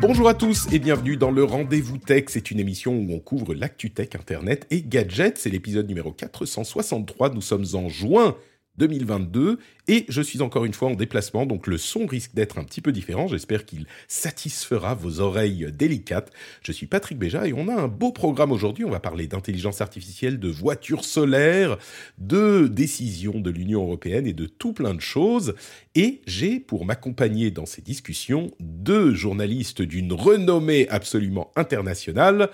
Bonjour 0.00 0.30
à 0.30 0.34
tous 0.34 0.66
et 0.72 0.78
bienvenue 0.78 1.18
dans 1.18 1.30
le 1.30 1.44
Rendez-vous 1.44 1.98
Tech. 1.98 2.24
C'est 2.28 2.50
une 2.50 2.58
émission 2.58 2.94
où 2.94 3.12
on 3.12 3.18
couvre 3.18 3.52
l'actu 3.52 3.90
tech, 3.90 4.08
internet 4.14 4.66
et 4.70 4.80
gadgets. 4.80 5.36
C'est 5.36 5.50
l'épisode 5.50 5.86
numéro 5.86 6.10
463. 6.10 7.34
Nous 7.34 7.42
sommes 7.42 7.66
en 7.74 7.90
juin 7.90 8.34
2022 8.80 9.58
et 9.88 10.06
je 10.08 10.22
suis 10.22 10.40
encore 10.40 10.64
une 10.64 10.72
fois 10.72 10.88
en 10.88 10.94
déplacement, 10.94 11.44
donc 11.44 11.66
le 11.66 11.76
son 11.76 12.06
risque 12.06 12.34
d'être 12.34 12.58
un 12.58 12.64
petit 12.64 12.80
peu 12.80 12.92
différent. 12.92 13.28
J'espère 13.28 13.66
qu'il 13.66 13.86
satisfera 14.08 14.94
vos 14.94 15.20
oreilles 15.20 15.68
délicates. 15.72 16.32
Je 16.62 16.72
suis 16.72 16.86
Patrick 16.86 17.18
Béja 17.18 17.46
et 17.46 17.52
on 17.52 17.68
a 17.68 17.74
un 17.74 17.88
beau 17.88 18.10
programme 18.10 18.52
aujourd'hui. 18.52 18.84
On 18.84 18.90
va 18.90 19.00
parler 19.00 19.26
d'intelligence 19.26 19.80
artificielle, 19.80 20.38
de 20.38 20.48
voitures 20.48 21.04
solaires, 21.04 21.76
de 22.18 22.68
décisions 22.68 23.38
de 23.38 23.50
l'Union 23.50 23.82
européenne 23.82 24.26
et 24.26 24.32
de 24.32 24.46
tout 24.46 24.72
plein 24.72 24.94
de 24.94 25.00
choses. 25.00 25.54
Et 25.94 26.22
j'ai 26.26 26.58
pour 26.58 26.86
m'accompagner 26.86 27.50
dans 27.50 27.66
ces 27.66 27.82
discussions 27.82 28.50
deux 28.60 29.12
journalistes 29.12 29.82
d'une 29.82 30.12
renommée 30.12 30.88
absolument 30.88 31.50
internationale. 31.56 32.50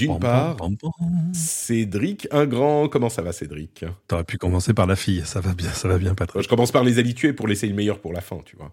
D'une 0.00 0.18
part, 0.18 0.56
pam, 0.56 0.76
pam, 0.76 0.92
pam. 0.98 1.34
Cédric 1.34 2.28
Ingrand. 2.30 2.88
Comment 2.88 3.08
ça 3.08 3.22
va, 3.22 3.32
Cédric? 3.32 3.84
T'aurais 4.08 4.24
pu 4.24 4.38
commencer 4.38 4.74
par 4.74 4.86
la 4.86 4.96
fille, 4.96 5.22
ça 5.24 5.40
va 5.40 5.54
bien, 5.54 5.70
ça 5.70 5.88
va 5.88 5.98
bien, 5.98 6.14
Patrick. 6.14 6.42
Je 6.42 6.48
commence 6.48 6.72
par 6.72 6.84
les 6.84 6.98
habitués 6.98 7.32
pour 7.32 7.48
laisser 7.48 7.66
le 7.66 7.74
meilleur 7.74 8.00
pour 8.00 8.12
la 8.12 8.20
fin, 8.20 8.38
tu 8.44 8.56
vois. 8.56 8.72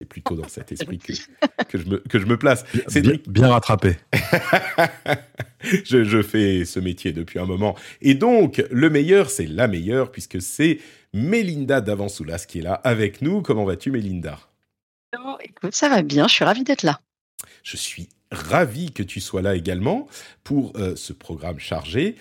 C'est 0.00 0.06
plutôt 0.06 0.34
dans 0.34 0.48
cet 0.48 0.72
esprit 0.72 0.98
que, 0.98 1.12
que, 1.68 1.78
je 1.78 1.88
me, 1.88 1.98
que 1.98 2.18
je 2.18 2.26
me 2.26 2.36
place. 2.36 2.64
Bien, 2.72 2.82
Cédric, 2.86 3.28
bien 3.28 3.48
rattrapé. 3.48 3.96
je, 5.62 6.04
je 6.04 6.22
fais 6.22 6.66
ce 6.66 6.80
métier 6.80 7.12
depuis 7.12 7.38
un 7.38 7.46
moment. 7.46 7.74
Et 8.02 8.14
donc, 8.14 8.62
le 8.70 8.90
meilleur, 8.90 9.30
c'est 9.30 9.46
la 9.46 9.68
meilleure, 9.68 10.12
puisque 10.12 10.42
c'est 10.42 10.80
Mélinda 11.14 11.80
Davansoulas 11.80 12.44
qui 12.46 12.58
est 12.58 12.62
là 12.62 12.74
avec 12.74 13.22
nous. 13.22 13.40
Comment 13.40 13.64
vas-tu, 13.64 13.90
Mélinda 13.90 14.38
Oh, 15.18 15.36
écoute, 15.42 15.74
ça 15.74 15.88
va 15.88 16.02
bien, 16.02 16.28
je 16.28 16.34
suis 16.34 16.44
ravie 16.44 16.64
d'être 16.64 16.82
là. 16.82 17.00
Je 17.62 17.76
suis 17.76 18.08
ravi 18.30 18.92
que 18.92 19.02
tu 19.02 19.20
sois 19.20 19.42
là 19.42 19.54
également 19.54 20.06
pour 20.44 20.72
euh, 20.76 20.96
ce 20.96 21.12
programme 21.12 21.58
chargé. 21.58 22.16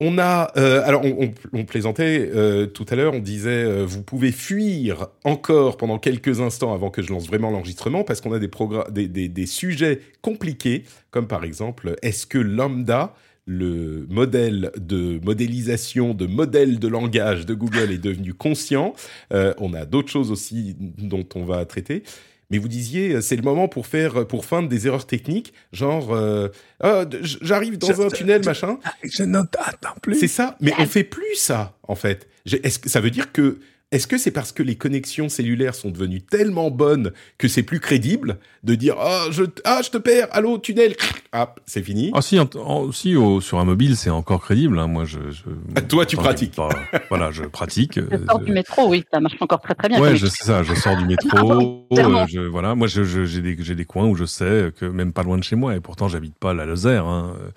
On 0.00 0.16
a, 0.18 0.52
euh, 0.56 0.80
alors 0.84 1.02
on, 1.04 1.64
plaisantait 1.64 2.30
euh, 2.32 2.66
tout 2.66 2.86
à 2.88 2.94
l'heure, 2.94 3.14
on 3.14 3.18
disait 3.18 3.84
vous 3.84 4.04
pouvez 4.04 4.30
fuir 4.30 5.08
encore 5.24 5.76
pendant 5.76 5.98
quelques 5.98 6.40
instants 6.40 6.72
avant 6.72 6.88
que 6.88 7.02
je 7.02 7.10
lance 7.12 7.26
vraiment 7.26 7.50
l'enregistrement 7.50 8.04
parce 8.04 8.20
qu'on 8.20 8.32
a 8.32 8.38
des, 8.38 9.08
des, 9.08 9.28
des, 9.28 9.46
sujets 9.46 10.00
compliqués 10.22 10.84
comme 11.10 11.26
par 11.26 11.42
exemple 11.42 11.96
est-ce 12.02 12.26
que 12.26 12.38
lambda 12.38 13.12
le 13.44 14.06
modèle 14.08 14.70
de 14.76 15.18
modélisation, 15.24 16.14
de 16.14 16.26
modèle 16.26 16.78
de 16.78 16.86
langage 16.86 17.44
de 17.44 17.54
Google 17.54 17.90
est 17.90 17.98
devenu 17.98 18.34
conscient? 18.34 18.94
On 19.32 19.74
a 19.74 19.84
d'autres 19.84 20.10
choses 20.10 20.30
aussi 20.30 20.76
dont 20.78 21.26
on 21.34 21.44
va 21.44 21.64
traiter. 21.64 22.04
Mais 22.50 22.58
vous 22.58 22.68
disiez, 22.68 23.14
euh, 23.16 23.20
c'est 23.20 23.36
le 23.36 23.42
moment 23.42 23.68
pour 23.68 23.86
faire, 23.86 24.26
pour 24.26 24.44
feindre 24.46 24.68
des 24.68 24.86
erreurs 24.86 25.06
techniques, 25.06 25.52
genre, 25.72 26.14
euh, 26.14 26.48
Ah, 26.80 27.04
j'arrive 27.42 27.76
dans 27.76 27.88
Je- 27.88 28.02
un 28.02 28.08
tunnel, 28.08 28.42
je- 28.42 28.48
machin. 28.48 28.78
Je 29.02 29.22
ne 29.24 29.42
t'attends 29.42 29.94
plus. 30.00 30.14
C'est 30.18 30.28
ça, 30.28 30.56
mais 30.60 30.72
on 30.78 30.86
fait 30.86 31.04
plus 31.04 31.34
ça, 31.34 31.76
en 31.82 31.94
fait. 31.94 32.26
Est-ce 32.46 32.78
que 32.78 32.88
ça 32.88 33.00
veut 33.00 33.10
dire 33.10 33.32
que, 33.32 33.58
est-ce 33.90 34.06
que 34.06 34.18
c'est 34.18 34.30
parce 34.30 34.52
que 34.52 34.62
les 34.62 34.76
connexions 34.76 35.28
cellulaires 35.28 35.74
sont 35.74 35.90
devenues 35.90 36.20
tellement 36.20 36.70
bonnes 36.70 37.12
que 37.38 37.48
c'est 37.48 37.62
plus 37.62 37.80
crédible 37.80 38.38
de 38.62 38.74
dire, 38.74 38.96
ah, 38.98 39.26
je, 39.30 39.44
ah, 39.64 39.80
je 39.82 39.90
te 39.90 39.96
perds, 39.98 40.28
allô, 40.32 40.58
tunnel, 40.58 40.94
ah, 41.32 41.54
c'est 41.64 41.82
fini. 41.82 42.10
Ah 42.14 42.20
si, 42.20 42.38
en- 42.38 42.48
en- 42.56 42.92
si 42.92 43.16
au- 43.16 43.40
sur 43.40 43.58
un 43.58 43.64
mobile, 43.64 43.96
c'est 43.96 44.10
encore 44.10 44.42
crédible. 44.42 44.78
hein. 44.78 44.88
Moi, 44.88 45.04
je. 45.06 45.18
je- 45.30 45.42
Ah, 45.74 45.80
toi, 45.82 46.04
tu 46.04 46.16
pratiques. 46.16 46.54
pas- 46.54 46.68
voilà, 47.08 47.30
je 47.30 47.44
pratique. 47.44 47.94
Je 48.10 48.14
euh, 48.16 48.26
sors 48.28 48.40
du 48.40 48.52
métro, 48.52 48.88
oui, 48.90 49.04
ça 49.12 49.20
marche 49.20 49.36
encore 49.40 49.60
très 49.60 49.74
très 49.74 49.88
bien. 49.88 50.00
Ouais, 50.00 50.16
je 50.16 50.26
sais 50.26 50.44
ça. 50.44 50.62
Je 50.62 50.74
sors 50.74 50.96
du 50.96 51.04
métro. 51.06 51.28
Clairement. 51.30 51.86
euh, 52.22 52.26
je, 52.28 52.40
voilà, 52.40 52.74
moi, 52.74 52.88
je- 52.88 53.04
je- 53.04 53.24
j'ai 53.24 53.40
des, 53.42 53.56
j'ai 53.58 53.74
des 53.74 53.84
coins 53.86 54.06
où 54.06 54.14
je 54.16 54.24
sais 54.26 54.70
que 54.78 54.84
même 54.84 55.12
pas 55.12 55.22
loin 55.22 55.38
de 55.38 55.44
chez 55.44 55.56
moi, 55.56 55.74
et 55.76 55.80
pourtant, 55.80 56.08
j'habite 56.08 56.34
pas 56.36 56.50
à 56.50 56.54
la 56.54 56.66
Lozère. 56.66 57.06
Hein, 57.06 57.32
euh, 57.40 57.48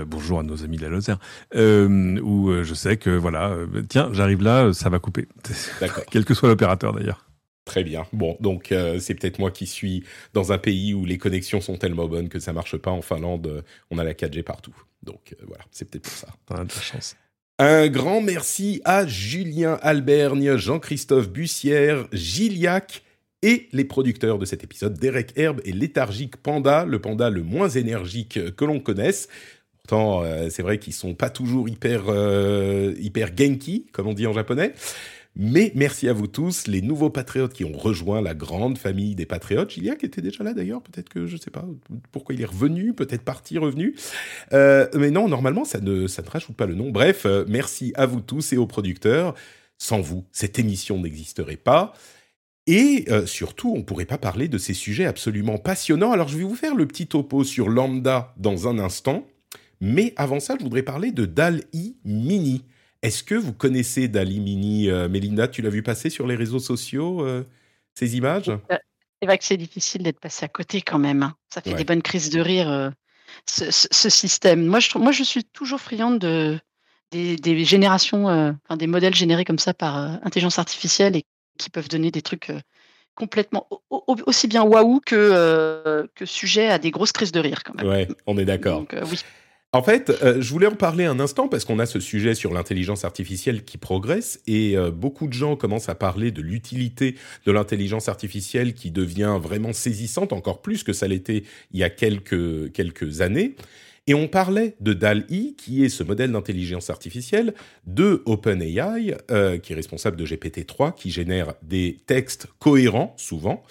euh, 0.00 0.04
bonjour 0.06 0.40
à 0.40 0.42
nos 0.42 0.64
amis 0.64 0.76
de 0.76 0.82
la 0.82 0.88
Lozère. 0.88 1.18
Euh, 1.54 2.18
où 2.20 2.50
euh, 2.50 2.64
je 2.64 2.74
sais 2.74 2.96
que 2.96 3.10
voilà, 3.10 3.50
euh, 3.50 3.66
tiens, 3.88 4.08
j'arrive 4.12 4.42
là, 4.42 4.64
euh, 4.66 4.72
ça 4.72 4.88
va 4.88 4.98
couper. 4.98 5.26
D'accord. 5.80 6.04
Quel 6.10 6.24
que 6.24 6.34
soit 6.34 6.48
l'opérateur 6.48 6.92
d'ailleurs. 6.92 7.26
Très 7.66 7.82
bien. 7.82 8.06
Bon, 8.12 8.36
donc 8.40 8.70
euh, 8.70 9.00
c'est 9.00 9.14
peut-être 9.14 9.40
moi 9.40 9.50
qui 9.50 9.66
suis 9.66 10.04
dans 10.34 10.52
un 10.52 10.58
pays 10.58 10.94
où 10.94 11.04
les 11.04 11.18
connexions 11.18 11.60
sont 11.60 11.76
tellement 11.76 12.06
bonnes 12.06 12.28
que 12.28 12.38
ça 12.38 12.52
marche 12.52 12.76
pas. 12.76 12.92
En 12.92 13.02
Finlande, 13.02 13.48
euh, 13.48 13.62
on 13.90 13.98
a 13.98 14.04
la 14.04 14.14
4G 14.14 14.44
partout. 14.44 14.74
Donc 15.02 15.32
euh, 15.34 15.44
voilà, 15.48 15.64
c'est 15.72 15.90
peut-être 15.90 16.04
pour 16.04 16.12
ça. 16.12 16.28
T'as 16.46 16.62
de 16.62 16.68
la 16.68 16.80
chance. 16.80 17.16
Un 17.58 17.88
grand 17.88 18.20
merci 18.20 18.80
à 18.84 19.04
Julien 19.04 19.80
Albergne, 19.82 20.56
Jean-Christophe 20.56 21.28
Bussière, 21.28 22.06
Gilliac 22.12 23.02
et 23.42 23.68
les 23.72 23.84
producteurs 23.84 24.38
de 24.38 24.44
cet 24.44 24.62
épisode, 24.62 24.96
Derek 24.96 25.32
Herbe 25.36 25.60
et 25.64 25.72
Léthargique 25.72 26.36
Panda, 26.36 26.84
le 26.84 27.00
panda 27.00 27.30
le 27.30 27.42
moins 27.42 27.68
énergique 27.68 28.54
que 28.54 28.64
l'on 28.64 28.78
connaisse. 28.78 29.28
Pourtant, 29.78 30.22
euh, 30.22 30.50
c'est 30.50 30.62
vrai 30.62 30.78
qu'ils 30.78 30.92
sont 30.92 31.14
pas 31.14 31.30
toujours 31.30 31.68
hyper, 31.68 32.04
hyper 32.96 33.36
genki, 33.36 33.86
comme 33.92 34.06
on 34.06 34.14
dit 34.14 34.28
en 34.28 34.32
japonais. 34.32 34.72
Mais 35.38 35.70
merci 35.74 36.08
à 36.08 36.14
vous 36.14 36.26
tous, 36.26 36.66
les 36.66 36.80
nouveaux 36.80 37.10
patriotes 37.10 37.52
qui 37.52 37.66
ont 37.66 37.76
rejoint 37.76 38.22
la 38.22 38.34
grande 38.34 38.78
famille 38.78 39.14
des 39.14 39.26
patriotes. 39.26 39.70
Gilliac 39.70 40.02
était 40.02 40.22
déjà 40.22 40.42
là 40.42 40.54
d'ailleurs, 40.54 40.80
peut-être 40.80 41.10
que 41.10 41.26
je 41.26 41.36
sais 41.36 41.50
pas 41.50 41.64
pourquoi 42.10 42.34
il 42.34 42.40
est 42.40 42.46
revenu, 42.46 42.94
peut-être 42.94 43.22
parti, 43.22 43.58
revenu. 43.58 43.94
Euh, 44.54 44.88
mais 44.94 45.10
non, 45.10 45.28
normalement, 45.28 45.66
ça 45.66 45.78
ne, 45.80 46.06
ça 46.06 46.22
ne 46.22 46.28
rajoute 46.28 46.56
pas 46.56 46.64
le 46.64 46.74
nom. 46.74 46.88
Bref, 46.90 47.26
euh, 47.26 47.44
merci 47.48 47.92
à 47.96 48.06
vous 48.06 48.22
tous 48.22 48.54
et 48.54 48.56
aux 48.56 48.66
producteurs. 48.66 49.34
Sans 49.76 50.00
vous, 50.00 50.24
cette 50.32 50.58
émission 50.58 50.98
n'existerait 50.98 51.56
pas. 51.56 51.92
Et 52.66 53.04
euh, 53.10 53.26
surtout, 53.26 53.72
on 53.74 53.78
ne 53.78 53.82
pourrait 53.82 54.06
pas 54.06 54.16
parler 54.16 54.48
de 54.48 54.56
ces 54.56 54.72
sujets 54.72 55.04
absolument 55.04 55.58
passionnants. 55.58 56.12
Alors, 56.12 56.28
je 56.28 56.38
vais 56.38 56.44
vous 56.44 56.54
faire 56.54 56.74
le 56.74 56.86
petit 56.86 57.06
topo 57.06 57.44
sur 57.44 57.68
Lambda 57.68 58.32
dans 58.38 58.68
un 58.68 58.78
instant. 58.78 59.26
Mais 59.82 60.14
avant 60.16 60.40
ça, 60.40 60.56
je 60.58 60.64
voudrais 60.64 60.82
parler 60.82 61.12
de 61.12 61.26
DAL-I 61.26 61.96
Mini. 62.06 62.64
Est-ce 63.02 63.22
que 63.22 63.34
vous 63.34 63.52
connaissez 63.52 64.08
DAL-I 64.08 64.40
Mini 64.40 64.90
euh, 64.90 65.08
Mélinda, 65.08 65.48
tu 65.48 65.62
l'as 65.62 65.70
vu 65.70 65.82
passer 65.82 66.10
sur 66.10 66.26
les 66.26 66.34
réseaux 66.36 66.58
sociaux, 66.58 67.24
euh, 67.24 67.44
ces 67.94 68.16
images? 68.16 68.50
C'est 69.20 69.26
vrai 69.26 69.38
que 69.38 69.44
c'est 69.44 69.56
difficile 69.56 70.02
d'être 70.02 70.20
passé 70.20 70.44
à 70.44 70.48
côté 70.48 70.82
quand 70.82 70.98
même. 70.98 71.22
hein. 71.22 71.34
Ça 71.52 71.60
fait 71.62 71.70
Ouais. 71.70 71.76
des 71.76 71.84
bonnes 71.84 72.02
crises 72.02 72.30
de 72.30 72.40
rire, 72.40 72.70
euh, 72.70 72.90
ce, 73.48 73.70
ce- 73.70 73.88
ce 73.90 74.08
système. 74.10 74.66
Moi 74.66 74.80
je, 74.80 74.90
trouve- 74.90 75.02
moi, 75.02 75.12
je 75.12 75.22
suis 75.22 75.44
toujours 75.44 75.80
friande 75.80 76.18
de, 76.18 76.58
des, 77.12 77.36
des 77.36 77.64
générations, 77.64 78.28
euh, 78.28 78.52
enfin, 78.64 78.76
des 78.76 78.86
modèles 78.86 79.14
générés 79.14 79.44
comme 79.44 79.58
ça 79.58 79.72
par 79.72 79.96
euh, 79.96 80.16
intelligence 80.22 80.58
artificielle 80.58 81.16
et 81.16 81.24
qui 81.58 81.70
peuvent 81.70 81.88
donner 81.88 82.10
des 82.10 82.20
trucs 82.22 82.50
euh, 82.50 82.60
complètement 83.14 83.66
au- 83.70 84.04
au- 84.06 84.16
aussi 84.26 84.48
bien 84.48 84.62
waouh 84.64 85.00
que, 85.00 85.14
euh, 85.16 86.06
que 86.14 86.26
sujet 86.26 86.68
à 86.68 86.78
des 86.78 86.90
grosses 86.90 87.12
crises 87.12 87.32
de 87.32 87.40
rire 87.40 87.62
quand 87.64 87.74
même. 87.74 87.86
Ouais, 87.86 88.08
on 88.26 88.36
est 88.36 88.44
d'accord. 88.44 88.84
Euh, 88.92 89.04
oui. 89.10 89.18
En 89.76 89.82
fait, 89.82 90.08
euh, 90.22 90.40
je 90.40 90.50
voulais 90.52 90.68
en 90.68 90.74
parler 90.74 91.04
un 91.04 91.20
instant 91.20 91.48
parce 91.48 91.66
qu'on 91.66 91.78
a 91.78 91.84
ce 91.84 92.00
sujet 92.00 92.34
sur 92.34 92.50
l'intelligence 92.50 93.04
artificielle 93.04 93.62
qui 93.62 93.76
progresse 93.76 94.40
et 94.46 94.74
euh, 94.74 94.90
beaucoup 94.90 95.26
de 95.26 95.34
gens 95.34 95.54
commencent 95.54 95.90
à 95.90 95.94
parler 95.94 96.30
de 96.30 96.40
l'utilité 96.40 97.14
de 97.44 97.52
l'intelligence 97.52 98.08
artificielle 98.08 98.72
qui 98.72 98.90
devient 98.90 99.38
vraiment 99.38 99.74
saisissante, 99.74 100.32
encore 100.32 100.62
plus 100.62 100.82
que 100.82 100.94
ça 100.94 101.06
l'était 101.06 101.42
il 101.72 101.80
y 101.80 101.84
a 101.84 101.90
quelques, 101.90 102.72
quelques 102.72 103.20
années. 103.20 103.54
Et 104.06 104.14
on 104.14 104.28
parlait 104.28 104.76
de 104.80 104.94
DAL-I, 104.94 105.56
qui 105.58 105.84
est 105.84 105.90
ce 105.90 106.02
modèle 106.02 106.32
d'intelligence 106.32 106.88
artificielle 106.88 107.52
de 107.86 108.22
OpenAI, 108.24 109.14
euh, 109.30 109.58
qui 109.58 109.74
est 109.74 109.76
responsable 109.76 110.16
de 110.16 110.24
GPT-3, 110.24 110.94
qui 110.94 111.10
génère 111.10 111.52
des 111.62 111.98
textes 112.06 112.46
cohérents, 112.60 113.12
souvent, 113.18 113.62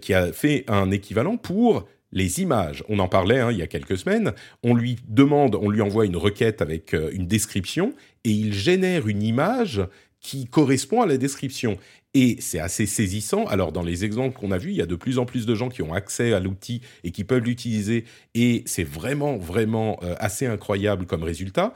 qui 0.00 0.12
a 0.12 0.32
fait 0.32 0.64
un 0.66 0.90
équivalent 0.90 1.36
pour 1.36 1.86
les 2.12 2.40
images. 2.40 2.84
On 2.88 2.98
en 2.98 3.08
parlait 3.08 3.40
hein, 3.40 3.52
il 3.52 3.58
y 3.58 3.62
a 3.62 3.66
quelques 3.66 3.98
semaines. 3.98 4.32
On 4.62 4.74
lui 4.74 4.96
demande, 5.08 5.56
on 5.56 5.68
lui 5.68 5.82
envoie 5.82 6.06
une 6.06 6.16
requête 6.16 6.62
avec 6.62 6.94
euh, 6.94 7.10
une 7.12 7.26
description, 7.26 7.94
et 8.24 8.30
il 8.30 8.52
génère 8.54 9.08
une 9.08 9.22
image 9.22 9.82
qui 10.20 10.46
correspond 10.46 11.02
à 11.02 11.06
la 11.06 11.18
description. 11.18 11.78
Et 12.14 12.36
c'est 12.40 12.58
assez 12.58 12.86
saisissant. 12.86 13.44
Alors, 13.44 13.72
dans 13.72 13.82
les 13.82 14.04
exemples 14.04 14.38
qu'on 14.38 14.50
a 14.50 14.58
vus, 14.58 14.70
il 14.70 14.76
y 14.76 14.82
a 14.82 14.86
de 14.86 14.96
plus 14.96 15.18
en 15.18 15.26
plus 15.26 15.44
de 15.44 15.54
gens 15.54 15.68
qui 15.68 15.82
ont 15.82 15.92
accès 15.92 16.32
à 16.32 16.40
l'outil 16.40 16.80
et 17.04 17.10
qui 17.10 17.24
peuvent 17.24 17.44
l'utiliser. 17.44 18.04
Et 18.34 18.62
c'est 18.64 18.84
vraiment, 18.84 19.36
vraiment 19.36 19.98
euh, 20.02 20.14
assez 20.18 20.46
incroyable 20.46 21.06
comme 21.06 21.22
résultat. 21.22 21.74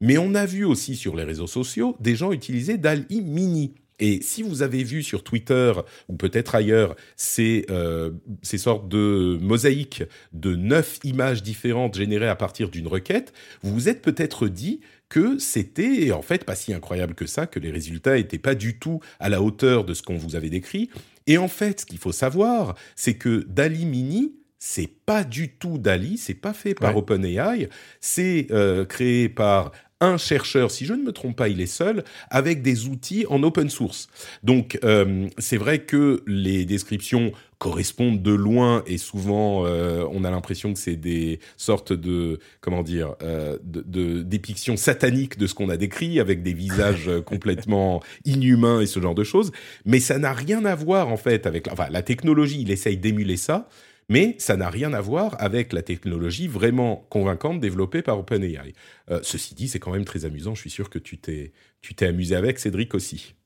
Mais 0.00 0.16
on 0.16 0.34
a 0.34 0.46
vu 0.46 0.64
aussi 0.64 0.96
sur 0.96 1.14
les 1.16 1.24
réseaux 1.24 1.46
sociaux 1.46 1.96
des 2.00 2.14
gens 2.14 2.32
utiliser 2.32 2.78
DALI 2.78 3.20
Mini. 3.20 3.74
Et 4.00 4.20
si 4.22 4.42
vous 4.42 4.62
avez 4.62 4.82
vu 4.82 5.02
sur 5.02 5.22
Twitter 5.22 5.72
ou 6.08 6.16
peut-être 6.16 6.54
ailleurs 6.54 6.96
ces, 7.16 7.66
euh, 7.70 8.10
ces 8.42 8.58
sortes 8.58 8.88
de 8.88 9.38
mosaïques 9.40 10.02
de 10.32 10.56
neuf 10.56 10.98
images 11.04 11.42
différentes 11.42 11.94
générées 11.94 12.28
à 12.28 12.36
partir 12.36 12.70
d'une 12.70 12.88
requête, 12.88 13.32
vous 13.62 13.72
vous 13.72 13.88
êtes 13.88 14.02
peut-être 14.02 14.48
dit 14.48 14.80
que 15.08 15.38
c'était 15.38 16.12
en 16.12 16.22
fait 16.22 16.44
pas 16.44 16.54
si 16.54 16.72
incroyable 16.72 17.14
que 17.14 17.26
ça, 17.26 17.46
que 17.46 17.58
les 17.58 17.70
résultats 17.70 18.16
n'étaient 18.16 18.38
pas 18.38 18.54
du 18.54 18.78
tout 18.78 19.00
à 19.18 19.28
la 19.28 19.42
hauteur 19.42 19.84
de 19.84 19.92
ce 19.92 20.02
qu'on 20.02 20.16
vous 20.16 20.36
avait 20.36 20.50
décrit. 20.50 20.88
Et 21.26 21.36
en 21.36 21.48
fait, 21.48 21.80
ce 21.80 21.86
qu'il 21.86 21.98
faut 21.98 22.12
savoir, 22.12 22.76
c'est 22.96 23.14
que 23.14 23.44
Dali 23.48 23.84
Mini, 23.86 24.34
c'est 24.58 24.90
pas 25.06 25.24
du 25.24 25.50
tout 25.50 25.78
Dali, 25.78 26.16
c'est 26.16 26.34
pas 26.34 26.52
fait 26.52 26.74
par 26.74 26.96
OpenAI, 26.96 27.68
c'est 28.00 28.46
euh, 28.50 28.84
créé 28.84 29.28
par 29.28 29.72
un 30.00 30.16
chercheur, 30.16 30.70
si 30.70 30.86
je 30.86 30.94
ne 30.94 31.02
me 31.02 31.12
trompe 31.12 31.36
pas, 31.36 31.48
il 31.48 31.60
est 31.60 31.66
seul, 31.66 32.04
avec 32.30 32.62
des 32.62 32.86
outils 32.86 33.26
en 33.28 33.42
open 33.42 33.68
source. 33.68 34.08
Donc 34.42 34.78
euh, 34.84 35.28
c'est 35.38 35.58
vrai 35.58 35.80
que 35.80 36.22
les 36.26 36.64
descriptions 36.64 37.32
correspondent 37.58 38.22
de 38.22 38.32
loin 38.32 38.82
et 38.86 38.96
souvent 38.96 39.66
euh, 39.66 40.06
on 40.10 40.24
a 40.24 40.30
l'impression 40.30 40.72
que 40.72 40.78
c'est 40.78 40.96
des 40.96 41.40
sortes 41.58 41.92
de 41.92 42.38
comment 42.62 42.82
dire 42.82 43.16
euh, 43.22 43.58
de, 43.62 44.22
dépictions 44.22 44.78
sataniques 44.78 45.36
de 45.36 45.46
ce 45.46 45.52
qu'on 45.52 45.68
a 45.68 45.76
décrit 45.76 46.20
avec 46.20 46.42
des 46.42 46.54
visages 46.54 47.10
complètement 47.26 48.02
inhumains 48.24 48.80
et 48.80 48.86
ce 48.86 48.98
genre 49.00 49.14
de 49.14 49.24
choses. 49.24 49.52
Mais 49.84 50.00
ça 50.00 50.18
n'a 50.18 50.32
rien 50.32 50.64
à 50.64 50.74
voir 50.74 51.08
en 51.08 51.18
fait 51.18 51.46
avec 51.46 51.70
enfin 51.70 51.88
la 51.90 52.02
technologie. 52.02 52.62
Il 52.62 52.70
essaye 52.70 52.96
d'émuler 52.96 53.36
ça 53.36 53.68
mais 54.10 54.34
ça 54.38 54.56
n'a 54.56 54.68
rien 54.68 54.92
à 54.92 55.00
voir 55.00 55.36
avec 55.38 55.72
la 55.72 55.82
technologie 55.82 56.48
vraiment 56.48 57.06
convaincante 57.08 57.60
développée 57.60 58.02
par 58.02 58.18
OpenAI. 58.18 58.74
Euh, 59.10 59.20
ceci 59.22 59.54
dit, 59.54 59.68
c'est 59.68 59.78
quand 59.78 59.92
même 59.92 60.04
très 60.04 60.24
amusant. 60.24 60.54
Je 60.54 60.60
suis 60.60 60.70
sûr 60.70 60.90
que 60.90 60.98
tu 60.98 61.16
t'es, 61.16 61.52
tu 61.80 61.94
t'es 61.94 62.06
amusé 62.06 62.34
avec, 62.34 62.58
Cédric 62.58 62.92
aussi. 62.94 63.36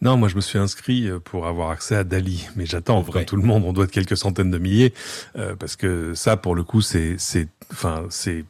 Non, 0.00 0.16
moi 0.16 0.28
je 0.28 0.36
me 0.36 0.40
suis 0.40 0.58
inscrit 0.58 1.06
euh, 1.06 1.20
pour 1.20 1.46
avoir 1.46 1.70
accès 1.70 1.96
à 1.96 2.02
Dali, 2.02 2.48
mais 2.56 2.64
j'attends, 2.64 3.04
comme 3.04 3.26
tout 3.26 3.36
le 3.36 3.42
monde, 3.42 3.64
on 3.66 3.74
doit 3.74 3.84
être 3.84 3.90
quelques 3.90 4.16
centaines 4.16 4.50
de 4.50 4.56
milliers, 4.56 4.94
euh, 5.36 5.54
parce 5.54 5.76
que 5.76 6.14
ça, 6.14 6.38
pour 6.38 6.54
le 6.54 6.64
coup, 6.64 6.80
c'est, 6.80 7.16
c'est, 7.18 7.48
enfin, 7.70 8.06
c'est. 8.08 8.46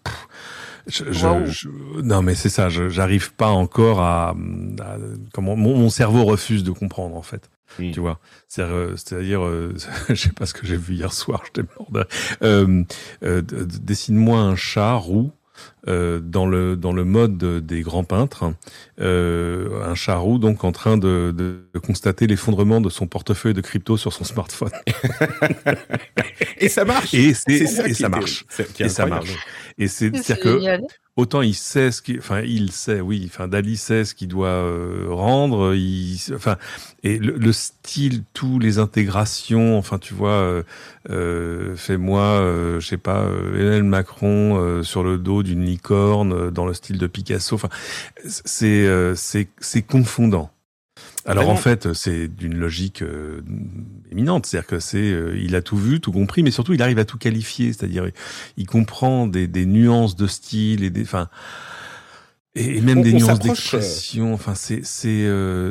non, 2.04 2.22
mais 2.22 2.36
c'est 2.36 2.48
ça. 2.48 2.68
J'arrive 2.68 3.34
pas 3.34 3.48
encore 3.48 4.00
à, 4.00 4.36
comment 5.32 5.56
mon, 5.56 5.90
cerveau 5.90 6.24
refuse 6.24 6.62
de 6.62 6.70
comprendre 6.70 7.16
en 7.16 7.22
fait. 7.22 7.50
Tu 7.76 8.00
vois, 8.00 8.20
c'est-à-dire, 8.48 9.44
euh, 9.44 9.74
je 10.08 10.14
sais 10.14 10.30
pas 10.30 10.46
ce 10.46 10.54
que 10.54 10.66
j'ai 10.66 10.76
vu 10.76 10.94
hier 10.94 11.12
soir, 11.12 11.42
j'étais 11.46 11.68
mort. 11.76 12.06
Euh, 12.42 12.84
euh, 13.22 13.42
Dessine-moi 13.42 14.38
un 14.38 14.56
chat 14.56 14.94
roux 14.94 15.32
euh, 15.88 16.20
dans 16.20 16.46
le 16.46 16.76
dans 16.76 16.92
le 16.92 17.04
mode 17.04 17.64
des 17.64 17.80
grands 17.80 18.04
peintres, 18.04 18.52
euh, 19.00 19.82
un 19.84 19.94
chat 19.94 20.16
roux 20.16 20.38
donc 20.38 20.64
en 20.64 20.72
train 20.72 20.98
de, 20.98 21.32
de, 21.36 21.60
constater 21.78 22.26
l'effondrement 22.26 22.80
de 22.80 22.90
son 22.90 23.06
portefeuille 23.06 23.54
de 23.54 23.60
crypto 23.60 23.96
sur 23.96 24.12
son 24.12 24.24
smartphone. 24.24 24.72
et 26.58 26.68
ça 26.68 26.84
marche. 26.84 27.14
Et, 27.14 27.34
ça, 27.34 27.86
et 27.86 27.94
ça 27.94 28.08
marche. 28.08 28.44
Et 28.78 28.88
ça 28.88 29.06
marche. 29.06 29.36
Et 29.78 29.88
c'est, 29.88 30.14
c'est 30.16 30.38
que 30.38 30.80
autant 31.16 31.42
il 31.42 31.54
sait 31.54 31.90
ce 31.90 32.02
qui, 32.02 32.18
enfin 32.18 32.42
il 32.42 32.70
sait, 32.72 33.00
oui, 33.00 33.24
enfin 33.26 33.48
Dali 33.48 33.76
sait 33.76 34.04
ce 34.04 34.14
qu'il 34.14 34.28
doit 34.28 34.48
euh, 34.48 35.06
rendre, 35.08 35.74
il, 35.74 36.18
enfin 36.34 36.56
et 37.02 37.18
le, 37.18 37.52
style, 37.52 38.22
tous 38.34 38.58
les 38.58 38.78
intégrations, 38.78 39.78
enfin 39.78 39.98
tu 39.98 40.14
vois, 40.14 40.30
euh, 40.30 40.62
euh 41.10 41.76
fais-moi, 41.76 42.22
euh, 42.22 42.80
je 42.80 42.86
sais 42.86 42.96
pas, 42.98 43.24
Emmanuel 43.24 43.84
Macron 43.84 44.82
sur 44.82 45.02
le 45.02 45.18
dos 45.18 45.42
d'une 45.42 45.64
licorne 45.64 46.50
dans 46.50 46.66
le 46.66 46.74
style 46.74 46.98
de 46.98 47.06
Picasso, 47.06 47.54
enfin 47.54 47.70
c'est 48.26 48.86
c'est 49.16 49.48
c'est 49.60 49.82
confondant. 49.82 50.50
Alors 51.26 51.48
en 51.48 51.56
fait, 51.56 51.92
c'est 51.92 52.28
d'une 52.28 52.56
logique 52.56 53.02
euh, 53.02 53.40
éminente, 54.12 54.46
c'est-à-dire 54.46 54.68
que 54.68 54.78
c'est, 54.78 54.98
euh, 54.98 55.36
il 55.36 55.56
a 55.56 55.62
tout 55.62 55.76
vu, 55.76 56.00
tout 56.00 56.12
compris, 56.12 56.42
mais 56.42 56.52
surtout 56.52 56.72
il 56.72 56.82
arrive 56.82 56.98
à 56.98 57.04
tout 57.04 57.18
qualifier, 57.18 57.72
c'est-à-dire 57.72 58.08
il 58.56 58.66
comprend 58.66 59.26
des, 59.26 59.48
des, 59.48 59.66
nuances 59.66 60.14
de 60.14 60.28
style 60.28 60.84
et 60.84 60.90
des, 60.90 61.02
enfin, 61.02 61.28
et, 62.54 62.80
même 62.80 63.02
des 63.02 63.12
nuances 63.12 63.40
euh, 63.40 63.42
d'expression. 63.42 64.32
Enfin, 64.32 64.54
c'est 64.54 64.80
c'est 64.84 65.28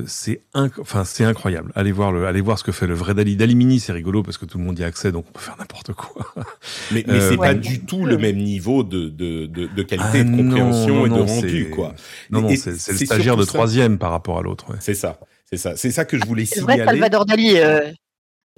c'est 0.07 0.41
enfin 0.53 1.05
c'est 1.05 1.23
incroyable. 1.23 1.71
Allez 1.73 1.93
voir 1.93 2.11
le, 2.11 2.27
allez 2.27 2.41
voir 2.41 2.59
ce 2.59 2.63
que 2.65 2.73
fait 2.73 2.85
le 2.85 2.93
vrai 2.93 3.13
Dali. 3.13 3.37
Dali 3.37 3.55
Mini, 3.55 3.79
c'est 3.79 3.93
rigolo 3.93 4.23
parce 4.23 4.37
que 4.37 4.45
tout 4.45 4.57
le 4.57 4.63
monde 4.65 4.77
y 4.77 4.83
a 4.83 4.87
accès, 4.87 5.13
donc 5.13 5.25
on 5.29 5.31
peut 5.31 5.39
faire 5.39 5.55
n'importe 5.57 5.93
quoi. 5.93 6.33
Mais, 6.91 7.03
mais 7.07 7.21
c'est 7.21 7.37
pas 7.37 7.53
du 7.53 7.79
tout 7.85 8.05
le 8.05 8.17
même 8.17 8.37
niveau 8.37 8.83
de 8.83 9.07
de 9.07 9.45
de, 9.45 9.67
de 9.67 9.83
qualité 9.83 10.19
ah 10.19 10.23
de 10.23 10.35
compréhension 10.35 11.05
et 11.05 11.09
de 11.09 11.13
rendu, 11.13 11.69
quoi. 11.69 11.95
Non, 12.29 12.41
non, 12.41 12.49
c'est 12.55 12.71
le 12.71 13.05
stagiaire 13.05 13.37
de 13.37 13.45
troisième 13.45 13.97
par 13.97 14.11
rapport 14.11 14.37
à 14.37 14.41
l'autre. 14.41 14.69
Ouais. 14.69 14.77
C'est 14.79 14.93
ça. 14.93 15.17
C'est 15.45 15.57
ça, 15.57 15.75
c'est 15.75 15.91
ça 15.91 16.05
que 16.05 16.17
je 16.17 16.25
voulais 16.25 16.45
signaler. 16.45 16.77
C'est 16.77 16.83
vrai, 16.83 16.85
Salvador 16.85 17.25
Dali. 17.25 17.57
Euh... 17.57 17.91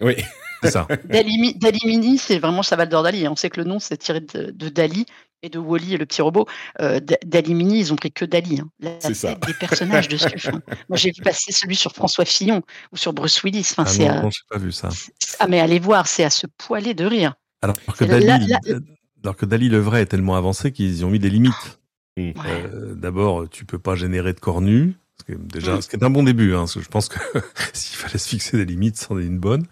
Oui. 0.02 0.16
C'est 0.64 0.72
ça. 0.72 0.88
Dali, 1.06 1.54
Dali 1.56 1.80
Mini, 1.86 2.18
c'est 2.18 2.40
vraiment 2.40 2.64
Salvador 2.64 3.04
Dali. 3.04 3.28
On 3.28 3.36
sait 3.36 3.52
que 3.52 3.62
le 3.62 3.68
nom, 3.68 3.80
c'est 3.80 3.98
tiré 3.98 4.22
de, 4.22 4.70
Dali 4.70 5.06
et 5.44 5.50
de 5.50 5.60
Wally 5.60 5.94
et 5.94 5.98
le 5.98 6.08
petit 6.08 6.24
robot. 6.24 6.48
Euh, 6.82 7.00
Dali 7.24 7.54
Mini, 7.54 7.80
ils 7.80 7.94
ont 7.94 7.96
pris 7.96 8.12
que 8.12 8.26
Dali. 8.26 8.60
Hein. 8.60 8.98
c'est 9.00 9.14
ça. 9.14 9.36
Des 9.36 9.54
personnages 9.54 10.08
dessus. 10.08 10.48
Hein. 10.48 10.62
Moi, 10.90 10.98
j'ai 10.98 11.12
vu 11.12 11.22
passer 11.22 11.52
celui 11.52 11.76
sur 11.76 11.92
François 11.92 12.26
Fillon 12.26 12.64
ou 12.92 12.98
sur 12.98 13.14
Bruce 13.14 13.44
Willis. 13.44 13.72
Enfin, 13.78 13.86
ah 13.86 14.16
non, 14.16 14.24
non 14.24 14.30
j'ai 14.32 14.42
pas 14.50 14.58
vu 14.58 14.72
ça. 14.72 14.90
Ah, 15.38 15.48
mais 15.48 15.60
allez 15.60 15.78
voir, 15.78 16.08
c'est 16.08 16.24
à 16.24 16.32
se 16.32 16.48
poiler 16.58 16.96
de 16.96 17.06
rire. 17.06 17.36
Alors 17.62 17.76
que, 17.96 18.06
Dali, 18.06 18.52
alors 19.24 19.36
que 19.36 19.46
Dali, 19.46 19.70
le 19.70 19.80
vrai, 19.80 20.02
est 20.02 20.08
tellement 20.08 20.36
avancé 20.36 20.72
qu'ils 20.72 21.02
y 21.02 21.04
ont 21.04 21.10
mis 21.12 21.20
des 21.20 21.30
limites. 21.30 21.80
Euh, 22.18 22.96
d'abord, 22.96 23.48
tu 23.48 23.64
peux 23.64 23.78
pas 23.78 23.94
générer 23.94 24.34
de 24.34 24.40
corps 24.40 24.62
nus 24.62 24.96
déjà, 25.30 25.82
ce 25.82 25.88
qui 25.88 25.96
est 25.96 26.04
un 26.04 26.10
bon 26.10 26.24
début. 26.24 26.54
Hein, 26.54 26.66
je 26.68 26.88
pense 26.88 27.10
que 27.10 27.20
s'il 27.74 27.98
fallait 27.98 28.18
se 28.18 28.28
fixer 28.28 28.58
des 28.58 28.66
limites, 28.66 28.98
c'en 28.98 29.20
est 29.20 29.26
une 29.26 29.40
bonne. 29.40 29.66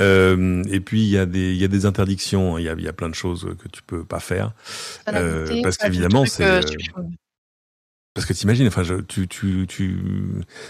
Euh, 0.00 0.62
et 0.70 0.80
puis 0.80 1.02
il 1.02 1.08
y 1.08 1.18
a 1.18 1.26
des 1.26 1.52
il 1.52 1.58
y 1.58 1.64
a 1.64 1.68
des 1.68 1.86
interdictions. 1.86 2.58
Il 2.58 2.64
y 2.64 2.68
a, 2.68 2.74
il 2.76 2.84
y 2.84 2.88
a 2.88 2.92
plein 2.92 3.08
de 3.08 3.14
choses 3.14 3.48
que 3.62 3.68
tu 3.68 3.82
peux 3.82 4.04
pas 4.04 4.20
faire 4.20 4.52
euh, 5.08 5.62
parce 5.62 5.76
qu'évidemment 5.76 6.24
c'est 6.26 6.44
euh, 6.44 6.60
parce 8.14 8.26
que 8.26 8.32
t'imagines, 8.32 8.68
enfin, 8.68 8.84
je, 8.84 8.94
tu, 8.94 9.26
tu, 9.26 9.66
tu, 9.66 9.98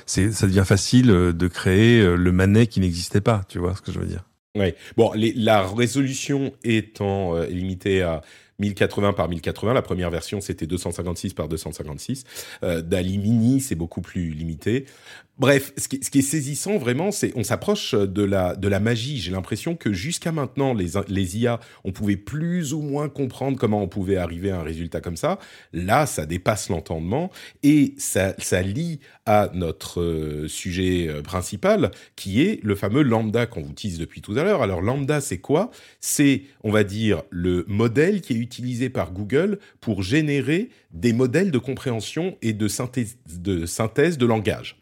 c'est, 0.07 0.33
ça 0.33 0.47
devient 0.47 0.65
facile 0.65 1.09
de 1.09 1.47
créer 1.47 2.03
le 2.03 2.33
manet 2.33 2.67
qui 2.67 2.81
n'existait 2.81 3.21
pas. 3.21 3.43
Tu 3.51 3.59
vois 3.59 3.77
ce 3.77 3.83
que 3.83 3.93
je 3.93 3.99
veux 3.99 4.07
dire? 4.07 4.25
Oui. 4.57 4.73
Bon, 4.97 5.13
les, 5.13 5.35
la 5.35 5.63
résolution 5.63 6.55
étant 6.65 7.39
limitée 7.43 8.01
à 8.01 8.23
1080 8.65 9.13
par 9.13 9.29
1080. 9.29 9.75
La 9.75 9.83
première 9.83 10.11
version, 10.11 10.41
c'était 10.41 10.67
256 10.67 11.35
par 11.35 11.49
256. 11.49 12.25
Euh, 12.63 12.83
Dali 12.83 13.19
Mini, 13.19 13.61
c'est 13.61 13.75
beaucoup 13.75 14.01
plus 14.01 14.31
limité. 14.31 14.87
Bref, 15.37 15.73
ce 15.77 15.89
qui, 15.89 16.19
est 16.19 16.23
saisissant 16.23 16.79
vraiment, 16.79 17.11
c'est 17.11 17.33
on 17.35 17.43
s'approche 17.43 17.93
de 17.93 18.23
la 18.23 18.55
de 18.55 18.69
la 18.69 18.79
magie. 18.79 19.19
J'ai 19.19 19.33
l'impression 19.33 19.75
que 19.75 19.93
jusqu'à 19.93 20.31
maintenant, 20.31 20.75
les 20.75 20.91
les 21.09 21.39
IA, 21.39 21.59
on 21.83 21.91
pouvait 21.91 22.17
plus 22.17 22.73
ou 22.73 22.81
moins 22.81 23.09
comprendre 23.09 23.59
comment 23.59 23.83
on 23.83 23.89
pouvait 23.89 24.17
arriver 24.17 24.53
à 24.53 24.61
un 24.61 24.63
résultat 24.63 25.01
comme 25.01 25.17
ça. 25.17 25.41
Là, 25.73 26.07
ça 26.07 26.25
dépasse 26.25 26.69
l'entendement 26.69 27.33
et 27.65 27.95
ça 27.99 28.35
ça 28.39 28.63
lie 28.63 29.01
à 29.27 29.51
notre 29.55 30.01
euh, 30.01 30.47
sujet 30.47 31.09
euh, 31.09 31.21
principal, 31.21 31.91
qui 32.15 32.43
est 32.43 32.63
le 32.63 32.77
fameux 32.77 33.03
lambda 33.03 33.47
qu'on 33.47 33.63
vous 33.63 33.73
tease 33.73 33.99
depuis 33.99 34.21
tout 34.21 34.37
à 34.37 34.45
l'heure. 34.45 34.63
Alors 34.63 34.83
lambda, 34.83 35.21
c'est 35.21 35.39
quoi? 35.39 35.73
C'est, 36.01 36.43
on 36.63 36.71
va 36.71 36.85
dire, 36.85 37.23
le 37.31 37.65
modèle 37.67 38.21
qui 38.21 38.35
est 38.35 38.39
utilisé 38.39 38.89
par 38.89 39.13
Google 39.13 39.59
pour 39.81 40.05
générer 40.05 40.71
des 40.93 41.13
modèles 41.13 41.51
de 41.51 41.59
compréhension 41.59 42.39
et 42.41 42.53
de 42.53 42.69
synthèse 42.69 43.19
de, 43.27 43.67
synthèse 43.67 44.17
de 44.17 44.27
langage. 44.27 44.77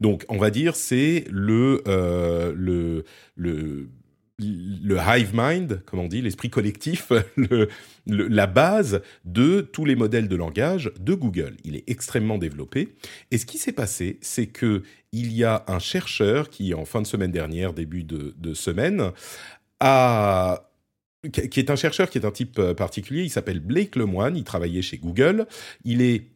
Donc, 0.00 0.24
on 0.28 0.38
va 0.38 0.50
dire, 0.50 0.76
c'est 0.76 1.24
le, 1.30 1.82
euh, 1.88 2.52
le, 2.54 3.86
hive 4.38 5.30
mind, 5.34 5.82
comme 5.86 6.00
on 6.00 6.08
dit, 6.08 6.22
l'esprit 6.22 6.50
collectif, 6.50 7.10
le, 7.36 7.68
la 8.06 8.46
base 8.46 9.02
de 9.24 9.60
tous 9.60 9.84
les 9.84 9.96
modèles 9.96 10.28
de 10.28 10.36
langage 10.36 10.92
de 11.00 11.14
Google. 11.14 11.56
Il 11.64 11.76
est 11.76 11.84
extrêmement 11.88 12.38
développé. 12.38 12.94
Et 13.30 13.38
ce 13.38 13.46
qui 13.46 13.58
s'est 13.58 13.72
passé, 13.72 14.18
c'est 14.20 14.46
que 14.46 14.82
il 15.12 15.32
y 15.32 15.42
a 15.42 15.64
un 15.66 15.78
chercheur 15.78 16.50
qui, 16.50 16.74
en 16.74 16.84
fin 16.84 17.02
de 17.02 17.06
semaine 17.06 17.32
dernière, 17.32 17.72
début 17.72 18.04
de, 18.04 18.34
de 18.36 18.54
semaine, 18.54 19.12
a 19.80 20.64
qui 21.32 21.58
est 21.58 21.70
un 21.70 21.76
chercheur 21.76 22.10
qui 22.10 22.18
est 22.18 22.24
un 22.24 22.30
type 22.30 22.58
euh, 22.58 22.74
particulier, 22.74 23.22
il 23.22 23.30
s'appelle 23.30 23.60
Blake 23.60 23.96
Lemoine, 23.96 24.36
il 24.36 24.44
travaillait 24.44 24.82
chez 24.82 24.98
Google, 24.98 25.46
il 25.84 26.00
est 26.00 26.26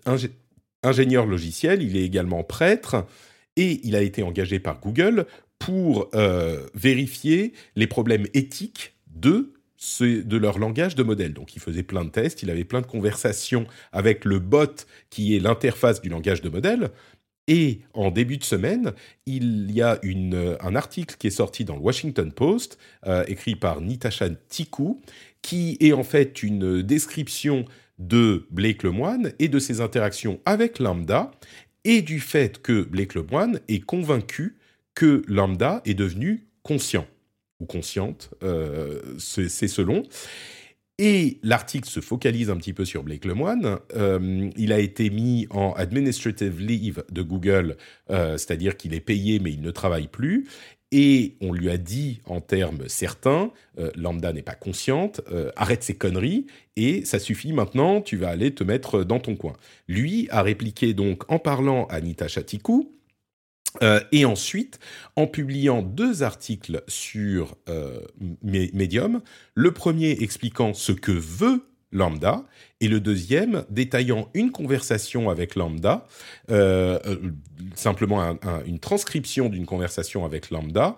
ingénieur 0.82 1.26
logiciel, 1.26 1.82
il 1.82 1.96
est 1.96 2.02
également 2.02 2.42
prêtre, 2.42 3.06
et 3.56 3.80
il 3.84 3.96
a 3.96 4.02
été 4.02 4.22
engagé 4.22 4.58
par 4.58 4.80
Google 4.80 5.26
pour 5.58 6.08
euh, 6.14 6.66
vérifier 6.74 7.52
les 7.76 7.86
problèmes 7.86 8.26
éthiques 8.34 8.94
de 9.14 9.52
de 10.00 10.36
leur 10.36 10.60
langage 10.60 10.94
de 10.94 11.02
modèle. 11.02 11.32
Donc 11.32 11.56
il 11.56 11.60
faisait 11.60 11.82
plein 11.82 12.04
de 12.04 12.10
tests, 12.10 12.42
il 12.42 12.50
avait 12.50 12.64
plein 12.64 12.80
de 12.80 12.86
conversations 12.86 13.66
avec 13.90 14.24
le 14.24 14.38
bot 14.38 14.86
qui 15.10 15.34
est 15.34 15.40
l'interface 15.40 16.00
du 16.00 16.08
langage 16.08 16.40
de 16.40 16.48
modèle. 16.48 16.90
Et 17.48 17.80
en 17.92 18.12
début 18.12 18.36
de 18.36 18.44
semaine, 18.44 18.92
il 19.26 19.72
y 19.72 19.82
a 19.82 19.98
une, 20.02 20.56
un 20.60 20.76
article 20.76 21.16
qui 21.18 21.26
est 21.26 21.30
sorti 21.30 21.64
dans 21.64 21.74
le 21.74 21.82
Washington 21.82 22.30
Post, 22.30 22.78
euh, 23.06 23.24
écrit 23.26 23.56
par 23.56 23.80
Nitasha 23.80 24.28
Tiku, 24.48 25.02
qui 25.42 25.76
est 25.80 25.92
en 25.92 26.04
fait 26.04 26.44
une 26.44 26.82
description 26.82 27.64
de 27.98 28.46
Blake 28.50 28.84
Lemoine 28.84 29.32
et 29.38 29.48
de 29.48 29.58
ses 29.58 29.80
interactions 29.80 30.40
avec 30.44 30.78
Lambda 30.78 31.32
et 31.84 32.02
du 32.02 32.20
fait 32.20 32.60
que 32.62 32.82
Blake 32.82 33.14
Lemoine 33.14 33.60
est 33.68 33.84
convaincu 33.84 34.56
que 34.94 35.22
Lambda 35.26 35.82
est 35.84 35.94
devenu 35.94 36.46
conscient 36.62 37.06
ou 37.60 37.66
consciente, 37.66 38.30
euh, 38.42 39.00
c'est 39.18 39.68
selon. 39.68 40.02
Et 40.98 41.38
l'article 41.42 41.88
se 41.88 42.00
focalise 42.00 42.50
un 42.50 42.56
petit 42.56 42.72
peu 42.72 42.84
sur 42.84 43.02
Blake 43.02 43.24
Lemoine. 43.24 43.78
Euh, 43.96 44.50
il 44.56 44.72
a 44.72 44.78
été 44.78 45.10
mis 45.10 45.46
en 45.50 45.72
administrative 45.72 46.60
leave 46.60 47.02
de 47.10 47.22
Google, 47.22 47.76
euh, 48.10 48.36
c'est-à-dire 48.36 48.76
qu'il 48.76 48.94
est 48.94 49.00
payé 49.00 49.38
mais 49.38 49.52
il 49.52 49.62
ne 49.62 49.70
travaille 49.70 50.08
plus. 50.08 50.46
Et 50.92 51.34
on 51.40 51.52
lui 51.52 51.70
a 51.70 51.78
dit 51.78 52.20
en 52.26 52.40
termes 52.40 52.86
certains, 52.86 53.50
euh, 53.78 53.90
Lambda 53.96 54.32
n'est 54.32 54.42
pas 54.42 54.54
consciente, 54.54 55.20
arrête 55.56 55.82
ces 55.82 55.96
conneries 55.96 56.46
et 56.76 57.04
ça 57.04 57.18
suffit 57.18 57.52
maintenant, 57.52 58.00
tu 58.00 58.16
vas 58.16 58.28
aller 58.28 58.54
te 58.54 58.62
mettre 58.62 59.02
dans 59.02 59.18
ton 59.18 59.34
coin. 59.34 59.54
Lui 59.88 60.28
a 60.30 60.42
répliqué 60.42 60.94
donc 60.94 61.30
en 61.30 61.38
parlant 61.38 61.86
à 61.86 62.00
Nita 62.00 62.28
Chatikou, 62.28 62.92
euh, 63.80 64.00
et 64.12 64.24
ensuite, 64.24 64.78
en 65.16 65.26
publiant 65.26 65.82
deux 65.82 66.22
articles 66.22 66.82
sur 66.88 67.56
euh, 67.68 68.00
Medium, 68.42 69.22
le 69.54 69.72
premier 69.72 70.10
expliquant 70.22 70.74
ce 70.74 70.92
que 70.92 71.12
veut 71.12 71.64
Lambda 71.92 72.44
et 72.80 72.88
le 72.88 73.00
deuxième 73.00 73.64
détaillant 73.70 74.28
une 74.34 74.50
conversation 74.50 75.30
avec 75.30 75.54
Lambda, 75.54 76.06
euh, 76.50 76.98
simplement 77.74 78.36
une 78.66 78.80
transcription 78.80 79.48
d'une 79.48 79.66
conversation 79.66 80.24
avec 80.24 80.50
Lambda 80.50 80.96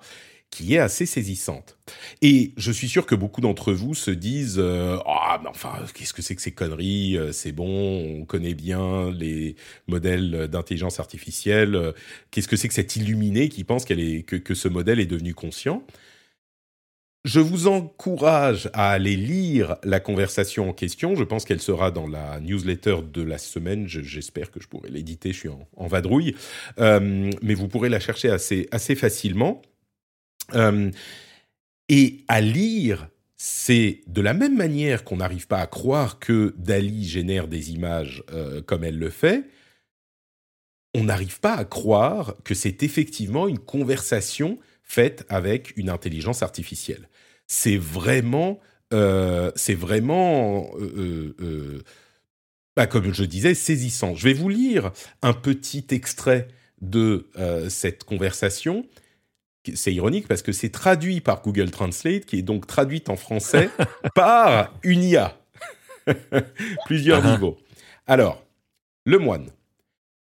qui 0.51 0.75
est 0.75 0.79
assez 0.79 1.05
saisissante. 1.05 1.77
Et 2.23 2.53
je 2.57 2.71
suis 2.71 2.89
sûr 2.89 3.07
que 3.07 3.17
beaucoup 3.17 3.41
d'entre 3.41 3.73
vous 3.73 3.95
se 3.95 4.13
disent 4.13 4.61
euh, 4.61 4.99
ah 5.05 5.41
mais 5.43 5.49
enfin 5.49 5.73
qu'est-ce 5.95 6.13
que 6.13 6.23
c'est 6.23 6.37
que 6.37 6.43
ces 6.43 6.53
conneries 6.53 7.17
euh, 7.17 7.33
C'est 7.33 7.51
bon, 7.51 8.21
on 8.21 8.25
connaît 8.25 8.55
bien 8.55 9.11
les 9.11 9.57
modèles 9.89 10.47
d'intelligence 10.47 11.01
artificielle. 11.01 11.93
Qu'est-ce 12.31 12.47
que 12.47 12.55
c'est 12.55 12.69
que 12.69 12.75
cet 12.75 12.95
illuminé 12.95 13.49
qui 13.49 13.65
pense 13.65 13.85
est 13.91 14.23
que, 14.25 14.37
que 14.37 14.55
ce 14.55 14.69
modèle 14.69 15.01
est 15.01 15.07
devenu 15.07 15.35
conscient? 15.35 15.83
Je 17.25 17.41
vous 17.41 17.69
encourage 17.69 18.69
à 18.75 18.91
aller 18.91 19.17
lire 19.17 19.77
la 19.83 19.99
conversation 19.99 20.69
en 20.69 20.73
question. 20.75 21.15
Je 21.17 21.25
pense 21.25 21.47
qu'elle 21.47 21.61
sera 21.61 21.91
dans 21.91 22.07
la 22.07 22.39
newsletter 22.41 22.99
de 23.11 23.23
la 23.23 23.39
semaine. 23.39 23.89
J'espère 23.89 24.51
que 24.51 24.61
je 24.61 24.69
pourrai 24.69 24.91
l'éditer. 24.91 25.33
Je 25.33 25.39
suis 25.39 25.49
en, 25.49 25.87
vadrouille, 25.87 26.35
euh, 26.79 27.31
mais 27.43 27.55
vous 27.55 27.67
pourrez 27.67 27.89
la 27.89 28.01
chercher 28.01 28.29
assez 28.29 28.69
assez 28.73 28.95
facilement. 28.95 29.63
Euh, 30.53 30.91
et 31.89 32.25
à 32.29 32.43
lire, 32.43 33.09
c'est 33.37 34.03
de 34.07 34.21
la 34.21 34.35
même 34.35 34.57
manière 34.57 35.03
qu'on 35.05 35.17
n'arrive 35.17 35.47
pas 35.47 35.61
à 35.61 35.67
croire 35.67 36.19
que 36.19 36.55
Dali 36.59 37.09
génère 37.09 37.49
des 37.49 37.73
images 37.73 38.23
euh, 38.33 38.61
comme 38.61 38.85
elle 38.85 38.99
le 38.99 39.11
fait, 39.11 39.45
on 40.95 41.05
n'arrive 41.05 41.41
pas 41.41 41.55
à 41.55 41.65
croire 41.65 42.37
que 42.45 42.55
c'est 42.55 42.83
effectivement 42.83 43.49
une 43.49 43.59
conversation 43.59 44.59
faite 44.83 45.25
avec 45.29 45.77
une 45.77 45.89
intelligence 45.89 46.43
artificielle. 46.43 47.09
C'est 47.47 47.77
vraiment, 47.77 48.61
euh, 48.93 49.51
c'est 49.55 49.75
vraiment, 49.75 50.71
bah, 52.77 52.87
comme 52.87 53.13
je 53.13 53.25
disais, 53.25 53.55
saisissant. 53.55 54.15
Je 54.15 54.25
vais 54.25 54.35
vous 54.35 54.49
lire 54.49 54.93
un 55.23 55.33
petit 55.33 55.87
extrait 55.91 56.49
de 56.81 57.29
cette 57.69 58.05
conversation 58.05 58.85
c'est 59.75 59.95
ironique 59.95 60.29
parce 60.29 60.43
que 60.43 60.53
c'est 60.53 60.69
traduit 60.69 61.21
par 61.21 61.43
Google 61.43 61.71
Translate, 61.71 62.27
qui 62.27 62.39
est 62.39 62.43
donc 62.43 62.67
traduite 62.67 63.09
en 63.09 63.17
français 63.17 63.71
par 64.15 64.75
une 64.83 65.03
IA. 65.03 65.39
Plusieurs 66.87 67.25
niveaux. 67.25 67.57
Alors, 68.07 68.45
le 69.07 69.19
moine. 69.19 69.51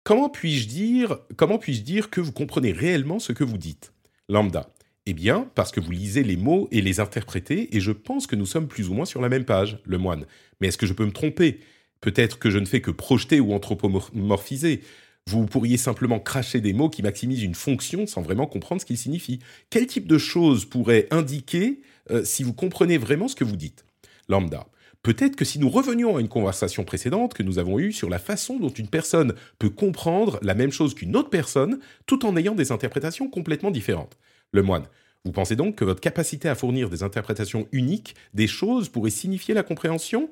Comment 0.02 0.28
puis-je 0.28 0.68
dire, 0.68 1.18
comment 1.36 1.58
puis-je 1.58 1.82
dire 1.82 2.10
que 2.10 2.20
vous 2.20 2.32
comprenez 2.32 2.72
réellement 2.72 3.18
ce 3.18 3.32
que 3.32 3.44
vous 3.44 3.58
dites? 3.58 3.92
Lambda. 4.28 4.70
Eh 5.06 5.12
bien, 5.12 5.50
parce 5.54 5.70
que 5.70 5.80
vous 5.80 5.90
lisez 5.90 6.22
les 6.22 6.36
mots 6.36 6.66
et 6.70 6.80
les 6.80 6.98
interprétez, 6.98 7.76
et 7.76 7.80
je 7.80 7.92
pense 7.92 8.26
que 8.26 8.36
nous 8.36 8.46
sommes 8.46 8.68
plus 8.68 8.88
ou 8.88 8.94
moins 8.94 9.04
sur 9.04 9.20
la 9.20 9.28
même 9.28 9.44
page, 9.44 9.78
le 9.84 9.98
moine. 9.98 10.24
Mais 10.60 10.68
est-ce 10.68 10.78
que 10.78 10.86
je 10.86 10.94
peux 10.94 11.04
me 11.04 11.12
tromper? 11.12 11.60
Peut-être 12.00 12.38
que 12.38 12.48
je 12.48 12.58
ne 12.58 12.64
fais 12.64 12.80
que 12.80 12.90
projeter 12.90 13.38
ou 13.38 13.52
anthropomorphiser. 13.52 14.80
Vous 15.26 15.44
pourriez 15.44 15.76
simplement 15.76 16.20
cracher 16.20 16.60
des 16.60 16.72
mots 16.72 16.88
qui 16.88 17.02
maximisent 17.02 17.42
une 17.42 17.54
fonction 17.54 18.06
sans 18.06 18.22
vraiment 18.22 18.46
comprendre 18.46 18.80
ce 18.80 18.86
qu'ils 18.86 18.98
signifient. 18.98 19.40
Quel 19.68 19.86
type 19.86 20.06
de 20.06 20.18
choses 20.18 20.64
pourrait 20.64 21.06
indiquer 21.10 21.82
euh, 22.10 22.24
si 22.24 22.42
vous 22.42 22.52
comprenez 22.54 22.96
vraiment 22.96 23.28
ce 23.28 23.34
que 23.34 23.44
vous 23.44 23.56
dites? 23.56 23.84
Lambda. 24.28 24.66
Peut-être 25.02 25.36
que 25.36 25.44
si 25.44 25.58
nous 25.58 25.68
revenions 25.68 26.16
à 26.16 26.20
une 26.20 26.28
conversation 26.28 26.82
précédente 26.84 27.34
que 27.34 27.42
nous 27.42 27.58
avons 27.58 27.78
eue 27.78 27.92
sur 27.92 28.08
la 28.08 28.18
façon 28.18 28.58
dont 28.58 28.70
une 28.70 28.88
personne 28.88 29.34
peut 29.58 29.68
comprendre 29.68 30.38
la 30.40 30.54
même 30.54 30.72
chose 30.72 30.94
qu'une 30.94 31.14
autre 31.14 31.28
personne 31.28 31.78
tout 32.06 32.24
en 32.24 32.38
ayant 32.38 32.54
des 32.54 32.72
interprétations 32.72 33.28
complètement 33.28 33.70
différentes. 33.70 34.16
Le 34.54 34.62
moine. 34.62 34.84
Vous 35.24 35.32
pensez 35.32 35.56
donc 35.56 35.76
que 35.76 35.84
votre 35.84 36.00
capacité 36.00 36.48
à 36.48 36.54
fournir 36.54 36.88
des 36.88 37.02
interprétations 37.02 37.66
uniques 37.72 38.14
des 38.34 38.46
choses 38.46 38.88
pourrait 38.88 39.10
signifier 39.10 39.52
la 39.52 39.62
compréhension? 39.62 40.30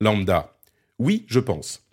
Lambda. 0.00 0.56
Oui, 0.98 1.24
je 1.28 1.40
pense 1.40 1.84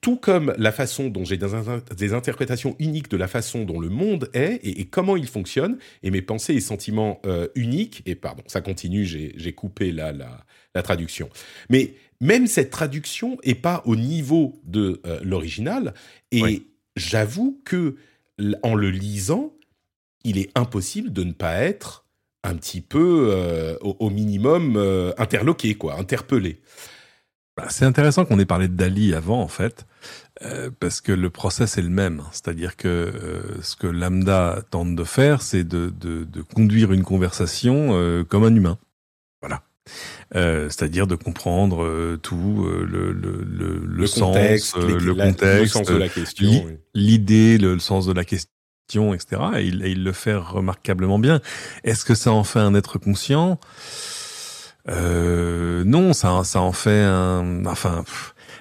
tout 0.00 0.16
comme 0.16 0.54
la 0.58 0.72
façon 0.72 1.08
dont 1.08 1.24
j'ai 1.24 1.36
des, 1.36 2.12
interprétations 2.12 2.74
uniques 2.78 3.10
de 3.10 3.16
la 3.16 3.28
façon 3.28 3.64
dont 3.64 3.78
le 3.78 3.88
monde 3.88 4.28
est 4.34 4.60
et, 4.64 4.84
comment 4.86 5.16
il 5.16 5.28
fonctionne, 5.28 5.78
et 6.02 6.10
mes 6.10 6.22
pensées 6.22 6.54
et 6.54 6.60
sentiments 6.60 7.20
euh, 7.26 7.46
uniques, 7.54 8.02
et 8.04 8.14
pardon, 8.14 8.42
ça 8.46 8.60
continue, 8.60 9.04
j'ai 9.04 9.52
coupé 9.52 9.92
là 9.92 10.12
la, 10.12 10.82
traduction. 10.82 11.28
Mais 11.70 11.94
même 12.20 12.46
cette 12.46 12.70
traduction 12.70 13.36
n'est 13.44 13.54
pas 13.54 13.82
au 13.84 13.96
niveau 13.96 14.60
de 14.64 15.00
euh, 15.06 15.20
l'original, 15.22 15.94
et 16.32 16.62
j'avoue 16.96 17.60
que 17.64 17.96
en 18.62 18.74
le 18.76 18.90
lisant, 18.90 19.52
il 20.24 20.38
est 20.38 20.50
impossible 20.56 21.12
de 21.12 21.24
ne 21.24 21.32
pas 21.32 21.54
être 21.56 22.04
un 22.44 22.54
petit 22.56 22.80
peu, 22.80 23.30
euh, 23.32 23.76
au, 23.80 24.10
minimum, 24.10 24.76
interloqué, 25.18 25.74
quoi, 25.74 25.98
interpellé. 25.98 26.60
Bah, 27.58 27.66
c'est 27.70 27.84
intéressant 27.84 28.24
qu'on 28.24 28.38
ait 28.38 28.46
parlé 28.46 28.68
de 28.68 28.74
Dali 28.74 29.14
avant, 29.14 29.42
en 29.42 29.48
fait, 29.48 29.84
euh, 30.42 30.70
parce 30.78 31.00
que 31.00 31.10
le 31.10 31.28
process 31.28 31.76
est 31.76 31.82
le 31.82 31.88
même. 31.88 32.22
C'est-à-dire 32.30 32.76
que 32.76 32.86
euh, 32.86 33.60
ce 33.62 33.74
que 33.74 33.88
Lambda 33.88 34.62
tente 34.70 34.94
de 34.94 35.02
faire, 35.02 35.42
c'est 35.42 35.64
de, 35.64 35.92
de, 35.98 36.22
de, 36.22 36.40
conduire 36.40 36.92
une 36.92 37.02
conversation 37.02 37.88
euh, 37.94 38.22
comme 38.22 38.44
un 38.44 38.54
humain. 38.54 38.78
Voilà. 39.42 39.62
c'est-à-dire 40.70 41.08
de 41.08 41.16
comprendre 41.16 42.16
tout 42.22 42.64
le, 42.64 43.12
le, 43.12 43.42
le, 43.42 43.82
le, 43.84 44.06
sens, 44.06 44.36
contexte, 44.36 44.76
le 44.76 45.14
contexte, 45.14 45.72
sens 45.72 45.86
de 45.88 45.96
la 45.96 46.08
question, 46.08 46.66
l'idée, 46.94 47.58
le, 47.58 47.78
sens 47.80 48.06
de 48.06 48.12
la 48.12 48.24
question, 48.24 48.50
etc. 49.14 49.42
Et 49.56 49.66
il, 49.66 49.84
et 49.84 49.90
il 49.90 50.04
le 50.04 50.12
fait 50.12 50.34
remarquablement 50.34 51.18
bien. 51.18 51.40
Est-ce 51.84 52.04
que 52.04 52.14
ça 52.14 52.32
en 52.32 52.44
fait 52.44 52.60
un 52.60 52.74
être 52.74 52.98
conscient? 52.98 53.58
Euh, 54.88 55.84
non, 55.84 56.12
ça, 56.12 56.42
ça 56.44 56.60
en 56.60 56.72
fait 56.72 57.02
un. 57.02 57.66
Enfin, 57.66 58.04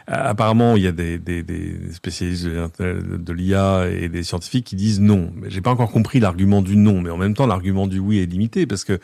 apparemment, 0.08 0.76
il 0.76 0.84
y 0.84 0.88
a 0.88 0.92
des, 0.92 1.18
des, 1.18 1.42
des 1.42 1.94
spécialistes 1.94 2.46
de, 2.46 3.34
l'IA 3.34 3.88
et 3.88 4.10
des 4.10 4.24
scientifiques 4.24 4.66
qui 4.66 4.76
disent 4.76 5.00
non. 5.00 5.32
Mais 5.36 5.50
j'ai 5.50 5.62
pas 5.62 5.72
encore 5.72 5.92
compris 5.92 6.20
l'argument 6.20 6.62
du 6.62 6.76
non, 6.76 7.00
mais 7.00 7.10
en 7.10 7.18
même 7.18 7.34
temps, 7.34 7.48
l'argument 7.48 7.88
du 7.88 8.00
oui 8.00 8.20
est 8.20 8.26
limité 8.26 8.66
parce 8.66 8.84
que, 8.84 9.00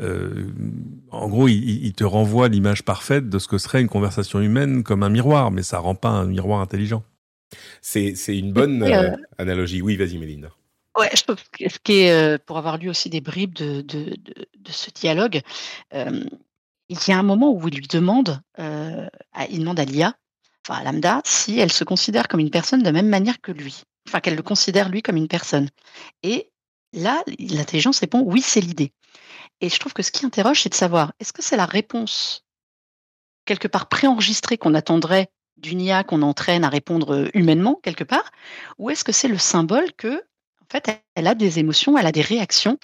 euh, 0.00 0.46
en 1.10 1.28
gros, 1.28 1.46
il, 1.46 1.86
il 1.86 1.92
te 1.92 2.04
renvoie 2.04 2.48
l'image 2.48 2.82
parfaite 2.82 3.28
de 3.28 3.38
ce 3.38 3.46
que 3.46 3.58
serait 3.58 3.80
une 3.80 3.88
conversation 3.88 4.40
humaine 4.40 4.82
comme 4.82 5.04
un 5.04 5.10
miroir, 5.10 5.52
mais 5.52 5.62
ça 5.62 5.78
rend 5.78 5.94
pas 5.94 6.10
un 6.10 6.26
miroir 6.26 6.60
intelligent. 6.60 7.04
C'est 7.80 8.14
une 8.28 8.52
bonne 8.52 8.82
euh, 8.82 9.16
analogie. 9.38 9.82
Oui, 9.82 9.96
vas-y, 9.96 10.18
Méline. 10.18 10.48
Ouais, 10.96 11.10
je 11.14 11.22
trouve 11.22 11.42
que 11.50 11.68
ce 11.68 11.78
qui 11.82 12.02
est, 12.02 12.12
euh, 12.12 12.38
pour 12.44 12.56
avoir 12.56 12.78
lu 12.78 12.88
aussi 12.88 13.10
des 13.10 13.20
bribes 13.20 13.54
de, 13.54 13.80
de, 13.80 14.14
de, 14.16 14.48
de 14.56 14.72
ce 14.72 14.90
dialogue, 14.90 15.40
euh, 15.92 16.24
il 16.88 16.98
y 17.08 17.12
a 17.12 17.18
un 17.18 17.22
moment 17.22 17.50
où 17.52 17.66
il 17.68 17.74
lui 17.74 17.88
demande, 17.88 18.40
euh, 18.60 19.08
à, 19.32 19.46
il 19.46 19.60
demande 19.60 19.80
à 19.80 19.84
l'IA, 19.84 20.14
enfin 20.66 20.80
à 20.80 20.84
Lambda, 20.84 21.20
si 21.24 21.58
elle 21.58 21.72
se 21.72 21.82
considère 21.82 22.28
comme 22.28 22.40
une 22.40 22.50
personne 22.50 22.80
de 22.80 22.84
la 22.84 22.92
même 22.92 23.08
manière 23.08 23.40
que 23.40 23.50
lui. 23.50 23.82
Enfin, 24.06 24.20
qu'elle 24.20 24.36
le 24.36 24.42
considère 24.42 24.88
lui 24.88 25.02
comme 25.02 25.16
une 25.16 25.28
personne. 25.28 25.68
Et 26.22 26.52
là, 26.92 27.22
l'intelligence 27.38 28.00
répond 28.00 28.22
oui, 28.24 28.42
c'est 28.42 28.60
l'idée. 28.60 28.92
Et 29.60 29.68
je 29.68 29.78
trouve 29.78 29.94
que 29.94 30.02
ce 30.02 30.12
qui 30.12 30.26
interroge, 30.26 30.62
c'est 30.62 30.68
de 30.68 30.74
savoir 30.74 31.12
est-ce 31.18 31.32
que 31.32 31.42
c'est 31.42 31.56
la 31.56 31.66
réponse 31.66 32.44
quelque 33.46 33.68
part 33.68 33.88
préenregistrée 33.88 34.58
qu'on 34.58 34.74
attendrait 34.74 35.30
d'une 35.56 35.80
IA 35.80 36.04
qu'on 36.04 36.22
entraîne 36.22 36.64
à 36.64 36.68
répondre 36.68 37.14
euh, 37.14 37.30
humainement 37.34 37.80
quelque 37.82 38.04
part, 38.04 38.30
ou 38.78 38.90
est-ce 38.90 39.04
que 39.04 39.12
c'est 39.12 39.28
le 39.28 39.38
symbole 39.38 39.92
que 39.92 40.22
en 40.64 40.72
fait, 40.72 41.04
elle 41.14 41.26
a 41.26 41.34
des 41.34 41.58
émotions, 41.58 41.98
elle 41.98 42.06
a 42.06 42.12
des 42.12 42.22
réactions. 42.22 42.78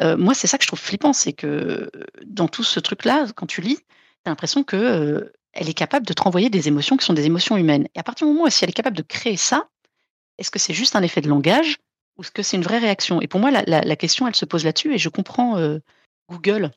Euh, 0.00 0.16
moi, 0.16 0.34
c'est 0.34 0.46
ça 0.46 0.58
que 0.58 0.64
je 0.64 0.68
trouve 0.68 0.80
flippant, 0.80 1.12
c'est 1.12 1.32
que 1.32 1.90
dans 2.24 2.48
tout 2.48 2.62
ce 2.62 2.80
truc-là, 2.80 3.26
quand 3.34 3.46
tu 3.46 3.60
lis, 3.60 3.76
tu 3.76 3.82
as 4.26 4.30
l'impression 4.30 4.62
que 4.62 4.76
euh, 4.76 5.32
est 5.54 5.74
capable 5.74 6.06
de 6.06 6.12
te 6.12 6.22
renvoyer 6.22 6.50
des 6.50 6.68
émotions 6.68 6.96
qui 6.96 7.04
sont 7.04 7.12
des 7.12 7.26
émotions 7.26 7.56
humaines. 7.56 7.88
Et 7.94 7.98
à 7.98 8.02
partir 8.02 8.26
du 8.26 8.32
moment 8.32 8.46
où 8.46 8.50
si 8.50 8.64
elle 8.64 8.70
est 8.70 8.74
capable 8.74 8.96
de 8.96 9.02
créer 9.02 9.36
ça, 9.36 9.68
est-ce 10.38 10.50
que 10.50 10.58
c'est 10.58 10.74
juste 10.74 10.96
un 10.96 11.02
effet 11.02 11.20
de 11.20 11.28
langage 11.28 11.78
ou 12.16 12.22
est-ce 12.22 12.30
que 12.30 12.42
c'est 12.42 12.56
une 12.56 12.62
vraie 12.62 12.78
réaction? 12.78 13.20
Et 13.20 13.26
pour 13.26 13.40
moi, 13.40 13.50
la, 13.50 13.96
question, 13.96 14.26
elle 14.28 14.36
se 14.36 14.44
pose 14.44 14.64
là-dessus. 14.64 14.94
Et 14.94 14.98
je 14.98 15.08
comprends 15.08 15.58
euh, 15.58 15.78
Google 16.30 16.70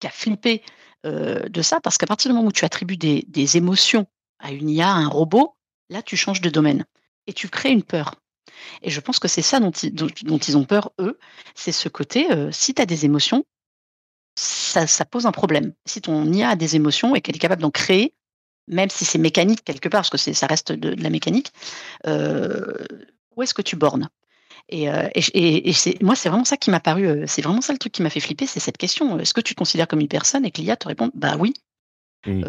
qui 0.00 0.06
a 0.06 0.10
flippé 0.10 0.62
de 1.04 1.62
ça 1.62 1.80
parce 1.80 1.96
qu'à 1.96 2.06
partir 2.06 2.30
du 2.30 2.36
moment 2.36 2.48
où 2.48 2.52
tu 2.52 2.66
attribues 2.66 2.98
des 2.98 3.56
émotions 3.56 4.06
à 4.38 4.52
une 4.52 4.68
IA, 4.68 4.88
à 4.88 4.92
un 4.92 5.08
robot, 5.08 5.56
là, 5.88 6.02
tu 6.02 6.16
changes 6.16 6.42
de 6.42 6.50
domaine 6.50 6.84
et 7.26 7.32
tu 7.32 7.48
crées 7.48 7.70
une 7.70 7.82
peur. 7.82 8.16
Et 8.82 8.90
je 8.90 9.00
pense 9.00 9.18
que 9.18 9.28
c'est 9.28 9.42
ça 9.42 9.60
dont 9.60 9.70
ils, 9.70 9.92
dont, 9.92 10.38
ils, 10.38 10.56
ont 10.56 10.64
peur, 10.64 10.92
eux. 10.98 11.18
C'est 11.54 11.72
ce 11.72 11.88
côté, 11.88 12.30
euh, 12.32 12.50
si 12.52 12.74
tu 12.74 12.82
as 12.82 12.86
des 12.86 13.04
émotions, 13.04 13.44
ça, 14.36 14.86
ça, 14.86 15.04
pose 15.04 15.26
un 15.26 15.32
problème. 15.32 15.74
Si 15.86 16.00
ton 16.00 16.32
IA 16.32 16.50
a 16.50 16.56
des 16.56 16.76
émotions 16.76 17.14
et 17.14 17.20
qu'elle 17.20 17.36
est 17.36 17.40
capable 17.40 17.62
d'en 17.62 17.70
créer, 17.70 18.14
même 18.68 18.90
si 18.90 19.04
c'est 19.04 19.18
mécanique 19.18 19.64
quelque 19.64 19.88
part, 19.88 20.02
parce 20.02 20.10
que 20.10 20.32
ça 20.32 20.46
reste 20.46 20.72
de, 20.72 20.90
la 21.02 21.10
mécanique, 21.10 21.52
euh, 22.06 22.86
où 23.36 23.42
est-ce 23.42 23.54
que 23.54 23.62
tu 23.62 23.76
bornes? 23.76 24.08
Et, 24.68 24.88
euh, 24.88 25.08
et, 25.14 25.70
et 25.70 25.98
moi, 26.00 26.14
c'est 26.14 26.28
vraiment 26.28 26.44
ça 26.44 26.56
qui 26.56 26.70
m'a 26.70 26.80
paru, 26.80 27.24
c'est 27.26 27.42
vraiment 27.42 27.60
ça 27.60 27.72
le 27.72 27.78
truc 27.78 27.92
qui 27.92 28.02
m'a 28.02 28.10
fait 28.10 28.20
flipper, 28.20 28.46
c'est 28.46 28.60
cette 28.60 28.78
question. 28.78 29.18
Est-ce 29.18 29.34
que 29.34 29.40
tu 29.40 29.54
te 29.54 29.58
considères 29.58 29.88
comme 29.88 30.00
une 30.00 30.08
personne 30.08 30.44
et 30.44 30.50
que 30.52 30.60
l'IA 30.60 30.76
te 30.76 30.86
répond, 30.86 31.10
bah 31.14 31.36
oui. 31.38 31.54
Mmh. 32.26 32.42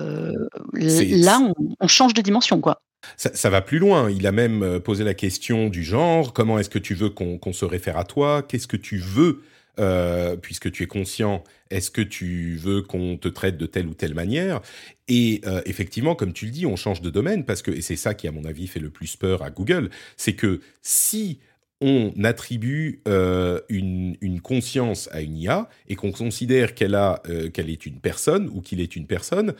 là, 0.73 1.39
on, 1.39 1.53
on, 1.79 1.87
change 1.87 2.13
de 2.13 2.21
dimension, 2.21 2.59
quoi. 2.59 2.81
Ça, 3.17 3.49
va 3.49 3.61
plus 3.61 3.79
loin. 3.79 4.11
Il 4.11 4.27
a 4.27 4.31
même 4.31 4.79
posé 4.79 5.03
la 5.03 5.13
question 5.13 5.69
du 5.69 5.83
genre 5.83 6.33
comment 6.33 6.59
est-ce 6.59 6.69
que 6.69 6.79
tu 6.79 6.93
veux 6.93 7.09
qu'on 7.09 7.53
se 7.53 7.65
réfère 7.65 7.97
à 7.97 8.03
toi? 8.03 8.43
Qu'est-ce 8.43 8.67
que 8.67 8.77
tu 8.77 8.97
veux 8.97 9.41
euh, 9.79 10.35
puisque 10.35 10.69
tu 10.71 10.83
es 10.83 10.85
conscient, 10.85 11.43
est-ce 11.69 11.89
que 11.91 12.01
tu 12.01 12.57
veux 12.57 12.81
qu'on 12.81 13.15
te 13.17 13.29
traite 13.29 13.57
de 13.57 13.65
telle 13.65 13.87
ou 13.87 13.93
telle 13.93 14.13
manière? 14.13 14.61
Et 15.07 15.41
euh, 15.45 15.61
effectivement, 15.65 16.13
comme 16.13 16.33
tu 16.33 16.45
le 16.45 16.51
dis, 16.51 16.65
on 16.65 16.75
change 16.75 17.01
de 17.01 17.09
domaine 17.09 17.45
parce 17.45 17.61
que, 17.61 17.71
et 17.71 17.81
c'est 17.81 17.95
ça 17.95 18.13
qui, 18.13 18.27
à 18.27 18.31
mon 18.31 18.43
avis, 18.43 18.67
fait 18.67 18.81
le 18.81 18.89
plus 18.89 19.15
peur 19.15 19.43
à 19.43 19.49
Google, 19.49 19.89
c'est 20.17 20.33
que 20.33 20.59
si 20.81 21.39
on 21.79 22.13
attribue 22.23 23.01
euh, 23.07 23.61
une, 23.69 24.17
une, 24.21 24.41
conscience 24.41 25.09
à 25.13 25.21
une 25.21 25.37
IA 25.37 25.69
et 25.87 25.95
qu'on 25.95 26.11
considère 26.11 26.75
qu'elle 26.75 26.93
est 26.93 27.85
une 27.85 27.99
personne 28.01 28.49
ou 28.53 28.61
qu'il 28.61 28.81
est 28.81 28.95
une 28.95 29.07
personne, 29.07 29.55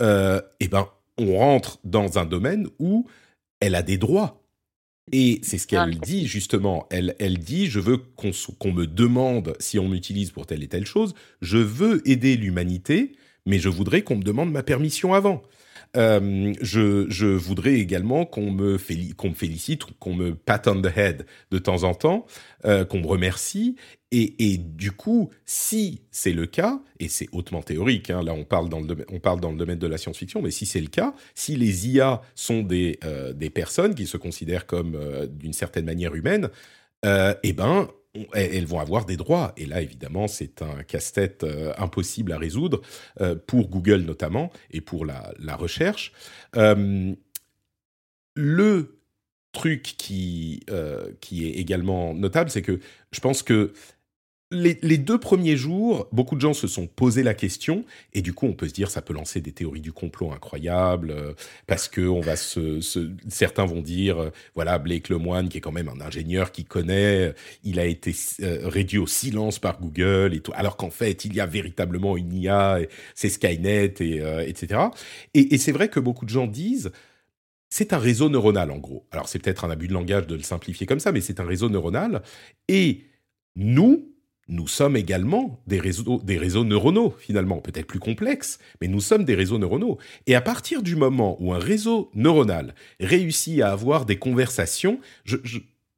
eh 0.00 0.68
ben 0.68 0.88
on 1.20 1.38
rentre 1.38 1.78
dans 1.84 2.18
un 2.18 2.24
domaine 2.24 2.68
où 2.78 3.06
elle 3.60 3.74
a 3.74 3.82
des 3.82 3.98
droits 3.98 4.40
et 5.12 5.40
c'est 5.42 5.58
ce 5.58 5.66
qu'elle 5.66 5.98
dit 5.98 6.26
justement. 6.26 6.86
Elle, 6.90 7.16
elle 7.18 7.38
dit, 7.38 7.66
je 7.66 7.80
veux 7.80 7.98
qu'on 7.98 8.72
me 8.72 8.86
demande 8.86 9.54
si 9.58 9.78
on 9.78 9.88
m'utilise 9.88 10.30
pour 10.30 10.46
telle 10.46 10.62
et 10.62 10.68
telle 10.68 10.86
chose. 10.86 11.14
Je 11.40 11.58
veux 11.58 12.08
aider 12.08 12.36
l'humanité, 12.36 13.12
mais 13.46 13.58
je 13.58 13.68
voudrais 13.68 14.02
qu'on 14.02 14.16
me 14.16 14.22
demande 14.22 14.52
ma 14.52 14.62
permission 14.62 15.14
avant. 15.14 15.42
Euh, 15.96 16.52
je, 16.60 17.26
voudrais 17.26 17.74
également 17.74 18.24
qu'on 18.24 18.50
me, 18.50 18.78
félicite, 18.78 19.84
qu'on 19.98 20.14
me 20.14 20.34
pat 20.34 20.66
on 20.68 20.80
the 20.80 20.96
head 20.96 21.26
de 21.50 21.58
temps 21.58 21.82
en 21.82 21.94
temps, 21.94 22.26
euh, 22.64 22.84
qu'on 22.84 23.00
me 23.00 23.06
remercie. 23.06 23.76
Et, 24.12 24.58
du 24.58 24.90
coup, 24.90 25.30
si 25.46 26.02
c'est 26.10 26.32
le 26.32 26.46
cas, 26.46 26.80
et 26.98 27.06
c'est 27.06 27.28
hautement 27.30 27.62
théorique, 27.62 28.10
hein, 28.10 28.24
là 28.24 28.32
on 28.34 28.42
parle, 28.42 28.68
dans 28.68 28.80
le 28.80 28.86
domaine, 28.86 29.06
on 29.12 29.20
parle 29.20 29.40
dans 29.40 29.52
le 29.52 29.56
domaine 29.56 29.78
de 29.78 29.86
la 29.86 29.98
science-fiction, 29.98 30.42
mais 30.42 30.50
si 30.50 30.66
c'est 30.66 30.80
le 30.80 30.88
cas, 30.88 31.14
si 31.36 31.54
les 31.54 31.88
IA 31.88 32.20
sont 32.34 32.62
des, 32.62 32.98
euh, 33.04 33.32
des 33.32 33.50
personnes 33.50 33.94
qui 33.94 34.06
se 34.06 34.16
considèrent 34.16 34.66
comme 34.66 34.98
d'une 35.28 35.52
certaine 35.52 35.84
manière 35.84 36.16
humaines, 36.16 36.50
eh 37.04 37.52
ben 37.52 37.88
elles 38.32 38.66
vont 38.66 38.80
avoir 38.80 39.06
des 39.06 39.16
droits. 39.16 39.52
Et 39.56 39.66
là, 39.66 39.80
évidemment, 39.80 40.26
c'est 40.28 40.62
un 40.62 40.82
casse-tête 40.82 41.44
euh, 41.44 41.72
impossible 41.78 42.32
à 42.32 42.38
résoudre, 42.38 42.80
euh, 43.20 43.34
pour 43.34 43.68
Google 43.68 44.00
notamment, 44.00 44.50
et 44.70 44.80
pour 44.80 45.04
la, 45.04 45.32
recherche. 45.56 46.12
Euh, 46.56 47.14
le 48.34 49.00
truc 49.52 49.82
qui, 49.82 50.64
qui 51.20 51.46
est 51.48 51.52
également 51.54 52.14
notable, 52.14 52.50
c'est 52.50 52.62
que 52.62 52.78
je 53.10 53.20
pense 53.20 53.42
que 53.42 53.72
les, 54.52 54.98
deux 54.98 55.18
premiers 55.18 55.56
jours, 55.56 56.08
beaucoup 56.10 56.34
de 56.34 56.40
gens 56.40 56.54
se 56.54 56.66
sont 56.66 56.88
posé 56.88 57.22
la 57.22 57.34
question 57.34 57.84
et 58.14 58.20
du 58.20 58.32
coup, 58.32 58.46
on 58.46 58.52
peut 58.52 58.66
se 58.66 58.72
dire 58.72 58.90
ça 58.90 59.00
peut 59.00 59.14
lancer 59.14 59.40
des 59.40 59.52
théories 59.52 59.80
du 59.80 59.92
complot 59.92 60.32
incroyables 60.32 61.12
euh, 61.12 61.34
parce 61.68 61.88
que 61.88 62.00
on 62.00 62.20
va 62.20 62.34
se, 62.34 62.80
certains 63.28 63.64
vont 63.64 63.80
dire 63.80 64.18
euh, 64.18 64.30
voilà 64.56 64.78
Blake 64.78 65.08
Lemoine 65.08 65.48
qui 65.48 65.58
est 65.58 65.60
quand 65.60 65.70
même 65.70 65.88
un 65.88 66.00
ingénieur 66.00 66.50
qui 66.50 66.64
connaît, 66.64 67.32
il 67.62 67.78
a 67.78 67.84
été 67.84 68.12
euh, 68.42 68.68
réduit 68.68 68.98
au 68.98 69.06
silence 69.06 69.60
par 69.60 69.80
Google 69.80 70.34
et 70.34 70.40
tout, 70.40 70.52
alors 70.56 70.76
qu'en 70.76 70.90
fait 70.90 71.24
il 71.24 71.34
y 71.34 71.40
a 71.40 71.46
véritablement 71.46 72.16
une 72.16 72.32
IA, 72.32 72.80
c'est 73.14 73.28
Skynet 73.28 73.94
et 74.00 74.20
etc. 74.46 74.80
Et, 75.34 75.54
et 75.54 75.58
c'est 75.58 75.72
vrai 75.72 75.88
que 75.88 76.00
beaucoup 76.00 76.24
de 76.24 76.30
gens 76.30 76.46
disent 76.48 76.90
c'est 77.68 77.92
un 77.92 77.98
réseau 77.98 78.28
neuronal 78.28 78.72
en 78.72 78.78
gros. 78.78 79.06
Alors 79.12 79.28
c'est 79.28 79.38
peut-être 79.38 79.64
un 79.64 79.70
abus 79.70 79.86
de 79.86 79.92
langage 79.92 80.26
de 80.26 80.34
le 80.34 80.42
simplifier 80.42 80.86
comme 80.86 80.98
ça, 80.98 81.12
mais 81.12 81.20
c'est 81.20 81.38
un 81.38 81.46
réseau 81.46 81.68
neuronal 81.68 82.22
et 82.68 83.04
nous, 83.56 84.09
nous 84.50 84.66
sommes 84.66 84.96
également 84.96 85.62
des 85.66 85.78
réseaux, 85.78 86.20
des 86.22 86.36
réseaux 86.36 86.64
neuronaux, 86.64 87.14
finalement, 87.18 87.58
peut-être 87.58 87.86
plus 87.86 88.00
complexes, 88.00 88.58
mais 88.80 88.88
nous 88.88 89.00
sommes 89.00 89.24
des 89.24 89.34
réseaux 89.34 89.58
neuronaux. 89.58 89.98
Et 90.26 90.34
à 90.34 90.40
partir 90.40 90.82
du 90.82 90.96
moment 90.96 91.36
où 91.40 91.54
un 91.54 91.58
réseau 91.58 92.10
neuronal 92.14 92.74
réussit 92.98 93.60
à 93.62 93.70
avoir 93.70 94.04
des 94.04 94.16
conversations, 94.16 95.00
je, 95.24 95.36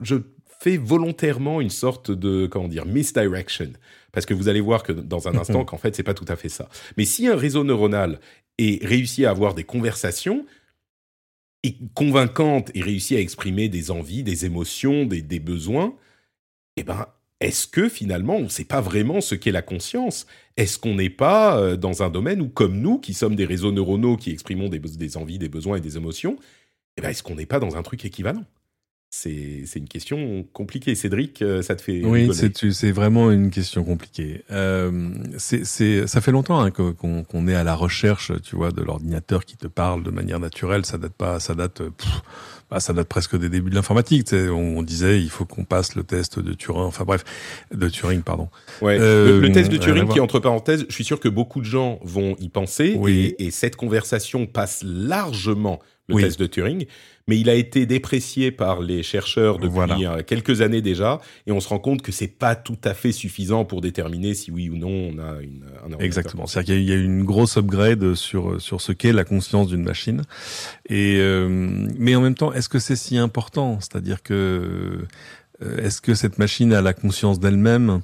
je, 0.00 0.16
fais 0.60 0.76
volontairement 0.76 1.60
une 1.60 1.70
sorte 1.70 2.12
de, 2.12 2.46
comment 2.46 2.68
dire, 2.68 2.86
misdirection. 2.86 3.72
Parce 4.12 4.26
que 4.26 4.34
vous 4.34 4.48
allez 4.48 4.60
voir 4.60 4.84
que 4.84 4.92
dans 4.92 5.26
un 5.26 5.36
instant, 5.36 5.64
qu'en 5.66 5.78
fait, 5.78 5.96
c'est 5.96 6.04
pas 6.04 6.14
tout 6.14 6.26
à 6.28 6.36
fait 6.36 6.48
ça. 6.48 6.68
Mais 6.96 7.04
si 7.04 7.26
un 7.26 7.34
réseau 7.34 7.64
neuronal 7.64 8.20
est 8.58 8.84
réussi 8.84 9.24
à 9.24 9.30
avoir 9.30 9.54
des 9.54 9.64
conversations, 9.64 10.46
et 11.64 11.76
convaincantes 11.94 12.70
et 12.74 12.82
réussit 12.82 13.16
à 13.16 13.20
exprimer 13.20 13.68
des 13.68 13.90
envies, 13.90 14.22
des 14.22 14.44
émotions, 14.44 15.04
des, 15.04 15.22
des 15.22 15.38
besoins, 15.38 15.94
eh 16.76 16.82
ben, 16.82 17.06
est-ce 17.42 17.66
que 17.66 17.88
finalement 17.88 18.36
on 18.36 18.44
ne 18.44 18.48
sait 18.48 18.64
pas 18.64 18.80
vraiment 18.80 19.20
ce 19.20 19.34
qu'est 19.34 19.52
la 19.52 19.62
conscience? 19.62 20.26
Est-ce 20.56 20.78
qu'on 20.78 20.94
n'est 20.94 21.10
pas 21.10 21.58
euh, 21.58 21.76
dans 21.76 22.02
un 22.02 22.10
domaine 22.10 22.40
où, 22.40 22.48
comme 22.48 22.78
nous, 22.80 22.98
qui 22.98 23.14
sommes 23.14 23.36
des 23.36 23.44
réseaux 23.44 23.72
neuronaux 23.72 24.16
qui 24.16 24.30
exprimons 24.30 24.68
des, 24.68 25.16
envies, 25.16 25.38
des 25.38 25.48
besoins 25.48 25.76
et 25.78 25.80
des 25.80 25.96
émotions, 25.96 26.36
eh 26.96 27.02
ben, 27.02 27.10
est-ce 27.10 27.22
qu'on 27.22 27.34
n'est 27.34 27.46
pas 27.46 27.58
dans 27.58 27.76
un 27.76 27.82
truc 27.82 28.04
équivalent? 28.04 28.44
C'est, 29.14 29.76
une 29.76 29.88
question 29.88 30.42
compliquée. 30.54 30.94
Cédric, 30.94 31.42
euh, 31.42 31.60
ça 31.60 31.76
te 31.76 31.82
fait. 31.82 32.02
Oui, 32.02 32.30
c'est, 32.34 32.92
vraiment 32.92 33.30
une 33.30 33.50
question 33.50 33.84
compliquée. 33.84 34.42
Euh, 34.50 35.10
c'est, 35.36 36.06
ça 36.06 36.20
fait 36.22 36.32
longtemps 36.32 36.60
hein, 36.60 36.70
qu'on, 36.70 37.46
est 37.46 37.54
à 37.54 37.62
la 37.62 37.74
recherche, 37.74 38.32
tu 38.42 38.56
vois, 38.56 38.70
de 38.70 38.80
l'ordinateur 38.80 39.44
qui 39.44 39.58
te 39.58 39.66
parle 39.66 40.02
de 40.02 40.10
manière 40.10 40.40
naturelle. 40.40 40.86
Ça 40.86 40.96
date 40.96 41.12
pas, 41.12 41.40
ça 41.40 41.54
date. 41.54 41.82
Bah, 42.70 42.80
ça 42.80 42.94
date 42.94 43.06
presque 43.06 43.38
des 43.38 43.50
débuts 43.50 43.68
de 43.68 43.74
l'informatique. 43.74 44.28
On, 44.32 44.78
on, 44.78 44.82
disait 44.82 45.20
il 45.20 45.28
faut 45.28 45.44
qu'on 45.44 45.64
passe 45.64 45.94
le 45.94 46.04
test 46.04 46.38
de 46.38 46.54
Turing, 46.54 46.84
enfin 46.84 47.04
bref, 47.04 47.22
de 47.70 47.86
Turing, 47.90 48.22
pardon. 48.22 48.48
Ouais. 48.80 48.96
Euh, 48.98 49.42
le, 49.42 49.52
test 49.52 49.70
de 49.70 49.76
Turing, 49.76 50.08
qui 50.08 50.20
entre 50.20 50.38
parenthèses, 50.38 50.86
je 50.88 50.94
suis 50.94 51.04
sûr 51.04 51.20
que 51.20 51.28
beaucoup 51.28 51.60
de 51.60 51.66
gens 51.66 52.00
vont 52.02 52.34
y 52.40 52.48
penser, 52.48 52.96
oui. 52.98 53.34
et, 53.38 53.44
et, 53.44 53.50
cette 53.50 53.76
conversation 53.76 54.46
passe 54.46 54.82
largement 54.82 55.80
le 56.08 56.16
test 56.16 56.40
de 56.40 56.46
Turing 56.46 56.86
mais 57.32 57.38
il 57.38 57.48
a 57.48 57.54
été 57.54 57.86
déprécié 57.86 58.50
par 58.50 58.82
les 58.82 59.02
chercheurs 59.02 59.58
depuis 59.58 60.04
euh, 60.04 60.22
quelques 60.22 60.60
années 60.60 60.82
déjà, 60.82 61.18
et 61.46 61.52
on 61.52 61.60
se 61.60 61.68
rend 61.70 61.78
compte 61.78 62.02
que 62.02 62.12
c'est 62.12 62.28
pas 62.28 62.54
tout 62.54 62.76
à 62.84 62.92
fait 62.92 63.10
suffisant 63.10 63.64
pour 63.64 63.80
déterminer 63.80 64.34
si 64.34 64.50
oui 64.50 64.68
ou 64.68 64.76
non 64.76 64.90
on 64.90 65.18
a 65.18 65.40
une, 65.40 65.64
un 65.82 65.98
Exactement, 65.98 66.46
c'est-à-dire 66.46 66.74
qu'il 66.74 66.84
y 66.84 66.92
a 66.92 66.96
eu 66.96 67.04
une 67.04 67.24
grosse 67.24 67.56
upgrade 67.56 68.12
sur 68.12 68.60
sur 68.60 68.82
ce 68.82 68.92
qu'est 68.92 69.14
la 69.14 69.24
conscience 69.24 69.68
d'une 69.68 69.82
machine, 69.82 70.24
et 70.90 71.16
euh, 71.20 71.48
mais 71.98 72.14
en 72.14 72.20
même 72.20 72.34
temps, 72.34 72.52
est-ce 72.52 72.68
que 72.68 72.78
c'est 72.78 72.96
si 72.96 73.16
important? 73.16 73.78
C'est-à-dire 73.80 74.22
que 74.22 75.06
euh, 75.62 75.78
est-ce 75.78 76.02
que 76.02 76.12
cette 76.12 76.38
machine 76.38 76.74
a 76.74 76.82
la 76.82 76.92
conscience 76.92 77.40
d'elle-même? 77.40 78.02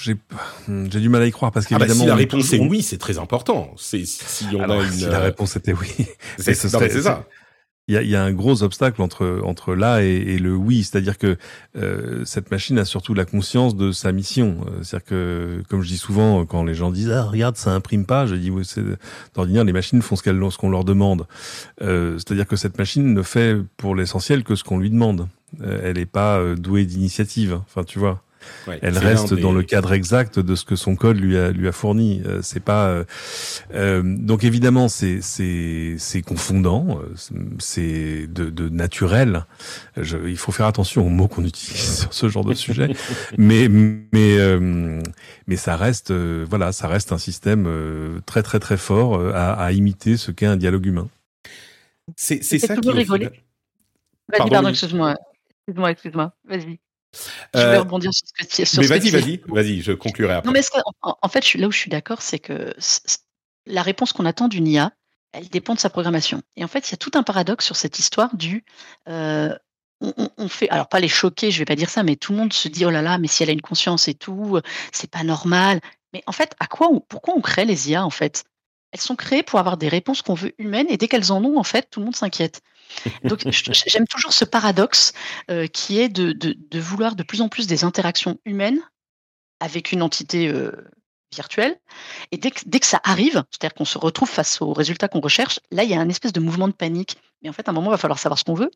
J'ai 0.00 1.00
du 1.00 1.08
mal 1.08 1.22
à 1.22 1.26
y 1.26 1.30
croire 1.30 1.50
parce 1.50 1.66
qu'évidemment. 1.66 1.92
Ah 1.92 1.94
bah 1.94 2.02
si 2.02 2.06
la 2.06 2.14
réponse 2.14 2.52
est 2.52 2.58
oui, 2.58 2.82
c'est 2.82 2.98
très 2.98 3.18
important. 3.18 3.72
C'est 3.76 4.04
si 4.04 4.46
on 4.54 4.68
a 4.68 4.76
une. 4.76 4.92
Si 4.92 5.06
la 5.06 5.20
réponse 5.20 5.56
était 5.56 5.72
oui, 5.72 5.88
c'est 6.38 6.54
ça. 6.54 7.26
Il 7.88 7.94
y 7.94 7.98
a, 7.98 8.02
y 8.02 8.16
a, 8.16 8.24
un 8.24 8.32
gros 8.32 8.64
obstacle 8.64 9.00
entre 9.00 9.40
entre 9.44 9.76
là 9.76 10.02
et, 10.02 10.08
et 10.08 10.38
le 10.38 10.56
oui, 10.56 10.82
c'est-à-dire 10.82 11.18
que 11.18 11.36
euh, 11.76 12.24
cette 12.24 12.50
machine 12.50 12.80
a 12.80 12.84
surtout 12.84 13.14
la 13.14 13.24
conscience 13.24 13.76
de 13.76 13.92
sa 13.92 14.10
mission. 14.10 14.66
Euh, 14.66 14.82
c'est-à-dire 14.82 15.06
que, 15.06 15.62
comme 15.68 15.82
je 15.82 15.88
dis 15.88 15.96
souvent, 15.96 16.44
quand 16.44 16.64
les 16.64 16.74
gens 16.74 16.90
disent 16.90 17.12
ah 17.12 17.22
regarde 17.22 17.56
ça 17.56 17.70
imprime 17.70 18.04
pas, 18.04 18.26
je 18.26 18.34
dis 18.34 18.50
oui, 18.50 18.64
c'est 18.64 18.82
d'ordinaire 19.34 19.62
les 19.62 19.72
machines 19.72 20.02
font 20.02 20.16
ce 20.16 20.24
qu'elles 20.24 20.42
ce 20.50 20.58
qu'on 20.58 20.68
leur 20.68 20.82
demande. 20.84 21.28
Euh, 21.80 22.14
c'est-à-dire 22.14 22.48
que 22.48 22.56
cette 22.56 22.76
machine 22.76 23.14
ne 23.14 23.22
fait 23.22 23.56
pour 23.76 23.94
l'essentiel 23.94 24.42
que 24.42 24.56
ce 24.56 24.64
qu'on 24.64 24.78
lui 24.78 24.90
demande. 24.90 25.28
Elle 25.62 25.96
n'est 25.96 26.06
pas 26.06 26.56
douée 26.56 26.86
d'initiative. 26.86 27.60
Enfin 27.66 27.84
tu 27.84 28.00
vois 28.00 28.25
elle 28.82 28.98
reste 28.98 29.34
dans 29.34 29.52
le 29.52 29.62
cadre 29.62 29.92
exact 29.92 30.38
de 30.38 30.54
ce 30.54 30.64
que 30.64 30.76
son 30.76 30.96
code 30.96 31.18
lui 31.18 31.36
a 31.36 31.50
lui 31.50 31.68
a 31.68 31.72
fourni. 31.72 32.22
Euh, 32.26 32.40
c'est 32.42 32.60
pas 32.60 32.88
euh, 32.88 33.04
euh, 33.74 34.02
donc 34.04 34.44
évidemment 34.44 34.88
c'est 34.88 35.20
c'est 35.20 35.96
c'est 35.98 36.22
confondant, 36.22 37.00
c'est 37.58 38.26
de, 38.26 38.50
de 38.50 38.68
naturel. 38.68 39.46
Je, 39.96 40.18
il 40.28 40.36
faut 40.36 40.52
faire 40.52 40.66
attention 40.66 41.06
aux 41.06 41.10
mots 41.10 41.28
qu'on 41.28 41.44
utilise 41.44 42.00
sur 42.00 42.12
ce 42.12 42.28
genre 42.28 42.44
de 42.44 42.54
sujet, 42.54 42.94
mais 43.38 43.68
mais 43.68 44.36
mais 45.46 45.56
ça 45.56 45.76
reste 45.76 46.12
voilà 46.12 46.72
ça 46.72 46.88
reste 46.88 47.12
un 47.12 47.18
système 47.18 47.68
très 48.26 48.42
très 48.42 48.60
très 48.60 48.76
fort 48.76 49.20
à, 49.34 49.52
à 49.52 49.72
imiter 49.72 50.16
ce 50.16 50.30
qu'est 50.30 50.46
un 50.46 50.56
dialogue 50.56 50.86
humain. 50.86 51.08
C'est 52.14 52.42
c'est 52.42 52.58
ça 52.58 52.76
qui. 52.76 52.88
Vas-y, 54.28 54.50
pardon, 54.50 54.68
excuse-moi. 54.68 55.14
Excuse-moi, 55.68 55.90
excuse-moi. 55.90 56.32
Vas-y. 56.44 56.78
Je 57.54 57.60
vais 57.60 57.64
euh, 57.66 57.80
rebondir 57.80 58.12
sur 58.12 58.26
ce 58.26 58.32
que 58.32 58.64
tu 58.64 58.80
Mais 58.80 58.86
vas-y, 58.86 59.10
vas-y, 59.10 59.40
vas-y, 59.46 59.80
je 59.80 59.92
conclurai 59.92 60.34
après. 60.34 60.46
Non, 60.46 60.52
mais 60.52 60.62
en, 61.02 61.28
fait, 61.28 61.54
là 61.54 61.68
où 61.68 61.72
je 61.72 61.78
suis 61.78 61.90
d'accord, 61.90 62.22
c'est 62.22 62.38
que 62.38 62.74
la 63.66 63.82
réponse 63.82 64.12
qu'on 64.12 64.26
attend 64.26 64.48
d'une 64.48 64.66
IA, 64.66 64.92
elle 65.32 65.48
dépend 65.48 65.74
de 65.74 65.80
sa 65.80 65.90
programmation. 65.90 66.42
Et 66.56 66.64
en 66.64 66.68
fait, 66.68 66.88
il 66.88 66.92
y 66.92 66.94
a 66.94 66.98
tout 66.98 67.10
un 67.14 67.22
paradoxe 67.22 67.64
sur 67.64 67.76
cette 67.76 67.98
histoire 67.98 68.36
du 68.36 68.64
euh, 69.08 69.54
on, 70.00 70.48
fait, 70.48 70.68
alors 70.68 70.88
pas 70.88 71.00
les 71.00 71.08
choquer, 71.08 71.50
je 71.50 71.58
vais 71.58 71.64
pas 71.64 71.74
dire 71.74 71.88
ça, 71.88 72.02
mais 72.02 72.16
tout 72.16 72.32
le 72.32 72.38
monde 72.38 72.52
se 72.52 72.68
dit 72.68 72.84
oh 72.84 72.90
là 72.90 73.02
là, 73.02 73.18
mais 73.18 73.28
si 73.28 73.42
elle 73.42 73.48
a 73.48 73.52
une 73.52 73.62
conscience 73.62 74.08
et 74.08 74.14
tout, 74.14 74.60
c'est 74.92 75.10
pas 75.10 75.24
normal. 75.24 75.80
Mais 76.12 76.22
en 76.26 76.32
fait, 76.32 76.54
à 76.60 76.66
quoi, 76.66 76.90
pourquoi 77.08 77.34
on 77.34 77.40
crée 77.40 77.64
les 77.64 77.90
IA 77.90 78.04
en 78.04 78.10
fait? 78.10 78.44
Elles 78.92 79.00
sont 79.00 79.16
créées 79.16 79.42
pour 79.42 79.58
avoir 79.58 79.76
des 79.76 79.88
réponses 79.88 80.22
qu'on 80.22 80.34
veut 80.34 80.54
humaines, 80.58 80.86
et 80.88 80.96
dès 80.96 81.08
qu'elles 81.08 81.32
en 81.32 81.44
ont, 81.44 81.58
en 81.58 81.64
fait, 81.64 81.88
tout 81.90 82.00
le 82.00 82.04
monde 82.06 82.16
s'inquiète. 82.16 82.62
Donc 83.24 83.44
j'aime 83.50 84.06
toujours 84.06 84.32
ce 84.32 84.44
paradoxe 84.44 85.12
euh, 85.50 85.66
qui 85.66 86.00
est 86.00 86.08
de, 86.08 86.56
vouloir 86.78 87.16
de 87.16 87.22
plus 87.22 87.40
en 87.40 87.48
plus 87.48 87.66
des 87.66 87.84
interactions 87.84 88.38
humaines 88.44 88.80
avec 89.60 89.92
une 89.92 90.02
entité 90.02 90.48
euh, 90.48 90.72
virtuelle. 91.34 91.76
Et 92.32 92.38
dès 92.38 92.50
que, 92.50 92.60
dès 92.66 92.80
que 92.80 92.86
ça 92.86 93.00
arrive, 93.04 93.44
c'est-à-dire 93.50 93.74
qu'on 93.74 93.84
se 93.84 93.98
retrouve 93.98 94.28
face 94.28 94.60
aux 94.60 94.72
résultats 94.72 95.08
qu'on 95.08 95.20
recherche, 95.20 95.60
là, 95.70 95.82
il 95.82 95.90
y 95.90 95.94
a 95.94 96.00
un 96.00 96.08
espèce 96.08 96.32
de 96.32 96.40
mouvement 96.40 96.68
de 96.68 96.72
panique. 96.72 97.16
Mais 97.42 97.48
en 97.48 97.52
fait, 97.52 97.68
à 97.68 97.70
un 97.70 97.74
moment, 97.74 97.88
il 97.88 97.92
va 97.92 97.98
falloir 97.98 98.18
savoir 98.18 98.38
ce 98.38 98.44
qu'on 98.44 98.54
veut. 98.54 98.70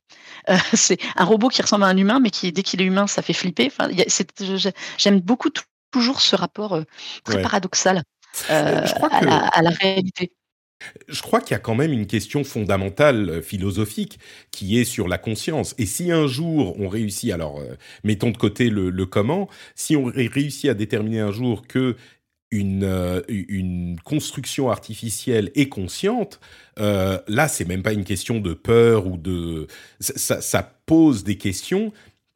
Euh, 0.48 0.56
c'est 0.74 0.98
un 1.16 1.24
robot 1.24 1.48
qui 1.48 1.62
ressemble 1.62 1.84
à 1.84 1.88
un 1.88 1.96
humain, 1.96 2.20
mais 2.20 2.30
qui, 2.30 2.52
dès 2.52 2.62
qu'il 2.62 2.80
est 2.80 2.86
humain, 2.86 3.06
ça 3.06 3.22
fait 3.22 3.32
flipper. 3.32 3.66
Enfin, 3.66 3.90
J'aime 4.98 5.20
beaucoup 5.20 5.50
toujours 5.90 6.20
ce 6.20 6.36
rapport 6.36 6.80
très 7.24 7.42
paradoxal 7.42 8.02
à 8.48 9.62
la 9.62 9.70
réalité. 9.70 10.32
Je 11.08 11.22
crois 11.22 11.40
qu'il 11.40 11.52
y 11.52 11.54
a 11.54 11.60
quand 11.60 11.74
même 11.74 11.92
une 11.92 12.06
question 12.06 12.44
fondamentale 12.44 13.28
euh, 13.28 13.42
philosophique 13.42 14.18
qui 14.50 14.78
est 14.78 14.84
sur 14.84 15.08
la 15.08 15.18
conscience. 15.18 15.74
Et 15.78 15.86
si 15.86 16.10
un 16.10 16.26
jour 16.26 16.78
on 16.80 16.88
réussit, 16.88 17.32
alors 17.32 17.60
euh, 17.60 17.76
mettons 18.04 18.30
de 18.30 18.36
côté 18.36 18.70
le, 18.70 18.90
comment, 19.06 19.48
si 19.74 19.96
on 19.96 20.04
réussit 20.04 20.70
à 20.70 20.74
déterminer 20.74 21.20
un 21.20 21.32
jour 21.32 21.66
que 21.66 21.96
une, 22.50 22.82
euh, 22.82 23.20
construction 24.04 24.70
artificielle 24.70 25.52
est 25.54 25.68
consciente, 25.68 26.40
là 26.76 27.46
c'est 27.46 27.66
même 27.66 27.82
pas 27.82 27.92
une 27.92 28.04
question 28.04 28.40
de 28.40 28.54
peur 28.54 29.06
ou 29.06 29.18
de 29.18 29.66
ça 30.00 30.80
pose 30.86 31.22
des 31.22 31.36
questions 31.36 31.92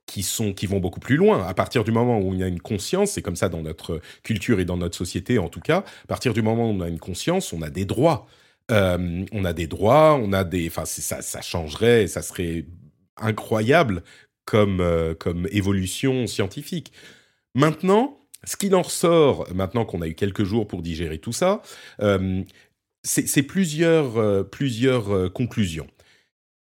qui 0.07 0.23
sont 0.23 0.53
qui 0.53 0.67
vont 0.67 0.81
beaucoup 0.81 1.01
plus 1.01 1.17
loin. 1.17 1.47
À 1.47 1.55
partir 1.55 1.85
du 1.85 1.93
moment 1.93 2.21
où 2.21 2.35
il 2.35 2.41
y 2.41 2.43
a 2.43 2.49
une 2.49 2.61
conscience, 2.61 3.13
c'est 3.13 3.23
comme 3.23 3.37
ça 3.37 3.49
dans 3.49 3.63
notre 3.63 4.01
culture 4.23 4.61
et 4.61 4.65
dans 4.65 4.77
notre 4.77 4.97
société 4.97 5.39
en 5.39 5.49
tout 5.49 5.61
cas. 5.61 5.85
À 6.05 6.07
partir 6.07 6.35
du 6.35 6.43
moment 6.43 6.71
où 6.71 6.75
on 6.75 6.81
a 6.81 6.89
une 6.89 6.99
conscience, 6.99 7.53
on 7.53 7.63
a 7.63 7.71
des 7.71 7.85
droits. 7.85 8.27
Euh, 8.71 9.25
on 9.33 9.45
a 9.45 9.53
des 9.53 9.67
droits, 9.67 10.15
on 10.15 10.33
a 10.33 10.45
des. 10.45 10.69
Enfin, 10.69 10.85
ça, 10.87 11.23
ça 11.23 11.41
changerait, 11.43 12.07
ça 12.07 12.23
serait 12.23 12.67
incroyable 13.17 14.03
comme 14.47 14.81
euh, 14.81 15.15
comme 15.15 15.47
évolution 15.51 16.27
scientifique. 16.27 16.93
Maintenant, 17.55 18.19
ce 18.45 18.57
qu'il 18.57 18.75
en 18.75 18.83
ressort, 18.83 19.47
maintenant 19.55 19.85
qu'on 19.85 20.03
a 20.03 20.09
eu 20.09 20.15
quelques 20.15 20.45
jours 20.45 20.67
pour 20.67 20.83
digérer 20.83 21.19
tout 21.19 21.33
ça, 21.33 21.63
euh, 22.01 22.43
c'est 23.03 23.43
plusieurs 23.43 24.49
plusieurs 24.49 25.31
conclusions. 25.33 25.87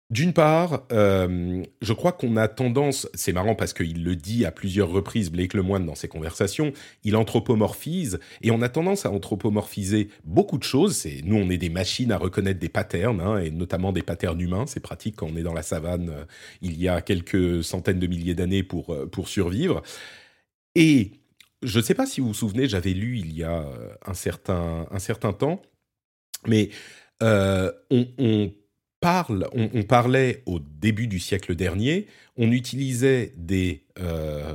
D'une 0.10 0.32
part, 0.32 0.88
euh, 0.94 1.64
je 1.82 1.92
crois 1.92 2.14
qu'on 2.14 2.38
a 2.38 2.48
tendance, 2.48 3.10
c'est 3.14 3.34
marrant 3.34 3.56
parce 3.56 3.74
qu'il 3.74 4.06
le 4.06 4.16
dit 4.16 4.46
à 4.46 4.54
plusieurs 4.54 4.90
reprises, 4.90 5.30
Blake 5.30 5.54
Lemoine, 5.54 5.86
dans 5.86 5.96
ses 5.96 6.08
conversations, 6.08 6.72
il 7.04 7.18
anthropomorphise, 7.18 8.18
et 8.42 8.52
on 8.52 8.62
a 8.62 8.70
tendance 8.70 9.06
à 9.06 9.12
anthropomorphiser 9.12 10.08
beaucoup 10.24 10.58
de 10.58 10.64
choses. 10.64 11.06
Nous, 11.26 11.36
on 11.36 11.50
est 11.50 11.58
des 11.58 11.70
machines 11.70 12.14
à 12.14 12.18
reconnaître 12.18 12.60
des 12.60 12.70
patterns, 12.70 13.20
hein, 13.20 13.40
et 13.40 13.52
notamment 13.52 13.92
des 13.92 14.02
patterns 14.02 14.40
humains. 14.40 14.66
C'est 14.66 14.80
pratique 14.80 15.18
quand 15.18 15.28
on 15.28 15.36
est 15.36 15.44
dans 15.44 15.54
la 15.54 15.62
savane 15.62 16.10
euh, 16.10 16.24
il 16.62 16.82
y 16.82 16.88
a 16.88 17.02
quelques 17.02 17.62
centaines 17.62 18.00
de 18.00 18.08
milliers 18.08 18.36
d'années 18.36 18.64
pour, 18.64 18.94
euh, 18.94 19.08
pour 19.08 19.28
survivre. 19.28 19.82
Et 20.76 21.12
je 21.64 21.80
ne 21.80 21.84
sais 21.84 21.96
pas 21.96 22.06
si 22.06 22.22
vous 22.22 22.28
vous 22.28 22.34
souvenez, 22.34 22.70
j'avais 22.70 22.94
lu 22.94 23.18
il 23.20 23.34
y 23.34 23.44
a 23.44 23.66
un 24.06 24.14
certain, 24.14 24.88
un 24.90 25.00
certain 25.00 25.34
temps, 25.34 25.62
mais 26.46 26.70
on 27.20 28.54
parle, 29.00 29.48
on, 29.54 29.84
parlait 29.84 30.42
au 30.46 30.60
début 30.60 31.08
du 31.08 31.20
siècle 31.20 31.56
dernier, 31.56 32.08
on 32.38 32.52
utilisait 32.52 33.34
des, 33.38 33.84
euh, 34.00 34.54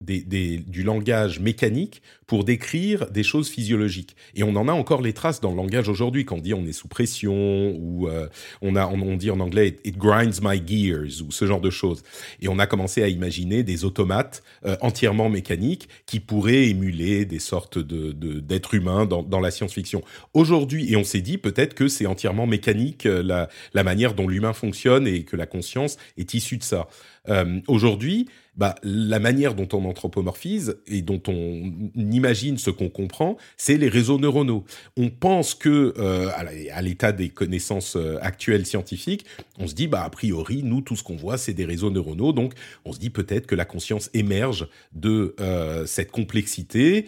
du 0.00 0.82
langage 0.82 1.40
mécanique 1.40 2.00
pour 2.26 2.44
décrire 2.44 3.10
des 3.10 3.22
choses 3.22 3.50
physiologiques. 3.50 4.16
Et 4.34 4.42
on 4.42 4.56
en 4.56 4.66
a 4.66 4.72
encore 4.72 5.02
les 5.02 5.12
traces 5.12 5.40
dans 5.40 5.50
le 5.50 5.56
langage 5.56 5.90
aujourd'hui, 5.90 6.24
quand 6.24 6.36
on 6.36 6.40
dit 6.40 6.54
on 6.54 6.64
est 6.64 6.72
sous 6.72 6.88
pression, 6.88 7.76
ou 7.76 8.08
euh, 8.08 8.28
on, 8.62 8.76
a, 8.76 8.86
on, 8.86 9.16
dit 9.16 9.30
en 9.30 9.40
anglais 9.40 9.76
it, 9.84 9.98
grinds 9.98 10.40
my 10.40 10.62
gears, 10.64 11.22
ou 11.26 11.30
ce 11.30 11.44
genre 11.44 11.60
de 11.60 11.68
choses. 11.68 12.02
Et 12.40 12.48
on 12.48 12.58
a 12.58 12.66
commencé 12.66 13.02
à 13.02 13.08
imaginer 13.08 13.62
des 13.62 13.84
automates 13.84 14.42
euh, 14.64 14.76
entièrement 14.80 15.28
mécaniques 15.28 15.88
qui 16.06 16.18
pourraient 16.18 16.68
émuler 16.68 17.26
des 17.26 17.40
sortes 17.40 17.78
de, 17.78 18.12
d'êtres 18.12 18.74
humains 18.74 19.04
dans, 19.04 19.22
dans 19.22 19.40
la 19.40 19.50
science-fiction. 19.50 20.02
Aujourd'hui, 20.32 20.90
et 20.90 20.96
on 20.96 21.04
s'est 21.04 21.20
dit 21.20 21.36
peut-être 21.36 21.74
que 21.74 21.88
c'est 21.88 22.06
entièrement 22.06 22.46
mécanique 22.46 23.04
euh, 23.04 23.22
la, 23.22 23.50
la 23.74 23.82
manière 23.82 24.14
dont 24.14 24.28
l'humain 24.28 24.54
fonctionne 24.54 25.06
et 25.06 25.24
que 25.24 25.36
la 25.36 25.46
conscience 25.46 25.98
est 26.16 26.32
issue 26.32 26.56
de 26.56 26.62
ça. 26.62 26.88
Aujourd'hui, 27.68 28.26
bah, 28.56 28.74
la 28.82 29.18
manière 29.18 29.54
dont 29.54 29.68
on 29.72 29.84
anthropomorphise 29.84 30.76
et 30.86 31.02
dont 31.02 31.22
on 31.28 31.72
imagine 31.96 32.58
ce 32.58 32.70
qu'on 32.70 32.88
comprend, 32.88 33.36
c'est 33.56 33.76
les 33.76 33.88
réseaux 33.88 34.18
neuronaux. 34.18 34.64
On 34.96 35.08
pense 35.10 35.54
que, 35.54 35.94
euh, 35.98 36.30
à 36.72 36.82
l'état 36.82 37.12
des 37.12 37.28
connaissances 37.28 37.96
euh, 37.96 38.18
actuelles 38.20 38.66
scientifiques, 38.66 39.24
on 39.58 39.66
se 39.66 39.74
dit, 39.74 39.86
bah, 39.86 40.02
a 40.02 40.10
priori, 40.10 40.62
nous, 40.62 40.80
tout 40.80 40.96
ce 40.96 41.02
qu'on 41.02 41.16
voit, 41.16 41.38
c'est 41.38 41.54
des 41.54 41.64
réseaux 41.64 41.90
neuronaux. 41.90 42.32
Donc, 42.32 42.54
on 42.84 42.92
se 42.92 42.98
dit 42.98 43.10
peut-être 43.10 43.46
que 43.46 43.54
la 43.54 43.64
conscience 43.64 44.10
émerge 44.14 44.68
de 44.92 45.34
euh, 45.40 45.86
cette 45.86 46.10
complexité 46.10 47.06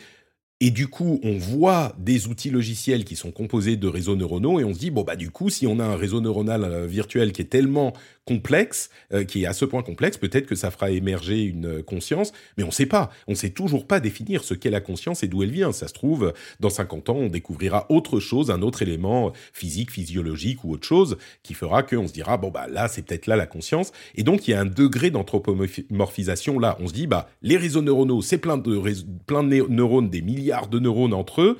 et 0.64 0.70
du 0.70 0.86
coup, 0.86 1.18
on 1.24 1.38
voit 1.38 1.92
des 1.98 2.28
outils 2.28 2.50
logiciels 2.50 3.04
qui 3.04 3.16
sont 3.16 3.32
composés 3.32 3.76
de 3.76 3.88
réseaux 3.88 4.14
neuronaux 4.14 4.60
et 4.60 4.64
on 4.64 4.72
se 4.72 4.78
dit, 4.78 4.92
bon, 4.92 5.02
bah, 5.02 5.16
du 5.16 5.32
coup, 5.32 5.50
si 5.50 5.66
on 5.66 5.80
a 5.80 5.84
un 5.84 5.96
réseau 5.96 6.20
neuronal 6.20 6.86
virtuel 6.86 7.32
qui 7.32 7.42
est 7.42 7.46
tellement 7.46 7.94
complexe, 8.24 8.90
euh, 9.12 9.24
qui 9.24 9.42
est 9.42 9.46
à 9.46 9.52
ce 9.52 9.64
point 9.64 9.82
complexe, 9.82 10.16
peut-être 10.16 10.46
que 10.46 10.54
ça 10.54 10.70
fera 10.70 10.90
émerger 10.90 11.42
une 11.42 11.78
euh, 11.78 11.82
conscience, 11.82 12.32
mais 12.56 12.62
on 12.62 12.68
ne 12.68 12.72
sait 12.72 12.86
pas. 12.86 13.10
On 13.26 13.32
ne 13.32 13.36
sait 13.36 13.50
toujours 13.50 13.86
pas 13.86 14.00
définir 14.00 14.44
ce 14.44 14.54
qu'est 14.54 14.70
la 14.70 14.80
conscience 14.80 15.22
et 15.22 15.28
d'où 15.28 15.42
elle 15.42 15.50
vient. 15.50 15.72
Ça 15.72 15.88
se 15.88 15.92
trouve, 15.92 16.32
dans 16.60 16.70
50 16.70 17.10
ans, 17.10 17.16
on 17.16 17.28
découvrira 17.28 17.86
autre 17.88 18.20
chose, 18.20 18.50
un 18.50 18.62
autre 18.62 18.82
élément 18.82 19.32
physique, 19.52 19.90
physiologique 19.90 20.64
ou 20.64 20.72
autre 20.72 20.86
chose 20.86 21.16
qui 21.42 21.54
fera 21.54 21.82
qu'on 21.82 22.06
se 22.06 22.12
dira, 22.12 22.36
bon, 22.36 22.50
bah, 22.50 22.66
là, 22.68 22.88
c'est 22.88 23.02
peut-être 23.02 23.26
là 23.26 23.36
la 23.36 23.46
conscience. 23.46 23.92
Et 24.14 24.22
donc, 24.22 24.46
il 24.46 24.52
y 24.52 24.54
a 24.54 24.60
un 24.60 24.66
degré 24.66 25.10
d'anthropomorphisation 25.10 26.58
là. 26.58 26.76
On 26.80 26.86
se 26.86 26.92
dit, 26.92 27.06
bah, 27.06 27.28
les 27.42 27.56
réseaux 27.56 27.82
neuronaux, 27.82 28.22
c'est 28.22 28.38
plein 28.38 28.56
de, 28.56 28.80
plein 29.26 29.42
de 29.42 29.66
neurones, 29.68 30.10
des 30.10 30.22
milliards 30.22 30.68
de 30.68 30.78
neurones 30.78 31.14
entre 31.14 31.42
eux. 31.42 31.58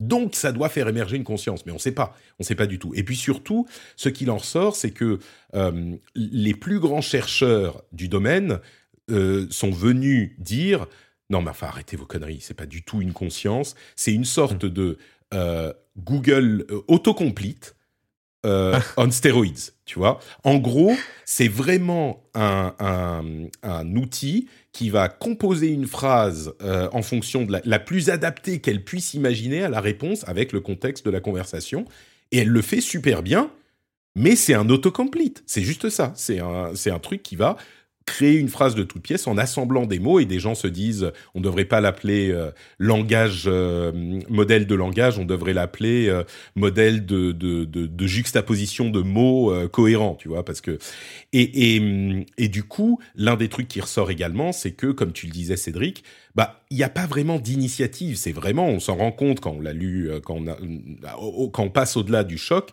Donc, 0.00 0.34
ça 0.34 0.52
doit 0.52 0.68
faire 0.68 0.88
émerger 0.88 1.16
une 1.16 1.24
conscience, 1.24 1.64
mais 1.66 1.72
on 1.72 1.76
ne 1.76 1.80
sait 1.80 1.92
pas, 1.92 2.16
on 2.38 2.42
ne 2.42 2.44
sait 2.44 2.54
pas 2.54 2.66
du 2.66 2.78
tout. 2.78 2.92
Et 2.94 3.04
puis 3.04 3.16
surtout, 3.16 3.66
ce 3.96 4.08
qu'il 4.08 4.30
en 4.30 4.38
ressort, 4.38 4.76
c'est 4.76 4.90
que 4.90 5.18
euh, 5.54 5.96
les 6.14 6.54
plus 6.54 6.80
grands 6.80 7.00
chercheurs 7.00 7.82
du 7.92 8.08
domaine 8.08 8.60
euh, 9.10 9.46
sont 9.50 9.70
venus 9.70 10.32
dire 10.38 10.86
non, 11.30 11.40
mais 11.40 11.50
enfin, 11.50 11.68
arrêtez 11.68 11.96
vos 11.96 12.06
conneries, 12.06 12.40
c'est 12.40 12.54
pas 12.54 12.66
du 12.66 12.82
tout 12.82 13.00
une 13.00 13.12
conscience, 13.12 13.74
c'est 13.96 14.12
une 14.12 14.26
sorte 14.26 14.66
de 14.66 14.98
euh, 15.32 15.72
Google 15.96 16.66
autocomplete 16.86 17.76
on 18.44 19.10
steroids, 19.10 19.72
tu 19.84 19.98
vois. 19.98 20.20
En 20.42 20.58
gros, 20.58 20.92
c'est 21.24 21.48
vraiment 21.48 22.24
un, 22.34 22.74
un, 23.62 23.96
outil 23.96 24.48
qui 24.72 24.90
va 24.90 25.08
composer 25.08 25.68
une 25.68 25.86
phrase 25.86 26.52
euh, 26.62 26.88
en 26.92 27.02
fonction 27.02 27.44
de 27.44 27.60
la, 27.64 27.78
plus 27.78 28.10
adaptée 28.10 28.60
qu'elle 28.60 28.84
puisse 28.84 29.14
imaginer 29.14 29.62
à 29.62 29.68
la 29.68 29.80
réponse 29.80 30.26
avec 30.28 30.52
le 30.52 30.60
contexte 30.60 31.04
de 31.06 31.10
la 31.10 31.20
conversation. 31.20 31.84
Et 32.32 32.38
elle 32.38 32.48
le 32.48 32.62
fait 32.62 32.80
super 32.80 33.22
bien, 33.22 33.50
mais 34.16 34.36
c'est 34.36 34.54
un 34.54 34.68
autocomplete. 34.68 35.42
C'est 35.46 35.62
juste 35.62 35.88
ça. 35.90 36.12
C'est 36.16 36.40
un, 36.40 36.72
un 36.74 36.98
truc 36.98 37.22
qui 37.22 37.36
va 37.36 37.56
créer 38.06 38.36
une 38.36 38.48
phrase 38.48 38.74
de 38.74 38.82
toute 38.82 39.02
pièce 39.02 39.26
en 39.26 39.38
assemblant 39.38 39.86
des 39.86 39.98
mots 39.98 40.20
et 40.20 40.26
des 40.26 40.38
gens 40.38 40.54
se 40.54 40.66
disent 40.66 41.10
on 41.34 41.38
ne 41.38 41.44
devrait 41.44 41.64
pas 41.64 41.80
l'appeler 41.80 42.30
euh, 42.30 42.50
langage 42.78 43.44
euh, 43.46 43.92
modèle 44.28 44.66
de 44.66 44.74
langage 44.74 45.18
on 45.18 45.24
devrait 45.24 45.54
l'appeler 45.54 46.08
euh, 46.08 46.22
modèle 46.54 47.06
de, 47.06 47.32
de, 47.32 47.64
de, 47.64 47.86
de, 47.86 48.06
juxtaposition 48.06 48.90
de 48.90 49.00
mots 49.00 49.52
cohérents 49.72 50.16
tu 50.16 50.28
vois 50.28 50.44
parce 50.44 50.60
que 50.60 50.78
et, 51.32 51.76
et, 51.76 52.26
et 52.36 52.48
du 52.48 52.62
coup 52.62 53.00
l'un 53.16 53.36
des 53.36 53.48
trucs 53.48 53.68
qui 53.68 53.80
ressort 53.80 54.10
également 54.10 54.52
c'est 54.52 54.72
que 54.72 54.88
comme 54.88 55.12
tu 55.12 55.26
le 55.26 55.32
disais 55.32 55.56
Cédric 55.56 56.04
bah 56.34 56.60
il 56.70 56.76
n'y 56.76 56.82
a 56.82 56.88
pas 56.88 57.06
vraiment 57.06 57.38
d'initiative. 57.38 58.16
C'est 58.16 58.32
vraiment 58.32 58.66
on 58.66 58.80
s'en 58.80 58.96
rend 58.96 59.12
compte 59.12 59.38
quand 59.38 59.52
on 59.52 59.60
l'a 59.60 59.72
lu 59.72 60.10
quand 60.24 60.34
on, 60.34 60.48
a, 60.48 60.56
quand 61.52 61.62
on 61.62 61.70
passe 61.70 61.96
au-delà 61.96 62.24
du 62.24 62.38
choc 62.38 62.72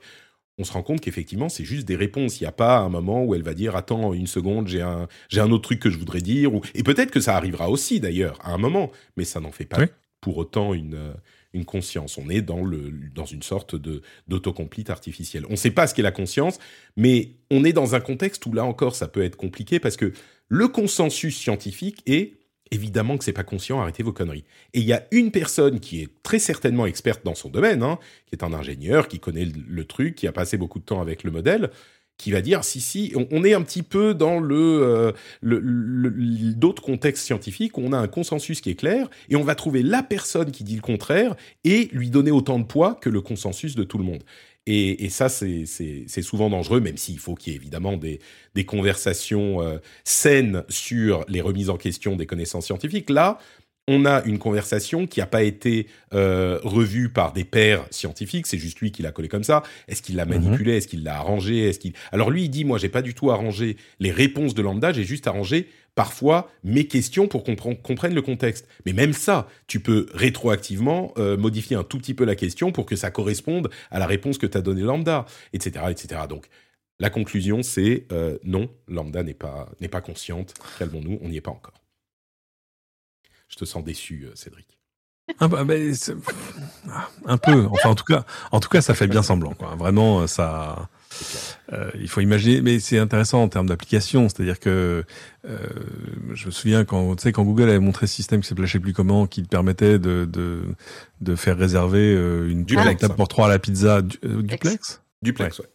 on 0.58 0.64
se 0.64 0.74
rend 0.74 0.84
compte 0.84 1.02
qu'effectivement, 1.02 1.50
c'est 1.50 1.66
juste 1.66 1.88
des 1.88 1.96
réponses. 1.96 2.40
Il 2.40 2.44
n'y 2.44 2.48
a 2.48 2.52
pas 2.52 2.80
un 2.80 2.90
moment 2.90 3.24
où 3.24 3.36
elle 3.36 3.44
va 3.44 3.54
dire 3.54 3.76
Attends, 3.76 4.14
une 4.14 4.28
seconde, 4.28 4.68
j'ai 4.68 4.82
un, 4.82 5.08
j'ai 5.30 5.42
un 5.42 5.52
autre 5.52 5.64
truc 5.64 5.80
que 5.80 5.90
je 5.90 5.98
voudrais 5.98 6.22
dire. 6.22 6.54
Ou... 6.54 6.62
Et 6.76 6.84
peut-être 6.84 7.12
que 7.12 7.20
ça 7.20 7.36
arrivera 7.36 7.70
aussi, 7.70 8.00
d'ailleurs, 8.00 8.38
à 8.44 8.54
un 8.54 8.58
moment, 8.58 8.92
mais 9.18 9.24
ça 9.26 9.40
n'en 9.40 9.52
fait 9.52 9.66
pas 9.66 9.80
pour 10.20 10.38
autant 10.38 10.74
une, 10.74 10.96
euh, 10.96 11.14
une 11.54 11.66
conscience. 11.66 12.18
On 12.18 12.30
est 12.30 12.42
dans, 12.42 12.64
le, 12.64 12.92
dans 13.14 13.26
une 13.26 13.42
sorte 13.42 13.76
de, 13.76 14.02
d'autocomplete 14.28 14.90
artificielle. 14.90 15.46
On 15.48 15.54
ne 15.54 15.56
sait 15.56 15.72
pas 15.72 15.88
ce 15.88 15.96
qu'est 15.96 16.02
la 16.02 16.12
conscience, 16.12 16.60
mais 16.96 17.32
on 17.50 17.64
est 17.64 17.74
dans 17.74 17.96
un 17.96 18.00
contexte 18.00 18.46
où, 18.46 18.54
là 18.54 18.64
encore, 18.64 18.96
ça 18.96 19.08
peut 19.08 19.24
être 19.24 19.36
compliqué 19.36 19.80
parce 19.80 19.98
que 19.98 20.14
le 20.48 20.68
consensus 20.68 21.38
scientifique 21.38 22.04
est 22.06 22.41
Évidemment 22.74 23.18
que 23.18 23.26
c'est 23.26 23.34
pas 23.34 23.44
conscient, 23.44 23.82
arrêtez 23.82 24.02
vos 24.02 24.14
conneries. 24.14 24.46
Et 24.74 24.80
il 24.80 24.86
y 24.86 24.94
a 24.94 25.06
une 25.12 25.32
personne 25.32 25.82
qui 25.82 26.02
est 26.02 26.10
très 26.24 26.40
certainement 26.40 26.86
experte 26.86 27.26
dans 27.26 27.36
son 27.36 27.50
domaine, 27.50 27.84
hein, 27.84 28.00
qui 28.28 28.36
est 28.36 28.44
un 28.44 28.54
ingénieur, 28.54 29.10
qui 29.10 29.20
connaît 29.20 29.46
le, 29.46 29.86
truc, 29.86 30.16
qui 30.16 30.26
a 30.26 30.32
passé 30.32 30.56
beaucoup 30.56 30.80
de 30.80 30.86
temps 30.86 31.02
avec 31.02 31.26
le 31.26 31.32
modèle, 31.32 31.70
qui 32.18 32.32
va 32.32 32.42
dire 32.42 32.64
si 32.64 32.80
si 32.80 33.14
on, 33.32 33.44
est 33.44 33.54
un 33.54 33.62
petit 33.64 33.84
peu 33.84 34.14
dans 34.14 34.40
le, 34.40 35.14
euh, 35.44 36.54
d'autres 36.56 36.84
contextes 36.84 37.26
scientifiques 37.26 37.80
on 37.80 37.94
a 37.94 37.98
un 37.98 38.08
consensus 38.08 38.62
qui 38.62 38.70
est 38.70 38.76
clair 38.76 39.10
et 39.30 39.36
on 39.36 39.44
va 39.44 39.56
trouver 39.56 39.82
la 39.82 40.04
personne 40.04 40.52
qui 40.52 40.64
dit 40.64 40.76
le 40.76 40.82
contraire 40.82 41.36
et 41.64 41.90
lui 41.94 42.12
donner 42.12 42.30
autant 42.30 42.60
de 42.60 42.64
poids 42.64 42.94
que 43.02 43.10
le 43.10 43.22
consensus 43.22 43.76
de 43.76 43.84
tout 43.84 43.98
le 43.98 44.04
monde. 44.04 44.24
Et, 44.68 45.10
ça, 45.10 45.28
c'est 45.28 46.22
souvent 46.22 46.50
dangereux, 46.50 46.82
même 46.82 46.98
s'il 46.98 47.18
faut 47.18 47.34
qu'il 47.34 47.54
y 47.54 47.56
ait 47.56 47.60
évidemment 47.60 47.98
des, 47.98 48.20
conversations 48.66 49.62
euh, 49.62 49.80
saines 50.04 50.64
sur 50.70 51.26
les 51.28 51.42
remises 51.42 51.72
en 51.72 51.78
question 51.78 52.16
des 52.16 52.28
connaissances 52.28 52.68
scientifiques. 52.68 53.10
Là, 53.10 53.40
on 53.92 54.06
a 54.06 54.24
une 54.24 54.40
conversation 54.40 55.06
qui 55.06 55.20
n'a 55.20 55.26
pas 55.26 55.44
été 55.44 55.88
euh, 56.14 56.60
revue 56.64 57.10
par 57.10 57.34
des 57.34 57.44
pairs 57.44 57.86
scientifiques, 57.92 58.48
c'est 58.48 58.58
juste 58.58 58.80
lui 58.80 58.92
qui 58.92 59.02
l'a 59.02 59.12
collé 59.12 59.28
comme 59.28 59.44
ça. 59.44 59.64
Est-ce 59.88 60.02
qu'il 60.02 60.16
l'a 60.16 60.26
mhm. 60.26 60.42
manipulé? 60.42 60.78
Est-ce 60.78 60.88
qu'il 60.88 61.04
l'a 61.04 61.18
arrangé? 61.18 61.68
Est-ce 61.68 61.80
qu'il? 61.80 61.94
Alors 62.12 62.32
lui, 62.32 62.46
il 62.46 62.50
dit 62.50 62.66
moi, 62.66 62.78
j'ai 62.78 62.90
pas 62.90 63.02
du 63.02 63.14
tout 63.14 63.32
arrangé 63.32 63.78
les 64.00 64.12
réponses 64.12 64.54
de 64.54 64.62
lambda, 64.62 64.94
j'ai 64.94 65.04
juste 65.04 65.28
arrangé 65.28 65.68
parfois 65.96 66.50
mes 66.64 66.88
questions 66.88 67.28
pour 67.28 67.44
qu'on 67.44 67.56
comprenne 67.56 68.14
le 68.14 68.22
contexte. 68.22 68.68
Mais 68.86 68.94
même 68.94 69.14
ça, 69.14 69.48
tu 69.68 69.80
peux 69.80 70.08
rétroactivement 70.14 71.14
euh, 71.18 71.38
modifier 71.38 71.76
un 71.76 71.84
tout 71.84 71.98
petit 71.98 72.14
peu 72.14 72.24
la 72.24 72.36
question 72.36 72.72
pour 72.72 72.86
que 72.86 72.96
ça 72.96 73.12
corresponde 73.12 73.70
à 73.90 74.00
la 74.00 74.08
réponse 74.08 74.38
que 74.38 74.48
tu 74.48 74.58
as 74.58 74.62
donnée 74.62 74.82
lambda, 74.82 75.26
etc., 75.54 75.86
etc. 75.90 76.22
Donc 76.30 76.48
la 77.00 77.10
conclusion, 77.10 77.64
c'est 77.64 78.06
euh, 78.12 78.38
non, 78.44 78.70
lambda 78.88 79.24
n'est 79.24 79.34
pas 79.34 79.70
n'est 79.82 79.88
pas 79.88 80.02
consciente. 80.02 80.54
Calmons-nous, 80.80 81.20
on 81.22 81.30
n'y 81.30 81.38
est 81.38 81.42
pas 81.42 81.52
encore. 81.52 81.81
Je 83.52 83.58
te 83.58 83.66
sens 83.66 83.84
déçu, 83.84 84.26
euh, 84.26 84.32
Cédric. 84.36 84.80
Un, 85.40 85.48
peu, 87.38 87.68
enfin 87.72 87.90
en 87.90 87.96
tout 87.96 88.04
cas, 88.04 88.26
en 88.52 88.60
tout 88.60 88.68
cas, 88.68 88.82
ça 88.82 88.94
fait 88.94 89.08
bien 89.08 89.24
semblant. 89.24 89.54
Quoi. 89.54 89.76
Vraiment, 89.78 90.28
ça. 90.28 90.90
Euh, 91.72 91.90
il 91.96 92.10
faut 92.10 92.20
imaginer, 92.20 92.62
mais 92.62 92.80
c'est 92.80 92.98
intéressant 92.98 93.42
en 93.42 93.48
termes 93.48 93.68
d'application, 93.68 94.28
c'est-à-dire 94.28 94.60
que 94.60 95.06
euh, 95.48 95.58
je 96.34 96.48
me 96.48 96.52
souviens 96.52 96.84
quand, 96.84 97.16
tu 97.16 97.24
sais, 97.24 97.32
quand 97.32 97.44
Google 97.44 97.70
avait 97.70 97.80
montré 97.80 98.08
ce 98.08 98.16
système 98.16 98.42
qui 98.42 98.48
s'appelait 98.50 98.68
je 98.68 98.74
sais 98.74 98.80
plus 98.80 98.94
comment, 98.94 99.26
qui 99.26 99.44
te 99.44 99.48
permettait 99.48 100.00
de, 100.00 100.26
de, 100.26 100.64
de 101.22 101.36
faire 101.36 101.58
réserver 101.58 102.12
une 102.50 102.66
duplex 102.66 103.08
pour 103.16 103.28
trois 103.30 103.46
à 103.46 103.50
la 103.50 103.60
pizza 103.60 104.02
duplex. 104.02 105.01
Duplex, 105.22 105.60
ouais. 105.60 105.66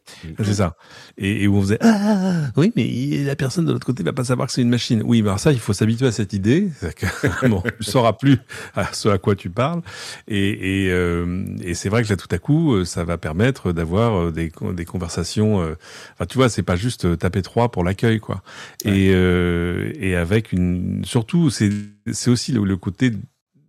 C'est 0.43 0.55
ça. 0.55 0.77
Et, 1.19 1.45
et, 1.45 1.47
où 1.47 1.57
on 1.57 1.63
faisait 1.63 1.79
ah, 1.81 2.51
oui, 2.57 2.73
mais 2.75 3.23
la 3.25 3.37
personne 3.37 3.65
de 3.65 3.73
l'autre 3.73 3.87
côté 3.87 4.03
va 4.03 4.13
pas 4.13 4.25
savoir 4.25 4.49
que 4.49 4.53
c'est 4.53 4.63
une 4.63 4.69
machine. 4.69 5.03
Oui, 5.05 5.23
mais 5.23 5.29
alors 5.29 5.39
ça, 5.39 5.53
il 5.53 5.61
faut 5.61 5.73
s'habituer 5.73 6.09
à 6.09 6.13
cette 6.13 6.33
idée. 6.33 6.69
Que, 6.97 7.47
bon, 7.49 7.63
tu 7.79 7.85
sauras 7.85 8.13
plus 8.13 8.39
à 8.75 8.93
ce 8.93 9.09
à 9.09 9.19
quoi 9.19 9.37
tu 9.37 9.49
parles. 9.49 9.83
Et, 10.27 10.87
et, 10.87 10.91
euh, 10.91 11.45
et 11.63 11.75
c'est 11.75 11.89
vrai 11.89 12.03
que 12.03 12.09
là, 12.09 12.17
tout 12.17 12.29
à 12.33 12.39
coup, 12.39 12.75
euh, 12.75 12.85
ça 12.85 13.05
va 13.05 13.19
permettre 13.19 13.73
d'avoir 13.73 14.21
euh, 14.21 14.33
des, 14.33 14.51
des 14.73 14.85
conversations. 14.85 15.59
Enfin, 15.59 16.27
tu 16.29 16.39
vois, 16.39 16.49
c'est 16.49 16.65
pas 16.65 16.77
juste 16.77 17.17
taper 17.19 17.43
trois 17.43 17.71
pour 17.71 17.85
l'accueil, 17.85 18.19
quoi. 18.19 18.43
Et, 18.85 19.11
et 19.11 20.17
avec 20.17 20.51
une, 20.51 21.05
surtout, 21.05 21.51
c'est 21.51 21.71
c'est 22.13 22.31
aussi 22.31 22.53
le, 22.53 22.65
le 22.65 22.77
côté 22.77 23.13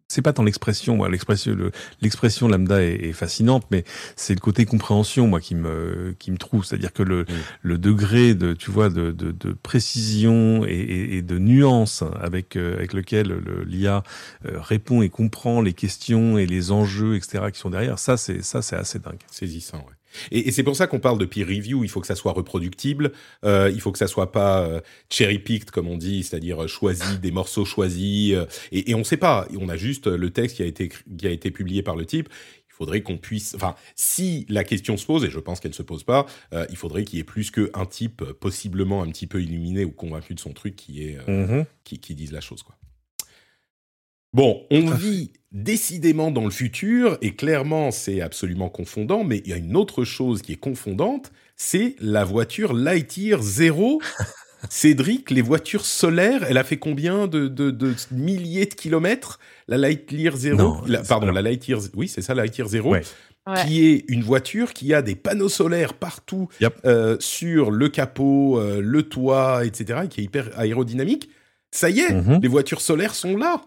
c'est 0.08 0.22
pas 0.22 0.34
tant 0.34 0.44
l'expression, 0.44 0.96
moi, 0.96 1.10
l'expression, 1.10 1.56
l'expression 2.02 2.48
lambda 2.48 2.82
est, 2.82 3.12
fascinante, 3.12 3.66
mais 3.72 3.84
c'est 4.16 4.34
le 4.34 4.40
côté 4.40 4.66
compréhension, 4.66 5.28
moi, 5.28 5.42
qui 5.42 5.56
me, 5.56 6.16
qui 6.18 6.32
me 6.32 6.38
trouve. 6.38 6.66
C'est-à-dire 6.66 6.94
que 6.94 7.04
le, 7.04 7.26
le 7.62 7.78
degré 7.78 8.34
de, 8.34 8.54
tu 8.54 8.72
vois, 8.72 8.90
de, 8.90 9.12
de, 9.12 9.32
de 9.32 9.54
précision 9.54 10.66
et, 10.66 11.18
et, 11.18 11.22
de 11.22 11.40
nuance 11.40 12.04
avec, 12.22 12.56
euh, 12.56 12.76
avec 12.76 12.94
lequel 12.94 13.42
l'IA 13.66 14.04
euh, 14.46 14.60
répond 14.62 15.02
et 15.02 15.10
comprend 15.10 15.62
les 15.62 15.74
questions 15.74 16.38
et 16.38 16.46
les 16.46 16.72
enjeux, 16.72 17.16
etc., 17.16 17.46
qui 17.52 17.60
sont 17.60 17.70
derrière, 17.70 18.00
ça, 18.00 18.18
c'est, 18.18 18.44
ça, 18.44 18.62
c'est 18.62 18.76
assez 18.76 19.00
dingue. 19.00 19.20
Saisissant, 19.30 19.80
ouais. 19.80 19.97
Et, 20.32 20.52
c'est 20.52 20.64
pour 20.64 20.76
ça 20.76 20.88
qu'on 20.88 21.00
parle 21.00 21.18
de 21.18 21.26
peer 21.26 21.46
review. 21.46 21.84
Il 21.84 21.90
faut 21.90 22.02
que 22.02 22.08
ça 22.08 22.16
soit 22.16 22.32
reproductible. 22.32 23.12
Euh, 23.46 23.72
il 23.74 23.82
faut 23.82 23.92
que 23.92 23.98
ça 23.98 24.08
soit 24.08 24.32
pas 24.32 24.62
euh, 24.62 24.82
cherry 25.10 25.40
picked 25.40 25.72
comme 25.72 25.88
on 25.88 25.98
dit, 25.98 26.24
c'est-à-dire 26.24 26.64
euh, 26.64 26.68
choisi 26.68 27.20
des 27.20 27.32
morceaux 27.32 27.66
choisis. 27.66 28.34
Euh, 28.34 28.46
et, 28.72 28.92
et, 28.92 28.96
on 28.96 29.00
ne 29.00 29.04
sait 29.04 29.18
pas. 29.18 29.48
On 29.60 29.70
a 29.70 29.78
juste 29.78 30.08
le 30.08 30.30
texte 30.30 30.58
qui 30.58 30.64
a 30.64 30.66
été 30.66 30.90
qui 30.90 31.28
a 31.28 31.32
été 31.32 31.52
publié 31.52 31.84
par 31.84 31.96
le 31.96 32.06
type. 32.06 32.30
Il 32.70 32.74
faudrait 32.78 33.02
qu'on 33.02 33.18
puisse. 33.18 33.56
Enfin, 33.56 33.76
si 33.96 34.46
la 34.50 34.64
question 34.64 34.98
se 34.98 35.06
pose, 35.06 35.24
et 35.24 35.32
je 35.32 35.40
pense 35.40 35.60
qu'elle 35.60 35.74
se 35.74 35.82
pose 35.82 36.04
pas, 36.04 36.28
il 36.70 36.78
faudrait 36.78 37.06
qu'il 37.06 37.18
y 37.18 37.20
ait 37.20 37.26
plus 37.26 37.50
qu'un 37.50 37.86
type 37.90 38.24
possiblement 38.24 39.02
un 39.02 39.08
petit 39.08 39.26
peu 39.26 39.42
illuminé 39.42 39.84
ou 39.84 39.90
convaincu 39.90 40.36
de 40.36 40.40
son 40.40 40.54
truc 40.54 40.76
qui 40.76 41.04
est 41.04 41.18
mm-hmm. 41.28 41.66
qui, 41.84 41.98
qui 41.98 42.14
dise 42.14 42.32
la 42.32 42.42
chose 42.42 42.62
quoi. 42.62 42.77
Bon, 44.38 44.62
on 44.70 44.92
vit 44.92 45.32
décidément 45.52 46.30
dans 46.30 46.44
le 46.44 46.52
futur, 46.52 47.18
et 47.24 47.34
clairement 47.34 47.90
c'est 47.90 48.22
absolument 48.22 48.70
confondant, 48.70 49.24
mais 49.24 49.42
il 49.44 49.50
y 49.50 49.54
a 49.54 49.58
une 49.58 49.76
autre 49.76 50.04
chose 50.04 50.44
qui 50.44 50.54
est 50.54 50.60
confondante, 50.60 51.32
c'est 51.56 51.96
la 52.00 52.24
voiture 52.24 52.74
Lightyear 52.74 53.42
Zero. 53.42 54.00
Cédric, 54.70 55.32
les 55.32 55.42
voitures 55.42 55.86
solaires, 55.86 56.44
elle 56.48 56.60
a 56.60 56.64
fait 56.64 56.78
combien 56.78 57.26
de, 57.26 57.50
milliers 58.12 58.68
de 58.68 58.76
kilomètres 58.76 59.40
La 59.68 59.78
Lightyear 59.78 60.38
Zero? 60.38 60.84
Pardon, 61.08 61.32
la 61.32 61.42
Lightyear... 61.42 61.80
Oui, 61.96 62.08
c'est 62.08 62.22
ça, 62.22 62.36
la 62.36 62.44
Lightyear 62.44 62.68
Zero. 62.68 62.96
Qui 63.66 63.88
est 63.88 64.06
une 64.08 64.22
voiture 64.22 64.74
qui 64.74 64.94
a 64.94 65.02
des 65.02 65.16
panneaux 65.16 65.50
solaires 65.50 65.96
partout 65.96 66.48
euh, 66.86 67.18
sur 67.20 67.72
le 67.72 67.90
capot, 67.90 68.60
euh, 68.60 68.82
le 68.84 69.02
toit, 69.02 69.66
etc., 69.66 70.02
et 70.04 70.08
qui 70.10 70.22
est 70.22 70.26
hyper 70.26 70.50
aérodynamique. 70.60 71.30
Ça 71.72 71.90
y 71.90 72.02
est, 72.02 72.14
mhm. 72.14 72.40
les 72.40 72.48
voitures 72.48 72.82
solaires 72.82 73.16
sont 73.16 73.36
là. 73.36 73.64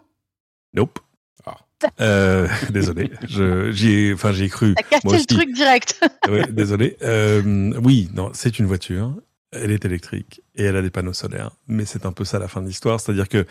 Nope. 0.75 0.99
Ah. 1.47 1.57
Euh, 2.01 2.47
désolé, 2.71 3.11
j'y 3.71 4.13
enfin 4.13 4.33
j'ai 4.33 4.51
cru. 4.51 4.75
T'as 4.75 5.01
cassé 5.01 5.19
le 5.19 5.25
truc 5.25 5.53
direct. 5.55 5.99
oui, 6.31 6.41
désolé. 6.51 6.97
Euh, 7.03 7.73
oui, 7.83 8.11
non, 8.15 8.31
c'est 8.35 8.59
une 8.59 8.67
voiture. 8.67 9.15
Elle 9.53 9.73
est 9.73 9.85
électrique 9.85 10.43
et 10.55 10.63
elle 10.63 10.77
a 10.77 10.83
des 10.83 10.91
panneaux 10.91 11.13
solaires, 11.13 11.51
mais 11.67 11.85
c'est 11.85 12.07
un 12.07 12.13
peu 12.13 12.25
ça 12.25 12.39
la 12.39 12.47
fin 12.47 12.61
de 12.61 12.67
l'histoire. 12.67 13.01
C'est-à-dire 13.01 13.29
que 13.29 13.47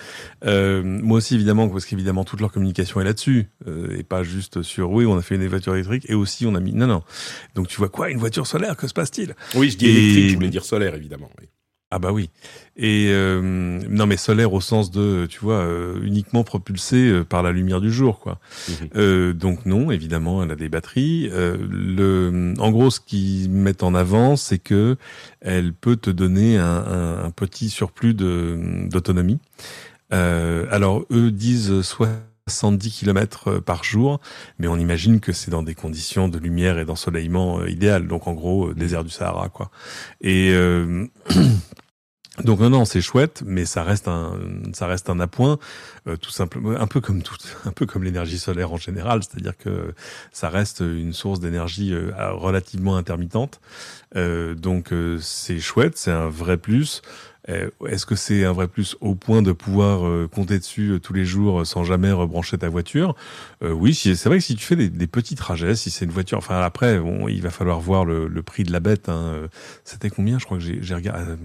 euh, 0.46 0.82
moi 0.84 1.18
aussi 1.18 1.36
évidemment, 1.36 1.68
parce 1.68 1.86
qu'évidemment 1.86 2.24
toute 2.24 2.40
leur 2.40 2.52
communication 2.52 3.02
est 3.02 3.04
là-dessus 3.04 3.50
euh, 3.68 3.98
et 3.98 4.04
pas 4.04 4.24
juste 4.24 4.62
sur 4.62 4.92
oui 4.92 5.06
on 5.06 5.18
a 5.18 5.22
fait 5.22 5.36
une 5.36 5.46
voiture 5.48 5.74
électrique 5.74 6.06
et 6.08 6.14
aussi 6.14 6.46
on 6.46 6.56
a 6.56 6.60
mis 6.60 6.72
non 6.72 6.88
non. 6.88 7.04
Donc 7.56 7.68
tu 7.68 7.78
vois 7.78 7.90
quoi 7.90 8.12
une 8.12 8.20
voiture 8.20 8.48
solaire 8.48 8.78
que 8.78 8.88
se 8.88 8.94
passe-t-il? 8.94 9.36
Oui, 9.56 9.72
je 9.72 9.78
dis 9.78 9.90
électrique, 9.90 10.30
je 10.30 10.36
voulais 10.36 10.50
dire 10.50 10.64
solaire 10.64 10.96
évidemment. 10.96 11.30
Oui. 11.42 11.50
Ah 11.91 11.97
bah 11.97 12.12
oui. 12.12 12.30
Et 12.78 13.08
euh, 13.10 13.41
non 13.89 14.06
mais 14.06 14.15
solaire 14.15 14.54
au 14.54 14.62
sens 14.62 14.91
de, 14.91 15.25
tu 15.28 15.39
vois, 15.39 15.56
euh, 15.56 15.99
uniquement 16.04 16.43
propulsé 16.43 16.97
euh, 16.97 17.23
par 17.23 17.41
la 17.41 17.52
lumière 17.52 17.82
du 17.82 17.91
jour, 17.91 18.19
quoi. 18.19 18.39
Mhm. 18.93 19.34
donc 19.34 19.65
non, 19.65 19.89
évidemment, 19.89 20.43
elle 20.43 20.52
a 20.52 20.56
des 20.56 20.69
batteries. 20.69 21.30
le, 21.32 22.54
en 22.60 22.71
gros, 22.71 22.91
ce 22.91 22.99
qu'ils 22.99 23.49
mettent 23.49 23.82
en 23.82 23.95
avant, 23.95 24.36
c'est 24.36 24.60
que 24.60 24.97
elle 25.41 25.73
peut 25.73 25.95
te 25.95 26.12
donner 26.12 26.58
un, 26.58 27.23
un, 27.25 27.32
petit 27.32 27.69
surplus 27.69 28.13
de 28.13 28.88
d'autonomie. 28.88 29.39
alors 30.12 31.06
eux 31.12 31.32
disent 31.32 31.82
soit 31.82 32.10
70 32.50 32.92
km 32.92 33.60
par 33.60 33.84
jour, 33.84 34.20
mais 34.58 34.68
on 34.68 34.78
imagine 34.78 35.20
que 35.20 35.32
c'est 35.32 35.52
dans 35.52 35.64
des 35.64 35.76
conditions 35.76 36.28
de 36.28 36.38
lumière 36.38 36.80
et 36.80 36.86
d'ensoleillement 36.86 37.66
idéales, 37.66 38.08
donc 38.08 38.28
en 38.28 38.34
gros 38.34 38.74
désert 38.74 39.04
du 39.04 39.10
Sahara 39.10 39.50
quoi. 39.50 39.72
Et 40.22 40.54
Donc 42.44 42.60
non, 42.60 42.70
non, 42.70 42.86
c'est 42.86 43.02
chouette, 43.02 43.44
mais 43.46 43.66
ça 43.66 43.84
reste 43.84 44.08
un, 44.08 44.40
ça 44.74 44.88
reste 44.88 45.10
un 45.10 45.20
appoint, 45.20 45.60
euh, 46.08 46.16
tout 46.16 46.30
simplement, 46.30 46.72
un 46.72 46.88
peu 46.88 47.02
comme 47.02 47.22
tout, 47.22 47.36
un 47.66 47.72
peu 47.72 47.86
comme 47.86 48.04
l'énergie 48.04 48.40
solaire 48.40 48.72
en 48.72 48.78
général, 48.78 49.22
c'est-à-dire 49.24 49.58
que 49.58 49.94
ça 50.32 50.50
reste 50.50 50.80
une 50.80 51.14
source 51.14 51.40
d'énergie 51.40 51.94
euh, 51.94 52.12
relativement 52.32 52.96
intermittente. 52.96 53.60
Euh, 54.16 54.56
donc 54.56 54.94
c'est 55.22 55.60
chouette, 55.60 55.98
c'est 55.98 56.12
un 56.12 56.30
vrai 56.30 56.58
plus. 56.58 57.02
Est-ce 57.88 58.06
que 58.06 58.16
c'est 58.16 58.46
un 58.46 58.52
vrai 58.52 58.68
plus 58.68 58.96
au 59.02 59.16
point 59.16 59.42
de 59.42 59.52
pouvoir 59.52 60.30
compter 60.30 60.60
dessus 60.60 61.00
tous 61.02 61.14
les 61.14 61.26
jours 61.26 61.66
sans 61.66 61.84
jamais 61.84 62.12
rebrancher 62.12 62.58
ta 62.58 62.70
voiture? 62.70 63.16
Oui, 63.62 63.94
c'est 63.94 64.26
vrai 64.26 64.38
que 64.38 64.44
si 64.44 64.56
tu 64.56 64.64
fais 64.64 64.76
des, 64.76 65.08
petits 65.08 65.36
trajets, 65.36 65.76
si 65.76 65.90
c'est 65.90 66.06
une 66.06 66.12
voiture, 66.12 66.38
enfin 66.38 66.62
après, 66.62 67.00
bon, 67.00 67.28
il 67.28 67.42
va 67.42 67.50
falloir 67.50 67.80
voir 67.80 68.06
le, 68.06 68.42
prix 68.44 68.64
de 68.64 68.72
la 68.72 68.80
bête. 68.80 69.10
Hein. 69.10 69.48
C'était 69.84 70.10
combien? 70.10 70.40
Je 70.40 70.46
crois 70.46 70.58
que 70.58 70.64
j'ai 70.64 70.96
regardé. 70.96 71.36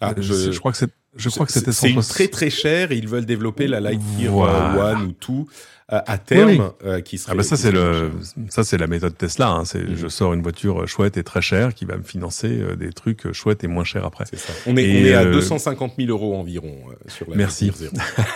Ah, 0.00 0.14
euh, 0.16 0.22
je, 0.22 0.52
je, 0.52 0.58
crois 0.58 0.72
que 0.72 0.78
c'est. 0.78 0.90
Je 1.16 1.28
crois 1.28 1.46
que 1.46 1.52
c'était 1.52 1.72
C'est 1.72 1.94
très 2.08 2.28
très 2.28 2.50
cher 2.50 2.92
et 2.92 2.96
ils 2.96 3.08
veulent 3.08 3.26
développer 3.26 3.66
la 3.66 3.80
Lightyear 3.80 4.32
voilà. 4.32 4.92
One 4.92 5.02
ou 5.06 5.12
tout 5.12 5.48
euh, 5.48 5.77
à 5.88 6.18
terme 6.18 6.72
euh, 6.84 7.00
qui 7.00 7.16
serait. 7.16 7.32
Ah 7.32 7.36
bah 7.36 7.42
ça 7.42 7.56
c'est 7.56 7.72
le 7.72 8.10
ça 8.50 8.62
c'est 8.62 8.76
la 8.76 8.86
méthode 8.86 9.16
Tesla. 9.16 9.48
Hein. 9.48 9.64
C'est 9.64 9.82
mm. 9.82 9.96
je 9.96 10.08
sors 10.08 10.34
une 10.34 10.42
voiture 10.42 10.86
chouette 10.86 11.16
et 11.16 11.24
très 11.24 11.40
chère 11.40 11.74
qui 11.74 11.86
va 11.86 11.96
me 11.96 12.02
financer 12.02 12.60
des 12.76 12.92
trucs 12.92 13.32
chouettes 13.32 13.64
et 13.64 13.68
moins 13.68 13.84
chers 13.84 14.04
après. 14.04 14.24
C'est 14.28 14.38
ça. 14.38 14.52
On 14.66 14.76
est, 14.76 15.02
on 15.02 15.06
est 15.06 15.14
à 15.14 15.24
250 15.24 15.94
000 15.98 16.10
euros 16.10 16.36
environ 16.36 16.76
sur 17.06 17.30
la 17.30 17.36
Merci. 17.36 17.72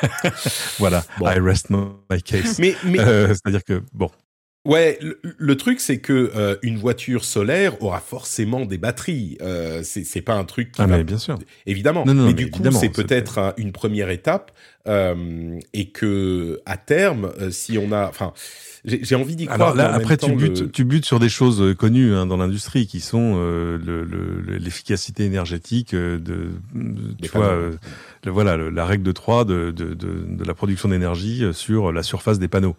voilà. 0.79 1.05
I 1.21 1.39
rest 1.41 1.69
my 1.71 2.23
case. 2.23 2.59
Mais, 2.59 2.75
mais... 2.85 2.99
c'est-à-dire 2.99 3.65
que 3.65 3.83
bon. 3.93 4.11
Ouais, 4.65 4.99
le, 5.39 5.57
truc 5.57 5.81
c'est 5.81 5.99
que 5.99 6.31
euh, 6.37 6.57
une 6.63 6.79
voiture 6.79 7.25
solaire 7.25 7.83
aura 7.83 7.99
forcément 7.99 8.65
des 8.65 8.79
batteries. 8.79 9.37
Euh, 9.43 9.83
c'est 9.83 10.21
pas 10.21 10.35
un 10.35 10.45
truc 10.45 10.71
qui 10.71 10.81
ah 10.81 10.87
mais 10.87 11.03
bien 11.03 11.19
sûr. 11.19 11.37
Évidemment. 11.67 12.05
mais, 12.07 12.33
du 12.33 12.51
coup, 12.51 12.63
c'est 12.71 12.89
peut-être 12.89 13.55
une 13.57 13.73
première 13.73 14.11
étape 14.11 14.53
et 14.87 15.89
que 15.91 16.61
à 16.65 16.77
terme, 16.77 17.33
si 17.51 17.77
on 17.77 17.91
a, 17.93 18.09
enfin, 18.09 18.33
j'ai 18.85 19.15
envie 19.15 19.37
d'y 19.37 19.47
croire. 19.47 19.61
Alors 19.61 19.75
là, 19.75 19.95
après, 19.95 20.17
tu 20.17 20.33
butes, 20.33 20.73
tu 20.73 20.85
butes 20.85 21.07
sur 21.07 21.21
des 21.21 21.29
choses 21.29 21.63
euh, 21.63 21.75
connues 21.75 22.15
hein, 22.15 22.27
dans 22.27 22.37
l'industrie 22.37 22.87
qui 22.89 23.01
sont 23.01 23.35
euh, 23.37 23.79
l'efficacité 24.59 25.25
énergétique 25.25 25.95
euh, 25.95 26.19
de, 26.19 26.51
tu 27.23 27.29
vois, 27.29 27.71
euh, 28.27 28.31
voilà, 28.31 28.57
la 28.57 28.87
règle 28.87 29.05
de 29.05 29.13
3 29.13 29.45
de, 29.45 29.71
de, 29.71 29.95
de, 29.95 30.25
de 30.27 30.45
la 30.45 30.55
production 30.55 30.89
d'énergie 30.89 31.45
sur 31.53 31.93
la 31.93 32.03
surface 32.03 32.39
des 32.39 32.49
panneaux. 32.49 32.77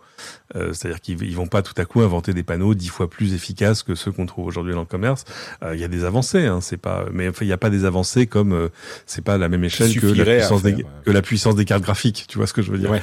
Euh, 0.56 0.74
C'est-à-dire 0.74 1.02
qu'ils 1.02 1.36
vont 1.36 1.48
pas 1.48 1.62
tout 1.62 1.74
à 1.78 1.86
coup 1.86 2.02
inventer 2.02 2.34
des 2.34 2.44
panneaux 2.44 2.74
dix 2.74 2.90
fois 2.90 3.10
plus 3.10 3.34
efficaces 3.34 3.84
que 3.84 3.96
ceux 3.96 4.12
qu'on 4.12 4.26
trouve 4.26 4.46
aujourd'hui 4.46 4.74
dans 4.74 4.82
le 4.82 4.86
commerce. 4.86 5.26
Il 5.74 5.80
y 5.80 5.84
a 5.84 5.88
des 5.88 6.04
avancées, 6.04 6.46
hein, 6.46 6.60
c'est 6.62 6.78
pas, 6.78 7.06
mais 7.12 7.30
enfin, 7.30 7.46
il 7.46 7.48
n'y 7.48 7.54
a 7.54 7.58
pas 7.58 7.70
des 7.70 7.86
avancées 7.86 8.28
comme 8.28 8.70
c'est 9.06 9.24
pas 9.24 9.38
la 9.38 9.50
même 9.50 9.64
échelle 9.64 9.94
que 10.00 10.08
la 10.08 10.26
puissance 10.26 10.64
des, 10.64 10.86
que 11.06 11.12
la 11.12 11.22
puissance 11.22 11.56
des 11.56 11.66
cartes 11.66 11.84
graphiques. 11.84 12.26
Tu 12.28 12.38
vois 12.38 12.48
ce 12.48 12.54
que 12.54 12.62
je 12.62 12.72
veux 12.72 12.78
dire 12.78 12.92
ouais. 12.92 13.02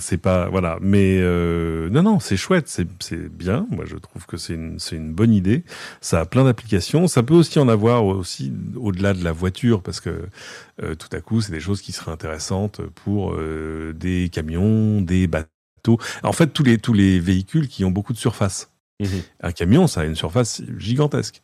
C'est 0.00 0.18
pas 0.18 0.48
voilà, 0.48 0.78
mais 0.80 1.18
euh, 1.20 1.88
non, 1.90 2.02
non, 2.02 2.20
c'est 2.20 2.36
chouette, 2.36 2.68
c'est 2.68 3.32
bien. 3.32 3.66
Moi, 3.70 3.84
je 3.86 3.96
trouve 3.96 4.26
que 4.26 4.36
c'est 4.36 4.54
une, 4.54 4.78
une 4.92 5.12
bonne 5.12 5.32
idée. 5.32 5.64
Ça 6.00 6.20
a 6.20 6.26
plein 6.26 6.44
d'applications. 6.44 7.06
Ça 7.06 7.22
peut 7.22 7.34
aussi 7.34 7.58
en 7.58 7.68
avoir 7.68 8.04
aussi 8.04 8.52
au-delà 8.76 9.14
de 9.14 9.24
la 9.24 9.32
voiture, 9.32 9.82
parce 9.82 10.00
que 10.00 10.10
euh, 10.82 10.94
tout 11.14 11.18
à 11.18 11.20
coup, 11.20 11.40
c'est 11.40 11.52
des 11.52 11.60
choses 11.60 11.80
qui 11.80 11.92
seraient 11.92 12.10
intéressantes 12.10 12.80
pour 12.82 13.34
euh, 13.34 13.92
des 13.94 14.28
camions, 14.32 15.00
des 15.00 15.28
bateaux. 15.28 15.98
En 16.24 16.32
fait, 16.32 16.48
tous 16.48 16.64
les, 16.64 16.78
tous 16.78 16.92
les 16.92 17.20
véhicules 17.20 17.68
qui 17.68 17.84
ont 17.84 17.90
beaucoup 17.90 18.12
de 18.12 18.18
surface. 18.18 18.72
Mmh 19.00 19.06
Un 19.40 19.52
camion, 19.52 19.86
ça 19.86 20.00
a 20.00 20.04
une 20.04 20.16
surface 20.16 20.62
gigantesque. 20.76 21.40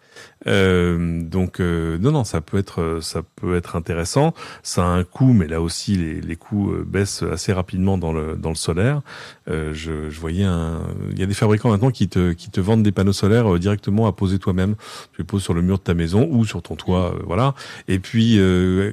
Euh, 0.47 1.23
donc 1.23 1.61
euh, 1.61 1.99
non 1.99 2.13
non 2.13 2.25
ça 2.25 2.41
peut 2.41 2.57
être 2.57 2.81
euh, 2.81 3.01
ça 3.01 3.23
peut 3.37 3.57
être 3.57 3.77
intéressant. 3.77 4.35
Ça 4.63 4.83
a 4.83 4.87
un 4.87 5.05
coût, 5.05 5.33
mais 5.33 5.47
là 5.47 5.61
aussi 5.61 5.97
les, 5.97 6.21
les 6.21 6.37
coûts 6.37 6.73
euh, 6.73 6.85
baissent 6.87 7.23
assez 7.23 7.53
rapidement 7.53 7.99
dans 7.99 8.13
le 8.13 8.37
dans 8.37 8.49
le 8.49 8.55
solaire. 8.55 9.03
Euh, 9.49 9.75
je, 9.75 10.09
je, 10.09 10.21
voyais 10.21 10.45
un, 10.45 10.81
il 11.11 11.19
y 11.19 11.23
a 11.23 11.27
des 11.27 11.35
fabricants 11.35 11.71
maintenant 11.71 11.91
qui 11.91 12.09
te 12.09 12.33
qui 12.33 12.51
te 12.51 12.61
vendent 12.61 12.83
des 12.83 12.93
panneaux 12.93 13.13
solaires 13.13 13.59
directement 13.59 14.07
à 14.07 14.13
poser 14.13 14.39
toi-même. 14.39 14.77
Tu 15.13 15.19
les 15.21 15.25
poses 15.25 15.43
sur 15.43 15.55
le 15.55 15.63
mur 15.63 15.79
de 15.79 15.83
ta 15.83 15.95
maison 15.95 16.29
ou 16.31 16.45
sur 16.45 16.63
ton 16.63 16.77
toit, 16.77 17.15
voilà. 17.27 17.55
Et 17.89 17.99
puis 17.99 18.41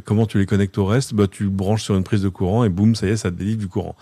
comment 0.05 0.25
tu 0.25 0.39
les 0.39 0.45
connectes 0.45 0.77
au 0.77 0.85
reste? 0.85 1.13
Bah 1.13 1.27
tu 1.27 1.47
branches 1.47 1.83
sur 1.83 1.95
une 1.95 2.03
prise 2.03 2.23
de 2.23 2.29
courant 2.29 2.63
et 2.63 2.69
boum 2.69 2.95
ça 2.95 3.07
y 3.07 3.11
est 3.11 3.17
ça 3.17 3.31
te 3.31 3.35
délivre 3.35 3.59
du 3.59 3.67
courant. 3.67 3.95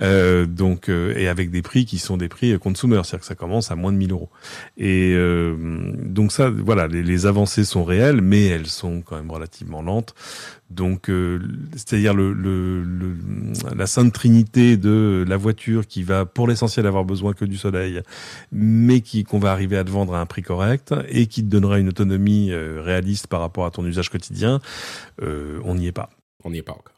donc 0.46 0.88
et 0.88 1.28
avec 1.28 1.50
des 1.50 1.62
prix 1.62 1.84
qui 1.84 1.98
sont 1.98 2.16
des 2.16 2.28
prix 2.28 2.58
consumer, 2.58 3.00
c'est-à-dire 3.04 3.20
que 3.20 3.26
ça 3.26 3.34
commence 3.34 3.70
à 3.70 3.76
moins 3.76 3.92
de 3.92 3.98
1000 3.98 4.12
euros. 4.12 4.30
Et 4.76 5.14
donc 5.74 6.32
ça, 6.32 6.50
voilà, 6.50 6.86
les, 6.86 7.26
avancées 7.26 7.64
sont 7.64 7.84
réelles, 7.84 8.20
mais 8.20 8.46
elles 8.46 8.66
sont 8.66 9.02
quand 9.02 9.16
même 9.16 9.30
relativement 9.30 9.82
lentes. 9.82 10.14
Donc, 10.70 11.08
euh, 11.08 11.40
c'est-à-dire 11.72 12.14
la 12.14 13.86
sainte 13.86 14.12
trinité 14.12 14.76
de 14.76 15.24
la 15.26 15.36
voiture 15.36 15.86
qui 15.86 16.02
va, 16.02 16.26
pour 16.26 16.48
l'essentiel, 16.48 16.86
avoir 16.86 17.04
besoin 17.04 17.32
que 17.32 17.44
du 17.44 17.56
soleil, 17.56 18.00
mais 18.52 19.00
qui 19.00 19.24
qu'on 19.24 19.38
va 19.38 19.52
arriver 19.52 19.76
à 19.76 19.84
te 19.84 19.90
vendre 19.90 20.14
à 20.14 20.20
un 20.20 20.26
prix 20.26 20.42
correct 20.42 20.94
et 21.08 21.26
qui 21.26 21.42
te 21.42 21.48
donnera 21.48 21.78
une 21.78 21.88
autonomie 21.88 22.50
euh, 22.50 22.80
réaliste 22.82 23.26
par 23.26 23.40
rapport 23.40 23.66
à 23.66 23.70
ton 23.70 23.84
usage 23.84 24.10
quotidien, 24.10 24.60
euh, 25.22 25.60
on 25.64 25.74
n'y 25.74 25.86
est 25.86 25.92
pas. 25.92 26.10
On 26.44 26.50
n'y 26.50 26.58
est 26.58 26.62
pas 26.62 26.72
encore. 26.72 26.93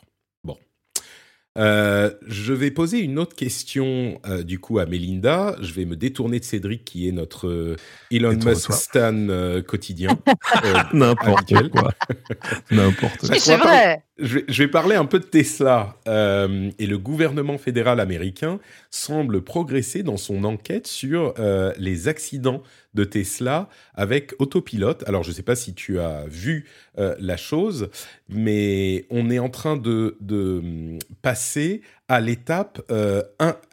Euh, 1.56 2.10
je 2.26 2.52
vais 2.52 2.70
poser 2.70 3.00
une 3.00 3.18
autre 3.18 3.34
question 3.34 4.20
euh, 4.26 4.42
du 4.42 4.58
coup 4.58 4.78
à 4.78 4.86
Melinda. 4.86 5.56
Je 5.60 5.72
vais 5.72 5.84
me 5.84 5.96
détourner 5.96 6.38
de 6.38 6.44
Cédric 6.44 6.84
qui 6.84 7.08
est 7.08 7.12
notre 7.12 7.48
euh, 7.48 7.76
Elon 8.10 8.36
Musk 8.44 8.72
Stan 8.72 9.14
euh, 9.28 9.62
quotidien. 9.62 10.18
N'importe 10.92 11.68
quoi. 11.70 11.92
N'importe 12.70 13.26
quoi. 13.26 13.38
C'est 13.38 13.56
vrai. 13.56 14.02
Je 14.18 14.38
vais, 14.38 14.68
parler 14.68 14.96
un 14.96 15.04
peu 15.04 15.18
de 15.18 15.24
Tesla 15.24 15.96
et 16.06 16.86
le 16.86 16.96
gouvernement 16.96 17.58
fédéral 17.58 18.00
américain 18.00 18.58
semble 18.90 19.42
progresser 19.42 20.02
dans 20.02 20.16
son 20.16 20.44
enquête 20.44 20.86
sur 20.86 21.34
les 21.76 22.08
accidents 22.08 22.62
de 22.96 23.04
Tesla 23.04 23.68
avec 23.94 24.34
autopilote. 24.40 25.04
Alors, 25.06 25.22
je 25.22 25.28
ne 25.28 25.34
sais 25.34 25.42
pas 25.42 25.54
si 25.54 25.74
tu 25.74 26.00
as 26.00 26.24
vu 26.26 26.64
euh, 26.98 27.14
la 27.20 27.36
chose, 27.36 27.90
mais 28.28 29.06
on 29.10 29.30
est 29.30 29.38
en 29.38 29.50
train 29.50 29.76
de, 29.76 30.16
hum, 30.28 30.98
passer 31.22 31.82
à 32.08 32.20
l'étape 32.20 32.82
euh, 32.90 33.22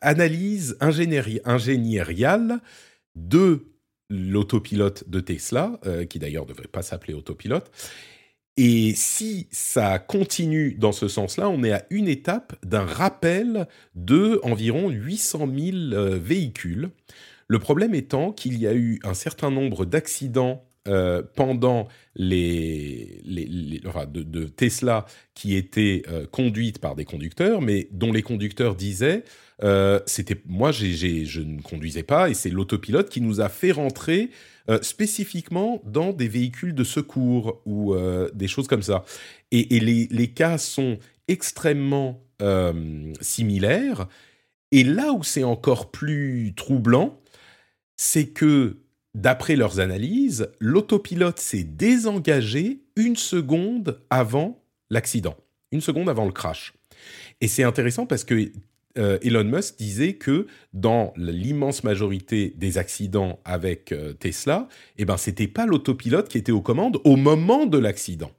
analyse 0.02 0.78
ingénieriale 0.80 2.60
de 3.16 3.66
l'autopilote 4.10 5.10
de 5.10 5.20
Tesla, 5.22 5.80
euh, 5.86 6.06
qui 6.06 6.20
d'ailleurs 6.20 6.44
ne 6.44 6.50
devrait 6.50 6.68
pas 6.68 6.84
s'appeler 6.84 7.14
autopilote. 7.16 7.72
Et 8.56 8.94
si 8.96 9.48
ça 9.52 9.98
continue 9.98 10.76
dans 10.76 10.92
ce 10.92 11.08
sens-là, 11.08 11.50
on 11.50 11.64
est 11.64 11.72
à 11.72 11.86
une 11.90 12.08
étape 12.08 12.54
d'un 12.64 12.86
rappel 12.86 13.68
de 13.96 14.40
environ 14.44 14.90
800 14.90 15.48
000 15.92 16.20
véhicules. 16.20 16.92
Le 17.48 17.60
problème 17.60 17.96
étant 17.96 18.32
qu'il 18.32 18.60
y 18.60 18.68
a 18.68 18.74
eu 18.74 19.00
un 19.04 19.16
certain 19.16 19.50
nombre 19.50 19.86
d'accidents 19.86 20.66
euh, 20.88 21.24
pendant 21.36 21.88
les, 22.14 23.22
les, 23.24 23.48
de, 23.48 24.44
Tesla 24.46 25.06
qui 25.34 25.56
étaient 25.56 26.04
euh, 26.10 26.28
conduites 26.28 26.80
par 26.80 26.96
des 26.96 27.06
conducteurs, 27.06 27.62
mais 27.62 27.88
dont 27.92 28.12
les 28.12 28.22
conducteurs 28.22 28.76
disaient 28.76 29.24
euh, 29.64 30.00
c'était 30.06 30.42
moi 30.46 30.72
je 30.72 31.42
ne 31.42 31.62
conduisais 31.62 32.04
pas 32.04 32.30
et 32.30 32.34
c'est 32.34 32.50
l'autopilote 32.50 33.10
qui 33.10 33.22
nous 33.22 33.42
a 33.42 33.50
fait 33.50 33.72
rentrer 33.72 34.30
spécifiquement 34.82 35.82
dans 35.86 36.14
des 36.14 36.30
véhicules 36.30 36.74
de 36.74 36.86
secours 36.86 37.62
ou 37.66 37.94
des 38.34 38.48
choses 38.48 38.70
comme 38.70 38.82
ça. 38.82 39.04
Et, 39.52 39.76
et 39.76 39.82
les, 39.82 40.08
les, 40.10 40.28
cas 40.30 40.58
sont 40.58 41.00
extrêmement 41.28 42.24
similaires. 43.20 44.08
Et 44.72 44.86
là 44.86 45.12
où 45.12 45.22
c'est 45.22 45.44
encore 45.44 45.92
plus 45.92 46.54
troublant, 46.56 47.20
c'est 47.96 48.28
que, 48.28 48.78
d'après 49.14 49.56
leurs 49.56 49.80
analyses, 49.80 50.50
l'autopilote 50.60 51.40
s'est 51.40 51.64
désengagé 51.64 52.82
une 52.96 53.16
seconde 53.16 54.02
avant 54.10 54.64
l'accident, 54.90 55.36
une 55.72 55.82
seconde 55.82 56.10
avant 56.10 56.26
le 56.26 56.32
crash. 56.32 56.74
Et 57.42 57.48
c'est 57.48 57.64
intéressant 57.64 58.06
parce 58.06 58.24
que 58.24 58.52
euh, 58.98 59.18
Elon 59.24 59.44
Musk 59.44 59.78
disait 59.78 60.14
que 60.14 60.46
dans 60.74 61.14
l'immense 61.18 61.84
majorité 61.84 62.54
des 62.56 62.78
accidents 62.78 63.40
avec 63.44 63.92
euh, 63.92 64.14
Tesla, 64.14 64.68
eh 64.98 65.06
ben 65.06 65.18
c'était 65.18 65.48
pas 65.48 65.66
l'autopilote 65.66 66.30
qui 66.30 66.38
était 66.38 66.52
aux 66.52 66.62
commandes 66.62 67.00
au 67.04 67.16
moment 67.16 67.66
de 67.66 67.80
l'accident. 67.80 68.32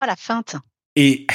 Ah 0.00 0.06
la 0.06 0.16
feinte. 0.16 0.56
Et 0.96 1.26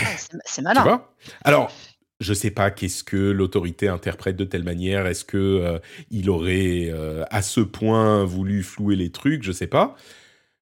c'est 0.45 0.61
malin. 0.61 0.81
Tu 0.81 0.87
vois? 0.87 1.15
Alors 1.45 1.71
je 2.19 2.33
sais 2.33 2.51
pas 2.51 2.71
qu'est-ce 2.71 3.03
que 3.03 3.17
l'autorité 3.17 3.87
interprète 3.87 4.35
de 4.35 4.43
telle 4.43 4.63
manière. 4.63 5.07
Est-ce 5.07 5.25
que 5.25 5.37
euh, 5.37 5.79
il 6.09 6.29
aurait 6.29 6.93
à 7.29 7.41
ce 7.41 7.61
point 7.61 8.23
voulu 8.25 8.63
flouer 8.63 8.95
les 8.95 9.11
trucs? 9.11 9.43
Je 9.43 9.51
sais 9.51 9.67
pas. 9.67 9.95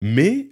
Mais 0.01 0.49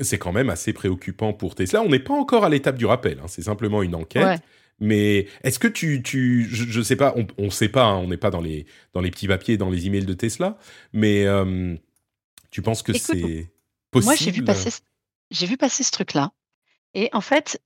c'est 0.00 0.18
quand 0.18 0.32
même 0.32 0.48
assez 0.50 0.72
préoccupant 0.72 1.32
pour 1.32 1.54
Tesla. 1.54 1.82
On 1.82 1.88
n'est 1.88 1.98
pas 1.98 2.14
encore 2.14 2.44
à 2.44 2.48
l'étape 2.48 2.76
du 2.76 2.86
rappel. 2.86 3.18
Hein. 3.20 3.26
C'est 3.28 3.42
simplement 3.42 3.82
une 3.82 3.94
enquête. 3.94 4.40
Mais 4.82 5.26
est-ce 5.44 5.58
que 5.58 5.68
tu, 5.68 6.02
tu 6.02 6.46
je, 6.50 6.78
ne 6.78 6.84
sais 6.84 6.96
pas, 6.96 7.14
on 7.38 7.44
ne 7.44 7.50
sait 7.50 7.68
pas, 7.68 7.84
hein. 7.84 7.96
on 7.96 8.08
n'est 8.08 8.16
pas 8.16 8.30
dans 8.30 8.40
les, 8.40 8.66
dans 8.92 9.00
les 9.00 9.10
petits 9.10 9.28
papiers, 9.28 9.56
dans 9.56 9.70
les 9.70 9.86
emails 9.86 10.04
de 10.04 10.12
Tesla, 10.14 10.58
mais 10.92 11.24
tu 12.50 12.62
penses 12.62 12.82
que 12.82 12.92
c'est 12.92 13.48
possible 13.90 14.04
Moi, 14.04 14.16
j'ai 14.16 14.30
vu 14.30 14.44
passer, 14.44 14.70
j'ai 15.30 15.46
vu 15.46 15.56
passer 15.56 15.82
ce 15.82 15.92
truc-là. 15.92 16.32
Et 16.94 17.08
en 17.12 17.20
fait, 17.20 17.62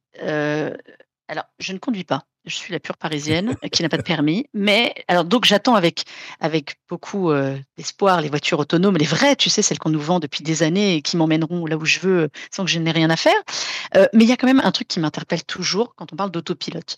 alors, 1.28 1.44
je 1.58 1.72
ne 1.72 1.78
conduis 1.78 2.04
pas 2.04 2.26
je 2.46 2.54
suis 2.54 2.72
la 2.72 2.80
pure 2.80 2.96
parisienne 2.96 3.56
qui 3.72 3.82
n'a 3.82 3.88
pas 3.88 3.96
de 3.96 4.02
permis. 4.02 4.46
Mais 4.54 4.94
alors 5.08 5.24
donc 5.24 5.44
j'attends 5.44 5.74
avec 5.74 6.04
avec 6.40 6.76
beaucoup 6.88 7.30
euh, 7.30 7.58
d'espoir 7.76 8.20
les 8.20 8.28
voitures 8.28 8.58
autonomes, 8.58 8.96
les 8.96 9.04
vraies, 9.04 9.36
tu 9.36 9.50
sais, 9.50 9.62
celles 9.62 9.78
qu'on 9.78 9.90
nous 9.90 10.00
vend 10.00 10.20
depuis 10.20 10.42
des 10.42 10.62
années 10.62 10.96
et 10.96 11.02
qui 11.02 11.16
m'emmèneront 11.16 11.66
là 11.66 11.76
où 11.76 11.84
je 11.84 12.00
veux 12.00 12.30
sans 12.50 12.64
que 12.64 12.70
je 12.70 12.78
n'ai 12.78 12.92
rien 12.92 13.10
à 13.10 13.16
faire. 13.16 13.40
Euh, 13.96 14.06
mais 14.12 14.24
il 14.24 14.28
y 14.28 14.32
a 14.32 14.36
quand 14.36 14.46
même 14.46 14.62
un 14.64 14.72
truc 14.72 14.88
qui 14.88 15.00
m'interpelle 15.00 15.44
toujours 15.44 15.94
quand 15.94 16.12
on 16.12 16.16
parle 16.16 16.30
d'autopilote. 16.30 16.96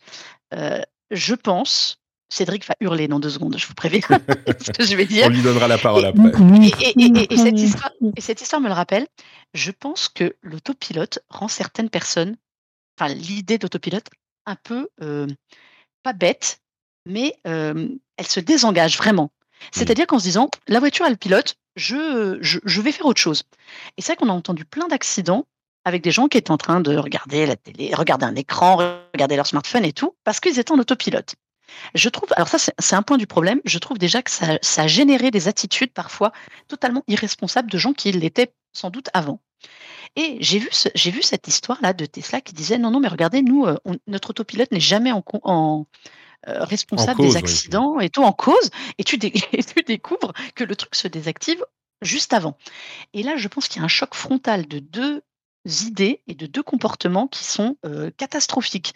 Euh, 0.55 0.81
je 1.11 1.35
pense. 1.35 1.97
Cédric 2.31 2.69
va 2.69 2.75
hurler 2.81 3.09
dans 3.09 3.21
deux 3.21 3.31
secondes, 3.31 3.57
je 3.57 3.67
vous 3.67 3.73
préviens 3.73 4.03
ce 4.61 4.71
que 4.71 4.85
je 4.85 4.95
vais 4.97 5.07
dire. 5.07 5.25
On 5.29 5.31
lui 5.31 5.41
donnera 5.41 5.67
la 5.67 5.79
parole 5.79 6.05
après. 6.05 6.29
Et, 6.29 7.37
cette 7.39 7.59
histoire, 7.59 7.91
et 8.17 8.21
cette 8.21 8.43
histoire 8.43 8.61
me 8.61 8.69
le 8.69 8.75
rappelle. 8.75 9.07
Je 9.55 9.71
pense 9.71 10.11
que 10.11 10.37
l'autopilote 10.43 11.21
rend 11.31 11.49
certaines 11.49 11.89
personnes, 11.89 12.37
enfin 12.99 13.13
l'idée 13.13 13.59
d'autopilote 13.59 14.07
un 14.47 14.57
peu, 14.57 14.89
pas 16.03 16.13
bête, 16.13 16.61
mais 17.07 17.37
elle 17.45 18.27
se 18.27 18.41
désengage 18.41 18.97
vraiment. 18.97 19.25
Mmh. 19.25 19.67
C'est-à-dire 19.73 20.07
qu'en 20.07 20.19
se 20.19 20.25
disant, 20.25 20.51
la 20.69 20.81
voiture, 20.81 21.07
elle 21.07 21.19
pilote, 21.19 21.57
je, 21.77 22.39
je, 22.41 22.81
vais 22.81 22.93
faire 22.93 23.07
autre 23.07 23.21
chose. 23.21 23.45
Et 23.97 24.03
c'est 24.03 24.13
vrai 24.13 24.17
qu'on 24.17 24.29
a 24.29 24.37
entendu 24.37 24.65
plein 24.65 24.89
d'accidents 24.89 25.47
avec 25.85 26.03
des 26.03 26.11
gens 26.11 26.29
qui 26.29 26.37
étaient 26.37 26.51
en 26.51 26.59
train 26.59 26.81
de 26.81 26.97
regarder 26.97 27.47
la 27.47 27.57
télé, 27.57 27.95
regarder 27.95 28.27
un 28.27 28.35
écran, 28.35 28.77
regarder 29.15 29.37
leur 29.37 29.47
smartphone 29.47 29.85
et 29.85 29.93
tout, 29.93 30.17
parce 30.25 30.41
qu'ils 30.41 30.59
étaient 30.59 30.73
en 30.73 30.79
autopilote. 30.79 31.35
Je 31.95 32.09
trouve, 32.09 32.29
alors 32.35 32.49
ça 32.49 32.59
c'est 32.79 32.97
un 32.97 33.03
point 33.03 33.19
du 33.19 33.27
problème, 33.27 33.61
je 33.65 33.79
trouve 33.79 33.99
déjà 33.99 34.23
que 34.23 34.31
ça, 34.31 34.59
ça, 34.63 34.83
a 34.83 34.87
généré 34.87 35.31
des 35.31 35.49
attitudes 35.49 35.93
parfois 35.93 36.33
totalement 36.67 37.05
irresponsables 37.09 37.71
de 37.71 37.79
gens 37.79 37.93
qui 37.93 38.11
l'étaient 38.11 38.53
sans 38.73 38.91
doute 38.91 39.09
avant. 39.13 39.41
Et 40.17 40.39
j'ai 40.41 40.59
vu, 40.59 40.69
vu 40.95 41.23
cette 41.23 41.49
histoire-là 41.49 41.93
de 41.93 42.07
Tesla 42.07 42.41
qui 42.41 42.55
disait 42.55 42.79
non, 42.79 42.91
non, 42.91 43.01
mais 43.01 43.09
regardez, 43.09 43.43
nous, 43.43 43.67
notre 44.07 44.31
autopilote 44.31 44.73
n'est 44.73 44.81
jamais 44.81 45.13
en, 45.13 45.23
en 45.43 45.87
responsable 46.47 47.21
des 47.21 47.37
accidents 47.37 48.01
et 48.01 48.11
tout 48.11 48.23
en 48.23 48.33
cause. 48.33 48.71
Et 48.99 49.05
tu, 49.05 49.17
et 49.53 49.63
tu 49.63 49.83
découvres 49.87 50.33
que 50.55 50.65
le 50.65 50.77
truc 50.77 50.95
se 50.95 51.09
désactive 51.09 51.65
juste 52.03 52.33
avant. 52.33 52.57
Et 53.13 53.23
là, 53.23 53.37
je 53.37 53.49
pense 53.49 53.69
qu'il 53.69 53.81
y 53.81 53.83
a 53.83 53.85
un 53.85 53.89
choc 53.89 54.15
frontal 54.15 54.67
de 54.67 54.79
deux 54.79 55.23
idées 55.67 56.23
et 56.27 56.35
de 56.35 56.47
deux 56.47 56.63
comportements 56.63 57.29
qui 57.29 57.45
sont 57.45 57.77
catastrophiques. 58.17 58.95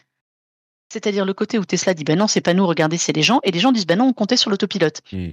C'est-à-dire 0.92 1.24
le 1.24 1.32
côté 1.32 1.58
où 1.58 1.64
Tesla 1.64 1.94
dit 1.94 2.04
ben 2.04 2.18
non, 2.18 2.26
c'est 2.26 2.42
pas 2.42 2.52
nous, 2.52 2.66
regardez, 2.66 2.98
c'est 2.98 3.14
les 3.14 3.22
gens, 3.22 3.40
et 3.44 3.50
les 3.50 3.60
gens 3.60 3.72
disent 3.72 3.86
ben 3.86 3.98
non, 3.98 4.08
on 4.08 4.12
comptait 4.12 4.36
sur 4.36 4.50
l'autopilote. 4.50 5.00
Mmh. 5.10 5.28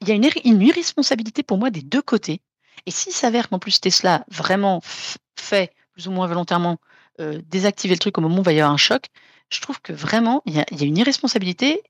Il 0.00 0.08
y 0.08 0.12
a 0.12 0.14
une, 0.14 0.28
une, 0.44 0.62
irresponsabilité 0.62 1.42
pour 1.42 1.58
moi 1.58 1.70
des 1.70 1.82
deux 1.82 2.02
côtés. 2.02 2.40
Et 2.86 2.90
s'il 2.90 3.12
s'avère 3.12 3.48
qu'en 3.48 3.58
plus 3.58 3.80
Tesla 3.80 4.24
vraiment 4.28 4.80
fait, 5.36 5.72
plus 5.92 6.08
ou 6.08 6.10
moins 6.10 6.26
volontairement, 6.26 6.78
désactiver 7.18 7.94
le 7.94 7.98
truc 7.98 8.16
au 8.16 8.22
moment 8.22 8.36
où 8.36 8.40
il 8.40 8.44
va 8.44 8.52
y 8.52 8.60
avoir 8.60 8.72
un 8.72 8.78
choc, 8.78 9.08
je 9.50 9.60
trouve 9.60 9.80
que 9.82 9.92
vraiment, 9.92 10.42
il 10.46 10.54
y 10.54 10.60
a, 10.60 10.64
il 10.70 10.80
y 10.80 10.84
a 10.84 10.86
une 10.86 10.96
irresponsabilité 10.96 11.82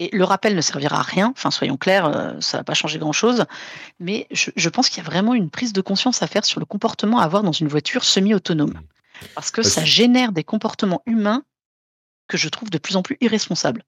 et 0.00 0.10
le 0.12 0.24
rappel 0.24 0.56
ne 0.56 0.60
servira 0.60 0.98
à 0.98 1.02
rien, 1.02 1.32
enfin 1.36 1.50
soyons 1.50 1.76
clairs, 1.76 2.06
euh, 2.06 2.32
ça 2.40 2.58
va 2.58 2.64
pas 2.64 2.74
changer 2.74 2.98
grand-chose, 2.98 3.44
mais 4.00 4.26
je, 4.32 4.68
pense 4.68 4.88
qu'il 4.88 5.02
y 5.02 5.06
a 5.06 5.08
vraiment 5.08 5.34
une 5.34 5.50
prise 5.50 5.72
de 5.72 5.80
conscience 5.80 6.22
à 6.22 6.26
faire 6.26 6.44
sur 6.44 6.58
le 6.58 6.66
comportement 6.66 7.20
à 7.20 7.24
avoir 7.24 7.42
dans 7.42 7.52
une 7.52 7.68
voiture 7.68 8.04
semi-autonome. 8.04 8.80
Parce 9.34 9.52
que 9.52 9.62
ça 9.62 9.84
génère 9.84 10.32
des 10.32 10.42
comportements 10.42 11.02
humains 11.06 11.44
que 12.26 12.36
je 12.36 12.48
trouve 12.48 12.70
de 12.70 12.78
plus 12.78 12.96
en 12.96 13.02
plus 13.02 13.16
irresponsables. 13.20 13.84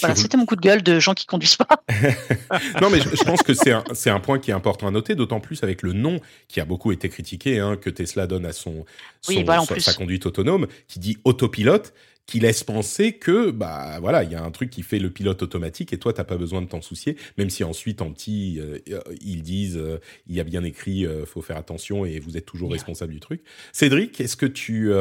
Voilà, 0.00 0.16
c'était 0.16 0.36
mon 0.36 0.44
coup 0.44 0.56
de 0.56 0.60
gueule 0.60 0.82
de 0.82 0.98
gens 0.98 1.14
qui 1.14 1.24
conduisent 1.24 1.56
pas. 1.56 1.84
non, 2.82 2.90
mais 2.90 3.00
je, 3.00 3.22
pense 3.24 3.42
que 3.42 3.54
c'est 3.54 3.70
un, 3.70 3.84
un, 4.06 4.20
point 4.20 4.40
qui 4.40 4.50
est 4.50 4.54
important 4.54 4.88
à 4.88 4.90
noter, 4.90 5.14
d'autant 5.14 5.38
plus 5.38 5.62
avec 5.62 5.82
le 5.82 5.92
nom 5.92 6.20
qui 6.48 6.60
a 6.60 6.64
beaucoup 6.64 6.90
été 6.90 7.08
critiqué, 7.08 7.60
hein, 7.60 7.76
que 7.76 7.90
Tesla 7.90 8.26
donne 8.26 8.44
à 8.44 8.52
son, 8.52 8.84
sa, 9.22 9.94
conduite 9.94 10.26
autonome, 10.26 10.66
qui 10.88 10.98
dit 10.98 11.18
autopilote 11.24 11.94
qui 12.26 12.40
laisse 12.40 12.64
penser 12.64 13.12
que 13.12 13.50
bah 13.50 13.98
voilà 14.00 14.24
il 14.24 14.32
y 14.32 14.34
a 14.34 14.42
un 14.42 14.50
truc 14.50 14.70
qui 14.70 14.82
fait 14.82 14.98
le 14.98 15.10
pilote 15.10 15.42
automatique 15.42 15.92
et 15.92 15.98
toi 15.98 16.12
t'as 16.12 16.24
pas 16.24 16.36
besoin 16.36 16.62
de 16.62 16.66
t'en 16.66 16.80
soucier 16.80 17.16
même 17.36 17.50
si 17.50 17.64
ensuite 17.64 18.02
en 18.02 18.12
petit 18.12 18.60
euh, 18.60 18.78
ils 19.20 19.42
disent 19.42 19.76
euh, 19.76 20.00
il 20.26 20.34
y 20.34 20.40
a 20.40 20.44
bien 20.44 20.64
écrit 20.64 21.06
euh, 21.06 21.26
faut 21.26 21.42
faire 21.42 21.56
attention 21.56 22.06
et 22.06 22.18
vous 22.20 22.36
êtes 22.36 22.46
toujours 22.46 22.72
responsable 22.72 23.12
du 23.12 23.20
truc. 23.20 23.42
Cédric 23.72 24.20
est-ce 24.20 24.36
que 24.36 24.46
tu, 24.46 24.92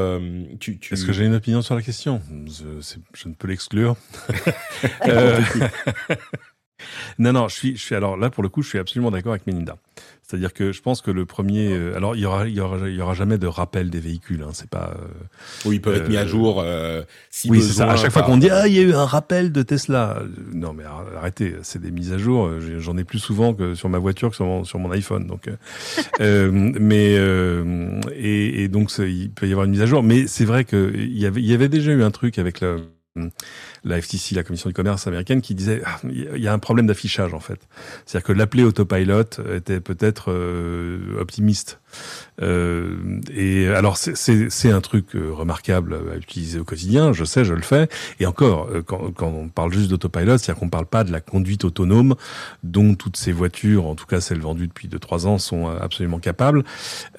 tu, 0.59 0.79
tu... 0.79 0.93
est-ce 0.93 1.05
que 1.05 1.13
j'ai 1.13 1.25
une 1.25 1.35
opinion 1.35 1.61
sur 1.61 1.75
la 1.75 1.81
question? 1.81 2.21
Je, 2.47 2.95
je 3.13 3.27
ne 3.27 3.33
peux 3.33 3.47
l'exclure. 3.47 3.95
Non 7.19 7.33
non 7.33 7.47
je 7.47 7.55
suis 7.55 7.77
je 7.77 7.81
suis 7.81 7.95
alors 7.95 8.17
là 8.17 8.29
pour 8.29 8.43
le 8.43 8.49
coup 8.49 8.61
je 8.61 8.69
suis 8.69 8.79
absolument 8.79 9.11
d'accord 9.11 9.33
avec 9.33 9.47
Melinda 9.47 9.77
c'est-à-dire 10.25 10.53
que 10.53 10.71
je 10.71 10.81
pense 10.81 11.01
que 11.01 11.11
le 11.11 11.25
premier, 11.25 11.73
euh, 11.73 11.97
alors 11.97 12.15
il 12.15 12.21
y 12.21 12.25
aura, 12.25 12.47
il 12.47 12.55
y 12.55 12.61
aura, 12.61 12.77
il 12.87 12.95
y 12.95 13.01
aura 13.01 13.13
jamais 13.13 13.37
de 13.37 13.45
rappel 13.45 13.89
des 13.89 13.99
véhicules. 13.99 14.41
Hein, 14.41 14.51
c'est 14.53 14.69
pas. 14.69 14.95
Euh, 14.95 15.07
oui, 15.65 15.75
ils 15.75 15.81
peuvent 15.81 15.97
être 15.97 16.07
mis 16.07 16.15
à 16.15 16.21
euh, 16.21 16.27
jour. 16.27 16.63
Euh, 16.65 17.03
si 17.29 17.49
oui, 17.49 17.61
c'est 17.61 17.73
ça. 17.73 17.91
À 17.91 17.97
chaque 17.97 18.11
fois 18.11 18.23
qu'on 18.23 18.37
dit 18.37 18.49
ah 18.49 18.67
il 18.67 18.73
y 18.73 18.79
a 18.79 18.83
eu 18.83 18.93
un 18.93 19.05
rappel 19.05 19.51
de 19.51 19.61
Tesla, 19.63 20.23
non 20.53 20.71
mais 20.71 20.85
arrêtez, 21.17 21.55
c'est 21.61 21.81
des 21.81 21.91
mises 21.91 22.13
à 22.13 22.17
jour. 22.17 22.49
J'en 22.79 22.97
ai 22.97 23.03
plus 23.03 23.19
souvent 23.19 23.53
que 23.53 23.75
sur 23.75 23.89
ma 23.89 23.99
voiture 23.99 24.29
que 24.29 24.35
sur 24.37 24.45
mon, 24.45 24.63
sur 24.63 24.79
mon 24.79 24.91
iPhone. 24.91 25.27
Donc, 25.27 25.49
mais 26.19 27.15
et, 28.15 28.63
et, 28.63 28.67
donc 28.69 28.91
il 28.99 29.29
peut 29.29 29.47
y 29.47 29.51
avoir 29.51 29.65
une 29.65 29.71
mise 29.71 29.81
à 29.81 29.87
jour. 29.87 30.03
Mais 30.03 30.25
c'est 30.27 30.45
vrai 30.45 30.63
que 30.63 30.93
il 30.95 31.19
y 31.19 31.25
avait, 31.25 31.41
il 31.41 31.47
y 31.47 31.53
avait 31.53 31.69
déjà 31.69 31.91
eu 31.91 32.01
un 32.01 32.11
truc 32.11 32.39
avec 32.39 32.61
le 32.61 32.77
la 33.83 34.01
FTC, 34.01 34.35
la 34.35 34.43
Commission 34.43 34.69
du 34.69 34.73
commerce 34.73 35.07
américaine, 35.07 35.41
qui 35.41 35.55
disait 35.55 35.81
ah, 35.85 35.99
il 36.09 36.41
y 36.41 36.47
a 36.47 36.53
un 36.53 36.59
problème 36.59 36.87
d'affichage 36.87 37.33
en 37.33 37.39
fait. 37.39 37.59
C'est-à-dire 38.05 38.27
que 38.27 38.33
l'appeler 38.33 38.63
autopilot 38.63 39.39
était 39.55 39.79
peut-être 39.79 40.31
euh, 40.31 41.19
optimiste 41.19 41.79
euh, 42.41 43.21
et 43.33 43.67
alors 43.67 43.97
c'est 43.97 44.71
un 44.71 44.81
truc 44.81 45.15
euh, 45.15 45.31
remarquable 45.31 45.95
à 46.11 46.17
utiliser 46.17 46.59
au 46.59 46.63
quotidien, 46.63 47.13
je 47.13 47.23
sais, 47.25 47.45
je 47.45 47.53
le 47.53 47.61
fais. 47.61 47.87
Et 48.19 48.25
encore, 48.25 48.69
euh, 48.71 48.81
quand, 48.81 49.11
quand 49.11 49.27
on 49.27 49.49
parle 49.49 49.73
juste 49.73 49.89
d'autopilot, 49.89 50.37
c'est-à-dire 50.37 50.59
qu'on 50.59 50.69
parle 50.69 50.85
pas 50.85 51.03
de 51.03 51.11
la 51.11 51.21
conduite 51.21 51.63
autonome 51.63 52.15
dont 52.63 52.95
toutes 52.95 53.17
ces 53.17 53.31
voitures, 53.31 53.85
en 53.85 53.95
tout 53.95 54.05
cas 54.05 54.19
celles 54.19 54.39
vendues 54.39 54.67
depuis 54.67 54.87
2-3 54.87 55.27
ans, 55.27 55.37
sont 55.37 55.67
absolument 55.67 56.19
capables. 56.19 56.63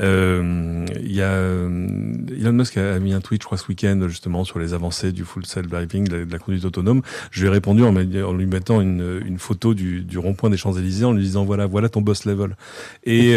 Il 0.01 0.87
y 1.05 1.23
a 1.23 1.35
Elon 1.37 2.53
Musk 2.53 2.77
a 2.77 2.99
mis 2.99 3.13
un 3.13 3.21
tweet, 3.21 3.43
je 3.43 3.47
crois, 3.47 3.59
ce 3.59 3.69
week-end 3.69 4.01
justement 4.09 4.45
sur 4.45 4.59
les 4.59 4.75
avancées 4.75 5.13
du 5.13 5.25
full 5.25 5.47
self-driving, 5.47 6.09
de, 6.09 6.27
la 6.31 6.39
conduite 6.39 6.54
autonome. 6.65 7.03
Je 7.31 7.41
lui 7.41 7.49
ai 7.49 7.51
répondu 7.51 7.83
en, 7.83 7.93
lui 7.93 8.47
mettant 8.47 8.81
une, 8.81 9.23
une 9.25 9.39
photo 9.39 9.75
du, 9.75 10.03
du 10.03 10.19
rond-point 10.19 10.51
des 10.51 10.57
Champs-Élysées 10.57 11.05
en 11.05 11.13
lui 11.13 11.23
disant 11.23 11.45
voilà, 11.45 11.67
voilà 11.67 11.89
ton 11.89 12.01
boss 12.01 12.25
level. 12.25 12.57
Et 13.05 13.37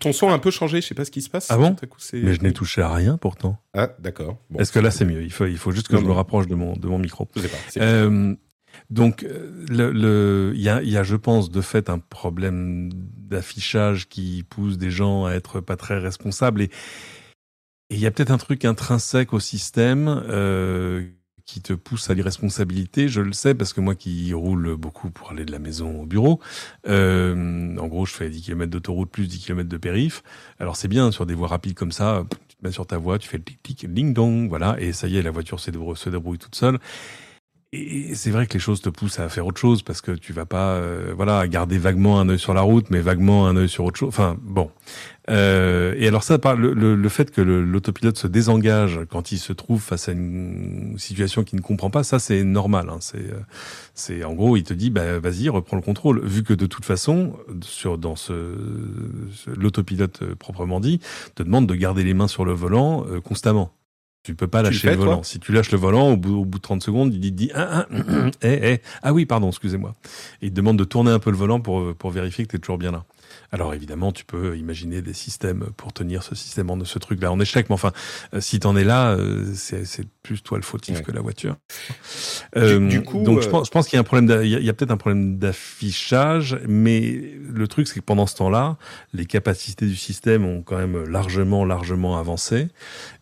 ton 0.00 0.12
son 0.12 0.28
a 0.28 0.32
un 0.32 0.38
peu 0.38 0.50
changé, 0.50 0.80
je 0.80 0.86
sais 0.86 0.94
pas 0.94 1.04
ce 1.04 1.10
qui 1.10 1.22
se 1.22 1.30
passe. 1.30 1.46
Ah 1.50 1.56
bon 1.56 1.76
Mais 2.12 2.34
je 2.34 2.42
n'ai 2.42 2.52
touché 2.52 2.82
à 2.82 2.92
rien 2.92 3.16
pourtant. 3.16 3.58
Ah 3.74 3.90
d'accord. 3.98 4.38
Est-ce 4.58 4.72
que 4.72 4.78
là 4.78 4.90
c'est 4.90 5.04
mieux? 5.04 5.22
Il 5.22 5.32
faut, 5.32 5.46
il 5.46 5.58
faut 5.58 5.72
juste 5.72 5.88
que 5.88 5.96
je 5.96 6.04
me 6.04 6.12
rapproche 6.12 6.46
de 6.46 6.54
mon, 6.54 6.74
de 6.76 6.86
mon 6.88 6.98
micro. 6.98 7.28
Je 7.36 7.42
sais 7.42 7.48
pas, 7.48 7.84
euh, 7.84 8.34
donc, 8.90 9.22
le, 9.22 9.90
le, 9.90 10.52
il 10.54 10.60
y 10.60 10.68
a, 10.68 10.82
y 10.82 10.96
a, 10.96 11.02
je 11.02 11.16
pense, 11.16 11.50
de 11.50 11.60
fait, 11.60 11.88
un 11.88 11.98
problème 11.98 12.90
d'affichage 12.92 14.08
qui 14.08 14.44
pousse 14.48 14.78
des 14.78 14.90
gens 14.90 15.24
à 15.24 15.32
être 15.32 15.60
pas 15.60 15.76
très 15.76 15.98
responsables 15.98 16.62
et 16.62 16.70
il 17.90 17.98
y 17.98 18.06
a 18.06 18.10
peut-être 18.10 18.30
un 18.30 18.38
truc 18.38 18.64
intrinsèque 18.64 19.32
au 19.32 19.40
système 19.40 20.08
euh, 20.28 21.04
qui 21.46 21.60
te 21.60 21.72
pousse 21.72 22.10
à 22.10 22.14
l'irresponsabilité, 22.14 23.08
je 23.08 23.20
le 23.20 23.32
sais 23.32 23.54
parce 23.54 23.72
que 23.72 23.80
moi 23.80 23.94
qui 23.94 24.34
roule 24.34 24.76
beaucoup 24.76 25.10
pour 25.10 25.30
aller 25.30 25.44
de 25.44 25.52
la 25.52 25.60
maison 25.60 26.02
au 26.02 26.04
bureau, 26.04 26.40
euh, 26.88 27.76
en 27.78 27.86
gros 27.86 28.04
je 28.04 28.12
fais 28.12 28.28
10 28.28 28.42
km 28.42 28.70
d'autoroute 28.70 29.10
plus 29.10 29.28
10 29.28 29.38
km 29.38 29.68
de 29.68 29.76
périph. 29.76 30.24
Alors 30.58 30.76
c'est 30.76 30.88
bien 30.88 31.12
sur 31.12 31.24
des 31.24 31.34
voies 31.34 31.48
rapides 31.48 31.74
comme 31.74 31.92
ça, 31.92 32.24
tu 32.48 32.56
te 32.56 32.66
mets 32.66 32.72
sur 32.72 32.86
ta 32.86 32.98
voie, 32.98 33.18
tu 33.18 33.28
fais 33.28 33.38
le 33.38 33.44
tic-tic, 33.44 33.92
ding-dong, 33.92 34.48
voilà, 34.48 34.76
et 34.80 34.92
ça 34.92 35.06
y 35.06 35.16
est, 35.16 35.22
la 35.22 35.30
voiture 35.30 35.60
se 35.60 35.70
débrouille, 35.70 35.96
se 35.96 36.10
débrouille 36.10 36.38
toute 36.38 36.56
seule. 36.56 36.80
Et 37.76 38.14
c'est 38.14 38.30
vrai 38.30 38.46
que 38.46 38.54
les 38.54 38.58
choses 38.58 38.80
te 38.80 38.88
poussent 38.88 39.18
à 39.18 39.28
faire 39.28 39.46
autre 39.46 39.60
chose 39.60 39.82
parce 39.82 40.00
que 40.00 40.12
tu 40.12 40.32
vas 40.32 40.46
pas, 40.46 40.76
euh, 40.76 41.12
voilà, 41.14 41.46
garder 41.48 41.78
vaguement 41.78 42.18
un 42.20 42.28
œil 42.28 42.38
sur 42.38 42.54
la 42.54 42.62
route, 42.62 42.86
mais 42.90 43.00
vaguement 43.00 43.46
un 43.46 43.56
œil 43.56 43.68
sur 43.68 43.84
autre 43.84 43.98
chose. 43.98 44.08
Enfin, 44.08 44.36
bon. 44.42 44.70
Euh, 45.28 45.94
et 45.98 46.06
alors 46.06 46.22
ça, 46.22 46.38
le, 46.56 46.72
le, 46.72 47.08
fait 47.08 47.30
que 47.30 47.40
l'autopilote 47.40 48.16
se 48.16 48.26
désengage 48.26 49.00
quand 49.10 49.32
il 49.32 49.38
se 49.38 49.52
trouve 49.52 49.82
face 49.82 50.08
à 50.08 50.12
une 50.12 50.94
situation 50.98 51.42
qu'il 51.42 51.58
ne 51.58 51.64
comprend 51.64 51.90
pas, 51.90 52.04
ça 52.04 52.18
c'est 52.18 52.44
normal. 52.44 52.88
Hein. 52.90 52.98
C'est, 53.00 53.18
euh, 53.18 53.40
c'est 53.94 54.24
en 54.24 54.34
gros, 54.34 54.56
il 54.56 54.62
te 54.62 54.74
dit, 54.74 54.90
bah, 54.90 55.18
vas-y, 55.18 55.48
reprends 55.48 55.76
le 55.76 55.82
contrôle. 55.82 56.24
Vu 56.24 56.44
que 56.44 56.54
de 56.54 56.66
toute 56.66 56.84
façon, 56.84 57.36
sur 57.62 57.98
dans 57.98 58.16
ce, 58.16 58.54
l'autopilote 59.56 60.22
euh, 60.22 60.34
proprement 60.36 60.80
dit, 60.80 61.00
te 61.34 61.42
demande 61.42 61.66
de 61.66 61.74
garder 61.74 62.04
les 62.04 62.14
mains 62.14 62.28
sur 62.28 62.44
le 62.44 62.52
volant 62.52 63.04
constamment. 63.24 63.72
Tu 64.26 64.34
peux 64.34 64.48
pas 64.48 64.60
lâcher 64.60 64.90
le, 64.90 64.96
volant. 64.96 65.22
Si 65.22 65.38
tu 65.38 65.52
lâches 65.52 65.70
le 65.70 65.78
volant, 65.78 66.10
au 66.10 66.16
bout, 66.16 66.40
au 66.40 66.44
bout 66.44 66.58
de 66.58 66.62
30 66.62 66.82
secondes, 66.82 67.14
il 67.14 67.32
dit, 67.32 67.52
ah, 67.54 67.86
ah, 67.88 67.96
eh, 68.42 68.72
eh, 68.72 68.82
ah 69.04 69.12
oui, 69.12 69.24
pardon, 69.24 69.50
excusez-moi. 69.50 69.94
Il 70.42 70.50
te 70.50 70.56
demande 70.56 70.76
de 70.76 70.82
tourner 70.82 71.12
un 71.12 71.20
peu 71.20 71.30
le 71.30 71.36
volant 71.36 71.60
pour, 71.60 71.94
pour 71.94 72.10
vérifier 72.10 72.44
que 72.44 72.50
tu 72.50 72.56
es 72.56 72.58
toujours 72.58 72.76
bien 72.76 72.90
là. 72.90 73.04
Alors 73.52 73.74
évidemment, 73.74 74.12
tu 74.12 74.24
peux 74.24 74.56
imaginer 74.56 75.02
des 75.02 75.12
systèmes 75.12 75.66
pour 75.76 75.92
tenir 75.92 76.22
ce 76.22 76.34
système 76.34 76.70
en 76.70 76.84
ce 76.84 76.98
truc-là 76.98 77.32
en 77.32 77.40
échec, 77.40 77.68
mais 77.68 77.74
enfin, 77.74 77.92
euh, 78.34 78.40
si 78.40 78.60
t'en 78.60 78.76
es 78.76 78.84
là, 78.84 79.10
euh, 79.12 79.44
c'est 79.54 80.06
plus 80.22 80.42
toi 80.42 80.58
le 80.58 80.64
fautif 80.64 81.02
que 81.02 81.12
la 81.12 81.20
voiture. 81.20 81.56
Euh, 82.56 82.86
du, 82.88 83.02
coup, 83.02 83.22
donc 83.22 83.40
je 83.42 83.48
pense, 83.48 83.86
qu'il 83.86 83.96
y 83.96 83.98
a 83.98 84.00
un 84.00 84.04
problème, 84.04 84.42
il 84.42 84.50
y 84.50 84.68
a, 84.68 84.72
peut-être 84.72 84.90
un 84.90 84.96
problème 84.96 85.38
d'affichage, 85.38 86.58
mais 86.66 87.22
le 87.48 87.68
truc 87.68 87.86
c'est 87.86 88.00
que 88.00 88.04
pendant 88.04 88.26
ce 88.26 88.34
temps-là, 88.36 88.76
les 89.12 89.26
capacités 89.26 89.86
du 89.86 89.96
système 89.96 90.44
ont 90.44 90.62
quand 90.62 90.76
même 90.76 91.04
largement, 91.04 91.64
largement 91.64 92.18
avancé. 92.18 92.68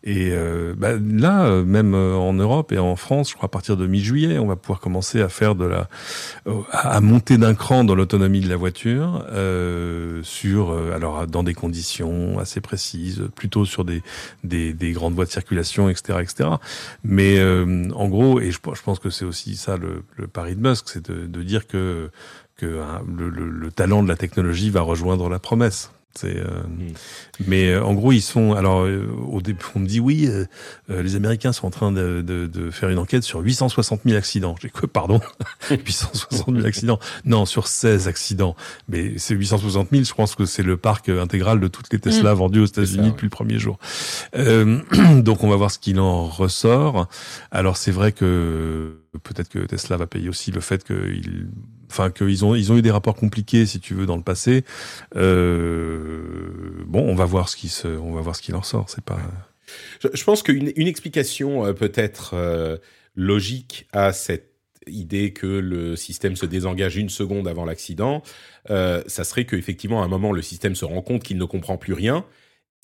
Et 0.03 0.33
bah, 0.77 0.93
là, 0.93 1.63
même 1.63 1.93
en 1.93 2.33
Europe 2.33 2.71
et 2.71 2.79
en 2.79 2.95
France, 2.95 3.29
je 3.29 3.35
crois 3.35 3.47
à 3.47 3.49
partir 3.49 3.77
de 3.77 3.85
mi-juillet, 3.87 4.39
on 4.39 4.47
va 4.47 4.55
pouvoir 4.55 4.79
commencer 4.79 5.21
à 5.21 5.29
faire 5.29 5.55
de 5.55 5.65
la, 5.65 5.87
à 6.71 7.01
monter 7.01 7.37
d'un 7.37 7.53
cran 7.53 7.83
dans 7.83 7.95
l'autonomie 7.95 8.41
de 8.41 8.49
la 8.49 8.55
voiture. 8.55 9.25
Euh, 9.31 9.94
sur, 10.23 10.71
euh, 10.71 10.93
alors 10.93 11.27
dans 11.27 11.43
des 11.43 11.53
conditions 11.53 12.39
assez 12.39 12.61
précises, 12.61 13.27
plutôt 13.35 13.65
sur 13.65 13.85
des, 13.85 14.01
des, 14.43 14.73
des 14.73 14.91
grandes 14.91 15.13
voies 15.13 15.25
de 15.25 15.31
circulation, 15.31 15.89
etc., 15.89 16.19
etc. 16.21 16.49
Mais 17.03 17.39
euh, 17.39 17.89
en 17.95 18.07
gros, 18.07 18.39
et 18.39 18.51
je, 18.51 18.59
je 18.73 18.81
pense 18.81 18.99
que 18.99 19.09
c'est 19.09 19.25
aussi 19.25 19.55
ça 19.55 19.77
le, 19.77 20.03
le 20.15 20.27
pari 20.27 20.55
de 20.55 20.67
Musk, 20.67 20.89
c'est 20.89 21.09
de, 21.09 21.25
de, 21.25 21.43
dire 21.43 21.67
que 21.67 22.09
que 22.57 22.81
hein, 22.81 23.01
le, 23.17 23.29
le, 23.29 23.49
le, 23.49 23.71
talent 23.71 24.01
de 24.01 24.07
la 24.07 24.15
technologie 24.15 24.69
va 24.69 24.81
rejoindre 24.81 25.27
la 25.29 25.39
promesse. 25.39 25.91
Euh, 26.23 26.63
hmm. 26.63 26.93
Mais 27.47 27.69
euh, 27.69 27.83
en 27.83 27.93
gros, 27.93 28.11
ils 28.11 28.21
sont. 28.21 28.53
Alors, 28.53 28.81
euh, 28.81 29.07
au 29.27 29.41
début, 29.41 29.65
on 29.75 29.79
me 29.79 29.87
dit 29.87 29.99
oui, 29.99 30.29
les 30.89 31.15
Américains 31.15 31.51
sont 31.51 31.67
en 31.67 31.71
train 31.71 31.91
de, 31.91 32.21
de, 32.21 32.47
de, 32.47 32.71
faire 32.71 32.89
une 32.89 32.97
enquête 32.97 33.23
sur 33.23 33.39
860 33.41 34.01
000 34.05 34.17
accidents. 34.17 34.55
J'ai 34.61 34.69
quoi, 34.69 34.87
pardon? 34.87 35.19
860 35.69 36.55
000 36.55 36.65
accidents 36.65 36.99
Non, 37.25 37.45
sur 37.45 37.67
16 37.67 38.07
accidents. 38.07 38.55
Mais 38.87 39.17
c'est 39.17 39.35
860 39.35 39.89
000, 39.91 40.03
je 40.03 40.13
pense 40.13 40.35
que 40.35 40.45
c'est 40.45 40.63
le 40.63 40.77
parc 40.77 41.09
intégral 41.09 41.59
de 41.59 41.67
toutes 41.67 41.91
les 41.91 41.99
Tesla 41.99 42.33
hmm. 42.33 42.37
vendues 42.37 42.59
aux 42.61 42.65
États-Unis 42.65 43.11
depuis 43.11 43.25
le 43.25 43.31
premier 43.31 43.59
jour. 43.59 43.77
donc, 44.35 45.43
on 45.43 45.49
va 45.49 45.55
voir 45.55 45.71
ce 45.71 45.79
qu'il 45.79 45.99
en 45.99 46.25
ressort. 46.25 47.07
Alors, 47.51 47.77
c'est 47.77 47.91
vrai 47.91 48.11
que 48.11 48.99
peut-être 49.23 49.49
que 49.49 49.59
Tesla 49.59 49.97
va 49.97 50.07
payer 50.07 50.29
aussi 50.29 50.51
le 50.51 50.61
fait 50.61 50.83
qu'il 50.83 51.49
enfin 51.95 52.11
qu'ils 52.11 52.43
ont 52.43 52.55
ils 52.55 52.71
ont 52.71 52.77
eu 52.77 52.81
des 52.81 52.91
rapports 52.91 53.15
compliqués, 53.15 53.65
si 53.65 53.79
tu 53.79 53.93
veux, 53.93 54.05
dans 54.05 54.17
le 54.17 54.23
passé. 54.23 54.63
Euh, 55.15 56.83
bon, 56.85 57.01
on 57.01 57.15
va 57.15 57.25
voir 57.25 57.49
ce 57.49 57.55
qui 57.55 57.69
se, 57.69 57.87
on 57.87 58.13
va 58.13 58.21
voir 58.21 58.35
ce 58.35 58.41
qui 58.41 58.53
en 58.53 58.63
sort. 58.63 58.89
C'est 58.89 59.03
pas. 59.03 59.19
Je, 60.13 60.23
pense 60.23 60.43
qu'une 60.43 60.71
une 60.75 60.87
explication 60.87 61.65
euh, 61.65 61.73
peut-être 61.73 62.31
euh, 62.33 62.77
logique 63.15 63.87
à 63.93 64.13
cette 64.13 64.51
idée 64.87 65.33
que 65.33 65.47
le 65.47 65.95
système 65.95 66.35
se 66.35 66.45
désengage 66.45 66.97
une 66.97 67.09
seconde 67.09 67.47
avant 67.47 67.65
l'accident, 67.65 68.21
ça 68.67 69.23
serait 69.23 69.45
qu'effectivement, 69.45 70.03
à 70.03 70.05
un 70.05 70.07
moment, 70.07 70.31
le 70.31 70.43
système 70.43 70.75
se 70.75 70.85
rend 70.85 71.01
compte 71.01 71.23
qu'il 71.23 71.39
ne 71.39 71.45
comprend 71.45 71.77
plus 71.77 71.93
rien 71.93 72.23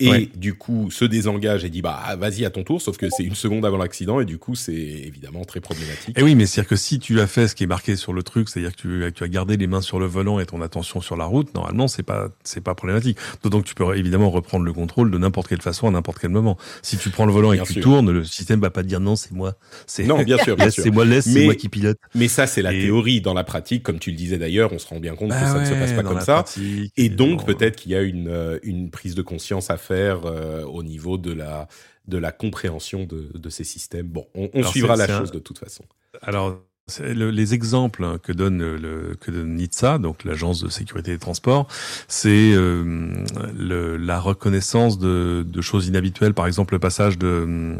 et 0.01 0.09
Ouais. 0.09 0.29
du 0.35 0.53
coup 0.55 0.89
se 0.91 1.05
désengage 1.05 1.63
et 1.63 1.69
dit 1.69 1.81
bah 1.81 2.01
vas-y 2.17 2.43
à 2.45 2.49
ton 2.49 2.63
tour, 2.63 2.81
sauf 2.81 2.97
que 2.97 3.07
c'est 3.09 3.23
une 3.23 3.35
seconde 3.35 3.65
avant 3.65 3.77
l'accident 3.77 4.19
et 4.19 4.25
du 4.25 4.37
coup 4.37 4.55
c'est 4.55 4.73
évidemment 4.73 5.43
très 5.45 5.59
problématique. 5.61 6.17
Et 6.17 6.23
oui, 6.23 6.35
mais 6.35 6.45
c'est-à-dire 6.45 6.69
que 6.69 6.75
si 6.75 6.99
tu 6.99 7.19
as 7.21 7.27
fait 7.27 7.47
ce 7.47 7.55
qui 7.55 7.63
est 7.63 7.67
marqué 7.67 7.95
sur 7.95 8.13
le 8.13 8.23
truc, 8.23 8.49
c'est-à-dire 8.49 8.71
que 8.75 8.81
tu, 8.81 8.87
que 8.87 9.09
tu 9.09 9.23
as 9.23 9.27
gardé 9.27 9.57
les 9.57 9.67
mains 9.67 9.81
sur 9.81 9.99
le 9.99 10.05
volant 10.07 10.39
et 10.39 10.45
ton 10.45 10.61
attention 10.61 11.01
sur 11.01 11.15
la 11.15 11.25
route, 11.25 11.53
normalement, 11.53 11.87
c'est 11.87 12.03
pas, 12.03 12.29
c'est 12.43 12.61
pas 12.61 12.75
problématique. 12.75 13.17
D'autant 13.43 13.61
que 13.61 13.67
tu 13.67 13.75
peux 13.75 13.95
évidemment 13.95 14.29
reprendre 14.31 14.65
le 14.65 14.73
contrôle 14.73 15.11
de 15.11 15.17
n'importe 15.17 15.47
quelle 15.47 15.61
façon 15.61 15.87
à 15.87 15.91
n'importe 15.91 16.19
quel 16.19 16.31
moment. 16.31 16.57
Si 16.81 16.97
tu 16.97 17.09
prends 17.09 17.25
le 17.25 17.31
volant 17.33 17.53
et 17.53 17.59
que 17.59 17.63
tu 17.63 17.73
sûr. 17.73 17.83
tournes, 17.83 18.11
le 18.11 18.23
système 18.23 18.59
va 18.59 18.69
pas 18.71 18.81
te 18.83 18.87
dire 18.87 18.99
non, 18.99 19.15
c'est 19.15 19.31
moi. 19.31 19.55
C'est 19.87 20.03
Non, 20.05 20.23
bien 20.23 20.37
sûr, 20.37 20.55
bien 20.57 20.69
sûr. 20.69 20.83
c'est 20.83 20.91
moi, 20.91 21.05
laisse, 21.05 21.25
c'est 21.25 21.45
moi 21.45 21.55
qui 21.55 21.69
pilote. 21.69 21.97
Mais 22.15 22.27
ça 22.27 22.47
c'est 22.47 22.61
la 22.61 22.73
Et- 22.73 22.81
théorie. 22.81 23.21
Dans 23.21 23.33
la 23.33 23.43
pratique, 23.43 23.83
comme 23.83 23.99
tu 23.99 24.09
le 24.11 24.15
disais 24.17 24.37
d'ailleurs, 24.37 24.73
on 24.73 24.79
se 24.79 24.87
rend 24.87 24.99
bien 24.99 25.15
compte 25.15 25.29
que 25.29 25.33
Bah 25.35 25.45
ça 25.47 25.59
ne 25.59 25.65
se 25.65 25.71
passe 25.73 25.93
pas 25.93 26.03
comme 26.03 26.19
ça. 26.21 26.35
pratique, 26.43 26.91
Et 26.97 27.09
donc 27.09 27.27
évidemment. 27.41 27.45
peut-être 27.45 27.75
qu'il 27.75 27.91
y 27.91 27.95
a 27.95 28.01
une, 28.01 28.27
euh, 28.29 28.57
une 28.63 28.89
prise 28.89 29.15
de 29.15 29.21
conscience 29.21 29.69
à 29.69 29.77
faire 29.77 29.90
euh, 29.91 30.63
au 30.63 30.83
niveau 30.83 31.17
de 31.17 31.31
la, 31.33 31.67
de 32.07 32.17
la 32.17 32.31
compréhension 32.31 33.03
de, 33.05 33.29
de 33.33 33.49
ces 33.49 33.63
systèmes. 33.63 34.07
Bon, 34.07 34.25
on, 34.35 34.63
suivra 34.63 34.95
la 34.95 35.05
un- 35.05 35.19
chose 35.19 35.31
de 35.31 35.39
toute 35.39 35.57
façon. 35.59 35.83
Alors, 36.21 36.59
le- 36.99 37.29
les 37.31 37.53
exemples 37.53 38.19
que 38.19 38.31
donne 38.33 38.75
le 38.75 39.15
que 39.19 39.31
donne 39.31 39.55
NHTSA, 39.55 39.97
donc 39.97 40.23
l'agence 40.25 40.61
de 40.63 40.69
sécurité 40.69 41.11
des 41.11 41.19
transports, 41.19 41.67
c'est 42.07 42.51
euh, 42.53 43.97
la 43.97 44.19
reconnaissance 44.19 44.99
de, 44.99 45.45
de 45.47 45.61
choses 45.61 45.87
inhabituelles, 45.87 46.33
par 46.33 46.47
exemple 46.47 46.73
le 46.73 46.79
passage 46.79 47.17
de 47.17 47.75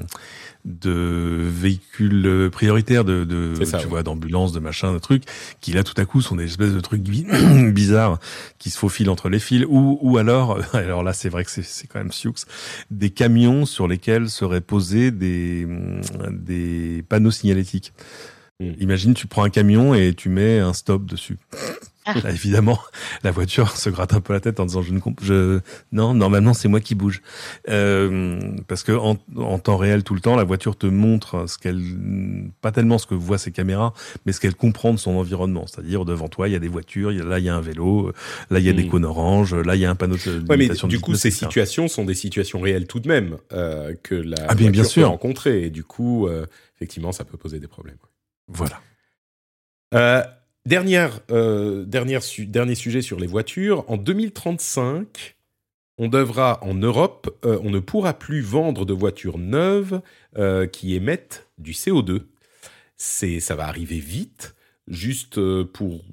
de 0.65 1.37
véhicules 1.39 2.49
prioritaires, 2.51 3.03
de, 3.03 3.23
de 3.23 3.63
ça, 3.65 3.77
tu 3.77 3.85
ouais. 3.85 3.89
vois, 3.89 4.03
d'ambulances, 4.03 4.51
de 4.51 4.59
machins, 4.59 4.93
de 4.93 4.99
trucs, 4.99 5.23
qui 5.59 5.71
là 5.73 5.83
tout 5.83 5.99
à 5.99 6.05
coup 6.05 6.21
sont 6.21 6.35
des 6.35 6.45
espèces 6.45 6.73
de 6.73 6.79
trucs 6.79 7.01
bi- 7.01 7.25
bizarres 7.71 8.19
qui 8.59 8.69
se 8.69 8.77
faufilent 8.77 9.09
entre 9.09 9.29
les 9.29 9.39
fils, 9.39 9.65
ou 9.67 9.97
ou 10.01 10.17
alors, 10.17 10.59
alors 10.73 11.03
là 11.03 11.13
c'est 11.13 11.29
vrai 11.29 11.43
que 11.45 11.51
c'est 11.51 11.87
quand 11.87 11.99
même 11.99 12.11
sioux, 12.11 12.33
des 12.89 13.09
camions 13.09 13.65
sur 13.65 13.87
lesquels 13.87 14.29
seraient 14.29 14.61
posés 14.61 15.11
des 15.11 15.67
des 16.31 17.03
panneaux 17.07 17.31
signalétiques. 17.31 17.93
Mm. 18.59 18.71
Imagine, 18.79 19.13
tu 19.13 19.27
prends 19.27 19.43
un 19.43 19.49
camion 19.49 19.93
et 19.93 20.13
tu 20.13 20.29
mets 20.29 20.59
un 20.59 20.73
stop 20.73 21.05
dessus. 21.05 21.37
Ah. 22.05 22.15
Là, 22.23 22.31
évidemment, 22.31 22.79
la 23.23 23.29
voiture 23.29 23.77
se 23.77 23.89
gratte 23.91 24.13
un 24.15 24.21
peu 24.21 24.33
la 24.33 24.39
tête 24.39 24.59
en 24.59 24.65
disant 24.65 24.81
je 24.81 24.91
ne 24.91 24.99
je 25.21 25.59
non 25.91 26.15
normalement 26.15 26.55
c'est 26.55 26.67
moi 26.67 26.79
qui 26.79 26.95
bouge 26.95 27.21
euh, 27.69 28.39
parce 28.67 28.81
que 28.81 28.91
en, 28.91 29.17
en 29.37 29.59
temps 29.59 29.77
réel 29.77 30.03
tout 30.03 30.15
le 30.15 30.19
temps 30.19 30.35
la 30.35 30.43
voiture 30.43 30.75
te 30.75 30.87
montre 30.87 31.47
ce 31.47 31.59
qu'elle 31.59 31.79
pas 32.61 32.71
tellement 32.71 32.97
ce 32.97 33.05
que 33.05 33.13
voient 33.13 33.37
ses 33.37 33.51
caméras 33.51 33.93
mais 34.25 34.31
ce 34.31 34.39
qu'elle 34.39 34.55
comprend 34.55 34.93
de 34.93 34.97
son 34.97 35.11
environnement 35.11 35.67
c'est-à-dire 35.67 36.03
devant 36.05 36.27
toi 36.27 36.47
il 36.49 36.53
y 36.53 36.55
a 36.55 36.59
des 36.59 36.67
voitures 36.67 37.11
là 37.11 37.37
il 37.37 37.45
y 37.45 37.49
a 37.49 37.55
un 37.55 37.61
vélo 37.61 38.11
là 38.49 38.57
il 38.59 38.65
y 38.65 38.69
a 38.69 38.73
des 38.73 38.85
Mm. 38.85 38.89
cônes 38.89 39.05
oranges 39.05 39.53
là 39.53 39.75
il 39.75 39.81
y 39.81 39.85
a 39.85 39.89
un 39.91 39.95
panneau 39.95 40.15
de 40.15 40.43
Ouais, 40.49 40.57
mais 40.57 40.69
de 40.69 40.87
du 40.87 40.99
coup, 40.99 41.13
ces 41.13 41.27
etc. 41.27 41.45
situations 41.45 41.87
sont 41.87 42.03
des 42.05 42.15
situations 42.15 42.59
réelles 42.61 42.87
tout 42.87 42.99
de 42.99 43.07
même 43.07 43.37
euh, 43.53 43.93
que 44.01 44.15
la 44.15 44.37
Ah, 44.47 44.55
bien, 44.55 44.71
bien 44.71 44.81
voiture 44.81 44.91
sûr. 44.91 45.01
peut 45.03 45.07
rencontrer. 45.09 45.63
Et 45.65 45.69
du 45.69 45.83
coup, 45.83 46.27
euh, 46.27 46.45
effectivement, 46.75 47.11
ça 47.11 47.25
peut 47.25 47.37
poser 47.37 47.59
des 47.59 47.67
problèmes. 47.67 47.97
voilà 48.47 48.81
Euh, 49.93 50.23
dernière, 50.65 51.19
euh, 51.31 51.85
dernier 51.85 52.75
sujet 52.75 53.01
sur 53.01 53.19
les 53.19 53.27
voitures. 53.27 53.83
En 53.89 53.97
2035, 53.97 55.35
on 55.97 56.07
devra, 56.07 56.63
en 56.63 56.73
Europe, 56.73 57.37
euh, 57.45 57.59
on 57.63 57.69
ne 57.69 57.79
pourra 57.79 58.13
plus 58.17 58.41
vendre 58.41 58.85
de 58.85 58.93
voitures 58.93 59.37
neuves 59.37 60.01
euh, 60.37 60.67
qui 60.67 60.95
émettent 60.95 61.47
du 61.57 61.71
CO2. 61.73 62.21
C'est, 62.97 63.39
ça 63.39 63.55
va 63.55 63.67
arriver 63.67 63.99
vite. 63.99 64.55
Juste 64.87 65.39
pour 65.73 66.03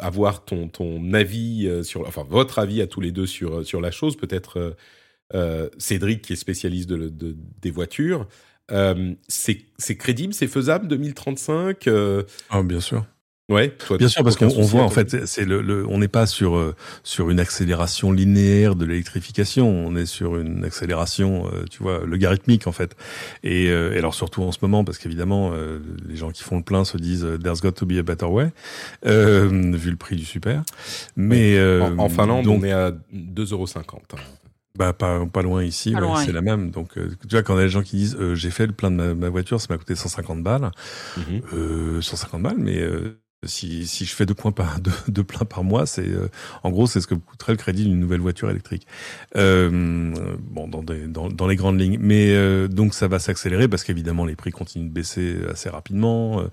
avoir 0.00 0.44
ton, 0.44 0.68
ton 0.68 1.12
avis 1.14 1.68
sur, 1.84 2.06
enfin 2.06 2.26
votre 2.28 2.58
avis 2.58 2.82
à 2.82 2.86
tous 2.86 3.00
les 3.00 3.12
deux 3.12 3.26
sur, 3.26 3.64
sur 3.64 3.80
la 3.80 3.90
chose, 3.90 4.16
peut-être 4.16 4.76
Cédric 5.78 6.22
qui 6.22 6.32
est 6.32 6.36
spécialiste 6.36 6.88
de, 6.88 7.08
de- 7.08 7.36
des 7.62 7.70
voitures. 7.70 8.26
C'est, 9.28 9.96
crédible, 9.96 10.34
c'est 10.34 10.48
faisable 10.48 10.88
2035 10.88 11.86
euh, 11.86 12.24
ah, 12.50 12.62
bien 12.62 12.80
sûr 12.80 13.04
Ouais, 13.50 13.70
toi, 13.70 13.98
Bien 13.98 14.06
sûr, 14.08 14.22
parce 14.22 14.36
qu'on 14.36 14.46
voit 14.48 14.82
à 14.82 14.84
en 14.84 14.90
fait, 14.90 15.26
c'est 15.26 15.44
le, 15.44 15.60
le- 15.60 15.84
on 15.88 15.98
n'est 15.98 16.06
pas 16.08 16.26
sur 16.26 16.56
euh, 16.56 16.74
sur 17.02 17.30
une 17.30 17.40
accélération 17.40 18.12
linéaire 18.12 18.76
de 18.76 18.84
l'électrification, 18.86 19.68
on 19.68 19.96
est 19.96 20.06
sur 20.06 20.36
une 20.38 20.64
accélération, 20.64 21.46
euh, 21.52 21.64
tu 21.68 21.82
vois, 21.82 22.06
logarithmique 22.06 22.68
en 22.68 22.72
fait. 22.72 22.94
Et, 23.42 23.68
euh, 23.68 23.92
et 23.92 23.98
alors 23.98 24.14
surtout 24.14 24.42
en 24.44 24.52
ce 24.52 24.58
moment, 24.62 24.84
parce 24.84 24.98
qu'évidemment, 24.98 25.50
euh, 25.52 25.80
les 26.08 26.14
gens 26.14 26.30
qui 26.30 26.44
font 26.44 26.56
le 26.58 26.62
plein 26.62 26.84
se 26.84 26.96
disent 26.96 27.24
euh, 27.24 27.38
"There's 27.38 27.60
got 27.60 27.72
to 27.72 27.86
be 27.86 27.94
a 27.98 28.02
better 28.02 28.26
way", 28.26 28.50
euh, 29.06 29.48
vu 29.74 29.90
le 29.90 29.96
prix 29.96 30.14
du 30.14 30.24
super. 30.24 30.62
Mais 31.16 31.58
euh, 31.58 31.82
En, 31.96 32.04
en 32.04 32.08
Finlande, 32.08 32.44
donc, 32.44 32.60
on 32.60 32.64
est 32.64 32.72
à 32.72 32.92
2,50 33.12 33.52
euros. 33.52 33.66
bah, 34.78 34.92
pas, 34.92 35.26
pas 35.26 35.42
loin 35.42 35.64
ici, 35.64 35.90
Pas 35.90 35.98
ouais, 35.98 36.06
loin, 36.06 36.24
c'est 36.24 36.32
la 36.32 36.40
même. 36.40 36.70
Donc, 36.70 36.96
euh, 36.96 37.08
tu 37.22 37.34
vois, 37.34 37.42
quand 37.42 37.54
on 37.54 37.58
a 37.58 37.62
des 37.62 37.68
gens 37.68 37.82
qui 37.82 37.96
disent 37.96 38.16
euh, 38.20 38.36
j'ai 38.36 38.50
fait 38.50 38.66
le 38.66 38.72
plein 38.72 38.92
de 38.92 38.96
ma, 38.96 39.14
ma 39.14 39.28
voiture, 39.28 39.60
ça 39.60 39.66
m'a 39.70 39.76
coûté 39.78 39.96
150 39.96 40.42
balles. 40.44 40.70
Mhm. 41.16 41.40
Euh, 41.54 42.00
150 42.00 42.42
balles, 42.42 42.58
mais 42.58 42.78
euh, 42.78 43.18
si, 43.46 43.86
si 43.86 44.04
je 44.04 44.14
fais 44.14 44.26
deux 44.26 44.34
points 44.34 44.52
par 44.52 44.80
deux, 44.80 44.92
deux 45.08 45.24
par 45.24 45.64
mois, 45.64 45.86
c'est 45.86 46.08
euh, 46.08 46.28
en 46.62 46.70
gros 46.70 46.86
c'est 46.86 47.00
ce 47.00 47.06
que 47.06 47.14
coûterait 47.14 47.52
le 47.52 47.58
crédit 47.58 47.84
d'une 47.84 47.98
nouvelle 47.98 48.20
voiture 48.20 48.50
électrique. 48.50 48.86
Euh, 49.36 50.12
bon, 50.40 50.68
dans, 50.68 50.82
des, 50.82 51.06
dans, 51.06 51.28
dans 51.28 51.46
les 51.46 51.56
grandes 51.56 51.80
lignes, 51.80 51.98
mais 52.00 52.34
euh, 52.34 52.68
donc 52.68 52.92
ça 52.92 53.08
va 53.08 53.18
s'accélérer 53.18 53.68
parce 53.68 53.84
qu'évidemment 53.84 54.26
les 54.26 54.36
prix 54.36 54.50
continuent 54.50 54.88
de 54.88 54.92
baisser 54.92 55.36
assez 55.50 55.70
rapidement, 55.70 56.40
euh, 56.40 56.48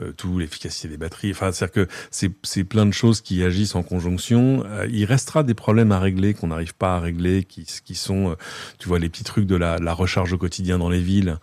euh, 0.00 0.12
tout 0.12 0.38
l'efficacité 0.38 0.88
des 0.88 0.96
batteries. 0.96 1.30
Enfin, 1.30 1.52
c'est-à-dire 1.52 1.86
que 1.86 1.88
c'est 2.10 2.64
plein 2.64 2.86
de 2.86 2.92
choses 2.92 3.20
qui 3.20 3.42
agissent 3.42 3.74
en 3.74 3.82
conjonction. 3.82 4.64
Euh, 4.66 4.86
il 4.90 5.04
restera 5.04 5.42
des 5.42 5.54
problèmes 5.54 5.92
à 5.92 5.98
régler 5.98 6.34
qu'on 6.34 6.48
n'arrive 6.48 6.74
pas 6.74 6.96
à 6.96 7.00
régler, 7.00 7.44
qui, 7.44 7.66
qui 7.84 7.94
sont, 7.94 8.30
euh, 8.30 8.34
tu 8.78 8.88
vois, 8.88 8.98
les 8.98 9.08
petits 9.08 9.24
trucs 9.24 9.46
de 9.46 9.56
la, 9.56 9.78
la 9.78 9.94
recharge 9.94 10.32
au 10.32 10.38
quotidien 10.38 10.78
dans 10.78 10.88
les 10.88 11.00
villes. 11.00 11.38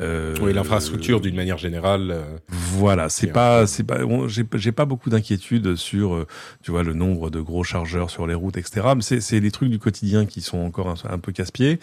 Euh, 0.00 0.34
Oui, 0.40 0.52
l'infrastructure 0.52 1.20
d'une 1.20 1.36
manière 1.36 1.58
générale. 1.58 2.10
euh, 2.10 2.22
voilà, 2.48 3.08
c'est 3.08 3.26
pas, 3.28 3.66
c'est 3.66 3.84
pas, 3.84 3.98
bon, 4.04 4.28
j'ai 4.28 4.44
j'ai 4.54 4.72
pas 4.72 4.84
beaucoup 4.86 5.10
d'inquiétude 5.10 5.76
sur, 5.76 6.14
euh, 6.14 6.26
tu 6.62 6.70
vois, 6.70 6.82
le 6.82 6.94
nombre 6.94 7.30
de 7.30 7.40
gros 7.40 7.64
chargeurs 7.64 8.08
sur 8.10 8.26
les 8.26 8.34
routes, 8.34 8.56
etc. 8.56 8.88
Mais 8.96 9.02
c'est, 9.02 9.20
c'est 9.20 9.40
les 9.40 9.50
trucs 9.50 9.68
du 9.70 9.78
quotidien 9.78 10.24
qui 10.26 10.40
sont 10.40 10.58
encore 10.58 10.88
un, 10.88 10.94
un 11.12 11.18
peu 11.18 11.32
casse-pieds. 11.32 11.78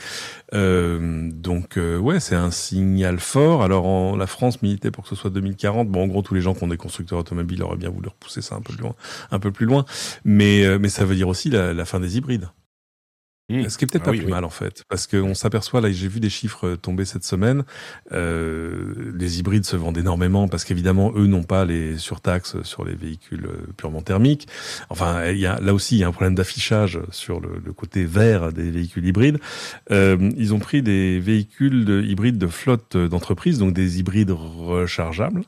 Euh, 0.53 1.29
donc, 1.31 1.77
euh, 1.77 1.97
ouais, 1.97 2.19
c'est 2.19 2.35
un 2.35 2.51
signal 2.51 3.19
fort. 3.19 3.63
Alors, 3.63 3.85
en, 3.85 4.15
la 4.15 4.27
France 4.27 4.61
militait 4.61 4.91
pour 4.91 5.03
que 5.03 5.09
ce 5.09 5.15
soit 5.15 5.29
2040. 5.29 5.87
Bon, 5.89 6.03
en 6.03 6.07
gros, 6.07 6.21
tous 6.21 6.33
les 6.33 6.41
gens 6.41 6.53
qui 6.53 6.63
ont 6.63 6.67
des 6.67 6.77
constructeurs 6.77 7.19
automobiles 7.19 7.61
auraient 7.63 7.77
bien 7.77 7.89
voulu 7.89 8.09
repousser 8.09 8.41
ça 8.41 8.55
un 8.55 8.61
peu 8.61 8.73
plus 8.73 8.81
loin, 8.81 8.95
un 9.31 9.39
peu 9.39 9.51
plus 9.51 9.65
loin. 9.65 9.85
Mais, 10.25 10.65
euh, 10.65 10.79
mais 10.79 10.89
ça 10.89 11.05
veut 11.05 11.15
dire 11.15 11.27
aussi 11.27 11.49
la, 11.49 11.73
la 11.73 11.85
fin 11.85 11.99
des 11.99 12.17
hybrides. 12.17 12.49
Hmm. 13.49 13.69
Ce 13.69 13.77
qui 13.77 13.85
est 13.85 13.87
peut-être 13.87 14.03
Ah 14.03 14.05
pas 14.05 14.11
oui, 14.11 14.17
plus 14.17 14.25
oui. 14.25 14.31
mal 14.31 14.43
en 14.43 14.49
fait, 14.49 14.83
parce 14.89 15.07
qu'on 15.07 15.33
s'aperçoit 15.33 15.81
là, 15.81 15.91
j'ai 15.91 16.07
vu 16.07 16.19
des 16.19 16.29
chiffres 16.29 16.75
tomber 16.75 17.05
cette 17.05 17.23
semaine. 17.23 17.63
Euh, 18.11 19.13
les 19.15 19.39
hybrides 19.39 19.65
se 19.65 19.75
vendent 19.75 19.97
énormément 19.97 20.47
parce 20.47 20.63
qu'évidemment 20.63 21.11
eux 21.15 21.27
n'ont 21.27 21.43
pas 21.43 21.65
les 21.65 21.97
surtaxes 21.97 22.61
sur 22.63 22.83
les 22.85 22.95
véhicules 22.95 23.45
euh, 23.45 23.67
purement 23.77 24.01
thermiques. 24.01 24.47
Enfin, 24.89 25.27
il 25.29 25.39
y 25.39 25.45
a 25.45 25.59
là 25.61 25.73
aussi 25.73 25.95
il 25.95 25.99
y 25.99 26.03
a 26.03 26.07
un 26.07 26.11
problème 26.11 26.35
d'affichage 26.35 26.99
sur 27.11 27.39
le, 27.39 27.61
le 27.63 27.73
côté 27.73 28.05
vert 28.05 28.51
des 28.51 28.69
véhicules 28.71 29.05
hybrides. 29.05 29.39
Euh, 29.91 30.17
ils 30.37 30.53
ont 30.53 30.59
pris 30.59 30.81
des 30.81 31.19
véhicules 31.19 31.85
de, 31.85 32.01
hybrides 32.01 32.37
de 32.37 32.47
flotte 32.47 32.97
d'entreprise, 32.97 33.59
donc 33.59 33.73
des 33.73 33.99
hybrides 33.99 34.31
rechargeables. 34.31 35.43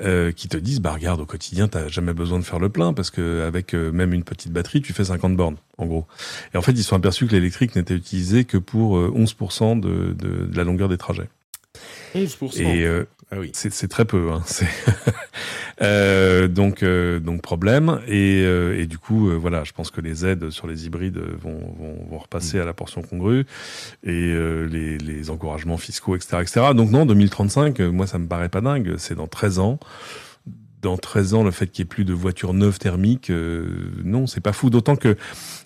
Euh, 0.00 0.30
qui 0.30 0.46
te 0.46 0.56
disent 0.56 0.80
bah 0.80 0.92
regarde 0.92 1.20
au 1.20 1.26
quotidien 1.26 1.66
t'as 1.66 1.88
jamais 1.88 2.12
besoin 2.12 2.38
de 2.38 2.44
faire 2.44 2.60
le 2.60 2.68
plein 2.68 2.92
parce 2.92 3.10
que 3.10 3.42
avec 3.44 3.74
euh, 3.74 3.90
même 3.90 4.12
une 4.12 4.22
petite 4.22 4.52
batterie 4.52 4.80
tu 4.80 4.92
fais 4.92 5.06
50 5.06 5.34
bornes 5.34 5.56
en 5.76 5.86
gros 5.86 6.06
et 6.54 6.56
en 6.56 6.62
fait 6.62 6.70
ils 6.70 6.84
sont 6.84 6.94
aperçus 6.94 7.26
que 7.28 7.32
l'électrique 7.36 7.76
n'était 7.76 7.94
utilisé 7.94 8.44
que 8.44 8.58
pour 8.58 8.98
euh, 8.98 9.12
11% 9.14 9.78
de, 9.80 10.12
de, 10.12 10.46
de 10.46 10.56
la 10.56 10.64
longueur 10.64 10.88
des 10.88 10.98
trajets 10.98 11.28
11%. 12.14 12.60
et 12.60 12.84
euh, 12.84 13.04
ah 13.30 13.36
oui. 13.38 13.50
c'est 13.54 13.88
très 13.88 14.04
peu 14.04 14.30
hein. 14.32 14.42
Euh, 15.80 16.48
donc 16.48 16.82
euh, 16.82 17.20
donc 17.20 17.40
problème 17.40 18.00
et, 18.08 18.42
euh, 18.42 18.76
et 18.80 18.86
du 18.86 18.98
coup 18.98 19.28
euh, 19.30 19.34
voilà 19.36 19.62
je 19.62 19.70
pense 19.70 19.92
que 19.92 20.00
les 20.00 20.26
aides 20.26 20.50
sur 20.50 20.66
les 20.66 20.86
hybrides 20.86 21.18
vont 21.40 21.60
vont, 21.78 22.04
vont 22.10 22.18
repasser 22.18 22.58
à 22.58 22.64
la 22.64 22.72
portion 22.72 23.00
congrue 23.00 23.46
et 24.02 24.10
euh, 24.10 24.64
les, 24.64 24.98
les 24.98 25.30
encouragements 25.30 25.76
fiscaux 25.76 26.16
etc 26.16 26.38
etc 26.40 26.60
donc 26.74 26.90
non 26.90 27.06
2035 27.06 27.78
euh, 27.78 27.92
moi 27.92 28.08
ça 28.08 28.18
me 28.18 28.26
paraît 28.26 28.48
pas 28.48 28.60
dingue 28.60 28.96
c'est 28.98 29.14
dans 29.14 29.28
13 29.28 29.60
ans 29.60 29.78
dans 30.82 30.96
13 30.96 31.34
ans, 31.34 31.42
le 31.42 31.50
fait 31.50 31.66
qu'il 31.66 31.82
n'y 31.82 31.86
ait 31.86 31.88
plus 31.88 32.04
de 32.04 32.12
voitures 32.12 32.54
neuves 32.54 32.78
thermiques, 32.78 33.30
euh, 33.30 33.90
non, 34.04 34.26
c'est 34.26 34.40
pas 34.40 34.52
fou. 34.52 34.70
D'autant 34.70 34.96
que, 34.96 35.16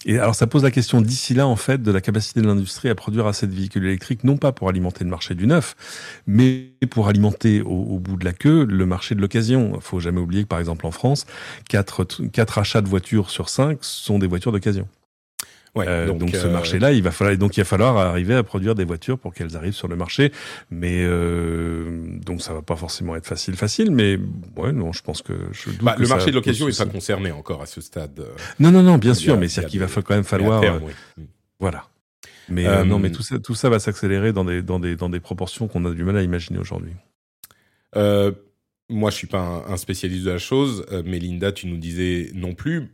et 0.06 0.18
alors 0.18 0.34
ça 0.34 0.46
pose 0.46 0.62
la 0.62 0.70
question 0.70 1.00
d'ici 1.00 1.34
là, 1.34 1.46
en 1.46 1.56
fait, 1.56 1.82
de 1.82 1.90
la 1.90 2.00
capacité 2.00 2.40
de 2.40 2.46
l'industrie 2.46 2.88
à 2.88 2.94
produire 2.94 3.26
assez 3.26 3.46
de 3.46 3.54
véhicules 3.54 3.84
électriques, 3.84 4.24
non 4.24 4.36
pas 4.36 4.52
pour 4.52 4.68
alimenter 4.68 5.04
le 5.04 5.10
marché 5.10 5.34
du 5.34 5.46
neuf, 5.46 5.76
mais 6.26 6.72
pour 6.90 7.08
alimenter 7.08 7.60
au, 7.62 7.98
bout 7.98 8.16
de 8.16 8.24
la 8.24 8.32
queue 8.32 8.64
le 8.64 8.86
marché 8.86 9.14
de 9.14 9.20
l'occasion. 9.20 9.72
Il 9.74 9.80
faut 9.82 10.00
jamais 10.00 10.20
oublier 10.20 10.42
que, 10.44 10.48
par 10.48 10.60
exemple, 10.60 10.86
en 10.86 10.92
France, 10.92 11.26
4, 11.68 12.28
4 12.32 12.58
achats 12.58 12.80
de 12.80 12.88
voitures 12.88 13.30
sur 13.30 13.48
5 13.48 13.78
sont 13.80 14.18
des 14.18 14.26
voitures 14.26 14.52
d'occasion. 14.52 14.88
Ouais, 15.74 15.86
euh, 15.88 16.12
donc, 16.12 16.36
ce 16.36 16.46
euh, 16.46 16.50
marché-là, 16.50 16.92
il 16.92 17.02
va 17.02 17.10
falloir 17.10 17.36
donc 17.38 17.56
il 17.56 17.60
va 17.60 17.64
falloir 17.64 17.96
arriver 17.96 18.34
à 18.34 18.42
produire 18.42 18.74
des 18.74 18.84
voitures 18.84 19.18
pour 19.18 19.32
qu'elles 19.32 19.56
arrivent 19.56 19.72
sur 19.72 19.88
le 19.88 19.96
marché. 19.96 20.30
Mais 20.70 21.02
euh, 21.02 22.18
donc 22.18 22.42
ça 22.42 22.52
va 22.52 22.60
pas 22.60 22.76
forcément 22.76 23.16
être 23.16 23.26
facile, 23.26 23.56
facile. 23.56 23.90
Mais 23.90 24.18
ouais, 24.56 24.72
non, 24.72 24.92
je 24.92 25.02
pense 25.02 25.22
que 25.22 25.32
je 25.52 25.70
bah, 25.80 25.96
le 25.98 26.06
marché 26.08 26.30
de 26.30 26.34
l'occasion 26.34 26.66
n'est 26.66 26.74
pas 26.74 26.84
concerné 26.84 27.32
encore 27.32 27.62
à 27.62 27.66
ce 27.66 27.80
stade. 27.80 28.22
Non, 28.60 28.70
non, 28.70 28.82
non, 28.82 28.98
bien 28.98 29.14
sûr, 29.14 29.38
mais 29.38 29.48
c'est 29.48 29.66
qu'il 29.66 29.80
va 29.80 29.86
quand 29.86 30.14
même 30.14 30.24
falloir. 30.24 30.62
Voilà. 31.58 31.86
Mais 32.48 32.84
non, 32.84 32.98
mais 32.98 33.10
tout 33.10 33.22
ça, 33.22 33.38
tout 33.38 33.54
ça 33.54 33.70
va 33.70 33.78
s'accélérer 33.78 34.34
dans 34.34 34.44
des 34.44 34.62
dans 34.62 34.78
des 34.78 34.94
dans 34.94 35.08
des 35.08 35.20
proportions 35.20 35.68
qu'on 35.68 35.86
a 35.86 35.90
du 35.92 36.04
mal 36.04 36.18
à 36.18 36.22
imaginer 36.22 36.58
aujourd'hui. 36.58 36.92
moi, 37.94 39.10
je 39.10 39.16
suis 39.16 39.26
pas 39.26 39.64
un, 39.66 39.76
spécialiste 39.78 40.26
de 40.26 40.32
la 40.32 40.38
chose. 40.38 40.84
mais 41.06 41.18
Linda, 41.18 41.50
tu 41.50 41.66
nous 41.66 41.78
disais 41.78 42.30
non 42.34 42.52
plus 42.52 42.90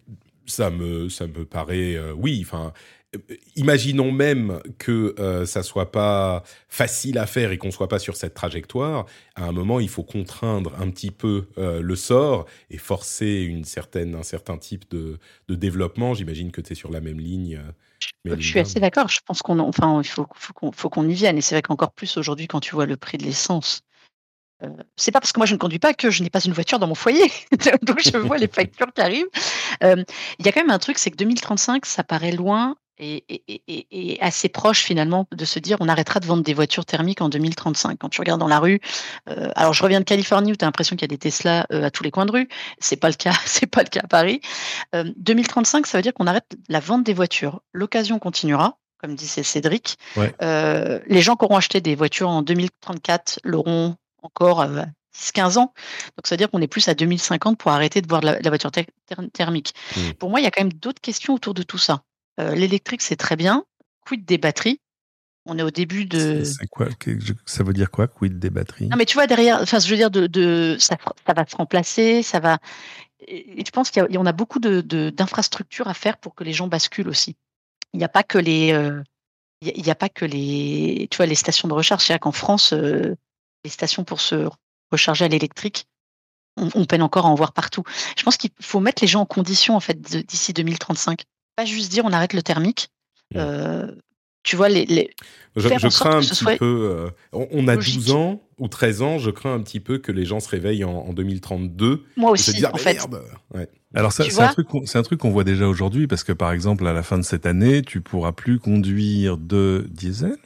ça 0.51 0.71
me, 0.71 1.09
ça 1.09 1.27
me 1.27 1.45
paraît, 1.45 1.95
euh, 1.95 2.13
oui, 2.13 2.41
enfin, 2.45 2.73
euh, 3.15 3.35
imaginons 3.57 4.13
même 4.13 4.61
que 4.79 5.15
euh, 5.19 5.47
ça 5.47 5.63
soit 5.63 5.93
pas 5.93 6.43
facile 6.69 7.19
à 7.19 7.27
faire 7.27 7.53
et 7.53 7.59
qu'on 7.59 7.71
soit 7.71 7.89
pas 7.89 7.99
sur 7.99 8.17
cette 8.17 8.35
trajectoire. 8.35 9.07
À 9.35 9.45
un 9.45 9.53
moment, 9.53 9.81
il 9.81 9.89
faut 9.89 10.03
contraindre 10.03 10.75
un 10.81 10.91
petit 10.91 11.11
peu 11.11 11.49
le 11.57 11.97
sort 11.97 12.47
et 12.71 12.79
forcer 12.79 13.43
une 13.43 13.65
certaine, 13.65 14.15
un 14.15 14.23
certain 14.23 14.59
type 14.59 14.91
de, 14.91 15.19
de 15.49 15.55
développement. 15.55 16.15
J'imagine 16.15 16.51
que 16.51 16.61
tu 16.61 16.73
es 16.73 16.77
sur 16.77 16.91
la 16.91 17.01
même 17.01 17.21
ligne. 17.21 17.61
je 18.25 18.41
suis 18.41 18.59
assez 18.59 18.81
d'accord. 18.81 19.09
Je 19.09 19.21
pense 19.25 19.43
qu'on, 19.43 19.59
enfin, 19.61 20.01
il 20.03 20.09
faut, 20.09 20.27
faut 20.73 20.91
qu'on 20.91 21.09
y 21.09 21.15
vienne. 21.15 21.39
Et 21.39 21.41
c'est 21.41 21.55
vrai 21.55 21.63
qu'encore 21.63 21.93
plus 21.93 22.17
aujourd'hui, 22.17 22.47
quand 22.47 22.61
tu 22.61 22.75
vois 22.75 22.87
le 22.87 22.97
prix 22.97 23.19
de 23.19 23.25
l'essence 23.25 23.83
euh, 24.65 24.69
c'est 24.97 25.13
pas 25.13 25.21
parce 25.21 25.33
que 25.33 25.39
moi 25.39 25.47
je 25.47 25.55
ne 25.55 25.59
conduis 25.59 25.79
pas 25.79 25.95
que 25.95 26.11
je 26.11 26.23
n'ai 26.23 26.31
pas 26.31 26.41
une 26.41 26.53
voiture 26.53 26.79
dans 26.79 26.89
mon 26.89 26.95
foyer. 26.95 27.31
Donc 27.83 28.01
je 28.01 28.17
vois 28.17 28.39
les 28.39 28.49
factures 28.49 28.93
qui 28.93 29.01
arrivent. 29.01 29.29
Euh, 29.85 30.03
il 30.39 30.47
y 30.47 30.49
a 30.49 30.53
quand 30.53 30.61
même 30.61 30.71
un 30.71 30.79
truc, 30.79 30.99
c'est 30.99 31.11
que 31.11 31.17
2035, 31.17 31.87
ça 31.87 32.03
paraît 32.03 32.33
loin 32.33 32.77
et, 33.01 34.19
assez 34.21 34.49
proche 34.49 34.81
finalement 34.81 35.29
de 35.31 35.45
se 35.45 35.61
dire 35.61 35.77
on 35.79 35.89
arrêtera 35.89 36.19
de 36.19 36.27
vendre 36.27 36.43
des 36.43 36.55
voitures 36.55 36.85
thermiques 36.85 37.21
en 37.21 37.29
2035. 37.29 37.97
Quand 38.01 38.09
tu 38.09 38.21
regardes 38.21 38.41
dans 38.41 38.49
la 38.49 38.59
rue, 38.59 38.81
euh, 39.31 39.51
alors 39.55 39.73
je 39.73 39.85
reviens 39.85 40.01
de 40.01 40.05
Californie 40.05 40.51
où 40.51 40.57
tu 40.57 40.65
as 40.65 40.67
l'impression 40.67 40.97
qu'il 40.97 41.03
y 41.03 41.05
a 41.05 41.15
des 41.15 41.19
Tesla 41.19 41.65
à 41.71 41.93
tous 41.93 42.03
les 42.03 42.11
coins 42.11 42.27
de 42.27 42.33
rue. 42.33 42.49
C'est 42.81 42.97
pas 42.97 43.09
le 43.09 43.15
cas, 43.15 43.35
c'est 43.47 43.69
pas 43.69 43.85
le 43.85 43.89
cas 43.89 44.01
à 44.03 44.09
Paris. 44.09 44.41
2035, 44.93 45.87
ça 45.87 45.99
veut 45.99 46.03
dire 46.03 46.13
qu'on 46.13 46.27
arrête 46.27 46.57
la 46.69 46.81
vente 46.81 47.05
des 47.05 47.15
voitures. 47.15 47.61
L'occasion 47.73 48.19
continuera 48.19 48.77
comme 49.01 49.15
disait 49.15 49.45
Cédric. 49.45 49.97
les 50.17 51.21
gens 51.21 51.37
qui 51.37 51.45
auront 51.45 51.57
acheté 51.57 51.81
des 51.81 51.95
voitures 51.95 52.29
en 52.29 52.43
2034 52.43 53.39
l'auront 53.45 53.95
encore 54.23 54.65
10-15 54.65 55.59
ans. 55.59 55.73
Donc, 56.17 56.27
ça 56.27 56.35
veut 56.35 56.39
dire 56.39 56.51
qu'on 56.51 56.61
est 56.61 56.69
plus 56.69 56.89
à 56.89 56.95
2050 56.95 57.59
pour 57.59 57.71
arrêter 57.71 58.03
de 58.03 58.09
voir 58.09 58.21
la, 58.21 58.39
voiture 58.49 58.71
thermique. 59.33 59.75
Mmh. 59.97 60.13
Pour 60.19 60.31
moi, 60.31 60.41
il 60.41 60.45
y 60.45 60.47
a 60.47 60.51
quand 60.51 60.63
même 60.63 60.73
d'autres 60.73 61.01
questions 61.01 61.35
autour 61.35 61.55
de 61.55 61.63
tout 61.63 61.79
ça. 61.79 62.03
L'électrique, 62.39 63.03
c'est 63.03 63.17
très 63.17 63.35
bien. 63.35 63.65
Quid 64.07 64.25
des 64.25 64.39
batteries? 64.39 64.81
On 65.51 65.59
est 65.59 65.63
au 65.63 65.71
début 65.71 66.05
de. 66.05 66.43
quoi 66.71 66.89
Ça 67.47 67.65
veut 67.65 67.73
dire 67.73 67.91
quoi, 67.91 68.07
quid 68.07 68.39
des 68.39 68.51
batteries? 68.51 68.89
Non, 68.89 68.97
mais 68.97 69.07
tu 69.07 69.15
vois 69.15 69.27
derrière, 69.27 69.61
enfin, 69.63 69.79
je 69.79 69.89
veux 69.89 69.97
dire, 69.97 70.11
de, 70.11 70.77
ça, 70.79 70.97
va 71.27 71.47
se 71.47 71.57
remplacer, 71.57 72.23
ça 72.23 72.39
va. 72.39 72.59
Et 73.27 73.65
je 73.67 73.71
pense 73.71 73.91
qu'on 73.91 74.27
a, 74.27 74.29
a, 74.29 74.33
beaucoup 74.33 74.61
d'infrastructures 74.61 75.89
à 75.89 75.95
faire 75.95 76.19
pour 76.19 76.35
que 76.35 76.45
les 76.45 76.53
gens 76.53 76.69
basculent 76.69 77.09
aussi. 77.09 77.37
Il 77.95 77.99
n'y 77.99 78.05
a 78.05 78.09
pas 78.09 78.23
que 78.23 78.37
les, 78.37 78.69
il 79.63 79.83
n'y 79.83 79.91
a, 79.91 79.95
pas 79.95 80.11
que 80.11 80.27
les, 80.27 81.09
tu 81.11 81.17
vois, 81.17 81.27
les 81.27 81.35
stations 81.35 81.67
de 81.67 81.73
recharge. 81.73 82.05
C'est-à-dire 82.05 82.21
qu'en 82.21 82.33
France, 82.33 82.75
les 83.65 83.71
stations 83.71 84.05
pour 84.05 84.21
se 84.21 84.49
recharger 84.91 85.25
à 85.25 85.29
l'électrique, 85.29 85.87
on, 86.57 86.85
peine 86.87 87.03
encore 87.03 87.27
à 87.27 87.29
en 87.29 87.35
voir 87.35 87.53
partout. 87.53 87.85
Je 88.17 88.23
pense 88.23 88.37
qu'il 88.37 88.51
faut 88.61 88.81
mettre 88.81 89.03
les 89.03 89.09
gens 89.09 89.21
en 89.21 89.27
condition 89.27 89.77
en 89.77 89.81
fait 89.81 90.01
d'ici 90.01 90.53
2035. 90.53 91.23
Pas 91.57 91.65
juste 91.65 91.91
dire 91.91 92.05
on 92.05 92.13
arrête 92.13 92.33
le 92.33 92.43
thermique. 92.43 92.89
Mmh. 93.35 93.39
Euh, 93.39 93.93
tu 94.43 94.57
vois, 94.57 94.69
les. 94.69 95.11
je, 95.57 95.69
crains 95.69 96.17
un 96.17 96.21
petit 96.21 96.45
peu. 96.57 96.65
Euh, 96.65 97.11
on, 97.33 97.69
a 97.69 97.77
12 97.77 98.13
ans 98.13 98.41
ou 98.59 98.69
13 98.69 99.03
ans, 99.03 99.19
je 99.19 99.31
crains 99.31 99.53
un 99.53 99.61
petit 99.61 99.81
peu 99.81 99.99
que 99.99 100.11
les 100.11 100.25
gens 100.25 100.41
se 100.41 100.49
réveillent 100.49 100.85
en, 100.85 101.13
2032. 101.13 102.05
Moi 102.17 102.31
aussi, 102.31 102.65
en 102.65 102.77
fait. 102.77 102.99
Alors, 103.95 104.13
c'est 104.13 104.41
un, 104.41 104.49
un, 104.49 105.03
truc 105.03 105.19
qu'on 105.19 105.31
voit 105.31 105.45
déjà 105.45 105.67
aujourd'hui, 105.69 106.07
parce 106.07 106.25
que 106.25 106.33
par 106.33 106.53
exemple, 106.53 106.87
à 106.87 106.93
la 106.93 107.03
fin 107.03 107.19
de 107.19 107.25
cette 107.25 107.47
année, 107.47 107.83
tu 107.83 108.01
pourras 108.01 108.33
plus 108.33 108.59
conduire 108.59 109.37
de 109.37 109.87
diesel? 109.91 110.37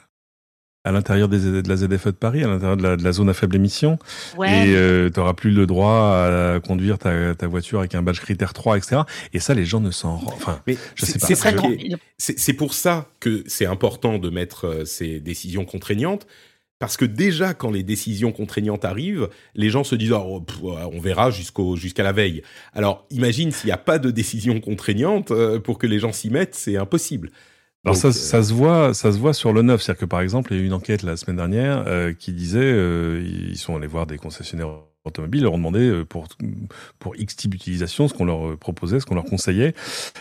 À 0.83 0.91
l'intérieur 0.91 1.29
des, 1.29 1.61
de 1.61 1.69
la 1.69 1.77
ZFE 1.77 2.07
de 2.07 2.11
Paris, 2.11 2.43
à 2.43 2.47
l'intérieur 2.47 2.75
de, 2.77 2.95
de 2.97 3.03
la, 3.03 3.11
zone 3.11 3.29
à 3.29 3.33
faible 3.33 3.55
émission. 3.55 3.97
Ouais. 4.37 4.67
Et 4.67 4.75
euh, 4.75 5.09
tu 5.09 5.19
n'auras 5.19 5.33
plus 5.33 5.51
le 5.51 5.65
droit 5.65 6.17
à 6.55 6.59
conduire 6.59 6.97
ta, 6.97 7.35
ta, 7.35 7.47
voiture 7.47 7.79
avec 7.79 7.95
un 7.95 8.01
badge 8.01 8.19
critère 8.19 8.53
3, 8.53 8.77
etc. 8.77 9.01
Et 9.33 9.39
ça, 9.39 9.53
les 9.53 9.65
gens 9.65 9.79
ne 9.79 9.91
s'en... 9.91 10.21
Enfin, 10.25 10.61
Mais 10.67 10.77
je 10.95 11.05
sais 11.05 11.19
pas. 11.19 11.27
C'est 12.17 12.53
pour 12.53 12.73
ça 12.73 13.07
que 13.19 13.43
c'est 13.47 13.65
important 13.65 14.17
de 14.19 14.29
mettre 14.29 14.67
euh, 14.67 14.85
ces 14.85 15.19
décisions 15.19 15.65
contraignantes. 15.65 16.27
Parce 16.79 16.97
que 16.97 17.05
déjà, 17.05 17.53
quand 17.53 17.71
les 17.71 17.83
décisions 17.83 18.33
contraignantes 18.33 18.83
arrivent, 18.83 19.29
les 19.55 19.69
gens 19.69 19.85
se 19.85 19.95
disent 19.95 20.11
oh, 20.11 20.45
on 20.63 20.99
verra 20.99 21.31
jusqu'au 21.31 21.77
jusqu'à 21.77 22.03
la 22.03 22.11
veille. 22.11 22.43
Alors, 22.73 23.05
imagine 23.09 23.51
s'il 23.51 23.67
n'y 23.67 23.71
a 23.71 23.77
pas 23.77 23.99
de 23.99 24.11
décision 24.11 24.59
contraignante 24.59 25.31
euh, 25.31 25.59
pour 25.59 25.77
que 25.77 25.87
les 25.87 25.99
gens 25.99 26.11
s'y 26.11 26.29
mettent, 26.29 26.55
c'est 26.55 26.75
impossible. 26.75 27.31
Alors 27.85 27.97
ça, 27.97 28.09
euh, 28.09 28.11
ça, 28.11 28.43
se 28.43 28.53
voit, 28.53 28.93
ça 28.93 29.11
se 29.11 29.17
voit 29.17 29.33
sur 29.33 29.51
le 29.51 29.61
neuf, 29.61 29.81
c'est-à-dire 29.81 30.01
que 30.01 30.05
par 30.05 30.21
exemple, 30.21 30.53
il 30.53 30.57
y 30.57 30.59
a 30.61 30.63
eu 30.63 30.65
une 30.65 30.73
enquête 30.73 31.03
la 31.03 31.17
semaine 31.17 31.35
dernière 31.35 31.83
euh, 31.87 32.13
qui 32.13 32.31
disait, 32.31 32.59
euh, 32.61 33.21
ils 33.21 33.57
sont 33.57 33.75
allés 33.75 33.87
voir 33.87 34.07
des 34.07 34.17
concessionnaires 34.17 34.69
automobiles 35.05 35.43
leur 35.43 35.53
ont 35.53 35.57
demandé 35.57 35.79
euh, 35.79 36.05
pour, 36.05 36.27
pour 36.99 37.15
X 37.17 37.35
type 37.35 37.51
d'utilisation 37.51 38.07
ce 38.07 38.13
qu'on 38.13 38.25
leur 38.25 38.47
euh, 38.47 38.57
proposait, 38.57 38.99
ce 38.99 39.05
qu'on 39.05 39.15
leur 39.15 39.25
conseillait. 39.25 39.73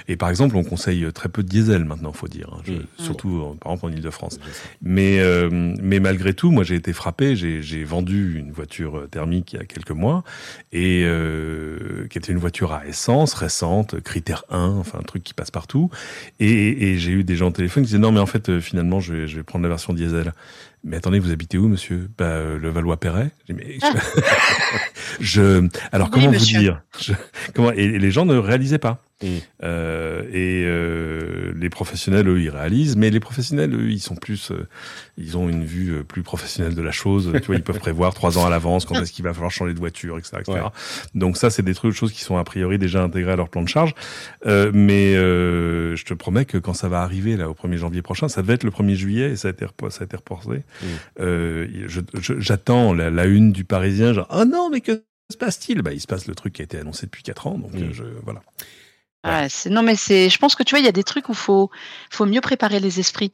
Et 0.09 0.16
par 0.16 0.28
exemple, 0.28 0.57
on 0.57 0.64
conseille 0.64 1.07
très 1.12 1.28
peu 1.28 1.43
de 1.43 1.49
diesel 1.49 1.85
maintenant, 1.85 2.12
faut 2.12 2.28
dire, 2.28 2.51
hein, 2.53 2.62
mmh. 2.66 3.03
surtout 3.03 3.57
par 3.61 3.72
exemple 3.72 3.93
en 3.93 3.97
Ile-de-France. 3.97 4.41
Mais, 4.83 5.20
euh, 5.20 5.49
mais 5.53 6.01
malgré 6.01 6.35
tout, 6.35 6.51
moi 6.51 6.64
j'ai 6.64 6.74
été 6.74 6.93
frappé, 6.93 7.37
j'ai 7.37 7.85
vendu 7.85 8.39
une 8.39 8.51
voiture 8.51 9.07
thermique 9.11 9.53
il 9.53 9.57
y 9.57 9.62
a 9.62 9.64
quelques 9.64 9.93
mois, 9.93 10.24
et 10.72 11.03
euh, 11.05 12.07
qui 12.09 12.18
était 12.18 12.33
une 12.33 12.39
voiture 12.39 12.72
à 12.72 12.87
essence 12.87 13.35
récente, 13.35 14.01
critère 14.01 14.45
1, 14.51 14.76
enfin 14.78 14.99
un 14.99 15.05
truc 15.05 15.22
qui 15.22 15.35
passe 15.35 15.51
partout. 15.51 15.91
Et, 16.41 16.91
et 16.91 16.99
j'ai 16.99 17.12
eu 17.12 17.24
des 17.24 17.37
gens 17.37 17.49
au 17.49 17.53
téléphone 17.53 17.85
qui 17.85 17.89
disaient 17.89 17.99
non 17.99 18.12
mais 18.12 18.20
en 18.20 18.26
fait 18.26 18.59
finalement 18.61 19.01
je 19.01 19.14
vais, 19.14 19.28
je 19.28 19.37
vais 19.37 19.43
prendre 19.43 19.62
la 19.62 19.68
version 19.68 19.93
diesel. 19.93 20.33
Mais 20.85 20.97
attendez, 20.97 21.20
vous 21.20 21.30
habitez 21.30 21.59
où, 21.59 21.68
monsieur? 21.68 22.11
Bah, 22.18 22.24
euh, 22.24 22.59
Le 22.59 22.70
Valois-Perret. 22.70 23.30
Je... 25.20 25.68
Alors, 25.93 26.11
comment 26.11 26.30
vous 26.30 26.45
dire? 26.45 26.83
Comment... 27.55 27.70
Et 27.72 27.99
les 27.99 28.11
gens 28.11 28.26
ne 28.26 28.37
réalisaient 28.37 28.78
pas. 28.78 29.03
Euh, 29.62 30.23
et 30.33 30.64
euh, 30.66 31.53
les 31.57 31.70
professionnels, 31.70 32.29
eux, 32.29 32.41
ils 32.41 32.51
réalisent, 32.51 32.97
mais 32.97 33.11
les 33.11 33.20
professionnels, 33.20 33.75
eux, 33.75 33.91
ils 33.91 34.01
sont 34.01 34.16
plus, 34.16 34.51
euh, 34.51 34.66
ils 35.16 35.37
ont 35.37 35.49
une 35.49 35.64
vue 35.64 35.95
euh, 35.95 36.03
plus 36.03 36.23
professionnelle 36.23 36.75
de 36.75 36.83
la 36.83 36.93
chose. 36.93 37.31
tu 37.35 37.47
vois, 37.47 37.57
ils 37.57 37.62
peuvent 37.62 37.79
prévoir 37.79 38.14
trois 38.14 38.39
ans 38.39 38.47
à 38.47 38.51
l'avance 38.51 38.85
quand 38.85 39.01
est-ce 39.01 39.12
qu'il 39.12 39.25
va 39.25 39.33
falloir 39.33 39.51
changer 39.51 39.75
de 39.75 39.79
voiture, 39.79 40.18
etc., 40.18 40.39
etc. 40.41 40.61
Donc 41.14 41.37
ça, 41.37 41.51
c'est 41.51 41.62
des 41.62 41.75
trucs, 41.75 41.95
choses 41.95 42.12
qui 42.12 42.23
sont 42.23 42.37
a 42.37 42.45
priori 42.45 42.79
déjà 42.79 43.03
intégrées 43.03 43.33
à 43.33 43.37
leur 43.37 43.49
plan 43.49 43.62
de 43.62 43.68
charge. 43.68 43.95
mais 44.45 45.14
je 45.14 46.05
te 46.05 46.14
promets 46.14 46.45
que 46.45 46.59
quand 46.59 46.75
ça 46.75 46.89
va 46.89 47.03
arriver 47.03 47.37
là 47.37 47.49
au 47.49 47.55
1er 47.55 47.77
janvier 47.77 48.03
prochain, 48.03 48.29
ça 48.29 48.43
devait 48.43 48.55
être 48.55 48.64
le 48.64 48.70
1er 48.70 48.95
juillet 48.95 49.31
et 49.33 49.37
ça 49.37 49.49
a 49.49 49.51
été, 49.51 49.66
ça 49.91 50.03
a 50.03 50.05
été 50.05 50.16
reporté. 50.16 50.62
J'attends 52.39 52.95
la, 52.95 53.11
la, 53.11 53.27
une 53.27 53.53
du 53.53 53.64
Parisien, 53.64 54.12
genre 54.12 54.29
oh 54.31 54.45
non, 54.45 54.70
mais 54.70 54.81
que 54.81 55.03
se 55.33 55.37
passe-t-il? 55.37 55.83
Bah, 55.83 55.93
il 55.93 56.01
se 56.01 56.07
passe 56.07 56.27
le 56.27 56.35
truc 56.35 56.53
qui 56.53 56.62
a 56.62 56.64
été 56.64 56.79
annoncé 56.79 57.07
depuis 57.07 57.23
quatre 57.23 57.47
ans, 57.47 57.59
donc 57.59 57.73
je, 57.93 58.05
voilà. 58.23 58.43
Ouais, 59.25 59.47
non, 59.70 59.83
mais 59.83 59.97
c'est. 59.97 60.29
Je 60.29 60.39
pense 60.39 60.55
que 60.55 60.62
tu 60.62 60.70
vois, 60.70 60.81
il 60.81 60.85
y 60.85 60.89
a 60.89 60.93
des 60.93 61.05
trucs 61.05 61.29
où 61.29 61.35
faut, 61.35 61.70
faut 62.11 62.27
mieux 62.27 62.41
préparer 62.41 62.81
les 62.81 63.01
esprits. 63.01 63.33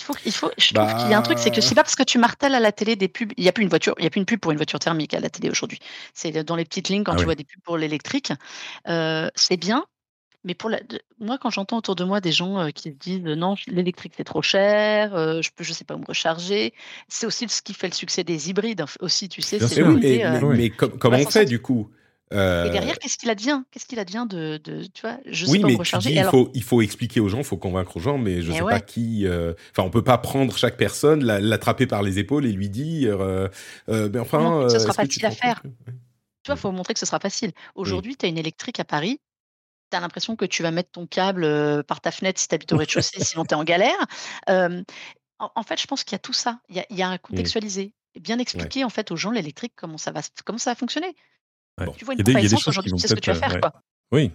Il 0.00 0.04
faut, 0.04 0.14
il 0.26 0.32
faut, 0.32 0.50
je 0.58 0.74
trouve 0.74 0.92
qu'il 0.96 1.08
y 1.08 1.14
a 1.14 1.18
un 1.18 1.22
truc, 1.22 1.38
c'est 1.38 1.52
que 1.52 1.60
c'est 1.60 1.76
pas 1.76 1.84
parce 1.84 1.94
que 1.94 2.02
tu 2.02 2.18
martèles 2.18 2.56
à 2.56 2.60
la 2.60 2.72
télé 2.72 2.96
des 2.96 3.06
pubs. 3.06 3.32
Il 3.36 3.42
n'y 3.42 3.48
a 3.48 3.52
plus 3.52 3.62
une 3.62 3.68
voiture, 3.68 3.94
il 3.98 4.04
y 4.04 4.06
a 4.08 4.10
plus 4.10 4.18
une 4.18 4.26
pub 4.26 4.40
pour 4.40 4.50
une 4.50 4.56
voiture 4.56 4.80
thermique 4.80 5.14
à 5.14 5.20
la 5.20 5.30
télé 5.30 5.50
aujourd'hui. 5.50 5.78
C'est 6.14 6.32
dans 6.42 6.56
les 6.56 6.64
petites 6.64 6.88
lignes 6.88 7.04
quand 7.04 7.12
ah 7.12 7.16
tu 7.16 7.24
vois 7.24 7.36
des 7.36 7.44
pubs 7.44 7.62
pour 7.62 7.78
l'électrique. 7.78 8.32
Euh, 8.88 9.28
c'est 9.36 9.56
bien, 9.56 9.86
mais 10.44 10.54
pour 10.54 10.68
la, 10.68 10.80
moi, 11.18 11.38
quand 11.38 11.50
j'entends 11.50 11.78
autour 11.78 11.96
de 11.96 12.04
moi 12.04 12.20
des 12.20 12.32
gens 12.32 12.58
euh, 12.58 12.70
qui 12.70 12.90
disent 12.90 13.22
non, 13.22 13.54
l'électrique 13.66 14.14
c'est 14.16 14.24
trop 14.24 14.42
cher, 14.42 15.14
euh, 15.14 15.40
je 15.42 15.50
peux, 15.54 15.64
je 15.64 15.72
sais 15.72 15.84
pas 15.84 15.94
où 15.94 15.98
me 15.98 16.06
recharger, 16.06 16.74
c'est 17.08 17.26
aussi 17.26 17.48
ce 17.48 17.62
qui 17.62 17.72
fait 17.72 17.88
le 17.88 17.94
succès 17.94 18.24
des 18.24 18.50
hybrides 18.50 18.84
aussi, 19.00 19.28
tu 19.28 19.42
sais. 19.42 19.58
C'est 19.58 19.82
oui, 19.82 20.22
mais, 20.42 20.70
comment 20.70 21.16
on 21.16 21.30
fait 21.30 21.46
du 21.46 21.60
coup? 21.60 21.88
Euh... 22.34 22.66
Et 22.66 22.70
derrière, 22.70 22.98
qu'est-ce 22.98 23.16
qu'il 23.16 23.30
advient? 23.30 23.62
Qu'est-ce 23.70 23.86
qu'il 23.86 23.98
advient 23.98 24.26
de, 24.28 24.58
de, 24.62 24.84
tu 24.92 25.02
vois, 25.02 25.18
je 25.26 25.46
oui, 25.46 25.60
sais 25.60 25.66
mais 25.66 25.76
recharger. 25.76 26.12
il, 26.12 26.24
faut, 26.24 26.50
il 26.54 26.62
faut 26.62 26.82
expliquer 26.82 27.20
aux 27.20 27.28
gens, 27.28 27.38
il 27.38 27.44
faut 27.44 27.56
convaincre 27.56 27.96
aux 27.96 28.00
gens, 28.00 28.18
mais 28.18 28.42
je 28.42 28.50
ne 28.50 28.56
sais 28.56 28.60
pas 28.60 28.80
qui. 28.80 29.26
Euh... 29.26 29.54
Enfin, 29.70 29.86
on 29.86 29.90
peut 29.90 30.04
pas 30.04 30.18
prendre 30.18 30.56
chaque 30.56 30.76
personne, 30.76 31.24
l'attraper 31.24 31.86
par 31.86 32.02
les 32.02 32.18
épaules 32.18 32.46
et 32.46 32.52
lui 32.52 32.68
dire. 32.68 33.20
Euh, 33.20 33.48
euh, 33.88 34.08
ben 34.08 34.20
enfin, 34.20 34.68
ce 34.68 34.78
sera 34.78 34.92
facile 34.92 35.24
à 35.26 35.30
faire. 35.30 35.62
Tu 35.62 36.50
vois, 36.50 36.56
il 36.56 36.60
faut 36.60 36.72
montrer 36.72 36.92
que 36.92 37.00
ce 37.00 37.06
sera 37.06 37.20
facile. 37.20 37.52
Aujourd'hui, 37.74 38.16
tu 38.16 38.26
as 38.26 38.28
une 38.28 38.38
électrique 38.38 38.80
à 38.80 38.84
Paris, 38.84 39.20
tu 39.90 39.96
as 39.96 40.00
l'impression 40.00 40.36
que 40.36 40.44
tu 40.44 40.62
vas 40.62 40.70
mettre 40.70 40.90
ton 40.90 41.06
câble 41.06 41.84
par 41.84 42.00
ta 42.00 42.10
fenêtre 42.10 42.40
si 42.40 42.48
tu 42.48 42.54
habites 42.54 42.72
au 42.72 42.76
rez-de-chaussée, 42.76 43.22
sinon 43.22 43.44
tu 43.44 43.54
es 43.54 43.54
en 43.54 43.64
galère. 43.64 43.96
en, 44.48 45.62
fait, 45.62 45.80
je 45.80 45.86
pense 45.86 46.04
qu'il 46.04 46.12
y 46.12 46.16
a 46.16 46.20
tout 46.20 46.32
ça. 46.32 46.58
Il 46.68 46.84
y 46.90 47.02
a, 47.02 47.08
un 47.08 47.14
mmh. 47.14 47.18
contextualisé. 47.18 47.94
Bien 48.20 48.38
expliquer 48.38 48.84
en 48.84 48.90
fait 48.90 49.10
aux 49.10 49.16
gens 49.16 49.32
l'électrique, 49.32 49.72
comment 49.74 49.98
ça 49.98 50.12
va, 50.12 50.20
comment 50.44 50.58
ça 50.58 50.70
va 50.70 50.74
fonctionner. 50.76 51.16
Tu 51.96 52.04
vois 52.04 52.14
une 52.14 52.22
pompe 52.22 52.36
à 52.36 52.68
aujourd'hui, 52.68 52.92
tu 52.92 52.98
sais 52.98 53.08
ce 53.08 53.14
que 53.14 53.20
tu 53.20 53.30
vas 53.30 53.36
faire. 53.36 53.60
Quoi. 53.60 53.72
Oui. 54.12 54.30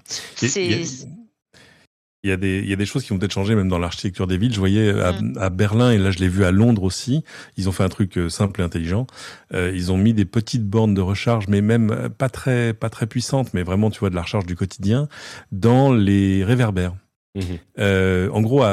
Il 2.21 2.29
y, 2.29 2.33
a 2.33 2.37
des, 2.37 2.59
il 2.59 2.67
y 2.67 2.73
a 2.73 2.75
des 2.75 2.85
choses 2.85 3.03
qui 3.03 3.11
vont 3.11 3.17
peut-être 3.17 3.31
changer 3.31 3.55
même 3.55 3.69
dans 3.69 3.79
l'architecture 3.79 4.27
des 4.27 4.37
villes. 4.37 4.51
Je 4.53 4.59
voyais 4.59 4.89
à, 4.89 5.13
mmh. 5.13 5.37
à 5.39 5.49
Berlin, 5.49 5.91
et 5.91 5.97
là 5.97 6.11
je 6.11 6.19
l'ai 6.19 6.27
vu 6.27 6.43
à 6.43 6.51
Londres 6.51 6.83
aussi, 6.83 7.23
ils 7.55 7.69
ont 7.69 7.71
fait 7.71 7.83
un 7.83 7.89
truc 7.89 8.17
euh, 8.17 8.27
simple 8.27 8.59
et 8.59 8.63
intelligent. 8.65 9.07
Euh, 9.53 9.71
ils 9.73 9.93
ont 9.93 9.97
mis 9.97 10.13
des 10.13 10.25
petites 10.25 10.65
bornes 10.65 10.93
de 10.93 10.99
recharge, 10.99 11.47
mais 11.47 11.61
même 11.61 11.91
euh, 11.91 12.09
pas 12.09 12.27
très, 12.27 12.73
pas 12.73 12.89
très 12.89 13.07
puissantes, 13.07 13.53
mais 13.53 13.63
vraiment, 13.63 13.89
tu 13.89 14.01
vois, 14.01 14.09
de 14.09 14.15
la 14.15 14.23
recharge 14.23 14.45
du 14.45 14.57
quotidien, 14.57 15.07
dans 15.53 15.93
les 15.93 16.43
réverbères. 16.43 16.93
Mhm. 17.35 17.43
Euh, 17.77 18.29
en 18.31 18.41
gros, 18.41 18.63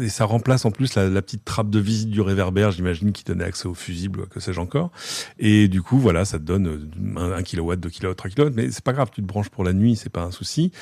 et 0.00 0.08
ça 0.08 0.24
remplace 0.24 0.64
en 0.64 0.70
plus 0.70 0.94
la, 0.94 1.22
petite 1.22 1.44
trappe 1.44 1.68
de 1.68 1.78
visite 1.78 2.10
du 2.10 2.22
réverbère, 2.22 2.70
j'imagine, 2.70 3.12
qui 3.12 3.24
donnait 3.24 3.44
accès 3.44 3.68
au 3.68 3.74
fusible, 3.74 4.26
que 4.28 4.40
sais-je 4.40 4.60
encore. 4.60 4.90
Et 5.38 5.68
du 5.68 5.82
coup, 5.82 5.98
voilà, 5.98 6.24
ça 6.24 6.38
te 6.38 6.44
donne 6.44 6.90
1 7.16 7.42
kW, 7.42 7.74
2 7.76 7.90
kW, 7.90 8.14
3 8.14 8.30
kW, 8.30 8.50
mais 8.54 8.70
c'est 8.70 8.84
pas 8.84 8.94
grave, 8.94 9.10
tu 9.12 9.20
te 9.20 9.26
branches 9.26 9.50
pour 9.50 9.64
la 9.64 9.74
nuit, 9.74 9.96
c'est 9.96 10.10
pas 10.10 10.22
un 10.22 10.30
souci. 10.30 10.72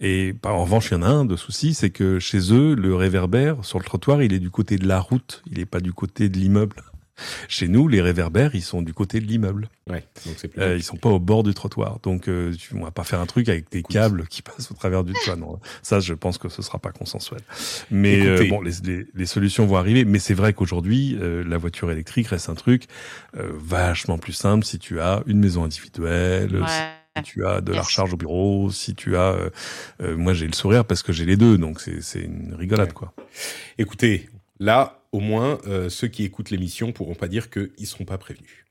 Et 0.00 0.34
en 0.44 0.62
revanche, 0.62 0.90
il 0.90 0.94
y 0.94 0.96
en 0.96 1.02
a 1.02 1.08
un 1.08 1.24
de 1.24 1.36
souci, 1.36 1.74
c'est 1.74 1.90
que 1.90 2.18
chez 2.18 2.52
eux, 2.52 2.74
le 2.74 2.94
réverbère 2.94 3.64
sur 3.64 3.78
le 3.78 3.84
trottoir, 3.84 4.22
il 4.22 4.32
est 4.32 4.40
du 4.40 4.50
côté 4.50 4.76
de 4.76 4.86
la 4.86 5.00
route, 5.00 5.42
il 5.50 5.58
est 5.58 5.66
pas 5.66 5.80
du 5.80 5.92
côté 5.92 6.28
de 6.28 6.38
l'immeuble. 6.38 6.76
Chez 7.48 7.68
nous, 7.68 7.88
les 7.88 8.00
réverbères, 8.00 8.54
ils 8.54 8.62
sont 8.62 8.82
du 8.82 8.94
côté 8.94 9.20
de 9.20 9.26
l'immeuble. 9.26 9.68
Ouais, 9.88 10.04
donc 10.24 10.34
c'est 10.38 10.58
euh, 10.58 10.76
ils 10.76 10.82
sont 10.82 10.96
pas 10.96 11.10
au 11.10 11.18
bord 11.18 11.42
du 11.42 11.52
trottoir. 11.52 11.98
Donc, 12.02 12.28
euh, 12.28 12.54
tu, 12.54 12.74
on 12.74 12.84
va 12.84 12.90
pas 12.90 13.04
faire 13.04 13.20
un 13.20 13.26
truc 13.26 13.48
avec 13.48 13.70
des 13.70 13.82
câbles 13.82 14.26
qui 14.26 14.42
passent 14.42 14.70
au 14.70 14.74
travers 14.74 15.04
du 15.04 15.12
toit. 15.12 15.36
Non, 15.36 15.60
ça, 15.82 16.00
je 16.00 16.14
pense 16.14 16.38
que 16.38 16.48
ce 16.48 16.62
sera 16.62 16.78
pas 16.78 16.90
consensuel. 16.90 17.40
Mais 17.90 18.24
euh, 18.24 18.48
bon, 18.48 18.62
les, 18.62 18.72
les, 18.84 19.06
les, 19.14 19.26
solutions 19.26 19.66
vont 19.66 19.76
arriver. 19.76 20.04
Mais 20.04 20.18
c'est 20.18 20.34
vrai 20.34 20.52
qu'aujourd'hui, 20.54 21.18
euh, 21.20 21.44
la 21.46 21.58
voiture 21.58 21.90
électrique 21.90 22.28
reste 22.28 22.48
un 22.48 22.54
truc 22.54 22.84
vachement 23.34 24.18
plus 24.18 24.32
simple 24.32 24.64
si 24.64 24.78
tu 24.78 25.00
as 25.00 25.22
une 25.26 25.38
maison 25.38 25.64
individuelle. 25.64 26.64
Si 27.16 27.22
tu 27.24 27.44
as 27.46 27.60
de 27.60 27.72
la 27.72 27.82
recharge 27.82 28.14
au 28.14 28.16
bureau, 28.16 28.70
si 28.70 28.94
tu 28.94 29.16
as, 29.16 29.36
moi 30.00 30.32
j'ai 30.32 30.46
le 30.46 30.54
sourire 30.54 30.86
parce 30.86 31.02
que 31.02 31.12
j'ai 31.12 31.26
les 31.26 31.36
deux, 31.36 31.58
donc 31.58 31.80
c'est 31.80 32.20
une 32.20 32.54
rigolade 32.54 32.94
quoi. 32.94 33.12
Écoutez, 33.76 34.30
là 34.62 35.02
au 35.12 35.20
moins, 35.20 35.58
euh, 35.66 35.90
ceux 35.90 36.08
qui 36.08 36.24
écoutent 36.24 36.50
l'émission 36.50 36.92
pourront 36.92 37.14
pas 37.14 37.28
dire 37.28 37.50
qu'ils 37.50 37.70
ne 37.78 37.84
seront 37.84 38.04
pas 38.04 38.16
prévenus. 38.16 38.64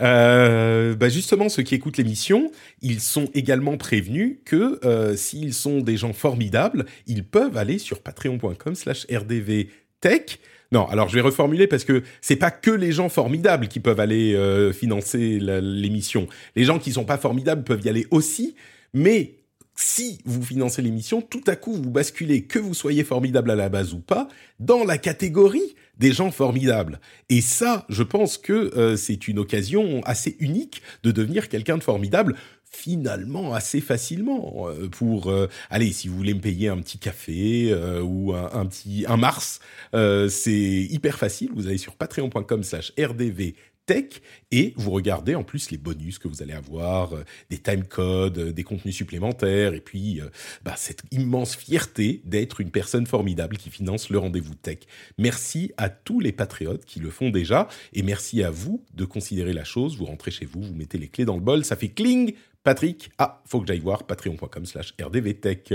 Euh, 0.00 0.94
bah 0.94 1.08
justement, 1.08 1.48
ceux 1.48 1.62
qui 1.62 1.74
écoutent 1.74 1.96
l'émission, 1.96 2.50
ils 2.82 3.00
sont 3.00 3.30
également 3.32 3.76
prévenus 3.76 4.38
que 4.44 4.84
euh, 4.84 5.16
s'ils 5.16 5.54
sont 5.54 5.80
des 5.80 5.96
gens 5.96 6.12
formidables, 6.12 6.84
ils 7.06 7.24
peuvent 7.24 7.56
aller 7.56 7.78
sur 7.78 8.00
patreon.com/slash 8.00 9.06
rdvtech. 9.10 10.40
Non, 10.72 10.86
alors 10.88 11.08
je 11.08 11.14
vais 11.14 11.20
reformuler 11.20 11.66
parce 11.68 11.84
que 11.84 12.02
c'est 12.20 12.36
pas 12.36 12.50
que 12.50 12.72
les 12.72 12.90
gens 12.90 13.08
formidables 13.08 13.68
qui 13.68 13.78
peuvent 13.78 14.00
aller 14.00 14.36
financer 14.74 15.38
l'émission. 15.38 16.26
Les 16.56 16.64
gens 16.64 16.80
qui 16.80 16.92
sont 16.92 17.04
pas 17.04 17.18
formidables 17.18 17.62
peuvent 17.62 17.84
y 17.84 17.88
aller 17.88 18.08
aussi, 18.10 18.56
mais 18.92 19.36
si 19.76 20.18
vous 20.24 20.42
financez 20.42 20.82
l'émission, 20.82 21.20
tout 21.20 21.44
à 21.46 21.54
coup 21.54 21.74
vous 21.74 21.90
basculez, 21.90 22.44
que 22.44 22.58
vous 22.58 22.74
soyez 22.74 23.04
formidable 23.04 23.50
à 23.50 23.54
la 23.54 23.68
base 23.68 23.92
ou 23.92 24.00
pas, 24.00 24.28
dans 24.58 24.84
la 24.84 24.98
catégorie 24.98 25.76
des 25.98 26.12
gens 26.12 26.30
formidables. 26.30 27.00
Et 27.28 27.40
ça, 27.40 27.86
je 27.88 28.02
pense 28.02 28.38
que 28.38 28.52
euh, 28.52 28.96
c'est 28.96 29.28
une 29.28 29.38
occasion 29.38 30.02
assez 30.04 30.36
unique 30.40 30.82
de 31.02 31.10
devenir 31.10 31.48
quelqu'un 31.48 31.78
de 31.78 31.82
formidable 31.82 32.36
finalement 32.70 33.54
assez 33.54 33.80
facilement 33.80 34.66
euh, 34.68 34.88
pour 34.88 35.30
euh, 35.30 35.48
allez 35.70 35.92
si 35.92 36.08
vous 36.08 36.16
voulez 36.16 36.34
me 36.34 36.40
payer 36.40 36.68
un 36.68 36.78
petit 36.78 36.98
café 36.98 37.72
ou 38.02 38.34
un, 38.34 38.66
petit 38.66 39.04
un 39.08 39.16
mars 39.16 39.60
c'est 39.92 40.50
hyper 40.50 41.16
facile 41.16 41.50
vous 41.54 41.68
allez 41.68 41.78
sur 41.78 41.94
patreon.com 41.94 42.64
slash 42.64 42.92
rdv 42.98 43.54
tech 43.86 44.20
et 44.50 44.74
vous 44.76 44.90
regardez 44.90 45.34
en 45.34 45.44
plus 45.44 45.70
les 45.70 45.78
bonus 45.78 46.18
que 46.18 46.28
vous 46.28 46.42
allez 46.42 46.52
avoir, 46.52 47.14
euh, 47.14 47.24
des 47.50 47.58
timecodes, 47.58 48.38
euh, 48.38 48.52
des 48.52 48.64
contenus 48.64 48.94
supplémentaires 48.94 49.74
et 49.74 49.80
puis 49.80 50.20
euh, 50.20 50.28
bah, 50.64 50.74
cette 50.76 51.02
immense 51.12 51.56
fierté 51.56 52.20
d'être 52.24 52.60
une 52.60 52.70
personne 52.70 53.06
formidable 53.06 53.56
qui 53.56 53.70
finance 53.70 54.10
le 54.10 54.18
rendez-vous 54.18 54.54
tech. 54.54 54.78
Merci 55.18 55.72
à 55.76 55.88
tous 55.88 56.20
les 56.20 56.32
patriotes 56.32 56.84
qui 56.84 57.00
le 57.00 57.10
font 57.10 57.30
déjà 57.30 57.68
et 57.92 58.02
merci 58.02 58.42
à 58.42 58.50
vous 58.50 58.84
de 58.94 59.04
considérer 59.04 59.52
la 59.52 59.64
chose. 59.64 59.96
Vous 59.96 60.04
rentrez 60.04 60.30
chez 60.30 60.46
vous, 60.46 60.62
vous 60.62 60.74
mettez 60.74 60.98
les 60.98 61.08
clés 61.08 61.24
dans 61.24 61.36
le 61.36 61.42
bol, 61.42 61.64
ça 61.64 61.76
fait 61.76 61.88
cling. 61.88 62.34
Patrick, 62.64 63.10
ah, 63.18 63.42
faut 63.46 63.60
que 63.60 63.66
j'aille 63.68 63.78
voir 63.78 64.04
patreon.com 64.04 64.66
slash 64.66 64.94
rdvtech. 65.00 65.74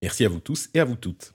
Merci 0.00 0.24
à 0.24 0.28
vous 0.28 0.38
tous 0.38 0.68
et 0.72 0.80
à 0.80 0.84
vous 0.84 0.94
toutes. 0.94 1.34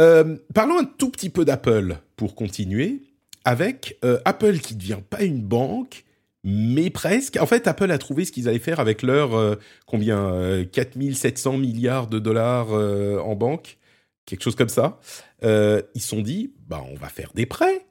Euh, 0.00 0.36
parlons 0.52 0.78
un 0.78 0.84
tout 0.84 1.10
petit 1.10 1.30
peu 1.30 1.44
d'Apple 1.44 1.96
pour 2.16 2.34
continuer, 2.34 3.02
avec 3.44 3.98
euh, 4.04 4.18
Apple 4.24 4.58
qui 4.58 4.74
ne 4.74 4.80
devient 4.80 5.00
pas 5.08 5.22
une 5.22 5.42
banque, 5.42 6.04
mais 6.42 6.90
presque. 6.90 7.36
En 7.40 7.46
fait, 7.46 7.66
Apple 7.66 7.90
a 7.90 7.98
trouvé 7.98 8.24
ce 8.24 8.32
qu'ils 8.32 8.48
allaient 8.48 8.58
faire 8.58 8.80
avec 8.80 9.02
leur, 9.02 9.34
euh, 9.34 9.56
combien 9.86 10.64
4700 10.72 11.58
milliards 11.58 12.06
de 12.06 12.18
dollars 12.18 12.70
en 12.72 13.34
banque, 13.34 13.78
quelque 14.26 14.42
chose 14.42 14.56
comme 14.56 14.68
ça. 14.68 15.00
ils 15.42 16.00
se 16.00 16.08
sont 16.08 16.22
dit, 16.22 16.52
bah, 16.66 16.84
on 16.90 16.96
va 16.96 17.08
faire 17.08 17.32
des 17.34 17.46
prêts. 17.46 17.86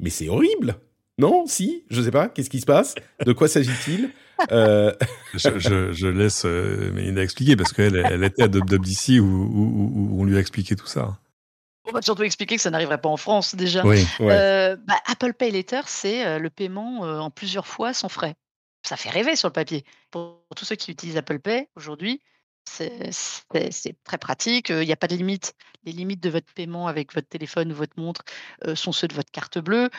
Mais 0.00 0.10
c'est 0.10 0.28
horrible 0.28 0.76
non 1.20 1.44
Si 1.46 1.84
Je 1.90 2.00
sais 2.00 2.10
pas. 2.10 2.28
Qu'est-ce 2.30 2.48
qui 2.48 2.60
se 2.60 2.66
passe? 2.66 2.94
De 3.24 3.32
quoi 3.32 3.46
s'agit-il? 3.46 4.10
euh... 4.52 4.92
je, 5.34 5.92
je, 5.92 6.06
laisse 6.06 6.44
euh, 6.44 6.92
Mélinda 6.92 7.22
expliquer 7.22 7.56
parce 7.56 7.72
qu'elle 7.72 7.96
elle 7.96 8.24
était 8.24 8.42
à 8.42 8.46
WWDC 8.46 9.20
où, 9.20 9.24
où, 9.24 9.92
où, 9.94 10.20
on 10.20 10.24
lui 10.24 10.36
a 10.36 10.40
expliqué 10.40 10.76
tout 10.76 10.86
ça. 10.86 11.18
On 11.86 11.92
va 11.92 12.02
surtout 12.02 12.22
expliquer 12.22 12.56
que 12.56 12.62
ça 12.62 12.70
n'arriverait 12.70 13.00
pas 13.00 13.08
en 13.08 13.16
France 13.16 13.54
déjà. 13.54 13.84
Oui, 13.84 14.06
euh, 14.20 14.76
bah, 14.86 15.00
Apple 15.06 15.32
Pay 15.32 15.50
Later, 15.50 15.82
c'est 15.86 16.38
le 16.38 16.50
paiement 16.50 17.00
en 17.00 17.30
plusieurs 17.30 17.66
fois 17.66 17.92
sans 17.92 18.08
frais. 18.08 18.34
Ça 18.86 18.96
fait 18.96 19.10
rêver 19.10 19.34
sur 19.34 19.48
le 19.48 19.52
papier. 19.52 19.84
Pour 20.10 20.42
tous 20.56 20.64
ceux 20.64 20.76
qui 20.76 20.90
utilisent 20.90 21.16
Apple 21.16 21.40
Pay 21.40 21.68
aujourd'hui, 21.74 22.20
c'est 22.64 23.10
très 24.04 24.18
pratique. 24.18 24.68
Il 24.68 24.86
n'y 24.86 24.92
a 24.92 24.96
pas 24.96 25.08
de 25.08 25.16
limite. 25.16 25.54
Les 25.84 25.92
limites 25.92 26.22
de 26.22 26.30
votre 26.30 26.52
paiement 26.54 26.86
avec 26.86 27.14
votre 27.14 27.28
téléphone 27.28 27.72
ou 27.72 27.74
votre 27.74 27.98
montre 27.98 28.22
sont 28.74 28.92
ceux 28.92 29.08
de 29.08 29.14
votre 29.14 29.30
carte 29.32 29.58
bleue 29.58 29.90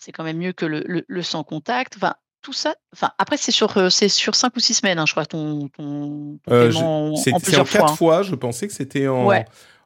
c'est 0.00 0.12
quand 0.12 0.24
même 0.24 0.38
mieux 0.38 0.52
que 0.52 0.66
le, 0.66 1.04
le, 1.06 1.22
sans 1.22 1.44
contact. 1.44 1.96
Enfin, 1.96 2.14
tout 2.42 2.52
ça? 2.52 2.74
Enfin, 2.92 3.10
après, 3.18 3.36
c'est 3.36 3.52
sur, 3.52 3.76
euh, 3.76 3.90
c'est 3.90 4.08
sur 4.08 4.34
cinq 4.34 4.56
ou 4.56 4.60
six 4.60 4.74
semaines, 4.74 4.98
hein, 4.98 5.06
je 5.06 5.12
crois, 5.12 5.26
ton, 5.26 5.68
ton, 5.68 6.38
euh, 6.50 6.72
en, 6.74 7.14
plusieurs 7.40 7.68
quatre 7.68 7.96
fois. 7.96 8.22
Je 8.22 8.34
pensais 8.34 8.66
que 8.66 8.72
c'était 8.72 9.08
en, 9.08 9.30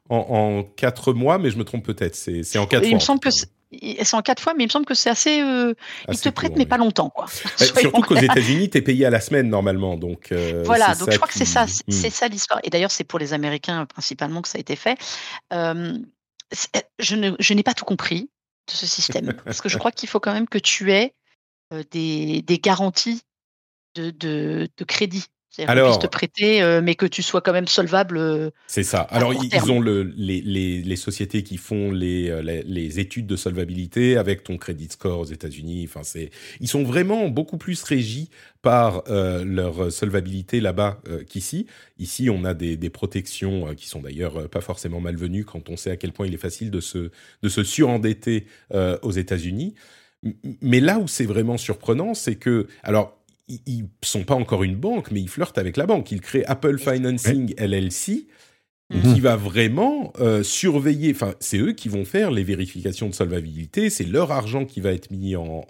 en, 0.09 0.63
quatre 0.75 1.13
mois, 1.13 1.37
mais 1.37 1.49
je 1.49 1.57
me 1.57 1.63
trompe 1.63 1.85
peut-être. 1.85 2.15
C'est 2.15 2.57
en 2.57 2.65
quatre 2.65 2.83
fois. 2.83 2.89
Il 2.89 2.95
me 2.95 2.99
semble 2.99 3.19
que 3.19 3.29
c'est 3.31 4.13
en 4.13 4.21
quatre 4.21 4.41
fois, 4.41 4.53
mais 4.53 4.63
il 4.63 4.67
me 4.67 4.71
semble 4.71 4.85
que 4.85 4.93
c'est 4.93 5.09
assez. 5.09 5.41
Euh, 5.41 5.73
ils 6.09 6.19
te 6.19 6.29
prêtent, 6.29 6.55
mais 6.55 6.65
pas 6.65 6.77
longtemps, 6.77 7.09
quoi. 7.09 7.25
surtout 7.57 8.01
qu'aux 8.01 8.15
États-Unis, 8.15 8.69
tu 8.69 8.77
es 8.77 8.81
payé 8.81 9.05
à 9.05 9.09
la 9.09 9.19
semaine 9.19 9.49
normalement, 9.49 9.97
donc. 9.97 10.33
voilà, 10.63 10.95
donc 10.95 11.11
je 11.11 11.17
crois 11.17 11.27
que 11.27 11.37
c'est 11.37 11.45
ça, 11.45 11.65
c'est 11.67 12.07
hmm. 12.07 12.11
ça 12.11 12.27
l'histoire. 12.27 12.59
Et 12.63 12.69
d'ailleurs, 12.69 12.91
c'est 12.91 13.03
pour 13.03 13.19
les 13.19 13.33
Américains 13.33 13.85
principalement 13.85 14.41
que 14.41 14.47
ça 14.47 14.57
a 14.57 14.61
été 14.61 14.75
fait. 14.75 14.97
je 15.51 17.53
n'ai 17.53 17.63
pas 17.63 17.73
tout 17.73 17.85
compris 17.85 18.29
de 18.67 18.71
ce 18.71 18.87
système. 18.87 19.33
parce 19.45 19.61
que 19.61 19.69
je 19.69 19.77
crois 19.77 19.91
qu'il 19.91 20.09
faut 20.09 20.19
quand 20.19 20.33
même 20.33 20.47
que 20.47 20.57
tu 20.57 20.91
aies 20.91 21.13
des, 21.91 22.41
des, 22.41 22.59
garanties 22.59 23.21
de, 23.95 24.11
de, 24.11 24.67
de 24.77 24.83
crédit. 24.83 25.25
Alors, 25.67 25.99
te 25.99 26.07
prêter, 26.07 26.81
mais 26.83 26.95
que 26.95 27.05
tu 27.05 27.21
sois 27.21 27.39
quand 27.39 27.53
même 27.53 27.67
solvable. 27.67 28.51
c'est 28.67 28.83
ça. 28.83 28.99
Alors, 29.01 29.33
ils, 29.33 29.71
ont 29.71 29.79
le, 29.79 30.03
les, 30.03 30.41
les, 30.41 30.81
les, 30.81 30.95
sociétés 30.97 31.43
qui 31.43 31.55
font 31.55 31.91
les, 31.91 32.63
les, 32.65 32.99
études 32.99 33.25
de 33.25 33.37
solvabilité 33.37 34.17
avec 34.17 34.43
ton 34.43 34.57
credit 34.57 34.89
score 34.89 35.19
aux 35.19 35.25
États-Unis. 35.25 35.85
Enfin, 35.87 36.03
c'est, 36.03 36.29
ils 36.59 36.67
sont 36.67 36.83
vraiment 36.83 37.29
beaucoup 37.29 37.57
plus 37.57 37.81
régis 37.83 38.27
par 38.61 39.03
leur 39.07 39.91
solvabilité 39.93 40.59
là-bas 40.59 40.99
qu'ici. 41.29 41.67
Ici, 41.99 42.29
on 42.29 42.43
a 42.43 42.53
des, 42.53 42.75
des 42.75 42.89
protections 42.89 43.73
qui 43.75 43.87
sont 43.87 44.01
d'ailleurs 44.01 44.49
pas 44.49 44.61
forcément 44.61 44.99
malvenues 44.99 45.45
quand 45.45 45.69
on 45.69 45.77
sait 45.77 45.91
à 45.91 45.95
quel 45.97 46.11
point 46.11 46.27
il 46.27 46.33
est 46.33 46.37
facile 46.37 46.69
de 46.69 46.81
se, 46.81 47.11
de 47.41 47.49
se 47.49 47.63
surendetter 47.63 48.45
aux 48.73 49.11
États-Unis. 49.11 49.75
Mais 50.61 50.79
là 50.79 50.99
où 50.99 51.07
c'est 51.07 51.25
vraiment 51.25 51.57
surprenant, 51.57 52.13
c'est 52.13 52.35
que, 52.35 52.67
alors, 52.83 53.17
ils 53.47 53.87
sont 54.03 54.23
pas 54.23 54.35
encore 54.35 54.63
une 54.63 54.75
banque, 54.75 55.11
mais 55.11 55.21
ils 55.21 55.29
flirtent 55.29 55.57
avec 55.57 55.77
la 55.77 55.85
banque. 55.85 56.11
Ils 56.11 56.21
créent 56.21 56.45
Apple 56.45 56.79
Financing 56.79 57.53
LLC, 57.59 58.27
mhm. 58.89 59.13
qui 59.13 59.19
va 59.19 59.35
vraiment 59.35 60.13
euh, 60.19 60.41
surveiller. 60.41 61.11
Enfin, 61.13 61.35
c'est 61.39 61.59
eux 61.59 61.73
qui 61.73 61.89
vont 61.89 62.05
faire 62.05 62.31
les 62.31 62.43
vérifications 62.43 63.07
de 63.07 63.13
solvabilité. 63.13 63.89
C'est 63.89 64.05
leur 64.05 64.31
argent 64.31 64.65
qui 64.65 64.81
va 64.81 64.93
être 64.93 65.11
mis 65.11 65.35
en, 65.35 65.63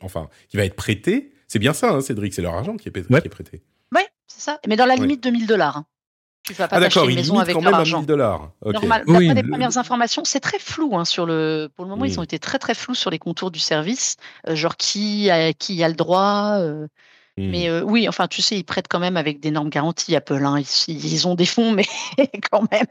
enfin, 0.00 0.28
qui 0.48 0.56
va 0.56 0.64
être 0.64 0.76
prêté. 0.76 1.32
C'est 1.48 1.58
bien 1.58 1.72
ça, 1.72 1.92
hein, 1.92 2.00
Cédric. 2.00 2.34
C'est 2.34 2.42
leur 2.42 2.54
argent 2.54 2.76
qui 2.76 2.88
est, 2.88 2.92
prêté. 2.92 3.62
Oui, 3.94 4.02
c'est 4.26 4.40
ça. 4.40 4.60
Mais 4.68 4.76
dans 4.76 4.86
la 4.86 4.96
limite 4.96 5.22
de 5.22 5.30
1000 5.30 5.46
dollars. 5.46 5.78
Hein. 5.78 5.86
Tu 6.44 6.54
vas 6.54 6.66
pas 6.66 6.80
ah 6.80 7.04
une 7.04 7.14
maison 7.14 7.38
avec 7.38 7.54
quand 7.54 7.62
même 7.62 7.72
argent. 7.72 7.98
1000 7.98 8.06
dollars. 8.06 8.50
Normal. 8.64 9.04
Oui, 9.06 9.32
des 9.32 9.44
premières 9.44 9.78
informations, 9.78 10.24
c'est 10.24 10.40
très 10.40 10.58
flou 10.58 10.96
hein, 10.96 11.04
sur 11.04 11.24
le. 11.24 11.70
Pour 11.76 11.84
le 11.84 11.90
moment, 11.90 12.04
ils 12.04 12.18
ont 12.18 12.22
été 12.24 12.38
très 12.40 12.58
très 12.58 12.74
flous 12.74 12.96
sur 12.96 13.10
les 13.10 13.18
contours 13.18 13.52
du 13.52 13.60
service, 13.60 14.16
euh, 14.48 14.56
genre 14.56 14.76
qui 14.76 15.30
a, 15.30 15.52
qui 15.52 15.82
a 15.84 15.88
le 15.88 15.94
droit. 15.94 16.56
Euh. 16.58 16.88
Mais 17.38 17.68
euh, 17.68 17.82
oui, 17.82 18.08
enfin, 18.08 18.28
tu 18.28 18.42
sais, 18.42 18.58
ils 18.58 18.64
prêtent 18.64 18.88
quand 18.88 18.98
même 18.98 19.16
avec 19.16 19.40
d'énormes 19.40 19.70
garanties, 19.70 20.14
Apple. 20.14 20.44
Hein. 20.44 20.62
Ils, 20.86 21.26
ont 21.26 21.34
des 21.34 21.46
fonds, 21.46 21.72
mais 21.72 21.86
quand 22.50 22.70
même, 22.70 22.86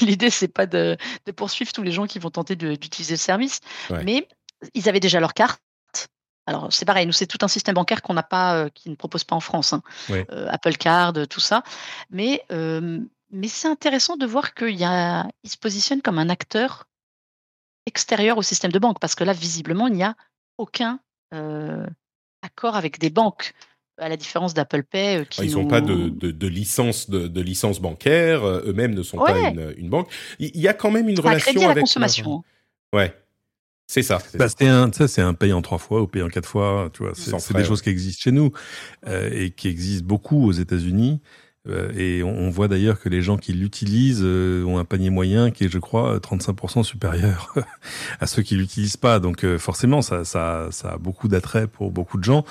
l'idée, 0.00 0.30
c'est 0.30 0.48
pas 0.48 0.66
de, 0.66 0.96
de, 1.26 1.32
poursuivre 1.32 1.72
tous 1.72 1.82
les 1.82 1.92
gens 1.92 2.06
qui 2.06 2.18
vont 2.18 2.30
tenter 2.30 2.56
d'utiliser 2.56 3.14
le 3.14 3.18
service. 3.18 3.60
Mais 4.04 4.26
ils 4.74 4.88
avaient 4.88 5.00
déjà 5.00 5.20
leur 5.20 5.34
carte. 5.34 5.60
Alors 6.46 6.72
c'est 6.72 6.84
pareil, 6.84 7.06
nous 7.06 7.12
c'est 7.12 7.26
tout 7.26 7.38
un 7.42 7.48
système 7.48 7.74
bancaire 7.74 8.02
qu'on 8.02 8.14
n'a 8.14 8.22
pas, 8.22 8.56
euh, 8.56 8.68
qui 8.74 8.90
ne 8.90 8.96
propose 8.96 9.24
pas 9.24 9.36
en 9.36 9.40
France, 9.40 9.72
hein. 9.72 9.82
euh, 10.10 10.48
Apple 10.50 10.76
Card, 10.76 11.14
tout 11.28 11.40
ça. 11.40 11.62
Mais 12.10 12.44
mais 13.34 13.48
c'est 13.48 13.68
intéressant 13.68 14.16
de 14.16 14.26
voir 14.26 14.54
qu'il 14.54 14.78
se 14.78 15.56
positionne 15.58 16.02
comme 16.02 16.18
un 16.18 16.28
acteur 16.28 16.86
extérieur 17.86 18.38
au 18.38 18.42
système 18.42 18.72
de 18.72 18.78
banque, 18.78 18.98
parce 19.00 19.14
que 19.14 19.24
là 19.24 19.32
visiblement 19.32 19.86
il 19.86 19.94
n'y 19.94 20.02
a 20.02 20.14
aucun 20.58 21.00
accord 22.42 22.76
avec 22.76 22.98
des 22.98 23.10
banques, 23.10 23.54
à 23.98 24.08
la 24.08 24.16
différence 24.16 24.52
d'Apple 24.52 24.82
Pay. 24.82 25.26
qui 25.26 25.44
Ils 25.44 25.52
n'ont 25.52 25.68
pas 25.68 25.80
de, 25.80 26.08
de, 26.08 26.46
licence 26.48 27.08
de, 27.08 27.40
licence 27.40 27.80
bancaire, 27.80 28.44
eux-mêmes 28.44 28.94
ne 28.94 29.02
sont 29.02 29.18
pas 29.18 29.38
une, 29.76 29.88
banque. 29.88 30.10
Il 30.38 30.60
y 30.60 30.68
a 30.68 30.74
quand 30.74 30.90
même 30.90 31.08
une 31.08 31.20
relation 31.20 31.62
un 31.62 31.70
à 31.70 31.74
la 31.74 31.80
consommation. 31.80 32.42
Hein. 32.92 32.96
Ouais. 32.96 33.21
C'est 33.92 34.02
ça. 34.02 34.22
Bah, 34.38 34.46
c'est 34.48 34.68
un, 34.68 34.90
ça, 34.90 35.06
c'est 35.06 35.20
un 35.20 35.34
paye 35.34 35.52
en 35.52 35.60
trois 35.60 35.76
fois 35.76 36.00
ou 36.00 36.06
paye 36.06 36.22
en 36.22 36.28
quatre 36.28 36.48
fois. 36.48 36.88
Tu 36.94 37.02
vois, 37.02 37.12
c'est 37.14 37.54
des 37.54 37.62
choses 37.62 37.82
qui 37.82 37.90
existent 37.90 38.22
chez 38.22 38.32
nous 38.32 38.50
euh, 39.06 39.28
et 39.30 39.50
qui 39.50 39.68
existent 39.68 40.06
beaucoup 40.06 40.46
aux 40.46 40.52
États-Unis. 40.52 41.20
Euh, 41.68 41.92
et 41.96 42.24
on, 42.24 42.50
voit 42.50 42.66
d'ailleurs 42.66 42.98
que 42.98 43.08
les 43.08 43.22
gens 43.22 43.36
qui 43.36 43.52
l'utilisent 43.52 44.22
euh, 44.24 44.64
ont 44.64 44.78
un 44.78 44.84
panier 44.84 45.10
moyen 45.10 45.52
qui 45.52 45.64
est, 45.64 45.68
je 45.68 45.78
crois, 45.78 46.18
35% 46.18 46.82
supérieur 46.82 47.54
à 48.20 48.26
ceux 48.26 48.42
qui 48.42 48.56
l'utilisent 48.56 48.96
pas. 48.96 49.20
Donc 49.20 49.44
euh, 49.44 49.58
forcément, 49.58 50.02
ça, 50.02 50.24
ça, 50.24 50.68
ça, 50.70 50.94
a 50.94 50.98
beaucoup 50.98 51.28
d'attrait 51.28 51.68
pour 51.68 51.92
beaucoup 51.92 52.18
de 52.18 52.24
gens. 52.24 52.44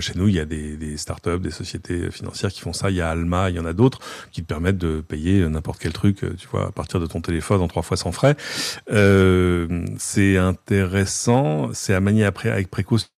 chez 0.00 0.14
nous, 0.16 0.26
il 0.26 0.34
y 0.34 0.40
a 0.40 0.44
des, 0.44 0.76
des 0.76 0.96
startups, 0.96 1.38
des 1.38 1.52
sociétés 1.52 2.10
financières 2.10 2.50
qui 2.50 2.60
font 2.60 2.72
ça. 2.72 2.90
Il 2.90 2.96
y 2.96 3.00
a 3.00 3.08
Alma, 3.08 3.50
il 3.50 3.56
y 3.56 3.60
en 3.60 3.66
a 3.66 3.72
d'autres 3.72 4.00
qui 4.32 4.42
te 4.42 4.48
permettent 4.48 4.78
de 4.78 5.00
payer 5.00 5.48
n'importe 5.48 5.80
quel 5.80 5.92
truc, 5.92 6.18
tu 6.36 6.48
vois, 6.48 6.66
à 6.68 6.72
partir 6.72 6.98
de 6.98 7.06
ton 7.06 7.20
téléphone 7.20 7.60
en 7.60 7.68
trois 7.68 7.82
fois 7.82 7.96
sans 7.96 8.12
frais. 8.12 8.36
c'est 9.98 10.36
intéressant, 10.36 11.70
c'est 11.72 11.94
à 11.94 12.00
manier 12.00 12.24
après 12.24 12.50
avec 12.50 12.68
précaution 12.68 13.08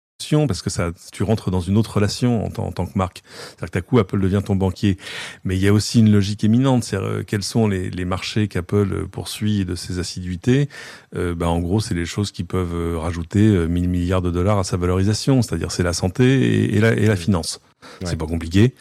parce 0.48 0.62
que 0.62 0.70
ça, 0.70 0.90
tu 1.12 1.22
rentres 1.22 1.50
dans 1.50 1.60
une 1.60 1.76
autre 1.76 1.94
relation 1.94 2.44
en, 2.44 2.46
en 2.46 2.72
tant 2.72 2.86
que 2.86 2.98
marque. 2.98 3.22
C'est-à-dire 3.56 3.70
que 3.70 3.86
coup, 3.86 3.98
Apple 4.00 4.20
devient 4.20 4.42
ton 4.44 4.56
banquier. 4.56 4.98
Mais 5.44 5.56
il 5.56 5.62
y 5.62 5.68
a 5.68 5.72
aussi 5.72 6.00
une 6.00 6.10
logique 6.10 6.42
éminente. 6.42 6.82
C'est 6.82 6.96
euh, 6.96 7.22
quels 7.24 7.44
sont 7.44 7.68
les, 7.68 7.88
les 7.88 8.04
marchés 8.04 8.48
qu'Apple 8.48 8.88
euh, 8.92 9.06
poursuit 9.06 9.64
de 9.64 9.76
ses 9.76 10.00
assiduités. 10.00 10.68
Euh, 11.14 11.36
ben, 11.36 11.46
en 11.46 11.60
gros, 11.60 11.80
c'est 11.80 11.94
les 11.94 12.04
choses 12.04 12.32
qui 12.32 12.42
peuvent 12.42 12.74
euh, 12.74 12.98
rajouter 12.98 13.68
1000 13.68 13.88
milliards 13.88 14.22
de 14.22 14.30
dollars 14.30 14.58
à 14.58 14.64
sa 14.64 14.76
valorisation. 14.76 15.40
C'est-à-dire 15.40 15.70
c'est 15.70 15.84
la 15.84 15.92
santé 15.92 16.74
et, 16.74 16.80
la, 16.80 16.94
et 16.94 17.06
la 17.06 17.16
finance. 17.16 17.60
C'est 18.04 18.16
pas 18.16 18.26
compliqué. 18.26 18.74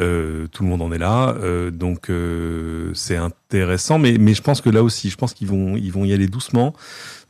Euh, 0.00 0.46
tout 0.48 0.62
le 0.62 0.68
monde 0.68 0.82
en 0.82 0.92
est 0.92 0.98
là, 0.98 1.34
euh, 1.38 1.70
donc 1.70 2.10
euh, 2.10 2.90
c'est 2.94 3.16
intéressant. 3.16 3.98
Mais 3.98 4.16
mais 4.18 4.34
je 4.34 4.42
pense 4.42 4.60
que 4.60 4.70
là 4.70 4.82
aussi, 4.82 5.10
je 5.10 5.16
pense 5.16 5.34
qu'ils 5.34 5.48
vont 5.48 5.76
ils 5.76 5.92
vont 5.92 6.04
y 6.04 6.12
aller 6.12 6.26
doucement 6.26 6.74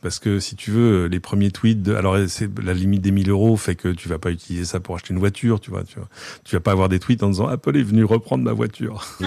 parce 0.05 0.19
que 0.19 0.39
si 0.39 0.55
tu 0.55 0.69
veux 0.69 1.07
les 1.07 1.19
premiers 1.19 1.49
tweets, 1.49 1.81
de, 1.81 1.95
alors 1.95 2.15
c'est 2.27 2.47
la 2.59 2.75
limite 2.75 3.01
des 3.01 3.09
1000 3.09 3.27
euros 3.31 3.57
fait 3.57 3.73
que 3.73 3.87
tu 3.87 4.07
vas 4.07 4.19
pas 4.19 4.29
utiliser 4.29 4.63
ça 4.63 4.79
pour 4.79 4.93
acheter 4.93 5.15
une 5.15 5.19
voiture, 5.19 5.59
tu 5.59 5.71
vois, 5.71 5.83
tu 5.83 5.97
vois, 5.97 6.07
tu 6.43 6.55
vas 6.55 6.59
pas 6.59 6.73
avoir 6.73 6.89
des 6.89 6.99
tweets 6.99 7.23
en 7.23 7.29
disant 7.29 7.47
Apple 7.47 7.75
est 7.75 7.81
venu 7.81 8.03
reprendre 8.03 8.43
ma 8.43 8.53
voiture. 8.53 9.03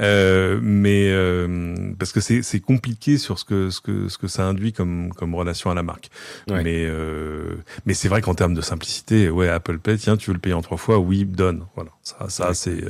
Euh, 0.00 0.58
mais 0.62 1.10
euh, 1.10 1.92
parce 1.98 2.12
que 2.12 2.20
c'est 2.20 2.60
compliqué 2.60 3.18
sur 3.18 3.38
ce 3.38 3.44
que 3.44 3.68
ce 3.68 3.80
que 3.82 4.08
ce 4.08 4.16
que 4.16 4.26
ça 4.26 4.46
induit 4.46 4.72
comme 4.72 5.12
comme 5.12 5.34
relation 5.34 5.70
à 5.70 5.74
la 5.74 5.82
marque. 5.82 6.10
Mais 6.48 6.86
euh, 6.86 7.56
mais 7.84 7.92
c'est 7.92 8.08
vrai 8.08 8.22
qu'en 8.22 8.34
termes 8.34 8.54
de 8.54 8.62
simplicité, 8.62 9.28
ouais, 9.28 9.48
Apple 9.48 9.78
Pay, 9.78 9.98
tiens, 9.98 10.16
tu 10.16 10.30
veux 10.30 10.34
le 10.34 10.40
payer 10.40 10.54
en 10.54 10.62
trois 10.62 10.78
fois, 10.78 10.98
oui, 10.98 11.24
donne. 11.24 11.66
Voilà, 11.74 11.90
ça 12.02 12.28
ça 12.30 12.54
c'est 12.54 12.82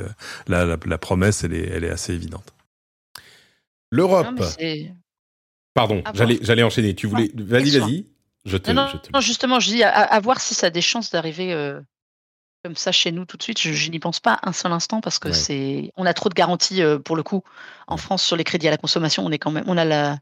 la, 0.47 0.65
la, 0.65 0.97
promesse, 0.97 1.43
elle 1.43 1.53
est 1.53 1.69
elle 1.69 1.83
est 1.83 1.91
assez 1.91 2.13
évidente. 2.13 2.53
L'Europe. 3.93 4.41
Pardon, 5.73 6.03
j'allais 6.13 6.39
j'allais 6.41 6.63
enchaîner. 6.63 6.95
Tu 6.95 7.07
voulais, 7.07 7.31
vas-y, 7.33 7.77
vas-y. 7.77 8.05
Je 8.45 8.57
te, 8.57 8.71
non, 8.71 8.87
je 8.91 8.97
te... 8.97 9.11
non, 9.13 9.21
justement, 9.21 9.59
je 9.59 9.69
dis 9.69 9.83
à, 9.83 10.19
voir 10.19 10.41
si 10.41 10.53
ça 10.53 10.67
a 10.67 10.69
des 10.69 10.81
chances 10.81 11.09
d'arriver 11.11 11.79
comme 12.63 12.75
ça 12.75 12.91
chez 12.91 13.11
nous 13.11 13.25
tout 13.25 13.37
de 13.37 13.43
suite, 13.43 13.59
je, 13.59 13.91
n'y 13.91 13.99
pense 13.99 14.19
pas 14.19 14.39
un 14.43 14.53
seul 14.53 14.71
instant 14.71 15.01
parce 15.01 15.19
que 15.19 15.33
c'est, 15.33 15.91
on 15.97 16.05
a 16.05 16.13
trop 16.13 16.29
de 16.29 16.33
garanties 16.33 16.81
euh, 16.81 16.97
pour 16.97 17.15
le 17.15 17.23
coup. 17.23 17.43
En 17.87 17.97
France, 17.97 18.23
sur 18.23 18.37
les 18.37 18.45
crédits 18.45 18.67
à 18.67 18.71
la 18.71 18.77
consommation, 18.77 19.25
on 19.25 19.31
est 19.31 19.37
quand 19.37 19.51
même, 19.51 19.65
on 19.67 19.77
a 19.77 19.83
la, 19.83 20.17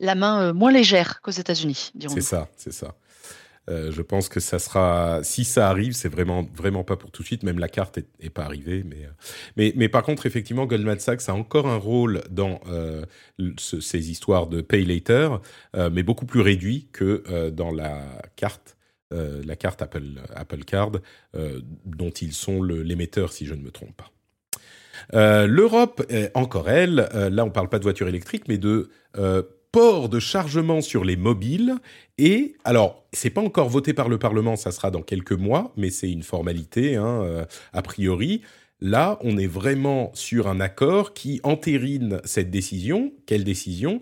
la 0.00 0.14
main 0.14 0.40
euh, 0.40 0.52
moins 0.54 0.72
légère 0.72 1.20
qu'aux 1.20 1.30
États-Unis. 1.30 1.92
C'est 2.08 2.22
ça, 2.22 2.48
c'est 2.56 2.72
ça. 2.72 2.94
Euh, 3.68 3.90
je 3.90 4.02
pense 4.02 4.28
que 4.28 4.40
ça 4.40 4.58
sera, 4.58 5.20
si 5.22 5.44
ça 5.44 5.68
arrive, 5.68 5.92
c'est 5.92 6.08
vraiment 6.08 6.46
vraiment 6.54 6.84
pas 6.84 6.96
pour 6.96 7.10
tout 7.10 7.22
de 7.22 7.26
suite. 7.26 7.42
Même 7.42 7.58
la 7.58 7.68
carte 7.68 7.98
est, 7.98 8.30
pas 8.30 8.44
arrivée, 8.44 8.84
mais, 8.84 9.08
mais 9.56 9.72
mais 9.76 9.88
par 9.88 10.02
contre, 10.02 10.26
effectivement, 10.26 10.66
Goldman 10.66 10.98
Sachs 10.98 11.28
a 11.28 11.34
encore 11.34 11.66
un 11.66 11.76
rôle 11.76 12.22
dans 12.30 12.60
ces 13.58 14.10
histoires 14.10 14.46
de 14.46 14.60
pay 14.60 14.84
later, 14.84 15.40
mais 15.74 16.02
beaucoup 16.02 16.26
plus 16.26 16.40
réduit 16.40 16.88
que 16.92 17.50
dans 17.50 17.72
la 17.72 18.22
carte 18.36 18.76
euh, 19.12 19.40
la 19.46 19.54
carte 19.54 19.82
Apple, 19.82 20.20
Apple 20.34 20.64
Card, 20.64 20.92
euh, 21.36 21.60
dont 21.84 22.10
ils 22.10 22.32
sont 22.32 22.60
l'émetteur, 22.60 23.32
si 23.32 23.46
je 23.46 23.54
ne 23.54 23.62
me 23.62 23.70
trompe 23.70 23.96
pas. 23.96 24.10
Euh, 25.14 25.46
L'Europe, 25.46 26.02
encore 26.34 26.68
elle, 26.68 27.08
là 27.12 27.44
on 27.44 27.46
ne 27.46 27.52
parle 27.52 27.68
pas 27.68 27.78
de 27.78 27.84
voiture 27.84 28.08
électrique, 28.08 28.48
mais 28.48 28.58
de 28.58 28.90
port 29.76 30.08
de 30.08 30.20
chargement 30.20 30.80
sur 30.80 31.04
les 31.04 31.16
mobiles. 31.16 31.74
Et 32.16 32.54
alors, 32.64 33.04
c'est 33.12 33.28
pas 33.28 33.42
encore 33.42 33.68
voté 33.68 33.92
par 33.92 34.08
le 34.08 34.18
Parlement, 34.18 34.56
ça 34.56 34.70
sera 34.72 34.90
dans 34.90 35.02
quelques 35.02 35.32
mois, 35.32 35.74
mais 35.76 35.90
c'est 35.90 36.10
une 36.10 36.22
formalité, 36.22 36.96
hein, 36.96 37.46
a 37.74 37.82
priori. 37.82 38.40
Là, 38.80 39.18
on 39.20 39.36
est 39.36 39.46
vraiment 39.46 40.12
sur 40.14 40.48
un 40.48 40.60
accord 40.60 41.12
qui 41.12 41.40
entérine 41.42 42.22
cette 42.24 42.50
décision. 42.50 43.12
Quelle 43.26 43.44
décision? 43.44 44.00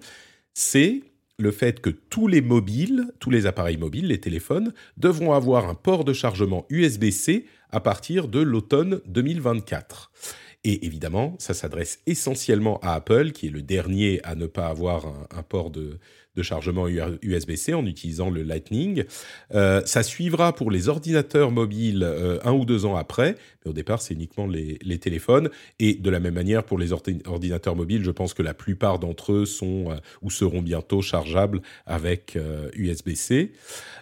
C'est 0.53 1.03
le 1.41 1.51
fait 1.51 1.81
que 1.81 1.91
tous 1.91 2.29
les 2.29 2.41
mobiles, 2.41 3.12
tous 3.18 3.31
les 3.31 3.47
appareils 3.47 3.77
mobiles, 3.77 4.07
les 4.07 4.20
téléphones, 4.20 4.72
devront 4.97 5.33
avoir 5.33 5.68
un 5.68 5.75
port 5.75 6.05
de 6.05 6.12
chargement 6.12 6.66
USB-C 6.70 7.47
à 7.72 7.81
partir 7.81 8.29
de 8.29 8.39
l'automne 8.39 9.01
2024. 9.07 10.12
Et 10.67 10.87
évidemment, 10.87 11.37
ça 11.39 11.53
s'adresse 11.53 12.01
essentiellement 12.07 12.81
à 12.81 12.95
Apple, 12.95 13.33
qui 13.33 13.49
est 13.49 13.51
le 13.51 13.61
dernier 13.61 14.21
à 14.25 14.35
ne 14.35 14.47
pas 14.47 14.69
avoir 14.69 15.07
un, 15.31 15.43
port 15.43 15.71
de, 15.71 15.99
chargement 16.41 16.89
USB-C 16.89 17.75
en 17.75 17.85
utilisant 17.85 18.31
le 18.31 18.43
Lightning. 18.43 19.05
Euh, 19.55 19.83
ça 19.85 20.03
suivra 20.03 20.55
pour 20.55 20.71
les 20.71 20.89
ordinateurs 20.89 21.51
mobiles 21.51 22.03
euh, 22.03 22.39
un 22.45 22.53
ou 22.53 22.65
deux 22.65 22.87
ans 22.87 22.97
après, 22.97 23.37
mais 23.65 23.71
au 23.71 23.75
départ, 23.75 24.01
c'est 24.01 24.15
uniquement 24.15 24.47
les, 24.47 24.99
téléphones. 24.99 25.51
Et 25.81 25.95
de 25.95 26.09
la 26.09 26.19
même 26.19 26.35
manière, 26.35 26.65
pour 26.65 26.79
les 26.79 26.93
ordinateurs 26.93 27.77
mobiles, 27.77 28.03
je 28.03 28.11
pense 28.11 28.33
que 28.33 28.43
la 28.43 28.55
plupart 28.55 28.99
d'entre 28.99 29.33
eux 29.33 29.45
sont 29.45 29.91
euh, 29.91 29.97
ou 30.23 30.31
seront 30.31 30.62
bientôt 30.62 31.03
chargeables 31.03 31.61
avec 31.85 32.39
USB-C. 32.75 33.53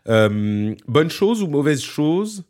bonne 0.07 1.11
chose 1.11 1.43
ou 1.43 1.49
mauvaise 1.49 1.83
chose? 1.83 2.45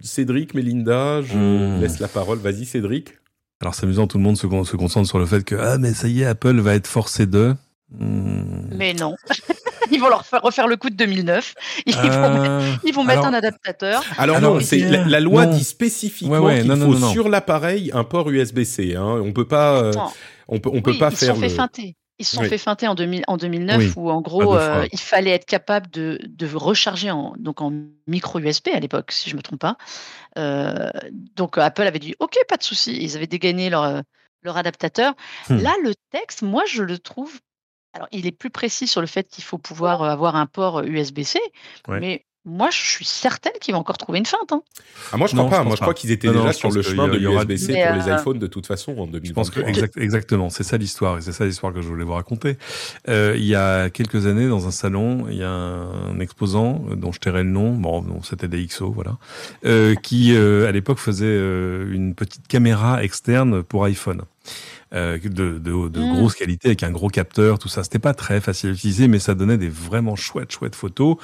Cédric, 0.00 0.54
Mélinda, 0.54 1.22
je 1.22 1.36
hmm. 1.36 1.80
laisse 1.80 1.98
la 2.00 2.08
parole. 2.08 2.38
Vas-y, 2.38 2.64
Cédric. 2.64 3.14
Alors 3.60 3.74
c'est 3.74 3.84
amusant, 3.84 4.06
tout 4.06 4.18
le 4.18 4.24
monde 4.24 4.36
se, 4.36 4.48
se, 4.48 4.76
concentre 4.76 5.08
sur 5.08 5.20
le 5.20 5.26
fait 5.26 5.44
que 5.44 5.54
ah 5.54 5.78
mais 5.78 5.92
ça 5.92 6.08
y 6.08 6.22
est, 6.22 6.26
Apple 6.26 6.58
va 6.58 6.74
être 6.74 6.88
forcé 6.88 7.26
de. 7.26 7.54
Hmm. 7.90 8.68
Mais 8.74 8.94
non. 8.94 9.14
ils 9.92 10.00
vont 10.00 10.08
leur 10.08 10.24
faire 10.24 10.42
refaire 10.42 10.66
le 10.66 10.76
coup 10.76 10.90
de 10.90 10.96
2009. 10.96 11.54
Ils 11.86 11.94
vont 11.94 12.02
mettre, 12.02 12.80
ils 12.84 12.94
vont 12.94 13.04
mettre 13.04 13.24
un 13.24 13.34
adaptateur. 13.34 14.02
Alors, 14.18 14.40
non, 14.40 14.60
c'est 14.60 14.78
la, 14.78 15.20
loi 15.20 15.46
dit 15.46 15.64
spécifiquement 15.64 16.48
qu'il 16.48 16.76
faut 16.76 16.96
sur 17.08 17.28
l'appareil 17.28 17.90
un 17.94 18.04
port 18.04 18.30
USB-C. 18.30 18.96
Hein. 18.96 19.20
On 19.24 19.32
peut 19.32 19.46
pas, 19.46 19.82
euh, 19.82 19.92
on 20.48 20.58
peut, 20.58 20.70
on 20.72 20.82
peut 20.82 20.98
pas 20.98 21.10
ils 21.10 21.16
faire. 21.16 21.34
Sont 21.34 21.40
fait 21.40 21.48
feinter. 21.50 21.96
Ils 22.18 22.24
se 22.24 22.36
sont 22.36 22.44
fait 22.44 22.58
feinter 22.58 22.86
en, 22.86 22.94
2000, 22.94 23.24
en 23.26 23.36
2009 23.36 23.96
où 23.96 24.10
en 24.10 24.20
gros 24.20 24.54
euh, 24.54 24.86
il 24.92 25.00
fallait 25.00 25.30
être 25.30 25.46
capable 25.46 25.90
de, 25.90 26.20
de 26.28 26.54
recharger 26.54 27.10
en, 27.10 27.34
donc 27.38 27.60
en 27.60 27.72
micro 28.06 28.38
USB 28.38 28.68
à 28.72 28.78
l'époque, 28.78 29.10
si 29.10 29.28
je 29.28 29.34
ne 29.34 29.38
me 29.38 29.42
trompe 29.42 29.60
pas. 29.60 29.76
Euh, 30.38 30.90
donc 31.34 31.58
Apple 31.58 31.82
avait 31.82 31.98
dit 31.98 32.14
OK, 32.20 32.36
pas 32.48 32.56
de 32.56 32.62
souci. 32.62 32.96
Ils 33.00 33.16
avaient 33.16 33.26
dégainé 33.26 33.70
leur, 33.70 34.02
leur 34.42 34.56
adaptateur. 34.56 35.14
Hmm. 35.48 35.58
Là, 35.58 35.74
le 35.82 35.94
texte, 36.10 36.42
moi, 36.42 36.62
je 36.66 36.82
le 36.82 36.98
trouve 36.98 37.40
alors, 37.94 38.08
il 38.10 38.26
est 38.26 38.32
plus 38.32 38.50
précis 38.50 38.86
sur 38.86 39.00
le 39.00 39.06
fait 39.06 39.28
qu'il 39.28 39.44
faut 39.44 39.58
pouvoir 39.58 40.02
avoir 40.02 40.34
un 40.36 40.46
port 40.46 40.82
USB-C, 40.82 41.38
mais 41.88 42.24
moi, 42.44 42.70
je 42.72 42.78
suis 42.78 43.04
certaine 43.04 43.52
qu'ils 43.60 43.72
vont 43.72 43.80
encore 43.80 43.98
trouver 43.98 44.18
une 44.18 44.26
feinte. 44.26 44.50
Hein. 44.50 44.62
Ah, 45.12 45.16
moi, 45.16 45.28
je 45.28 45.36
crois 45.36 45.48
pas. 45.48 45.62
moi, 45.62 45.76
je 45.76 45.80
crois 45.80 45.94
qu'ils 45.94 46.10
étaient 46.10 46.30
déjà 46.30 46.52
sur 46.52 46.72
le 46.72 46.82
chemin 46.82 47.06
de 47.06 47.16
l'USB-C 47.16 47.66
pour 47.72 47.94
les 47.94 48.12
iPhones 48.12 48.38
de 48.38 48.46
toute 48.48 48.66
façon 48.66 48.96
en 48.98 49.06
2020. 49.06 49.28
Je 49.28 49.32
pense 49.32 49.50
que 49.50 49.60
exactement, 50.00 50.50
c'est 50.50 50.64
ça 50.64 50.76
l'histoire, 50.76 51.18
et 51.18 51.20
c'est 51.20 51.32
ça 51.32 51.44
l'histoire 51.44 51.72
que 51.72 51.80
je 51.80 51.88
voulais 51.88 52.04
vous 52.04 52.14
raconter. 52.14 52.58
Euh, 53.08 53.34
il 53.36 53.44
y 53.44 53.54
a 53.54 53.90
quelques 53.90 54.26
années, 54.26 54.48
dans 54.48 54.66
un 54.66 54.72
salon, 54.72 55.26
il 55.30 55.36
y 55.36 55.44
a 55.44 55.50
un, 55.50 56.18
exposant 56.18 56.84
euh, 56.90 56.96
dont 56.96 57.12
je 57.12 57.20
tairai 57.20 57.44
le 57.44 57.50
nom. 57.50 57.74
Bon, 57.74 58.22
c'était 58.22 58.48
DxO, 58.48 58.90
voilà, 58.90 59.18
euh, 59.64 59.94
qui 59.94 60.36
à 60.36 60.72
l'époque 60.72 60.98
faisait 60.98 61.36
une 61.36 62.14
petite 62.16 62.48
caméra 62.48 63.04
externe 63.04 63.62
pour 63.62 63.84
iPhone. 63.84 64.22
Euh, 64.94 65.18
de, 65.18 65.58
de, 65.58 65.88
de 65.88 66.00
mm. 66.00 66.16
grosse 66.16 66.34
qualité 66.34 66.68
avec 66.68 66.82
un 66.82 66.90
gros 66.90 67.08
capteur, 67.08 67.58
tout 67.58 67.68
ça. 67.68 67.82
C'était 67.82 67.98
pas 67.98 68.12
très 68.12 68.42
facile 68.42 68.68
à 68.68 68.72
utiliser, 68.74 69.08
mais 69.08 69.18
ça 69.18 69.34
donnait 69.34 69.56
des 69.56 69.70
vraiment 69.70 70.16
chouettes, 70.16 70.52
chouettes 70.52 70.74
photos. 70.74 71.16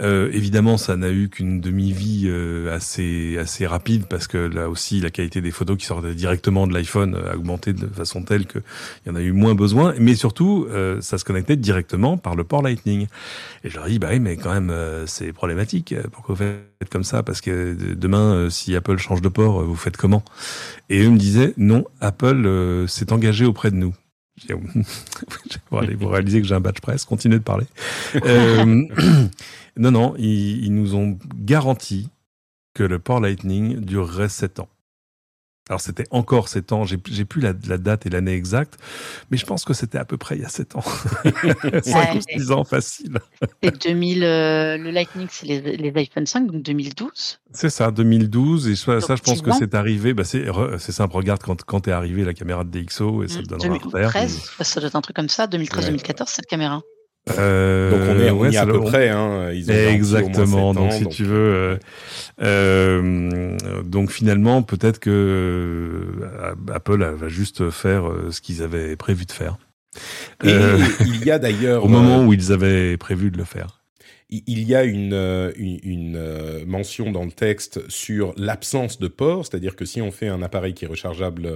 Euh, 0.00 0.30
évidemment, 0.32 0.76
ça 0.76 0.96
n'a 0.96 1.10
eu 1.10 1.28
qu'une 1.28 1.60
demi-vie 1.60 2.24
euh, 2.26 2.74
assez 2.74 3.38
assez 3.38 3.66
rapide 3.66 4.04
parce 4.06 4.26
que 4.26 4.36
là 4.36 4.68
aussi, 4.68 5.00
la 5.00 5.10
qualité 5.10 5.40
des 5.40 5.50
photos 5.50 5.78
qui 5.78 5.86
sortaient 5.86 6.14
directement 6.14 6.66
de 6.66 6.74
l'iPhone 6.74 7.14
a 7.14 7.36
augmenté 7.36 7.72
de 7.72 7.86
façon 7.86 8.22
telle 8.22 8.46
qu'il 8.46 8.62
y 9.06 9.10
en 9.10 9.16
a 9.16 9.20
eu 9.20 9.32
moins 9.32 9.54
besoin. 9.54 9.94
Mais 9.98 10.14
surtout, 10.14 10.66
ça 11.00 11.18
se 11.18 11.24
connectait 11.24 11.56
directement 11.56 12.16
par 12.18 12.36
le 12.36 12.44
port 12.44 12.62
Lightning. 12.62 13.06
Et 13.64 13.70
je 13.70 13.76
leur 13.76 13.86
dis, 13.86 13.98
bah 13.98 14.08
oui, 14.10 14.20
mais 14.20 14.36
quand 14.36 14.52
même, 14.52 14.72
c'est 15.06 15.32
problématique. 15.32 15.94
Pourquoi 16.12 16.34
vous 16.34 16.38
faites 16.38 16.90
comme 16.90 17.04
ça? 17.04 17.22
Parce 17.22 17.40
que 17.40 17.76
demain, 17.94 18.48
si 18.50 18.74
Apple 18.76 18.98
change 18.98 19.22
de 19.22 19.28
port, 19.28 19.62
vous 19.62 19.76
faites 19.76 19.96
comment? 19.96 20.22
Et 20.90 21.02
eux 21.02 21.10
me 21.10 21.18
disaient, 21.18 21.54
non, 21.56 21.84
Apple 22.00 22.84
s'est 22.88 23.12
engagé 23.12 23.44
auprès 23.44 23.70
de 23.70 23.76
nous. 23.76 23.94
vous 25.70 26.08
réalisez 26.08 26.40
que 26.40 26.46
j'ai 26.46 26.54
un 26.54 26.60
badge 26.60 26.80
presse, 26.80 27.04
continuez 27.04 27.38
de 27.38 27.44
parler. 27.44 27.66
Euh, 28.16 28.84
non, 29.76 29.90
non, 29.90 30.14
ils, 30.18 30.64
ils, 30.64 30.74
nous 30.74 30.94
ont 30.94 31.18
garanti 31.36 32.08
que 32.74 32.82
le 32.82 32.98
port 32.98 33.20
Lightning 33.20 33.80
durerait 33.80 34.28
7 34.28 34.60
ans. 34.60 34.68
Alors 35.68 35.80
c'était 35.80 36.06
encore 36.12 36.48
7 36.48 36.70
ans, 36.70 36.84
j'ai 36.84 36.96
plus 36.96 37.40
la, 37.40 37.52
date 37.52 38.06
et 38.06 38.08
l'année 38.08 38.34
exacte, 38.34 38.78
mais 39.30 39.36
je 39.36 39.44
pense 39.44 39.64
que 39.64 39.74
c'était 39.74 39.98
à 39.98 40.04
peu 40.04 40.16
près 40.16 40.36
il 40.36 40.42
y 40.42 40.44
a 40.44 40.48
7 40.48 40.76
ans. 40.76 40.82
5 41.82 42.14
ou 42.14 42.20
6 42.20 42.52
ans 42.52 42.62
facile. 42.62 43.18
Et 43.62 43.72
2000, 43.72 44.22
euh, 44.22 44.76
le 44.78 44.92
Lightning, 44.92 45.26
c'est 45.28 45.46
les, 45.46 45.76
les, 45.76 45.92
iPhone 45.96 46.24
5, 46.24 46.46
donc 46.46 46.62
2012 46.62 47.40
C'est 47.52 47.70
ça, 47.70 47.90
2012, 47.90 48.68
et 48.68 48.76
ça, 48.76 49.00
je 49.00 49.22
pense 49.22 49.42
que 49.42 49.50
c'est 49.58 49.74
arrivé, 49.74 50.14
bah 50.14 50.22
c'est 50.22 50.92
simple, 50.92 51.16
regarde 51.16 51.42
quand, 51.42 51.60
quand 51.64 51.80
t'es 51.80 51.92
arrivé 51.92 52.24
la 52.24 52.34
caméra 52.34 52.62
de 52.62 52.70
DxO, 52.70 53.24
et 53.24 53.28
ça 53.28 53.42
te 53.42 53.48
donnera 53.48 53.78
2013, 53.78 54.52
ça 54.60 54.80
doit 54.80 54.88
être 54.88 54.94
un 54.94 55.00
truc 55.00 55.16
comme 55.16 55.28
ça, 55.28 55.48
2013-2014 55.48 56.26
cette 56.28 56.46
caméra. 56.46 56.80
Euh, 57.38 57.90
donc 57.90 58.00
on 58.08 58.20
est, 58.20 58.30
on 58.30 58.62
à 58.62 58.66
peu 58.66 58.80
près. 58.82 59.08
Hein, 59.08 59.50
ils 59.52 59.70
ont 59.70 59.74
exactement. 59.74 60.74
donc 60.74 60.92
si 60.92 61.06
tu 61.08 61.24
veux, 61.24 61.36
euh, 61.36 61.76
euh, 62.42 63.56
donc 63.84 64.10
finalement 64.10 64.62
peut-être 64.62 65.00
que 65.00 66.06
Apple 66.72 67.04
va 67.04 67.28
juste 67.28 67.70
faire 67.70 68.10
ce 68.30 68.40
qu'ils 68.40 68.62
avaient 68.62 68.96
prévu 68.96 69.24
de 69.24 69.32
faire. 69.32 69.58
Et 70.44 70.54
il 71.00 71.24
y 71.24 71.30
a 71.30 71.38
d'ailleurs 71.38 71.84
au 71.84 71.88
moment 71.88 72.24
où 72.24 72.32
ils 72.32 72.52
avaient 72.52 72.96
prévu 72.96 73.30
de 73.30 73.38
le 73.38 73.44
faire. 73.44 73.80
Il 74.28 74.64
y 74.64 74.74
a 74.74 74.82
une, 74.82 75.52
une, 75.56 75.78
une 75.84 76.64
mention 76.66 77.12
dans 77.12 77.24
le 77.24 77.30
texte 77.30 77.88
sur 77.88 78.34
l'absence 78.36 78.98
de 78.98 79.06
port, 79.06 79.46
c'est-à-dire 79.46 79.76
que 79.76 79.84
si 79.84 80.02
on 80.02 80.10
fait 80.10 80.26
un 80.26 80.42
appareil 80.42 80.74
qui 80.74 80.84
est 80.84 80.88
rechargeable 80.88 81.48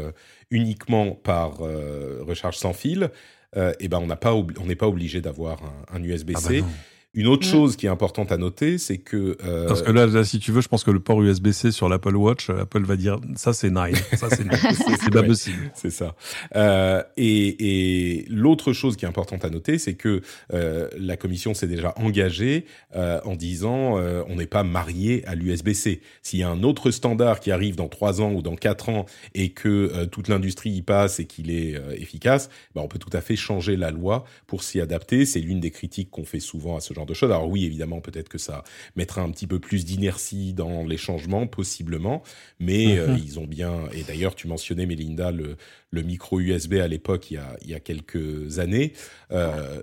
uniquement 0.53 1.11
par 1.11 1.59
recharge 1.59 2.57
sans 2.57 2.73
fil, 2.73 3.11
euh, 3.57 3.73
et 3.81 3.89
ben 3.89 3.99
on 3.99 4.67
n'est 4.67 4.77
pas 4.77 4.87
obligé 4.87 5.21
d'avoir 5.21 5.61
un, 5.93 6.03
USB-C. 6.03 6.65
Une 7.13 7.27
autre 7.27 7.47
mm. 7.47 7.51
chose 7.51 7.77
qui 7.77 7.87
est 7.87 7.89
importante 7.89 8.31
à 8.31 8.37
noter, 8.37 8.79
c'est 8.79 8.99
que 8.99 9.37
euh... 9.45 9.67
parce 9.67 9.83
que 9.83 9.91
là, 9.91 10.23
si 10.25 10.39
tu 10.39 10.53
veux, 10.53 10.61
je 10.61 10.69
pense 10.69 10.85
que 10.85 10.93
le 10.93 11.01
port 11.01 11.21
USB-C 11.21 11.73
sur 11.73 11.89
l'Apple 11.89 12.15
Watch, 12.15 12.51
euh, 12.51 12.63
Apple 12.63 12.85
va 12.85 12.97
dire 12.97 13.19
ça 13.35 13.53
c'est 13.53 13.71
nine, 13.71 13.97
ça 14.17 14.29
c'est 14.31 14.45
c'est 15.01 15.11
pas 15.11 15.25
possible. 15.25 15.73
C'est 15.75 15.91
ça. 15.91 16.15
Euh, 16.55 17.03
et, 17.17 18.21
et 18.21 18.25
l'autre 18.29 18.73
chose 18.73 18.97
qui 18.97 19.05
est 19.05 19.09
importante 19.09 19.45
à 19.45 19.51
noter, 19.51 19.79
c'est 19.79 19.95
que 19.95 20.23
euh, 20.53 20.89
la 20.97 21.17
Commission 21.17 21.53
s'est 21.53 21.67
déjà 21.67 21.93
engagée 21.97 22.67
euh, 22.95 23.21
en 23.25 23.35
disant 23.35 23.99
euh, 23.99 24.23
on 24.29 24.37
n'est 24.37 24.47
pas 24.47 24.63
marié 24.63 25.27
à 25.27 25.35
l'USB-C. 25.35 26.01
S'il 26.23 26.39
y 26.39 26.43
a 26.45 26.49
un 26.49 26.63
autre 26.63 26.93
standard 26.93 27.41
qui 27.41 27.51
arrive 27.51 27.75
dans 27.75 27.89
trois 27.89 28.21
ans 28.21 28.33
ou 28.33 28.43
dans 28.43 28.57
quatre 28.57 28.89
ans 28.89 29.07
et 29.35 29.51
que 29.51 30.05
toute 30.07 30.29
l'industrie 30.29 30.71
y 30.71 30.83
passe 30.83 31.19
et 31.19 31.27
qu'il 31.27 31.51
est 31.51 31.75
efficace, 31.97 32.51
ben 32.75 32.83
on 32.83 32.89
peut 32.89 32.99
tout 32.99 33.11
à 33.13 33.21
fait 33.21 33.37
changer 33.37 33.77
la 33.77 33.91
loi 33.91 34.25
pour 34.47 34.63
s'y 34.63 34.81
adapter. 34.81 35.27
C'est 35.27 35.41
l'une 35.41 35.61
des 35.61 35.71
critiques 35.71 36.11
qu'on 36.11 36.25
fait 36.25 36.41
souvent 36.41 36.77
à 36.77 36.81
ce 36.81 36.95
genre 36.95 37.00
de 37.07 37.15
choses. 37.15 37.31
Alors 37.31 37.49
oui, 37.49 37.65
évidemment, 37.65 38.01
peut-être 38.01 38.29
que 38.29 38.39
ça 38.39 38.65
mettra 38.97 39.23
un 39.23 39.31
petit 39.31 39.47
peu 39.47 39.59
plus 39.59 39.85
d'inertie 39.85 40.53
dans 40.53 40.85
les 40.85 40.97
changements, 40.97 41.47
possiblement, 41.47 42.23
mais 42.59 42.99
euh, 42.99 43.09
mhm. 43.09 43.19
ils 43.25 43.39
ont 43.39 43.47
bien. 43.47 43.89
Et 43.93 44.03
d'ailleurs, 44.03 44.35
tu 44.35 44.49
mentionnais, 44.49 44.87
Melinda, 44.87 45.31
le, 45.31 45.57
le 45.91 46.03
micro 46.03 46.41
USB 46.41 46.75
à 46.75 46.89
l'époque, 46.89 47.31
il, 47.31 47.35
y 47.35 47.39
a, 47.39 47.57
il 47.63 47.71
y 47.71 47.75
a 47.75 47.81
quelques 47.81 48.59
années. 48.59 48.93
Euh, 49.33 49.83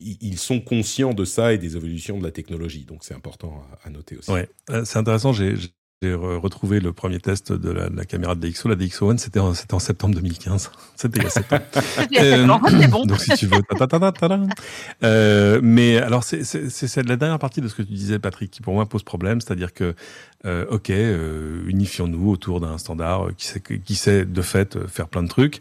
ils 0.00 0.38
sont 0.38 0.60
conscients 0.60 1.12
de 1.12 1.26
ça 1.26 1.52
et 1.52 1.58
des 1.58 1.76
évolutions 1.76 2.18
de 2.18 2.24
la 2.24 2.30
technologie, 2.30 2.84
donc 2.86 3.04
c'est 3.04 3.14
important 3.14 3.62
à, 3.84 3.90
noter 3.90 4.16
aussi. 4.16 4.30
Ouais, 4.30 4.48
euh, 4.70 4.84
c'est 4.86 4.98
intéressant. 4.98 5.34
J'ai 5.34 5.54
j'ai 6.02 6.14
retrouvé 6.14 6.80
le 6.80 6.94
premier 6.94 7.20
test 7.20 7.52
de 7.52 7.70
la, 7.70 8.06
caméra 8.06 8.34
de 8.34 8.48
DxO. 8.48 8.70
La 8.70 8.74
DxO 8.74 9.10
One, 9.10 9.18
c'était 9.18 9.38
en, 9.38 9.52
en, 9.70 9.78
septembre 9.78 10.14
2015. 10.14 10.70
C'était 10.96 11.18
il 11.18 11.24
y 11.24 11.26
a 11.26 11.28
7 11.28 11.52
ans. 11.52 11.58
euh, 12.18 12.46
bon. 12.88 13.04
Donc, 13.06 13.20
si 13.20 13.34
tu 13.34 13.44
veux. 13.44 13.60
euh, 15.04 15.60
mais 15.62 15.98
alors, 15.98 16.24
c'est 16.24 16.96
la 17.06 17.16
dernière 17.16 17.38
partie 17.38 17.60
de 17.60 17.68
ce 17.68 17.74
que 17.74 17.82
tu 17.82 17.92
disais, 17.92 18.18
Patrick, 18.18 18.50
qui 18.50 18.62
pour 18.62 18.72
moi 18.72 18.88
pose 18.88 19.02
problème. 19.02 19.42
C'est-à-dire 19.42 19.74
que, 19.74 19.94
euh, 20.46 20.64
OK, 20.70 20.88
euh, 20.88 21.64
unifions-nous 21.66 22.30
autour 22.30 22.62
d'un 22.62 22.78
standard 22.78 23.28
qui 23.36 23.46
sait, 23.46 23.60
qui 23.60 23.94
sait 23.94 24.24
de 24.24 24.40
fait 24.40 24.78
faire 24.86 25.06
plein 25.06 25.22
de 25.22 25.28
trucs. 25.28 25.60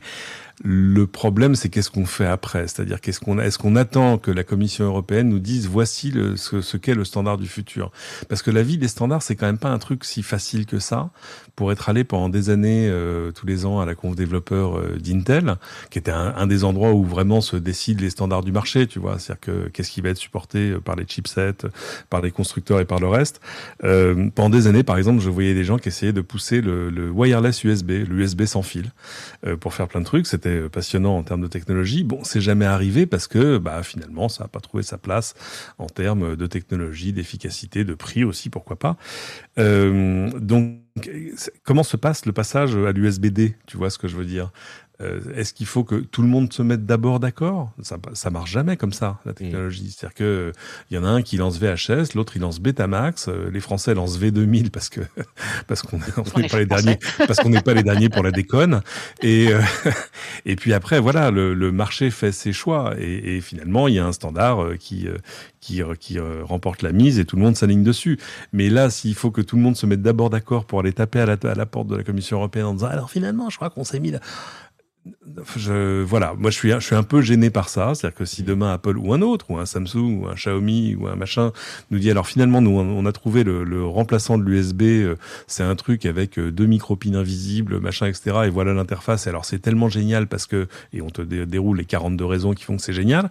Le 0.62 1.08
problème, 1.08 1.56
c'est 1.56 1.70
qu'est-ce 1.70 1.90
qu'on 1.90 2.06
fait 2.06 2.26
après? 2.26 2.68
C'est-à-dire 2.68 3.00
qu'est-ce 3.00 3.22
qu'on 3.22 3.40
est-ce 3.40 3.58
qu'on 3.58 3.78
attend 3.78 4.18
que 4.18 4.30
la 4.30 4.44
Commission 4.44 4.84
européenne 4.86 5.30
nous 5.30 5.40
dise 5.40 5.68
voici 5.68 6.12
le, 6.12 6.36
ce, 6.36 6.76
qu'est 6.76 6.96
le 6.96 7.06
standard 7.06 7.38
du 7.38 7.48
futur? 7.48 7.92
Parce 8.28 8.42
que 8.42 8.52
la 8.52 8.62
vie 8.62 8.78
des 8.78 8.90
standards, 8.90 9.24
c'est 9.24 9.38
quand 9.38 9.46
même 9.46 9.58
pas 9.58 9.70
un 9.70 9.80
truc 9.80 10.04
si 10.04 10.22
facile 10.22 10.66
que 10.66 10.80
ça. 10.80 11.12
Pour 11.56 11.72
être 11.72 11.88
allé 11.88 12.04
pendant 12.04 12.28
des 12.28 12.50
années, 12.50 12.90
euh, 12.90 13.32
tous 13.32 13.46
les 13.46 13.66
ans, 13.66 13.80
à 13.80 13.86
la 13.86 13.96
conf 13.96 14.16
développeur 14.16 14.78
euh, 14.78 14.98
d'Intel, 15.00 15.56
qui 15.92 16.00
était 16.00 16.12
un, 16.12 16.48
des 16.48 16.66
endroits 16.66 16.92
où 16.92 17.06
vraiment 17.06 17.40
se 17.40 17.56
décident 17.56 18.02
les 18.02 18.10
standards 18.10 18.44
du 18.44 18.52
marché, 18.52 18.86
tu 18.86 19.00
vois? 19.00 19.18
C'est-à-dire 19.18 19.42
que 19.42 19.70
qu'est-ce 19.70 19.92
qui 19.92 20.02
va 20.02 20.10
être 20.10 20.18
supporté 20.18 20.72
euh, 20.72 20.80
par 20.82 20.98
les 20.98 21.06
chipsets, 21.06 21.68
par 22.10 22.22
les 22.22 22.32
constructeurs 22.32 22.82
et 22.82 22.86
par 22.86 23.00
le 23.00 23.08
reste? 23.08 23.40
Euh, 23.86 24.30
pendant 24.36 24.50
des 24.50 24.68
années, 24.68 24.84
par 24.84 24.98
exemple, 24.98 25.22
je 25.22 25.30
voyais 25.30 25.54
des 25.54 25.64
gens 25.64 25.78
qui 25.78 25.88
essayaient 25.88 26.14
de 26.14 26.22
pousser 26.22 26.60
le, 26.60 26.90
le 26.90 27.10
wireless 27.10 27.64
USB, 27.64 27.92
l'USB 28.10 28.44
sans 28.44 28.62
fil, 28.62 28.92
pour 29.62 29.74
faire 29.74 29.88
plein 29.88 30.02
de 30.02 30.06
trucs. 30.06 30.28
C'était 30.28 30.49
passionnant 30.72 31.18
en 31.18 31.24
termes 31.24 31.42
de 31.42 31.48
technologie. 31.48 32.04
Bon, 32.04 32.24
c'est 32.24 32.42
jamais 32.42 32.66
arrivé 32.66 33.06
parce 33.06 33.28
que 33.28 33.58
bah, 33.58 33.84
finalement, 33.84 34.30
ça 34.30 34.44
n'a 34.44 34.48
pas 34.48 34.60
trouvé 34.60 34.84
sa 34.84 34.98
place 34.98 35.34
en 35.78 35.88
termes 35.88 36.36
de 36.36 36.48
technologie, 36.48 37.14
d'efficacité, 37.14 37.84
de 37.84 37.94
prix 37.94 38.24
aussi, 38.24 38.50
pourquoi 38.50 38.78
pas. 38.78 38.98
Euh, 39.58 40.30
donc, 40.40 40.80
comment 41.64 41.84
se 41.84 41.98
passe 41.98 42.26
le 42.26 42.32
passage 42.32 42.76
à 42.76 42.92
l'USB-D 42.92 43.56
Tu 43.66 43.78
vois 43.78 43.90
ce 43.90 43.98
que 43.98 44.08
je 44.08 44.16
veux 44.16 44.26
dire? 44.26 44.52
Euh, 45.02 45.20
Est-ce 45.36 45.54
qu'il 45.54 45.66
faut 45.66 45.84
que 45.84 45.96
tout 45.96 46.22
le 46.22 46.28
monde 46.28 46.52
se 46.52 46.62
mette 46.62 46.86
d'abord 46.86 47.20
d'accord? 47.20 47.72
Ça 47.82 47.98
ça 48.14 48.30
marche 48.30 48.52
jamais 48.52 48.76
comme 48.78 48.92
ça 48.94 49.20
la 49.26 49.34
technologie. 49.34 49.92
C'est-à-dire 49.96 50.16
que 50.16 50.52
il 50.92 50.96
y 50.96 50.98
en 51.00 51.06
a 51.06 51.08
un 51.10 51.22
qui 51.22 51.38
lance 51.38 51.58
VHS, 51.60 52.16
l'autre 52.16 52.34
il 52.36 52.42
lance 52.42 52.60
Betamax, 52.60 53.28
euh, 53.30 53.50
les 53.52 53.60
Français 53.62 53.94
lancent 53.94 54.20
V2000 54.20 54.70
parce 54.72 54.90
que 54.90 55.02
parce 55.68 55.82
qu'on 55.84 56.00
On 56.36 56.40
n'est 56.40 56.46
est 56.46 56.50
pas 56.50 56.60
les 56.60 56.66
français. 56.66 56.84
derniers 56.84 57.00
parce 57.28 57.40
qu'on 57.40 57.50
n'est 57.50 57.62
pas 57.62 57.74
les 57.74 57.84
derniers 57.84 58.10
pour 58.10 58.24
la 58.24 58.32
déconne. 58.32 58.82
Et 59.22 59.54
euh, 59.54 59.62
et 60.46 60.56
puis 60.56 60.74
après 60.74 61.00
voilà 61.00 61.32
le, 61.32 61.54
le 61.54 61.72
marché 61.72 62.12
fait 62.12 62.32
ses 62.32 62.52
choix 62.54 62.94
et, 63.00 63.38
et 63.38 63.42
finalement 63.42 63.88
il 63.88 63.96
y 63.96 64.00
a 64.00 64.06
un 64.06 64.12
standard 64.12 64.64
euh, 64.64 64.76
qui 64.76 65.08
euh, 65.08 65.16
qui, 65.62 65.84
euh, 65.84 65.94
qui 66.00 66.18
euh, 66.18 66.42
remporte 66.44 66.82
la 66.84 66.94
mise 66.94 67.20
et 67.20 67.26
tout 67.26 67.36
le 67.36 67.42
monde 67.42 67.56
s'aligne 67.58 67.84
dessus. 67.84 68.18
Mais 68.54 68.70
là, 68.70 68.90
s'il 68.90 69.14
faut 69.14 69.30
que 69.30 69.42
tout 69.42 69.58
le 69.58 69.62
monde 69.62 69.76
se 69.76 69.86
mette 69.86 70.02
d'abord 70.02 70.30
d'accord 70.30 70.64
pour 70.64 70.80
aller 70.80 70.94
taper 70.94 71.20
à 71.20 71.26
la, 71.26 71.34
à 71.44 71.54
la 71.54 71.66
porte 71.66 71.88
de 71.88 71.98
la 71.98 72.04
Commission 72.04 72.38
européenne 72.38 72.66
en 72.66 72.74
disant 72.76 72.88
alors 72.88 73.12
finalement, 73.12 73.50
je 73.50 73.58
crois 73.58 73.70
qu'on 73.70 73.84
s'est 73.84 74.00
mis 74.00 74.12
là. 74.12 74.20
Voilà, 76.06 76.34
moi 76.38 76.52
je 76.52 76.56
suis, 76.56 76.72
je 76.72 76.80
suis 76.80 76.96
un 76.96 77.04
peu 77.04 77.22
gêné 77.22 77.50
par 77.50 77.70
ça. 77.70 77.94
C'est-à-dire 77.96 78.18
que 78.18 78.26
si 78.26 78.44
demain 78.44 78.74
Apple 78.74 78.98
ou 78.98 79.14
un 79.14 79.22
autre, 79.22 79.50
ou 79.50 79.58
un 79.58 79.66
Samsung, 79.66 80.22
ou 80.22 80.28
un 80.28 80.36
Xiaomi, 80.36 80.96
ou 80.96 81.08
un 81.08 81.16
machin, 81.16 81.52
nous 81.92 82.00
dit 82.00 82.12
alors 82.12 82.28
finalement, 82.28 82.62
nous 82.62 82.72
on 82.72 83.06
a 83.06 83.12
trouvé 83.12 83.44
le, 83.44 83.86
remplaçant 83.86 84.38
de 84.38 84.44
l'USB, 84.44 84.82
euh, 84.82 85.16
c'est 85.48 85.64
un 85.64 85.76
truc 85.76 86.06
avec 86.06 86.38
euh, 86.38 86.52
deux 86.52 86.66
micro-pins 86.66 87.16
invisibles, 87.16 87.80
machin, 87.80 88.08
etc. 88.08 88.42
Et 88.46 88.50
voilà 88.50 88.74
l'interface. 88.74 89.28
Alors 89.28 89.46
c'est 89.46 89.60
tellement 89.60 89.90
génial 89.90 90.28
parce 90.28 90.46
que, 90.46 90.68
et 90.94 91.02
on 91.02 91.10
te 91.10 91.22
dé- 91.22 91.46
déroule 91.46 91.78
les 91.78 91.86
42 91.86 92.26
raisons 92.26 92.54
qui 92.54 92.64
font 92.64 92.76
que 92.78 92.82
c'est 92.82 92.94
génial. 92.94 93.30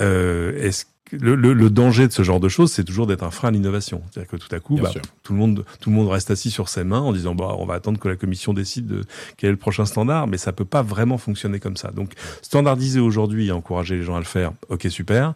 Euh, 0.00 0.52
est-ce 0.62 0.84
le, 1.12 1.34
le, 1.34 1.52
le 1.52 1.70
danger 1.70 2.08
de 2.08 2.12
ce 2.12 2.22
genre 2.22 2.40
de 2.40 2.48
choses, 2.48 2.72
c'est 2.72 2.84
toujours 2.84 3.06
d'être 3.06 3.22
un 3.22 3.30
frein 3.30 3.48
à 3.48 3.50
l'innovation. 3.50 4.02
C'est-à-dire 4.10 4.30
que 4.30 4.36
tout 4.36 4.54
à 4.54 4.60
coup, 4.60 4.76
bah, 4.76 4.92
tout 5.22 5.32
le 5.32 5.38
monde, 5.38 5.64
tout 5.80 5.90
le 5.90 5.96
monde 5.96 6.08
reste 6.08 6.30
assis 6.30 6.50
sur 6.50 6.68
ses 6.68 6.84
mains 6.84 7.00
en 7.00 7.12
disant, 7.12 7.34
bah, 7.34 7.54
on 7.58 7.66
va 7.66 7.74
attendre 7.74 7.98
que 7.98 8.08
la 8.08 8.16
commission 8.16 8.52
décide 8.52 8.86
de 8.86 9.04
quel 9.36 9.48
est 9.48 9.52
le 9.52 9.58
prochain 9.58 9.86
standard, 9.86 10.26
mais 10.26 10.38
ça 10.38 10.52
peut 10.52 10.64
pas 10.64 10.82
vraiment 10.82 11.18
fonctionner 11.18 11.60
comme 11.60 11.76
ça. 11.76 11.90
Donc, 11.90 12.12
standardiser 12.42 13.00
aujourd'hui 13.00 13.48
et 13.48 13.52
encourager 13.52 13.96
les 13.96 14.02
gens 14.02 14.16
à 14.16 14.20
le 14.20 14.24
faire, 14.24 14.52
ok, 14.68 14.86
super. 14.90 15.34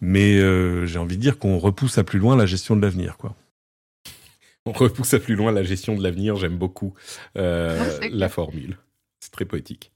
Mais 0.00 0.36
euh, 0.38 0.86
j'ai 0.86 0.98
envie 0.98 1.16
de 1.16 1.22
dire 1.22 1.38
qu'on 1.38 1.58
repousse 1.58 1.98
à 1.98 2.04
plus 2.04 2.18
loin 2.18 2.36
la 2.36 2.46
gestion 2.46 2.76
de 2.76 2.82
l'avenir, 2.82 3.16
quoi. 3.16 3.34
On 4.64 4.72
repousse 4.72 5.14
à 5.14 5.18
plus 5.18 5.34
loin 5.34 5.50
la 5.50 5.64
gestion 5.64 5.96
de 5.96 6.02
l'avenir. 6.02 6.36
J'aime 6.36 6.56
beaucoup 6.56 6.94
euh, 7.36 7.98
la 8.12 8.28
formule. 8.28 8.78
C'est 9.18 9.32
très 9.32 9.44
poétique. 9.44 9.91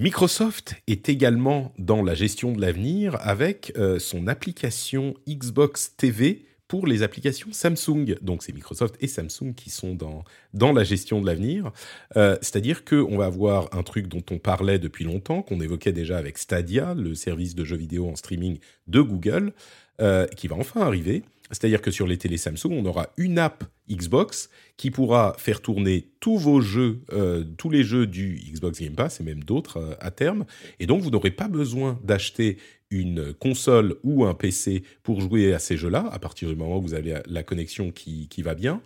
Microsoft 0.00 0.76
est 0.86 1.10
également 1.10 1.74
dans 1.78 2.02
la 2.02 2.14
gestion 2.14 2.52
de 2.52 2.60
l'avenir 2.62 3.18
avec 3.20 3.74
euh, 3.76 3.98
son 3.98 4.28
application 4.28 5.12
Xbox 5.28 5.94
TV 5.94 6.46
pour 6.68 6.86
les 6.86 7.02
applications 7.02 7.52
Samsung. 7.52 8.16
Donc 8.22 8.42
c'est 8.42 8.54
Microsoft 8.54 8.96
et 9.00 9.06
Samsung 9.06 9.52
qui 9.54 9.68
sont 9.68 9.94
dans, 9.94 10.24
dans 10.54 10.72
la 10.72 10.84
gestion 10.84 11.20
de 11.20 11.26
l'avenir. 11.26 11.70
Euh, 12.16 12.38
C'est-à-dire 12.40 12.86
qu'on 12.86 13.18
va 13.18 13.26
avoir 13.26 13.68
un 13.76 13.82
truc 13.82 14.08
dont 14.08 14.24
on 14.30 14.38
parlait 14.38 14.78
depuis 14.78 15.04
longtemps, 15.04 15.42
qu'on 15.42 15.60
évoquait 15.60 15.92
déjà 15.92 16.16
avec 16.16 16.38
Stadia, 16.38 16.94
le 16.94 17.14
service 17.14 17.54
de 17.54 17.66
jeux 17.66 17.76
vidéo 17.76 18.08
en 18.08 18.16
streaming 18.16 18.58
de 18.86 19.02
Google, 19.02 19.52
euh, 20.00 20.26
qui 20.28 20.48
va 20.48 20.56
enfin 20.56 20.80
arriver. 20.80 21.24
C'est-à-dire 21.50 21.82
que 21.82 21.90
sur 21.90 22.06
les 22.06 22.16
télés 22.16 22.36
Samsung, 22.36 22.70
on 22.70 22.84
aura 22.84 23.10
une 23.16 23.38
app 23.38 23.64
Xbox 23.90 24.50
qui 24.76 24.90
pourra 24.90 25.34
faire 25.38 25.60
tourner 25.60 26.08
tous 26.20 26.38
vos 26.38 26.60
jeux, 26.60 27.00
euh, 27.12 27.44
tous 27.56 27.70
les 27.70 27.82
jeux 27.82 28.06
du 28.06 28.40
Xbox 28.52 28.80
Game 28.80 28.94
Pass 28.94 29.20
et 29.20 29.24
même 29.24 29.42
d'autres 29.42 29.78
euh, 29.78 29.94
à 30.00 30.10
terme. 30.10 30.44
Et 30.78 30.86
donc, 30.86 31.02
vous 31.02 31.10
n'aurez 31.10 31.32
pas 31.32 31.48
besoin 31.48 31.98
d'acheter 32.04 32.58
une 32.90 33.32
console 33.34 33.96
ou 34.02 34.24
un 34.24 34.34
PC 34.34 34.82
pour 35.02 35.20
jouer 35.20 35.54
à 35.54 35.58
ces 35.58 35.76
jeux-là, 35.76 36.08
à 36.10 36.18
partir 36.18 36.48
du 36.48 36.56
moment 36.56 36.78
où 36.78 36.82
vous 36.82 36.94
avez 36.94 37.20
la 37.26 37.42
connexion 37.42 37.92
qui, 37.92 38.28
qui 38.28 38.42
va 38.42 38.54
bien. 38.54 38.80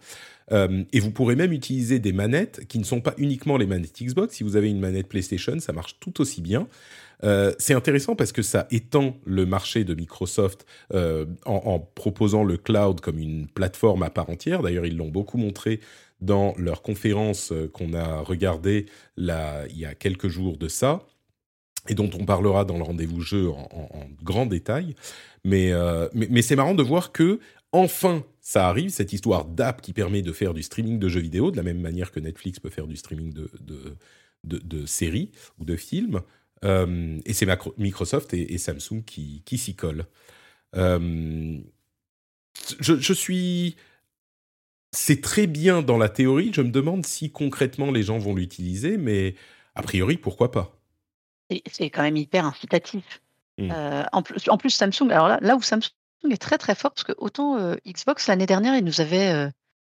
Euh, 0.52 0.84
et 0.92 1.00
vous 1.00 1.10
pourrez 1.10 1.36
même 1.36 1.52
utiliser 1.52 1.98
des 1.98 2.12
manettes 2.12 2.66
qui 2.68 2.78
ne 2.78 2.84
sont 2.84 3.00
pas 3.00 3.14
uniquement 3.16 3.56
les 3.56 3.66
manettes 3.66 4.02
Xbox. 4.02 4.34
Si 4.34 4.44
vous 4.44 4.56
avez 4.56 4.68
une 4.68 4.80
manette 4.80 5.08
PlayStation, 5.08 5.58
ça 5.58 5.72
marche 5.72 5.96
tout 6.00 6.20
aussi 6.20 6.42
bien. 6.42 6.68
Euh, 7.24 7.52
c'est 7.58 7.74
intéressant 7.74 8.14
parce 8.14 8.32
que 8.32 8.42
ça 8.42 8.66
étend 8.70 9.16
le 9.24 9.46
marché 9.46 9.84
de 9.84 9.94
Microsoft 9.94 10.66
euh, 10.92 11.24
en, 11.46 11.78
proposant 11.78 12.44
le 12.44 12.56
cloud 12.56 13.00
comme 13.00 13.18
une 13.18 13.48
plateforme 13.48 14.02
à 14.02 14.10
part 14.10 14.30
entière. 14.30 14.62
D'ailleurs, 14.62 14.86
ils 14.86 14.96
l'ont 14.96 15.08
beaucoup 15.08 15.38
montré 15.38 15.80
dans 16.20 16.54
leur 16.58 16.82
conférence 16.82 17.52
euh, 17.52 17.68
qu'on 17.68 17.94
a 17.94 18.20
regardée 18.20 18.86
là, 19.16 19.64
il 19.70 19.78
y 19.78 19.86
a 19.86 19.94
quelques 19.94 20.28
jours 20.28 20.58
de 20.58 20.68
ça 20.68 21.06
et 21.88 21.94
dont 21.94 22.10
on 22.18 22.24
parlera 22.24 22.64
dans 22.64 22.78
le 22.78 22.82
rendez-vous 22.82 23.20
jeu 23.20 23.50
en, 23.50 23.88
grand 24.22 24.46
détail. 24.46 24.94
Mais, 25.44 25.70
c'est 26.40 26.56
marrant 26.56 26.74
de 26.74 26.82
voir 26.82 27.12
que 27.12 27.40
enfin 27.72 28.24
ça 28.40 28.68
arrive, 28.68 28.88
cette 28.88 29.12
histoire 29.12 29.44
d'app 29.44 29.82
qui 29.82 29.92
permet 29.92 30.22
de 30.22 30.32
faire 30.32 30.54
du 30.54 30.62
streaming 30.62 30.98
de 30.98 31.08
jeux 31.08 31.20
vidéo, 31.20 31.50
de 31.50 31.58
la 31.58 31.62
même 31.62 31.80
manière 31.80 32.10
que 32.10 32.20
Netflix 32.20 32.58
peut 32.58 32.70
faire 32.70 32.86
du 32.86 32.96
streaming 32.96 33.34
de 34.44 34.86
séries 34.86 35.30
ou 35.58 35.66
de 35.66 35.76
films. 35.76 36.22
Euh, 36.64 37.20
et 37.24 37.32
c'est 37.32 37.46
Microsoft 37.78 38.32
et, 38.34 38.54
et 38.54 38.58
Samsung 38.58 39.02
qui, 39.04 39.42
qui 39.44 39.58
s'y 39.58 39.74
collent. 39.74 40.06
Euh, 40.76 41.58
je, 42.80 42.96
je 42.98 43.12
suis... 43.12 43.76
C'est 44.92 45.20
très 45.20 45.46
bien 45.46 45.82
dans 45.82 45.98
la 45.98 46.08
théorie, 46.08 46.52
je 46.54 46.62
me 46.62 46.70
demande 46.70 47.04
si 47.04 47.30
concrètement 47.30 47.90
les 47.90 48.04
gens 48.04 48.18
vont 48.18 48.34
l'utiliser, 48.34 48.96
mais 48.96 49.34
a 49.74 49.82
priori, 49.82 50.16
pourquoi 50.16 50.52
pas? 50.52 50.78
C'est 51.70 51.90
quand 51.90 52.02
même 52.02 52.16
hyper 52.16 52.46
incitatif. 52.46 53.20
Mm. 53.58 53.70
Euh, 53.72 54.04
en, 54.12 54.22
plus, 54.22 54.48
en 54.48 54.56
plus, 54.56 54.70
Samsung, 54.70 55.10
alors 55.10 55.28
là, 55.28 55.38
là 55.42 55.56
où 55.56 55.62
Samsung 55.62 55.90
est 56.30 56.40
très 56.40 56.58
très 56.58 56.74
fort, 56.74 56.92
parce 56.92 57.04
que 57.04 57.12
autant 57.18 57.74
Xbox 57.86 58.28
l'année 58.28 58.46
dernière, 58.46 58.76
ils 58.76 58.84
nous 58.84 59.00
avaient 59.00 59.32
euh, 59.32 59.50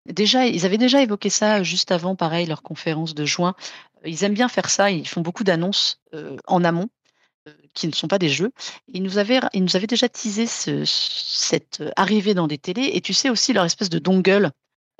déjà, 0.08 0.46
ils 0.46 0.66
avaient 0.66 0.78
déjà 0.78 1.02
évoqué 1.02 1.30
ça 1.30 1.64
juste 1.64 1.92
avant, 1.92 2.16
pareil, 2.16 2.46
leur 2.48 2.62
conférence 2.64 3.14
de 3.16 3.26
juin. 3.26 3.56
Ils 4.06 4.24
aiment 4.24 4.34
bien 4.34 4.48
faire 4.50 4.70
ça, 4.70 4.92
ils 4.92 5.08
font 5.08 5.22
beaucoup 5.22 5.44
d'annonces 5.44 6.00
euh, 6.14 6.38
en 6.48 6.64
amont 6.64 6.88
euh, 7.48 7.54
qui 7.74 7.88
ne 7.88 7.94
sont 7.94 8.08
pas 8.08 8.20
des 8.20 8.30
jeux. 8.30 8.52
Ils 8.88 9.04
nous 9.04 9.18
avaient, 9.18 9.40
ils 9.54 9.64
nous 9.64 9.76
avaient 9.76 9.88
déjà 9.88 10.08
teasé 10.10 10.46
ce- 10.48 10.84
cette 10.86 11.84
arrivée 11.96 12.34
dans 12.34 12.48
des 12.48 12.58
télés, 12.58 12.92
et 12.94 13.02
tu 13.02 13.14
sais 13.14 13.30
aussi 13.30 13.54
leur 13.54 13.66
espèce 13.66 13.90
de 13.90 14.00
dongle 14.00 14.52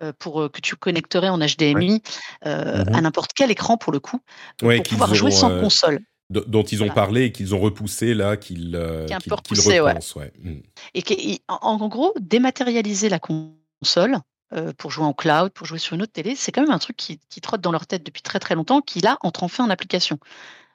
euh, 0.04 0.14
pour 0.20 0.52
que 0.52 0.62
tu 0.62 0.76
connecterais 0.76 1.30
en 1.30 1.40
HDMI 1.40 2.02
Mhm. 2.46 2.94
à 2.94 3.02
n'importe 3.02 3.32
quel 3.34 3.50
écran 3.52 3.78
pour 3.78 3.92
le 3.92 4.00
coup, 4.00 4.20
Ouais, 4.62 4.78
pour 4.78 4.86
pouvoir 4.86 5.16
jouer 5.16 5.32
sans 5.32 5.60
console. 5.60 6.02
dont 6.30 6.64
ils 6.64 6.84
ont 6.84 6.88
Voilà. 6.88 6.94
parlé 6.94 7.24
et 7.24 7.32
qu'ils 7.32 7.56
ont 7.56 7.60
repoussé 7.60 8.14
là, 8.14 8.36
qu'ils 8.38 8.76
ouais. 8.76 9.80
repensent, 9.80 10.16
ouais. 10.20 10.32
Mm. 10.40 10.60
Et 10.94 11.42
en 11.48 11.88
gros, 11.88 12.14
dématérialiser 12.20 13.10
la 13.10 13.20
console 13.20 14.18
euh, 14.54 14.72
pour 14.78 14.92
jouer 14.92 15.04
en 15.04 15.14
cloud, 15.14 15.52
pour 15.52 15.68
jouer 15.68 15.78
sur 15.78 15.96
une 15.96 16.02
autre 16.02 16.14
télé, 16.14 16.34
c'est 16.36 16.54
quand 16.54 16.62
même 16.62 16.72
un 16.72 16.80
truc 16.80 16.96
qui, 16.96 17.20
trotte 17.42 17.60
dans 17.60 17.72
leur 17.74 17.86
tête 17.86 18.04
depuis 18.04 18.22
très 18.22 18.40
très 18.40 18.56
longtemps, 18.56 18.82
qui 18.82 19.02
là 19.02 19.18
entre 19.22 19.44
enfin 19.44 19.66
en 19.66 19.70
application. 19.70 20.20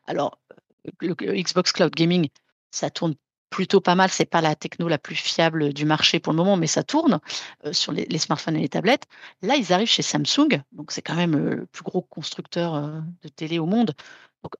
Alors, 0.06 0.38
euh, 0.86 0.90
le, 1.00 1.14
Xbox 1.14 1.72
Cloud 1.72 1.94
Gaming, 1.94 2.28
ça 2.70 2.90
tourne 2.90 3.14
plutôt 3.48 3.80
pas 3.80 3.94
mal. 3.94 4.10
C'est 4.10 4.26
pas 4.26 4.42
la 4.42 4.54
techno 4.54 4.88
la 4.88 4.98
plus 4.98 5.14
fiable 5.14 5.72
du 5.72 5.86
marché 5.86 6.20
pour 6.20 6.34
le 6.34 6.36
moment, 6.36 6.58
mais 6.58 6.66
ça 6.66 6.82
tourne 6.82 7.20
euh, 7.64 7.72
sur 7.72 7.92
les, 7.92 8.18
smartphones 8.18 8.56
et 8.56 8.60
les 8.60 8.68
tablettes. 8.68 9.06
Là, 9.40 9.56
ils 9.56 9.72
arrivent 9.72 9.88
chez 9.88 10.02
Samsung, 10.02 10.62
donc 10.72 10.92
c'est 10.92 11.02
quand 11.02 11.14
même 11.14 11.36
le 11.36 11.66
plus 11.66 11.82
gros 11.82 12.02
constructeur 12.02 12.74
de 13.22 13.28
télé 13.28 13.58
au 13.58 13.66
monde. 13.66 13.94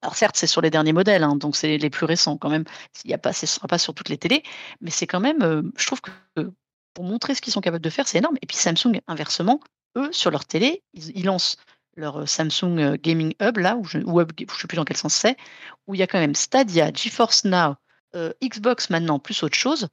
Alors 0.01 0.15
certes, 0.15 0.37
c'est 0.37 0.47
sur 0.47 0.63
les 0.63 0.71
derniers 0.71 0.93
modèles, 0.93 1.25
hein, 1.25 1.37
donc 1.37 1.57
c'est 1.57 1.77
les 1.77 1.91
plus 1.91 2.07
récents 2.07 2.39
quand 2.39 2.49
même. 2.49 2.65
Il 3.05 3.11
y 3.11 3.15
a 3.15 3.19
pas, 3.19 3.33
ce 3.33 3.45
ne 3.45 3.49
sera 3.49 3.69
pas 3.69 3.79
sur 3.79 3.95
toutes 3.95 4.09
les 4.09 4.19
télés, 4.19 4.43
mais 4.81 4.91
c'est 4.91 5.07
quand 5.07 5.21
même, 5.21 5.73
je 5.77 5.87
trouve 5.87 6.01
que 6.01 6.53
pour 6.95 7.05
montrer 7.05 7.35
ce 7.35 7.41
qu'ils 7.41 7.53
sont 7.53 7.61
capables 7.61 7.85
de 7.85 7.91
faire, 7.91 8.07
c'est 8.07 8.19
énorme. 8.19 8.37
Et 8.43 8.47
puis 8.47 8.57
Samsung, 8.57 9.01
inversement, 9.07 9.61
eux, 9.97 10.13
sur 10.13 10.31
leur 10.31 10.45
télé, 10.45 10.83
ils, 10.95 11.17
ils 11.17 11.25
lancent 11.25 11.57
leur 11.97 12.21
euh, 12.23 12.27
Samsung 12.27 12.79
euh, 12.79 12.97
Gaming 13.01 13.35
Hub, 13.41 13.59
là, 13.59 13.77
ou 13.77 13.85
je 13.85 13.99
ne 13.99 14.05
sais 14.05 14.67
plus 14.67 14.77
dans 14.77 14.85
quel 14.85 14.97
sens 14.97 15.15
c'est, 15.15 15.37
où 15.87 15.95
il 15.95 15.99
y 15.99 16.03
a 16.03 16.07
quand 16.07 16.19
même 16.19 16.35
Stadia, 16.35 16.91
GeForce 16.93 17.45
Now, 17.45 17.75
euh, 18.15 18.33
Xbox 18.43 18.91
maintenant, 18.91 19.19
plus 19.19 19.43
autre 19.43 19.57
chose. 19.57 19.89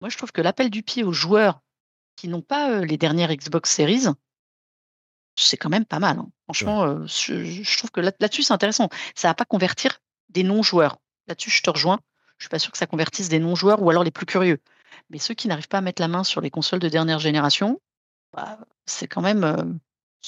Moi, 0.00 0.10
je 0.10 0.16
trouve 0.16 0.32
que 0.32 0.40
l'appel 0.40 0.70
du 0.70 0.82
pied 0.82 1.04
aux 1.04 1.12
joueurs 1.12 1.60
qui 2.16 2.28
n'ont 2.28 2.42
pas 2.42 2.70
euh, 2.70 2.84
les 2.84 2.96
dernières 2.96 3.34
Xbox 3.34 3.70
Series, 3.70 4.06
c'est 5.36 5.56
quand 5.56 5.70
même 5.70 5.86
pas 5.86 5.98
mal. 5.98 6.18
hein. 6.18 6.28
Franchement, 6.44 6.84
euh, 6.84 7.06
je, 7.06 7.44
je 7.44 7.78
trouve 7.78 7.90
que 7.90 8.00
là- 8.00 8.12
là-dessus, 8.20 8.42
c'est 8.42 8.52
intéressant. 8.52 8.88
Ça 9.14 9.28
va 9.28 9.34
pas 9.34 9.44
convertir 9.44 10.00
des 10.28 10.42
non-joueurs. 10.42 10.98
Là-dessus, 11.28 11.50
je 11.50 11.62
te 11.62 11.70
rejoins. 11.70 12.00
Je 12.36 12.44
suis 12.44 12.50
pas 12.50 12.58
sûr 12.58 12.72
que 12.72 12.78
ça 12.78 12.86
convertisse 12.86 13.28
des 13.28 13.38
non-joueurs 13.38 13.82
ou 13.82 13.90
alors 13.90 14.04
les 14.04 14.10
plus 14.10 14.26
curieux. 14.26 14.58
Mais 15.10 15.18
ceux 15.18 15.34
qui 15.34 15.48
n'arrivent 15.48 15.68
pas 15.68 15.78
à 15.78 15.82
mettre 15.82 16.00
la 16.00 16.08
main 16.08 16.24
sur 16.24 16.40
les 16.40 16.50
consoles 16.50 16.80
de 16.80 16.88
dernière 16.88 17.18
génération, 17.18 17.80
bah, 18.32 18.58
c'est 18.86 19.06
quand 19.08 19.22
même 19.22 19.44
euh, 19.44 19.62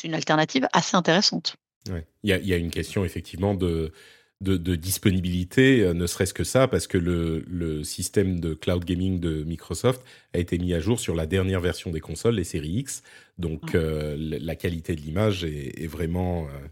une 0.05 0.15
alternative 0.15 0.69
assez 0.73 0.97
intéressante. 0.97 1.57
Ouais. 1.89 2.07
Il 2.23 2.31
y, 2.31 2.33
a, 2.33 2.39
il 2.39 2.47
y 2.47 2.53
a 2.53 2.57
une 2.57 2.71
question 2.71 3.05
effectivement 3.05 3.55
de, 3.55 3.93
de, 4.41 4.57
de 4.57 4.75
disponibilité, 4.77 5.81
euh, 5.83 5.95
ne 5.95 6.07
serait-ce 6.07 6.35
que 6.35 6.45
ça, 6.45 6.67
parce 6.69 6.87
que 6.87 6.99
le, 6.99 7.45
le 7.49 7.85
système 7.85 8.41
de 8.41 8.55
cloud 8.55 8.85
gaming 8.85 9.21
de 9.21 9.45
Microsoft 9.45 10.03
a 10.35 10.39
été 10.39 10.59
mis 10.59 10.75
à 10.75 10.81
jour 10.81 10.99
sur 11.01 11.15
la 11.15 11.27
dernière 11.27 11.61
version 11.61 11.91
des 11.91 12.01
consoles, 12.01 12.35
les 12.35 12.45
séries 12.45 12.79
X. 12.79 13.03
Donc 13.39 13.75
Mm. 13.75 13.77
euh, 13.77 14.17
la 14.19 14.57
qualité 14.57 14.95
de 14.97 15.01
l'image 15.01 15.45
est, 15.45 15.83
est 15.83 15.87
vraiment, 15.87 16.47
euh, 16.47 16.69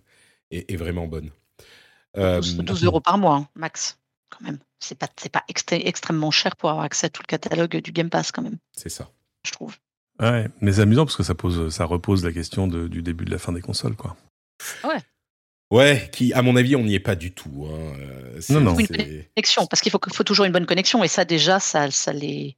est, 0.50 0.70
est 0.70 0.76
vraiment 0.76 1.06
bonne. 1.06 1.30
Euh, 2.16 2.40
12, 2.40 2.56
12 2.58 2.84
euros 2.84 3.00
par 3.00 3.18
mois, 3.18 3.36
hein, 3.36 3.48
max, 3.54 3.98
quand 4.30 4.44
même. 4.44 4.58
C'est 4.78 4.96
pas, 4.98 5.08
c'est 5.20 5.28
pas 5.32 5.44
extré- 5.48 5.82
extrêmement 5.86 6.30
cher 6.30 6.56
pour 6.56 6.70
avoir 6.70 6.84
accès 6.84 7.06
à 7.06 7.10
tout 7.10 7.22
le 7.22 7.26
catalogue 7.26 7.76
du 7.82 7.92
Game 7.92 8.08
Pass, 8.10 8.32
quand 8.32 8.42
même, 8.42 8.56
C'est 8.76 8.88
ça. 8.88 9.10
je 9.46 9.52
trouve. 9.52 9.76
Ouais, 10.20 10.46
mais 10.60 10.72
c'est 10.72 10.82
amusant 10.82 11.04
parce 11.06 11.16
que 11.16 11.22
ça 11.22 11.34
pose, 11.34 11.72
ça 11.74 11.84
repose 11.84 12.24
la 12.24 12.32
question 12.32 12.66
de- 12.66 12.88
du 12.88 13.02
début 13.02 13.24
de 13.24 13.30
la 13.30 13.38
fin 13.38 13.52
des 13.52 13.60
consoles, 13.62 13.96
quoi. 13.96 14.16
Ouais. 14.84 14.98
Ouais, 15.70 16.10
qui, 16.12 16.32
à 16.32 16.42
mon 16.42 16.56
avis, 16.56 16.74
on 16.76 16.82
n'y 16.84 16.94
est 16.94 17.00
pas 17.00 17.14
du 17.14 17.32
tout. 17.32 17.66
Hein. 17.70 17.92
Euh, 18.00 18.40
Non, 18.50 18.60
non. 18.60 18.78
Une 18.78 18.86
connexion, 18.88 19.66
parce 19.66 19.80
qu'il 19.80 19.92
faut, 19.92 20.00
faut 20.12 20.24
toujours 20.24 20.44
une 20.44 20.52
bonne 20.52 20.66
connexion, 20.66 21.04
et 21.04 21.08
ça 21.08 21.24
déjà, 21.24 21.60
ça, 21.60 21.90
ça 21.92 22.12
les, 22.12 22.56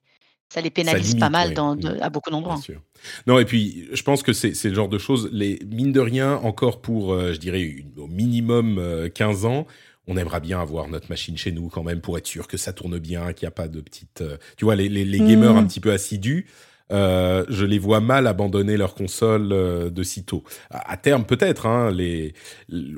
ça 0.48 0.60
les 0.62 0.70
pénalise 0.70 1.08
limite, 1.08 1.20
pas 1.20 1.28
mal 1.30 1.48
ouais. 1.48 1.54
dans, 1.54 1.76
de- 1.76 1.90
Mm. 1.98 2.02
à 2.02 2.08
beaucoup 2.10 2.30
d'endroits. 2.30 2.54
Bien 2.54 2.62
sûr. 2.62 2.80
Non, 3.26 3.38
et 3.38 3.44
puis 3.44 3.86
je 3.92 4.02
pense 4.02 4.22
que 4.22 4.32
c'est 4.32 4.54
c'est 4.54 4.68
le 4.70 4.74
genre 4.74 4.88
de 4.88 4.98
choses, 4.98 5.28
les 5.30 5.58
mine 5.66 5.92
de 5.92 6.00
rien, 6.00 6.36
encore 6.36 6.80
pour, 6.80 7.12
euh, 7.12 7.32
je 7.34 7.38
dirais, 7.38 7.60
une- 7.60 7.92
au 7.98 8.06
minimum 8.08 8.78
euh, 8.78 9.08
15 9.10 9.44
ans, 9.44 9.66
on 10.06 10.16
aimerait 10.16 10.40
bien 10.40 10.60
avoir 10.60 10.88
notre 10.88 11.08
machine 11.10 11.36
chez 11.36 11.52
nous 11.52 11.68
quand 11.68 11.82
même 11.84 12.00
pour 12.00 12.18
être 12.18 12.26
sûr 12.26 12.48
que 12.48 12.56
ça 12.56 12.72
tourne 12.72 12.98
bien, 12.98 13.32
qu'il 13.32 13.46
n'y 13.46 13.48
a 13.48 13.52
pas 13.52 13.68
de 13.68 13.80
petites... 13.80 14.20
euh, 14.22 14.36
tu 14.56 14.64
vois, 14.64 14.74
les, 14.76 14.88
les, 14.88 15.04
les 15.04 15.18
gamers 15.18 15.54
Mm. 15.54 15.58
un 15.58 15.64
petit 15.66 15.80
peu 15.80 15.92
assidus, 15.92 16.46
euh, 16.90 17.44
je 17.48 17.64
les 17.64 17.78
vois 17.78 18.00
mal 18.00 18.26
abandonner 18.26 18.76
leur 18.76 18.94
console 18.94 19.52
euh, 19.52 19.88
de 19.90 20.02
sitôt. 20.02 20.44
À, 20.70 20.92
à 20.92 20.96
terme, 20.98 21.24
peut-être. 21.24 21.64
Hein, 21.66 21.90
les, 21.90 22.34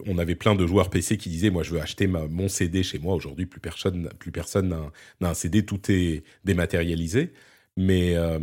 on 0.06 0.18
avait 0.18 0.34
plein 0.34 0.54
de 0.56 0.66
joueurs 0.66 0.90
PC 0.90 1.16
qui 1.16 1.28
disaient, 1.28 1.50
moi, 1.50 1.62
je 1.62 1.70
veux 1.72 1.80
acheter 1.80 2.06
ma, 2.08 2.26
mon 2.26 2.48
CD 2.48 2.82
chez 2.82 2.98
moi. 2.98 3.14
Aujourd'hui, 3.14 3.46
plus 3.46 3.60
personne, 3.60 4.08
plus 4.18 4.32
personne 4.32 4.74
n'a 5.20 5.28
un- 5.30 5.34
CD, 5.34 5.64
tout 5.64 5.80
est 5.90 6.24
dématérialisé. 6.44 7.32
Mais 7.76 8.14
euh, 8.16 8.38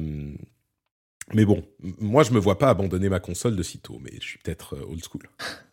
mais 1.33 1.45
bon, 1.45 1.63
moi 1.99 2.23
je 2.23 2.31
me 2.31 2.39
vois 2.39 2.57
pas 2.57 2.69
abandonner 2.69 3.07
ma 3.09 3.19
console 3.19 3.55
de 3.55 3.63
sitôt, 3.63 3.99
mais 4.03 4.11
je 4.21 4.25
suis 4.27 4.39
peut-être 4.39 4.77
old 4.89 5.01
school. 5.03 5.29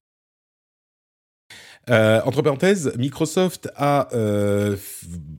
Euh, 1.90 2.20
entre 2.24 2.43
parenthèses, 2.43 2.93
Microsoft 2.98 3.70
a 3.77 4.09
euh, 4.12 4.77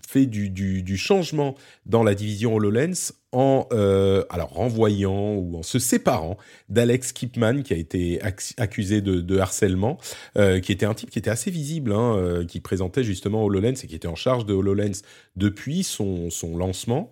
fait 0.08 0.26
du, 0.26 0.50
du, 0.50 0.82
du 0.82 0.98
changement 0.98 1.56
dans 1.86 2.04
la 2.04 2.16
division 2.16 2.56
HoloLens 2.56 3.14
en 3.32 3.68
euh, 3.72 4.24
alors 4.32 4.50
renvoyant 4.50 5.36
ou 5.36 5.58
en 5.58 5.64
se 5.64 5.78
séparant 5.78 6.38
d'Alex 6.68 7.12
Kipman 7.12 7.62
qui 7.62 7.74
a 7.74 7.78
été 7.78 8.18
ac- 8.20 8.56
accusé 8.58 9.02
de, 9.02 9.38
harcèlement, 9.38 10.00
euh, 10.38 10.60
qui 10.60 10.72
était 10.72 10.88
un 10.88 10.96
type 10.96 11.12
qui 11.12 11.20
était 11.20 11.30
assez 11.30 11.52
visible, 11.52 11.94
hein, 11.94 12.16
euh, 12.18 12.46
qui 12.46 12.60
présentait 12.60 13.04
justement 13.04 13.44
HoloLens 13.44 13.84
et 13.84 13.88
qui 13.88 13.96
était 13.96 14.08
en 14.08 14.16
charge 14.16 14.46
de 14.46 14.54
HoloLens 14.54 15.04
depuis 15.36 15.84
son, 15.84 16.32
son 16.32 16.58
lancement. 16.58 17.12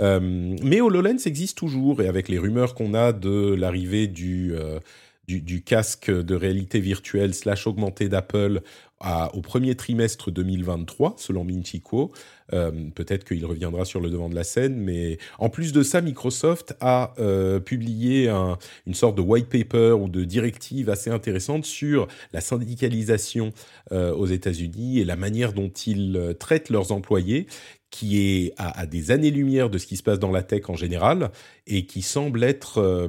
Euh, 0.00 0.56
mais 0.62 0.80
HoloLens 0.80 1.26
existe 1.26 1.58
toujours 1.58 2.02
et 2.02 2.08
avec 2.08 2.28
les 2.28 2.38
rumeurs 2.38 2.74
qu'on 2.74 2.94
a 2.94 3.12
de 3.12 3.54
l'arrivée 3.54 4.08
du, 4.08 4.54
du, 5.40 5.62
casque 5.62 6.10
de 6.10 6.34
réalité 6.34 6.80
virtuelle 6.80 7.34
slash 7.34 7.66
augmentée 7.66 8.08
d'Apple 8.08 8.60
au 9.34 9.40
premier 9.40 9.74
trimestre 9.74 10.30
2023, 10.30 11.14
selon 11.18 11.42
Minchico. 11.42 12.12
Euh, 12.52 12.70
Peut-être 12.94 13.24
qu'il 13.24 13.44
reviendra 13.44 13.84
sur 13.84 14.00
le 14.00 14.10
devant 14.10 14.28
de 14.28 14.36
la 14.36 14.44
scène, 14.44 14.76
mais 14.76 15.18
en 15.40 15.48
plus 15.48 15.72
de 15.72 15.82
ça, 15.82 16.00
Microsoft 16.00 16.76
a 16.80 17.12
euh, 17.18 17.58
publié 17.58 18.28
un- 18.28 18.58
une 18.86 18.94
sorte 18.94 19.16
de 19.16 19.22
white 19.22 19.48
paper 19.48 19.96
ou 20.00 20.08
de 20.08 20.22
directive 20.22 20.88
assez 20.88 21.10
intéressante 21.10 21.64
sur 21.64 22.06
la 22.32 22.40
syndicalisation 22.40 23.50
euh, 23.90 24.12
aux 24.14 24.26
États-Unis 24.26 25.00
et 25.00 25.04
la 25.04 25.16
manière 25.16 25.52
dont 25.52 25.70
ils 25.86 26.36
traitent 26.38 26.70
leurs 26.70 26.92
employés 26.92 27.46
qui 27.92 28.18
est 28.18 28.54
à, 28.56 28.80
à 28.80 28.86
des 28.86 29.10
années-lumière 29.10 29.68
de 29.68 29.76
ce 29.76 29.86
qui 29.86 29.98
se 29.98 30.02
passe 30.02 30.18
dans 30.18 30.30
la 30.32 30.42
tech 30.42 30.70
en 30.70 30.76
général 30.76 31.30
et 31.66 31.84
qui 31.84 32.00
semble 32.00 32.42
être, 32.42 32.78
euh, 32.78 33.06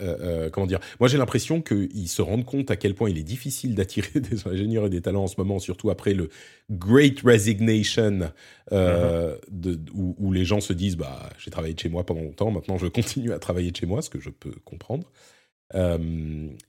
euh, 0.00 0.16
euh, 0.20 0.50
comment 0.50 0.68
dire, 0.68 0.78
moi 1.00 1.08
j'ai 1.08 1.18
l'impression 1.18 1.60
qu'ils 1.60 2.08
se 2.08 2.22
rendent 2.22 2.44
compte 2.44 2.70
à 2.70 2.76
quel 2.76 2.94
point 2.94 3.10
il 3.10 3.18
est 3.18 3.24
difficile 3.24 3.74
d'attirer 3.74 4.20
des 4.20 4.46
ingénieurs 4.46 4.86
et 4.86 4.88
des 4.88 5.02
talents 5.02 5.24
en 5.24 5.26
ce 5.26 5.34
moment, 5.36 5.58
surtout 5.58 5.90
après 5.90 6.14
le 6.14 6.30
Great 6.70 7.20
Resignation, 7.22 8.30
euh, 8.70 9.36
de, 9.50 9.80
où, 9.92 10.14
où 10.18 10.32
les 10.32 10.44
gens 10.44 10.60
se 10.60 10.72
disent, 10.72 10.96
bah 10.96 11.28
j'ai 11.38 11.50
travaillé 11.50 11.74
de 11.74 11.80
chez 11.80 11.88
moi 11.88 12.06
pendant 12.06 12.22
longtemps, 12.22 12.52
maintenant 12.52 12.78
je 12.78 12.86
continue 12.86 13.32
à 13.32 13.40
travailler 13.40 13.72
de 13.72 13.76
chez 13.76 13.86
moi, 13.86 14.00
ce 14.00 14.10
que 14.10 14.20
je 14.20 14.30
peux 14.30 14.54
comprendre. 14.64 15.10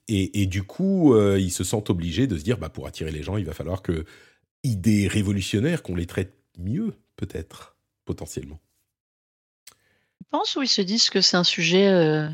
Et, 0.08 0.42
et 0.42 0.48
du 0.48 0.64
coup, 0.64 1.16
ils 1.38 1.52
se 1.52 1.64
sentent 1.64 1.92
obligés 1.92 2.26
de 2.26 2.40
se 2.40 2.44
dire, 2.44 2.58
bah, 2.58 2.70
pour 2.70 2.88
attirer 2.88 3.12
les 3.12 3.22
gens, 3.22 3.38
il 3.38 3.46
va 3.46 3.54
falloir 3.54 3.84
que 3.84 4.04
idées 4.64 5.08
révolutionnaires, 5.08 5.84
qu'on 5.84 5.96
les 5.96 6.08
traite 6.08 6.34
mieux, 6.58 6.94
peut-être, 7.16 7.76
potentiellement. 8.06 8.60
Je 10.22 10.26
pense 10.32 10.56
ou 10.56 10.62
ils 10.62 10.68
se 10.68 10.82
disent 10.82 11.10
que 11.10 11.22
c'est 11.22 11.38
un 11.38 11.44
sujet, 11.44 11.88
euh, 11.88 12.28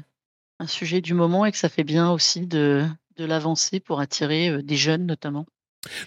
un 0.59 0.67
sujet 0.67 1.01
du 1.01 1.13
moment 1.13 1.45
et 1.45 1.51
que 1.51 1.57
ça 1.57 1.69
fait 1.69 1.83
bien 1.83 2.11
aussi 2.11 2.47
de, 2.47 2.85
de 3.17 3.25
l'avancer 3.25 3.79
pour 3.79 3.99
attirer 3.99 4.49
euh, 4.49 4.61
des 4.61 4.77
jeunes 4.77 5.05
notamment? 5.05 5.45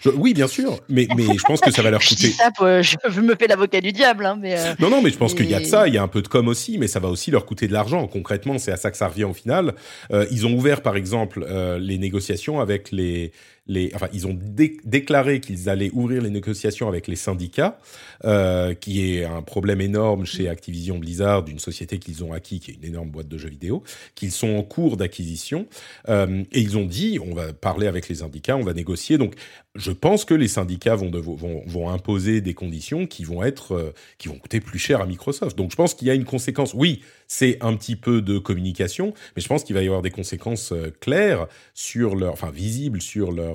Je- 0.01 0.09
oui, 0.09 0.33
bien 0.33 0.47
sûr, 0.47 0.79
mais, 0.87 1.05
mais 1.17 1.37
je 1.37 1.43
pense 1.43 1.59
que 1.59 1.69
ça 1.69 1.81
va 1.81 1.91
leur 1.91 2.01
Je 2.01 2.15
dis 2.15 2.15
coûter. 2.15 2.31
ça, 2.31 2.49
pour- 2.51 2.65
je, 2.81 3.19
me 3.19 3.35
fais 3.35 3.47
l'avocat 3.47 3.81
du 3.81 3.91
diable, 3.91 4.25
hein, 4.25 4.37
mais 4.39 4.57
euh, 4.57 4.73
Non, 4.79 4.89
non, 4.89 5.01
mais 5.01 5.09
je 5.09 5.17
pense 5.17 5.33
qu'il 5.33 5.49
y 5.49 5.53
a 5.53 5.59
de 5.59 5.65
ça, 5.65 5.89
il 5.89 5.93
y 5.93 5.97
a 5.97 6.01
un 6.03 6.07
peu 6.07 6.21
de 6.21 6.29
com 6.29 6.47
aussi, 6.47 6.77
mais 6.77 6.87
ça 6.87 7.01
va 7.01 7.09
aussi 7.09 7.29
leur 7.29 7.45
coûter 7.45 7.67
de 7.67 7.73
l'argent. 7.73 8.07
Concrètement, 8.07 8.57
c'est 8.57 8.71
à 8.71 8.77
ça 8.77 8.89
que 8.89 8.95
ça 8.95 9.09
revient 9.09 9.25
au 9.25 9.33
final. 9.33 9.75
Euh, 10.11 10.25
ils 10.31 10.47
ont 10.47 10.53
ouvert, 10.53 10.81
par 10.81 10.95
exemple, 10.95 11.45
euh, 11.45 11.77
les 11.77 11.97
négociations 11.97 12.61
avec 12.61 12.91
les, 12.91 13.33
les, 13.67 13.91
enfin, 13.95 14.07
ils 14.13 14.27
ont 14.27 14.33
dé- 14.39 14.77
déclaré 14.83 15.39
qu'ils 15.39 15.69
allaient 15.69 15.91
ouvrir 15.93 16.21
les 16.21 16.29
négociations 16.29 16.87
avec 16.87 17.07
les 17.07 17.15
syndicats, 17.15 17.79
euh, 18.23 18.73
qui 18.73 19.13
est 19.15 19.25
un 19.25 19.41
problème 19.41 19.81
énorme 19.81 20.25
chez 20.25 20.49
Activision 20.49 20.99
Blizzard, 20.99 21.45
une 21.47 21.59
société 21.59 21.97
qu'ils 21.97 22.23
ont 22.23 22.31
acquis, 22.31 22.59
qui 22.59 22.71
est 22.71 22.75
une 22.75 22.85
énorme 22.85 23.09
boîte 23.09 23.27
de 23.27 23.37
jeux 23.37 23.49
vidéo, 23.49 23.83
qu'ils 24.13 24.31
sont 24.31 24.55
en 24.55 24.63
cours 24.63 24.97
d'acquisition, 24.97 25.67
Euh, 26.07 26.43
et 26.51 26.61
ils 26.61 26.77
ont 26.77 26.85
dit, 26.85 27.19
on 27.19 27.33
va 27.33 27.53
parler 27.53 27.87
avec 27.87 28.07
les 28.09 28.15
syndicats, 28.15 28.55
on 28.57 28.63
va 28.63 28.73
négocier. 28.73 29.17
Donc, 29.17 29.33
je 29.73 29.91
pense 29.91 30.23
que 30.25 30.33
les 30.33 30.47
syndicats 30.47 30.95
vont, 30.95 31.09
devo- 31.09 31.35
vont, 31.35 31.63
vont 31.65 31.89
imposer 31.89 32.41
des 32.41 32.53
conditions 32.53 33.07
qui 33.07 33.23
vont 33.23 33.43
être, 33.43 33.73
euh, 33.73 33.93
qui 34.17 34.27
vont 34.27 34.37
coûter 34.37 34.59
plus 34.59 34.79
cher 34.79 35.01
à 35.01 35.05
Microsoft. 35.05 35.57
Donc, 35.57 35.71
je 35.71 35.75
pense 35.75 35.93
qu'il 35.93 36.07
y 36.07 36.11
a 36.11 36.13
une 36.13 36.25
conséquence. 36.25 36.73
Oui, 36.73 37.01
c'est 37.27 37.57
un 37.61 37.75
petit 37.75 37.95
peu 37.95 38.21
de 38.21 38.37
communication, 38.37 39.13
mais 39.35 39.41
je 39.41 39.47
pense 39.47 39.63
qu'il 39.63 39.75
va 39.75 39.81
y 39.81 39.87
avoir 39.87 40.01
des 40.01 40.11
conséquences 40.11 40.73
claires 41.01 41.47
sur 41.73 42.15
leur, 42.15 42.33
enfin 42.33 42.51
visibles 42.51 43.01
sur 43.01 43.31
leurs 43.31 43.54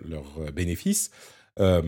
leurs 0.00 0.38
euh, 0.38 0.50
bénéfices, 0.50 1.10
euh, 1.58 1.82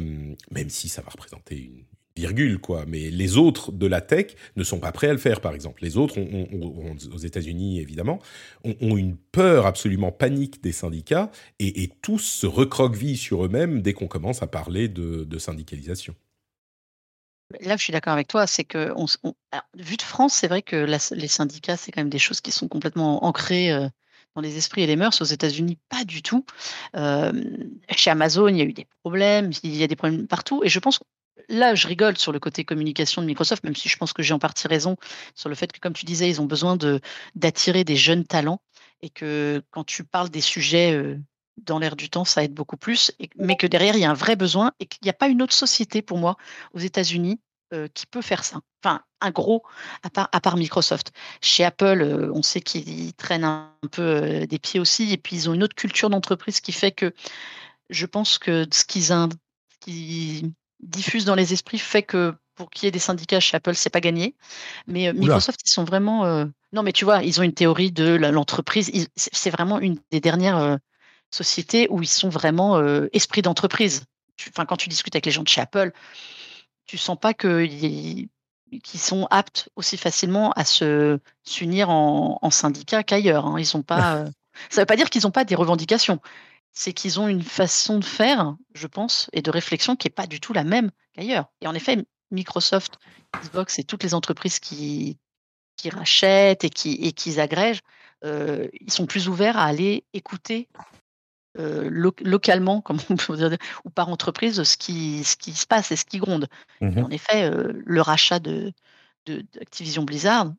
même 0.50 0.70
si 0.70 0.88
ça 0.88 1.02
va 1.02 1.10
représenter 1.10 1.56
une 1.56 1.84
virgule 2.16 2.58
quoi. 2.58 2.84
Mais 2.86 3.10
les 3.10 3.36
autres 3.36 3.72
de 3.72 3.86
la 3.86 4.00
tech 4.00 4.34
ne 4.56 4.64
sont 4.64 4.80
pas 4.80 4.92
prêts 4.92 5.08
à 5.08 5.12
le 5.12 5.18
faire, 5.18 5.40
par 5.40 5.54
exemple. 5.54 5.82
Les 5.82 5.96
autres, 5.96 6.18
aux 6.20 7.18
États-Unis 7.18 7.80
évidemment, 7.80 8.20
ont, 8.64 8.96
une 8.96 9.16
peur 9.16 9.66
absolument 9.66 10.12
panique 10.12 10.62
des 10.62 10.72
syndicats 10.72 11.30
et, 11.58 11.90
tous 12.02 12.18
se 12.18 12.46
recroquevillent 12.46 13.16
sur 13.16 13.44
eux-mêmes 13.44 13.80
dès 13.80 13.92
qu'on 13.92 14.08
commence 14.08 14.42
à 14.42 14.46
parler 14.46 14.88
de, 14.88 15.38
syndicalisation. 15.38 16.14
là 17.60 17.76
je 17.76 17.82
suis 17.82 17.92
d'accord 17.92 18.12
avec 18.12 18.28
toi, 18.28 18.46
c'est 18.46 18.64
que 18.64 18.92
on, 18.96 19.06
vu 19.76 19.96
de 19.96 20.02
France, 20.02 20.34
c'est 20.34 20.48
vrai 20.48 20.62
que 20.62 20.76
les 21.14 21.28
syndicats, 21.28 21.76
c'est 21.76 21.92
quand 21.92 22.00
même 22.00 22.10
des 22.10 22.18
choses 22.18 22.40
qui 22.40 22.52
sont 22.52 22.68
complètement 22.68 23.24
ancrées 23.24 23.72
euh, 23.72 23.88
dans 24.34 24.42
les 24.42 24.56
esprits 24.56 24.82
et 24.82 24.86
les 24.86 24.96
mœurs. 24.96 25.20
Aux 25.20 25.24
États-Unis, 25.24 25.78
pas 25.88 26.04
du 26.04 26.22
tout. 26.22 26.44
Chez 26.94 28.10
Amazon, 28.10 28.48
il 28.48 28.56
y 28.56 28.60
a 28.60 28.64
eu 28.64 28.72
des 28.72 28.86
problèmes, 29.02 29.50
il 29.62 29.76
y 29.76 29.82
a 29.82 29.86
des 29.86 29.96
problèmes 29.96 30.26
partout, 30.26 30.62
et 30.64 30.68
je 30.68 30.78
pense 30.78 31.00
là, 31.48 31.74
je 31.74 31.88
rigole 31.88 32.16
sur 32.16 32.32
le 32.32 32.38
côté 32.38 32.64
communication 32.64 33.20
de 33.20 33.26
Microsoft, 33.26 33.64
même 33.64 33.74
si 33.76 33.88
je 33.88 33.96
pense 33.96 34.12
que 34.12 34.22
j'ai 34.22 34.34
en 34.34 34.38
partie 34.38 34.68
raison 34.68 34.96
sur 35.34 35.48
le 35.48 35.54
fait 35.54 35.72
que, 35.72 35.80
comme 35.80 35.92
tu 35.92 36.04
disais, 36.04 36.28
ils 36.28 36.40
ont 36.40 36.46
besoin 36.46 36.76
d'attirer 37.34 37.84
des 37.84 37.96
jeunes 37.96 38.24
talents 38.24 38.60
et 39.00 39.10
que 39.10 39.62
quand 39.70 39.84
tu 39.84 40.04
parles 40.04 40.30
des 40.30 40.40
sujets 40.40 41.18
dans 41.58 41.78
l'air 41.78 41.96
du 41.96 42.08
temps, 42.08 42.24
ça 42.24 42.44
aide 42.44 42.54
beaucoup 42.54 42.76
plus, 42.76 43.12
mais 43.36 43.56
que 43.56 43.66
derrière, 43.66 43.96
il 43.96 44.00
y 44.00 44.04
a 44.04 44.10
un 44.10 44.14
vrai 44.14 44.36
besoin 44.36 44.72
et 44.80 44.86
qu'il 44.86 45.00
n'y 45.02 45.10
a 45.10 45.14
pas 45.14 45.28
une 45.28 45.42
autre 45.42 45.52
société 45.52 46.00
pour 46.00 46.18
moi 46.18 46.36
aux 46.72 46.78
États-Unis 46.78 47.40
euh, 47.72 47.88
qui 47.94 48.04
peut 48.06 48.20
faire 48.20 48.44
ça. 48.44 48.60
Enfin, 48.84 49.00
un 49.22 49.30
gros, 49.30 49.62
à 50.02 50.10
part, 50.10 50.28
à 50.32 50.40
part 50.40 50.58
Microsoft. 50.58 51.12
Chez 51.40 51.64
Apple, 51.64 52.02
euh, 52.02 52.30
on 52.34 52.42
sait 52.42 52.60
qu'ils 52.60 53.14
traînent 53.14 53.44
un, 53.44 53.72
un 53.82 53.88
peu 53.88 54.02
euh, 54.02 54.46
des 54.46 54.58
pieds 54.58 54.78
aussi, 54.78 55.10
et 55.10 55.16
puis 55.16 55.36
ils 55.36 55.48
ont 55.48 55.54
une 55.54 55.62
autre 55.62 55.74
culture 55.74 56.10
d'entreprise 56.10 56.60
qui 56.60 56.72
fait 56.72 56.92
que 56.92 57.14
je 57.88 58.04
pense 58.04 58.36
que 58.38 58.66
ce 58.70 58.84
qu'ils 58.84 60.52
diffusent 60.80 61.24
dans 61.24 61.34
les 61.34 61.54
esprits 61.54 61.78
fait 61.78 62.02
que 62.02 62.34
pour 62.56 62.68
qu'il 62.68 62.84
y 62.84 62.88
ait 62.88 62.92
des 62.92 62.98
syndicats 62.98 63.40
chez 63.40 63.56
Apple, 63.56 63.74
c'est 63.74 63.90
pas 63.90 64.00
gagné. 64.00 64.34
Mais 64.86 65.10
Microsoft, 65.14 65.60
ils 65.64 65.70
sont 65.70 65.84
vraiment. 65.84 66.46
Non, 66.72 66.82
mais 66.82 66.92
tu 66.92 67.06
vois, 67.06 67.22
ils 67.22 67.40
ont 67.40 67.42
une 67.42 67.54
théorie 67.54 67.90
de 67.90 68.14
l'entreprise. 68.14 68.90
C'est 69.16 69.50
vraiment 69.50 69.80
une 69.80 69.98
des 70.10 70.20
dernières 70.20 70.78
sociétés 71.30 71.86
où 71.90 72.02
ils 72.02 72.06
sont 72.06 72.28
vraiment 72.28 72.82
esprit 73.12 73.40
d'entreprise. 73.40 74.04
Enfin, 74.50 74.66
quand 74.66 74.76
tu 74.76 74.88
discutes 74.90 75.14
avec 75.14 75.26
les 75.26 75.32
gens 75.32 75.42
de 75.42 75.48
chez 75.48 75.62
Apple, 75.62 75.92
tu 76.86 76.98
sens 76.98 77.18
pas 77.18 77.34
qu'ils 77.34 78.28
sont 78.96 79.26
aptes 79.30 79.68
aussi 79.76 79.96
facilement 79.96 80.52
à 80.52 80.64
se 80.64 81.18
s'unir 81.44 81.90
en, 81.90 82.38
en 82.40 82.50
syndicat 82.50 83.02
qu'ailleurs. 83.02 83.46
hein. 83.46 83.58
Ils 83.58 83.66
sont 83.66 83.82
pas. 83.94 84.16
euh, 84.16 84.30
Ça 84.70 84.82
veut 84.82 84.86
pas 84.86 84.96
dire 84.96 85.10
qu'ils 85.10 85.22
n'ont 85.22 85.30
pas 85.30 85.44
des 85.44 85.54
revendications. 85.54 86.20
C'est 86.72 86.92
qu'ils 86.94 87.20
ont 87.20 87.28
une 87.28 87.42
façon 87.42 87.98
de 87.98 88.04
faire, 88.04 88.56
je 88.74 88.86
pense, 88.86 89.28
et 89.34 89.42
de 89.42 89.50
réflexion 89.50 89.94
qui 89.94 90.08
est 90.08 90.10
pas 90.10 90.26
du 90.26 90.40
tout 90.40 90.52
la 90.54 90.64
même 90.64 90.90
qu'ailleurs. 91.12 91.46
Et 91.60 91.66
en 91.66 91.74
effet, 91.74 92.04
Microsoft, 92.30 92.98
Xbox 93.42 93.78
et 93.78 93.84
toutes 93.84 94.02
les 94.02 94.14
entreprises 94.14 94.58
qui 94.58 95.18
qui 95.76 95.90
rachètent 95.90 96.64
et 96.64 96.70
qui 96.70 96.92
et 96.94 97.12
qui 97.12 97.38
agrègent, 97.40 97.82
euh, 98.24 98.68
ils 98.80 98.92
sont 98.92 99.04
plus 99.06 99.28
ouverts 99.28 99.58
à 99.58 99.64
aller 99.64 100.04
écouter 100.14 100.68
euh, 101.58 101.88
lo- 101.90 102.14
localement, 102.22 102.80
comme 102.80 102.98
on 103.10 103.16
peut 103.16 103.36
dire, 103.36 103.56
ou 103.84 103.90
par 103.90 104.08
entreprise, 104.08 104.62
ce 104.62 104.76
qui, 104.76 105.22
ce 105.24 105.36
qui 105.36 105.52
se 105.52 105.66
passe 105.66 105.92
et 105.92 105.96
ce 105.96 106.04
qui 106.04 106.18
gronde. 106.18 106.48
Mhm. 106.80 107.04
en 107.04 107.10
effet, 107.10 107.44
euh, 107.44 107.72
le 107.84 108.00
rachat 108.00 108.38
de, 108.38 108.72
d'Activision 109.26 110.04
Blizzard 110.04 110.52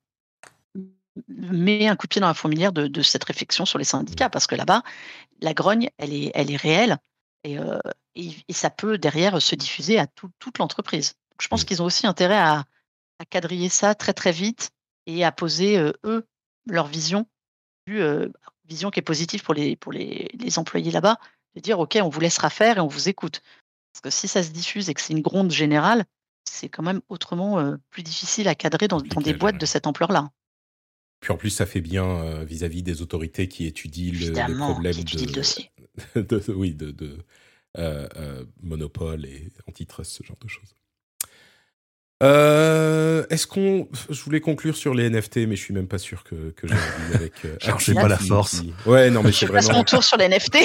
met 1.28 1.88
un 1.88 1.96
coup 1.96 2.08
de 2.08 2.10
pied 2.10 2.22
dans 2.22 2.28
la 2.28 2.34
fourmilière 2.34 2.74
de, 2.74 2.88
de 2.88 3.02
cette 3.02 3.24
réflexion 3.24 3.66
sur 3.66 3.78
les 3.78 3.86
syndicats, 3.86 4.30
parce 4.30 4.48
que 4.48 4.56
là-bas, 4.56 4.84
la 5.42 5.54
grogne, 5.54 5.90
elle 5.98 6.14
est, 6.14 6.32
elle 6.34 6.52
est 6.52 6.58
réelle. 6.58 6.98
Et, 7.44 7.58
et, 8.16 8.54
ça 8.54 8.70
peut 8.70 8.98
derrière 8.98 9.42
se 9.42 9.56
diffuser 9.56 10.00
à 10.00 10.08
toute 10.08 10.60
l'entreprise. 10.60 11.16
Je 11.42 11.50
pense 11.50 11.64
mmh. 11.64 11.66
qu'ils 11.66 11.82
ont 11.82 11.86
aussi 11.86 12.08
intérêt 12.08 12.38
à, 12.38 12.64
à, 13.20 13.26
quadriller 13.30 13.68
ça 13.68 13.96
très 13.96 14.14
très 14.14 14.32
vite 14.32 14.72
et 15.08 15.26
à 15.26 15.34
poser 15.34 15.78
eux 16.06 16.26
leur 16.68 16.88
vision, 16.88 17.28
vision 18.68 18.92
qui 18.92 19.00
est 19.00 19.04
positive 19.04 19.44
pour 19.44 19.54
les, 19.54 19.76
pour 19.76 19.92
les, 19.92 20.30
les 20.34 20.60
employés 20.60 20.92
là-bas, 20.92 21.18
de 21.56 21.62
dire 21.62 21.80
ok, 21.80 21.98
on 22.02 22.10
vous 22.10 22.20
laissera 22.20 22.50
faire 22.50 22.78
et 22.78 22.82
on 22.82 22.88
vous 22.88 23.10
écoute. 23.10 23.42
Parce 23.94 24.02
que 24.02 24.10
si 24.10 24.28
ça 24.28 24.44
se 24.44 24.52
diffuse 24.52 24.90
et 24.90 24.94
que 24.94 25.02
c'est 25.02 25.14
une 25.14 25.22
gronde 25.22 25.52
générale, 25.52 26.06
c'est 26.46 26.70
quand 26.70 26.84
même 26.84 27.02
autrement 27.10 27.78
plus 27.90 28.04
difficile 28.04 28.48
à 28.48 28.56
cadrer 28.56 28.88
dans, 28.88 29.00
dans 29.00 29.22
des 29.22 29.34
boîtes 29.34 29.60
de 29.60 29.66
cette 29.66 29.88
ampleur-là. 29.88 30.32
Puis 31.20 31.32
en 31.32 31.38
plus, 31.38 31.52
ça 31.52 31.66
fait 31.66 31.80
bien 31.80 32.44
vis-à-vis 32.44 32.84
des 32.84 33.02
autorités 33.02 33.48
qui 33.48 33.66
étudient 33.66 34.12
le, 34.12 34.58
problème 34.58 34.96
de, 34.96 35.26
le 35.26 35.32
dossier. 35.32 35.72
oui, 36.50 36.74
de, 36.74 36.92
de 36.92 37.24
monopole 38.62 39.26
et 39.26 39.52
antitrust, 39.68 40.12
ce 40.12 40.24
genre 40.24 40.38
de 40.42 40.48
choses. 40.48 40.76
Euh, 42.24 43.26
est-ce 43.30 43.46
qu'on. 43.46 43.88
Je 44.10 44.22
voulais 44.24 44.40
conclure 44.40 44.76
sur 44.76 44.94
les 44.94 45.10
NFT, 45.10 45.38
mais 45.48 45.56
je 45.56 45.62
suis 45.62 45.74
même 45.74 45.88
pas 45.88 45.98
sûr 45.98 46.24
que, 46.24 46.52
que 46.56 46.68
j'ai 46.68 46.74
envie 46.74 47.16
avec. 47.16 47.34
Euh, 47.46 47.94
pas 47.96 48.08
la 48.08 48.18
force. 48.18 48.64
Ouais, 48.86 49.10
non, 49.10 49.22
mais 49.24 49.32
c'est 49.32 49.46
vraiment. 49.46 49.68
passe 49.68 49.76
mon 49.76 49.84
tour 49.84 50.04
sur 50.04 50.18
les 50.18 50.30
NFT. 50.30 50.58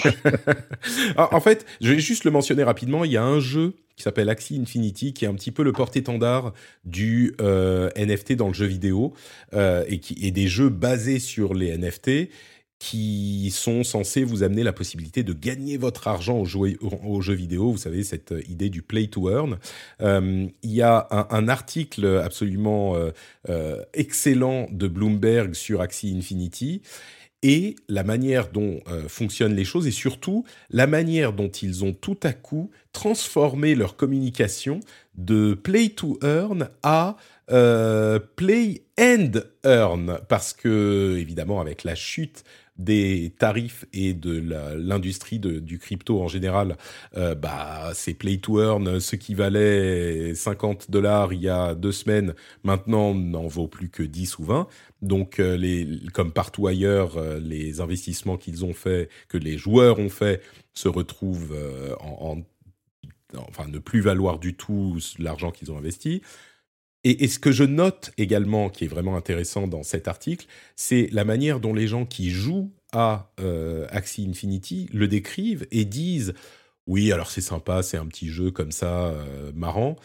En 1.17 1.41
fait, 1.41 1.67
je 1.81 1.93
vais 1.93 1.99
juste 1.99 2.25
le 2.25 2.31
mentionner 2.31 2.63
rapidement. 2.63 3.05
Il 3.05 3.13
y 3.13 3.17
a 3.17 3.25
un 3.25 3.41
jeu 3.41 3.75
qui 3.99 4.05
s'appelle 4.05 4.29
Axie 4.29 4.59
Infinity, 4.61 5.13
qui 5.13 5.25
est 5.25 5.29
un 5.29 5.35
petit 5.35 5.51
peu 5.51 5.65
le 5.65 5.73
porte-étendard 5.73 6.53
du 6.85 7.35
euh, 7.41 7.91
NFT 7.97 8.35
dans 8.35 8.47
le 8.47 8.55
jeu 8.55 8.67
vidéo, 8.67 9.13
euh, 9.55 9.85
et 9.89 9.99
qui 9.99 10.17
est 10.25 10.31
des 10.31 10.47
jeux 10.47 10.69
basés 10.69 11.19
sur 11.19 11.53
les 11.53 11.77
NFT 11.77 12.31
qui 12.79 13.51
sont 13.53 13.83
censés 13.83 14.23
vous 14.23 14.43
amener 14.43 14.63
la 14.63 14.73
possibilité 14.73 15.25
de 15.25 15.33
gagner 15.33 15.77
votre 15.77 16.07
argent 16.07 16.39
aux 16.39 17.21
jeux, 17.21 17.35
vidéo. 17.35 17.73
Vous 17.73 17.79
savez, 17.79 18.05
cette 18.05 18.33
idée 18.49 18.71
du 18.71 18.83
play 18.83 19.09
to 19.09 19.31
earn. 19.31 19.59
Euh, 20.01 20.47
il 20.63 20.71
y 20.71 20.83
a 20.83 21.09
un, 21.11 21.49
article 21.49 22.07
absolument 22.23 22.95
euh, 22.95 23.11
euh, 23.49 23.83
excellent 23.95 24.69
de 24.71 24.87
Bloomberg 24.87 25.55
sur 25.55 25.81
Axie 25.81 26.15
Infinity 26.17 26.83
et 27.43 27.77
la 27.89 28.03
manière 28.03 28.49
dont 28.51 28.81
fonctionnent 29.07 29.55
les 29.55 29.65
choses 29.65 29.87
et 29.87 29.93
surtout 29.93 30.45
la 30.71 30.89
manière 30.89 31.33
dont 31.33 31.49
ils 31.49 31.85
ont 31.85 31.93
tout 31.93 32.19
à 32.25 32.33
coup 32.33 32.71
transformé 32.93 33.77
leur 33.77 33.95
communication 33.97 34.81
de 35.15 35.55
play 35.55 35.91
to 35.91 36.19
earn 36.25 36.69
à 36.83 37.17
play 37.47 38.83
and 38.99 39.31
earn 39.65 40.19
parce 40.29 40.53
que 40.53 41.17
évidemment 41.17 41.61
avec 41.61 41.85
la 41.85 41.95
chute 41.95 42.43
des 42.79 43.35
tarifs 43.39 43.85
et 43.93 44.15
de 44.15 44.41
l'industrie 44.77 45.39
du 45.39 45.79
crypto 45.79 46.23
en 46.23 46.29
général, 46.29 46.77
euh, 47.17 47.35
bah, 47.35 47.91
c'est 47.95 48.15
play 48.15 48.39
to 48.39 48.61
earn. 48.63 49.01
Ce 49.01 49.17
qui 49.17 49.35
valait 49.35 50.35
50 50.35 50.91
dollars 50.91 51.33
il 51.33 51.43
y 51.43 51.49
a 51.49 51.75
deux 51.75 51.93
semaines, 51.93 52.35
maintenant 52.63 53.15
n'en 53.15 53.47
vaut 53.49 53.69
plus 53.69 53.91
que 53.91 54.03
10 54.03 54.39
ou 54.39 54.45
20. 54.45 54.69
Donc, 55.03 55.39
euh, 55.39 55.57
les, 55.57 55.87
comme 56.13 56.33
partout 56.33 56.67
ailleurs, 56.67 57.17
euh, 57.17 57.39
les 57.41 57.81
investissements 57.81 58.37
qu'ils 58.37 58.65
ont 58.65 58.75
fait, 58.75 59.09
que 59.29 59.39
les 59.39 59.59
joueurs 59.59 59.99
ont 59.99 60.09
fait, 60.09 60.43
se 60.75 60.89
retrouvent 60.89 61.57
en, 62.01 62.39
enfin, 63.37 63.69
ne 63.69 63.79
plus 63.79 64.01
valoir 64.01 64.39
du 64.39 64.55
tout 64.55 64.99
l'argent 65.19 65.51
qu'ils 65.51 65.73
ont 65.73 65.79
investi. 65.79 66.23
Et, 67.05 67.29
ce 67.29 67.39
que 67.39 67.53
je 67.53 67.65
note 67.65 68.11
également, 68.19 68.71
qui 68.71 68.85
est 68.85 68.89
vraiment 68.89 69.17
intéressant 69.17 69.69
dans 69.69 69.83
cet 69.83 70.09
article, 70.09 70.47
c'est 70.75 71.09
la 71.13 71.25
manière 71.25 71.61
dont 71.61 71.73
les 71.73 71.87
gens 71.87 72.05
qui 72.05 72.31
jouent 72.31 72.73
à 72.93 73.33
euh, 73.41 73.87
Axie 73.91 74.27
Infinity 74.29 74.89
le 74.93 75.07
décrivent 75.07 75.67
et 75.71 75.85
disent 75.85 76.35
oui, 76.87 77.13
alors 77.13 77.31
c'est 77.31 77.43
sympa, 77.43 77.83
c'est 77.83 77.99
un 77.99 78.07
petit 78.07 78.29
jeu 78.29 78.51
comme 78.51 78.73
ça, 78.73 79.09
euh, 79.09 79.53
marrant. 79.55 79.97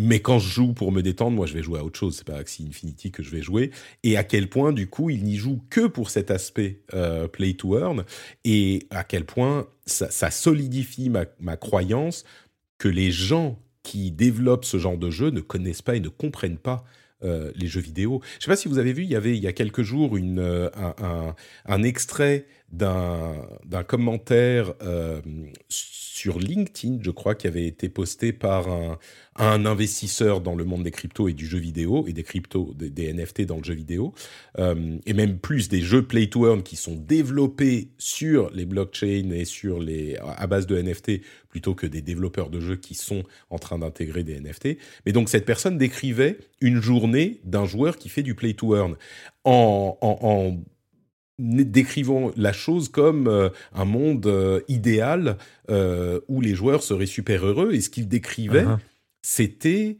Mais 0.00 0.20
quand 0.20 0.38
je 0.38 0.48
joue 0.48 0.74
pour 0.74 0.92
me 0.92 1.02
détendre, 1.02 1.36
moi 1.36 1.46
je 1.46 1.54
vais 1.54 1.62
jouer 1.62 1.80
à 1.80 1.84
autre 1.84 1.98
chose. 1.98 2.16
C'est 2.16 2.26
pas 2.26 2.36
Axie 2.36 2.66
Infinity 2.68 3.10
que 3.10 3.22
je 3.22 3.30
vais 3.30 3.42
jouer. 3.42 3.70
Et 4.02 4.16
à 4.16 4.24
quel 4.24 4.48
point, 4.48 4.72
du 4.72 4.88
coup, 4.88 5.10
il 5.10 5.24
n'y 5.24 5.36
joue 5.36 5.60
que 5.70 5.86
pour 5.86 6.10
cet 6.10 6.30
aspect 6.30 6.82
euh, 6.94 7.26
play 7.26 7.54
to 7.54 7.78
earn. 7.78 8.04
Et 8.44 8.86
à 8.90 9.02
quel 9.02 9.24
point 9.24 9.66
ça, 9.86 10.30
solidifie 10.30 11.10
ma 11.10 11.56
croyance 11.56 12.24
que 12.78 12.88
les 12.88 13.10
gens 13.10 13.58
qui 13.88 14.10
développent 14.10 14.66
ce 14.66 14.76
genre 14.76 14.98
de 14.98 15.08
jeu 15.08 15.30
ne 15.30 15.40
connaissent 15.40 15.80
pas 15.80 15.96
et 15.96 16.00
ne 16.00 16.10
comprennent 16.10 16.58
pas 16.58 16.84
euh, 17.24 17.50
les 17.56 17.66
jeux 17.66 17.80
vidéo. 17.80 18.20
Je 18.32 18.36
ne 18.36 18.40
sais 18.42 18.50
pas 18.50 18.56
si 18.56 18.68
vous 18.68 18.76
avez 18.76 18.92
vu, 18.92 19.04
il 19.04 19.08
y 19.08 19.16
avait 19.16 19.34
il 19.34 19.42
y 19.42 19.46
a 19.46 19.54
quelques 19.54 19.80
jours 19.80 20.14
euh, 20.14 20.70
un, 20.76 21.34
un, 21.64 21.82
extrait 21.82 22.46
d'un 22.70 23.32
commentaire 23.86 24.74
euh, 24.82 25.22
sur 25.70 26.38
LinkedIn, 26.38 26.98
je 27.00 27.10
crois, 27.10 27.34
qui 27.34 27.46
avait 27.46 27.66
été 27.66 27.88
posté 27.88 28.34
par 28.34 28.68
un, 28.68 28.98
un, 29.38 29.66
investisseur 29.66 30.40
dans 30.40 30.54
le 30.54 30.64
monde 30.64 30.82
des 30.82 30.90
cryptos 30.90 31.28
et 31.28 31.32
du 31.32 31.46
jeu 31.46 31.58
vidéo, 31.58 32.04
et 32.06 32.12
des 32.12 32.22
cryptos, 32.22 32.74
des, 32.74 33.12
NFT 33.12 33.42
dans 33.42 33.56
le 33.56 33.64
jeu 33.64 33.74
vidéo, 33.74 34.12
euh, 34.58 34.96
et 35.06 35.12
même 35.12 35.38
plus 35.38 35.68
des 35.68 35.80
jeux 35.80 36.02
play 36.02 36.28
to 36.28 36.46
earn 36.46 36.62
qui 36.62 36.76
sont 36.76 36.96
développés 36.96 37.90
sur 37.98 38.50
les 38.50 38.66
blockchains 38.66 39.30
et 39.32 39.44
sur 39.44 39.78
les, 39.78 40.16
à 40.16 40.46
base 40.46 40.66
de 40.66 40.80
NFT, 40.80 41.20
plutôt 41.48 41.74
que 41.74 41.86
des 41.86 42.02
développeurs 42.02 42.50
de 42.50 42.60
jeux 42.60 42.76
qui 42.76 42.94
sont 42.94 43.24
en 43.50 43.58
train 43.58 43.78
d'intégrer 43.78 44.24
des 44.24 44.40
NFT. 44.40 44.78
Mais 45.06 45.12
donc 45.12 45.28
cette 45.28 45.44
personne 45.44 45.78
décrivait 45.78 46.38
une 46.60 46.80
journée 46.80 47.40
d'un 47.44 47.64
joueur 47.64 47.96
qui 47.96 48.08
fait 48.08 48.22
du 48.22 48.34
play 48.34 48.54
to 48.54 48.76
earn 48.76 48.96
en, 49.44 50.58
décrivons 51.38 52.32
la 52.36 52.52
chose 52.52 52.88
comme 52.88 53.28
euh, 53.28 53.48
un 53.72 53.84
monde 53.84 54.26
euh, 54.26 54.60
idéal 54.66 55.36
où 56.28 56.40
les 56.40 56.54
joueurs 56.54 56.82
seraient 56.82 57.06
super 57.06 57.44
heureux. 57.44 57.72
Et 57.74 57.80
ce 57.80 57.90
qu'il 57.90 58.08
décrivait, 58.08 58.64
uh-huh. 58.64 58.78
C'était 59.22 59.98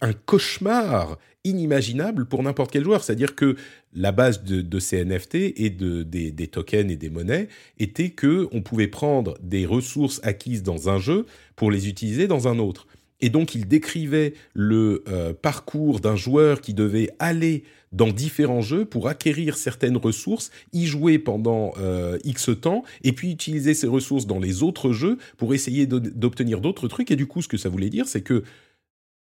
un 0.00 0.12
cauchemar 0.12 1.18
inimaginable 1.44 2.26
pour 2.26 2.42
n'importe 2.42 2.72
quel 2.72 2.84
joueur. 2.84 3.04
C'est-à-dire 3.04 3.34
que 3.34 3.56
la 3.92 4.12
base 4.12 4.42
de, 4.42 4.78
ces 4.78 5.04
NFT 5.04 5.34
et 5.56 5.70
de, 5.70 6.02
des, 6.02 6.32
des, 6.32 6.48
tokens 6.48 6.90
et 6.90 6.96
des 6.96 7.10
monnaies 7.10 7.48
était 7.78 8.10
que 8.10 8.48
on 8.52 8.60
pouvait 8.60 8.88
prendre 8.88 9.38
des 9.40 9.64
ressources 9.64 10.20
acquises 10.24 10.62
dans 10.62 10.88
un 10.88 10.98
jeu 10.98 11.26
pour 11.54 11.70
les 11.70 11.88
utiliser 11.88 12.26
dans 12.26 12.48
un 12.48 12.58
autre. 12.58 12.86
Et 13.20 13.30
donc 13.30 13.54
il 13.54 13.66
décrivait 13.66 14.34
le 14.54 15.02
parcours 15.40 16.00
d'un 16.00 16.16
joueur 16.16 16.60
qui 16.60 16.74
devait 16.74 17.10
aller 17.18 17.64
dans 17.96 18.08
différents 18.08 18.60
jeux 18.60 18.84
pour 18.84 19.08
acquérir 19.08 19.56
certaines 19.56 19.96
ressources, 19.96 20.50
y 20.72 20.86
jouer 20.86 21.18
pendant 21.18 21.72
euh, 21.78 22.18
X 22.24 22.50
temps, 22.60 22.84
et 23.02 23.12
puis 23.12 23.30
utiliser 23.30 23.74
ces 23.74 23.86
ressources 23.86 24.26
dans 24.26 24.38
les 24.38 24.62
autres 24.62 24.92
jeux 24.92 25.18
pour 25.38 25.54
essayer 25.54 25.86
d'obtenir 25.86 26.60
d'autres 26.60 26.88
trucs. 26.88 27.10
Et 27.10 27.16
du 27.16 27.26
coup, 27.26 27.42
ce 27.42 27.48
que 27.48 27.56
ça 27.56 27.68
voulait 27.68 27.90
dire, 27.90 28.06
c'est 28.06 28.22
que 28.22 28.44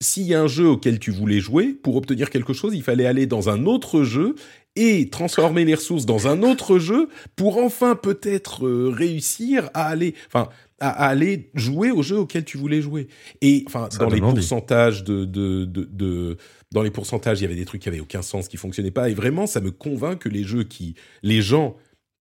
s'il 0.03 0.25
y 0.25 0.35
a 0.35 0.43
un 0.43 0.47
jeu 0.47 0.69
auquel 0.69 0.99
tu 0.99 1.11
voulais 1.11 1.41
jouer, 1.41 1.69
pour 1.69 1.97
obtenir 1.97 2.29
quelque 2.29 2.53
chose, 2.53 2.75
il 2.75 2.83
fallait 2.83 3.07
aller 3.07 3.27
dans 3.27 3.49
un 3.49 3.65
autre 3.65 4.03
jeu 4.03 4.35
et 4.75 5.09
transformer 5.09 5.65
les 5.65 5.75
ressources 5.75 6.05
dans 6.05 6.29
un 6.29 6.43
autre 6.43 6.79
jeu 6.79 7.09
pour 7.35 7.57
enfin 7.57 7.97
peut-être 7.97 8.67
euh, 8.67 8.91
réussir 8.91 9.71
à 9.73 9.87
aller, 9.87 10.15
enfin, 10.27 10.51
à, 10.81 11.07
aller 11.07 11.51
jouer 11.55 11.91
au 11.91 12.03
jeu 12.03 12.19
auquel 12.19 12.45
tu 12.45 12.59
voulais 12.59 12.83
jouer. 12.83 13.09
Et 13.41 13.65
enfin, 13.67 13.89
dans 13.99 14.09
les 14.09 14.21
pourcentages 14.21 15.05
de, 15.05 15.25
de, 15.25 15.65
de 15.65 16.37
dans 16.73 16.83
les 16.83 16.91
pourcentages, 16.91 17.41
il 17.41 17.43
y 17.43 17.47
avait 17.47 17.55
des 17.55 17.65
trucs 17.65 17.83
qui 17.83 17.89
avaient 17.89 18.01
aucun 18.01 18.23
sens, 18.23 18.49
qui 18.49 18.57
fonctionnaient 18.57 18.91
pas. 18.91 19.09
Et 19.09 19.15
vraiment, 19.15 19.47
ça 19.47 19.61
me 19.61 19.71
convainc 19.71 20.19
que 20.21 20.29
les 20.29 20.45
jeux 20.45 20.65
qui, 20.65 20.95
les 21.23 21.41
gens 21.41 21.77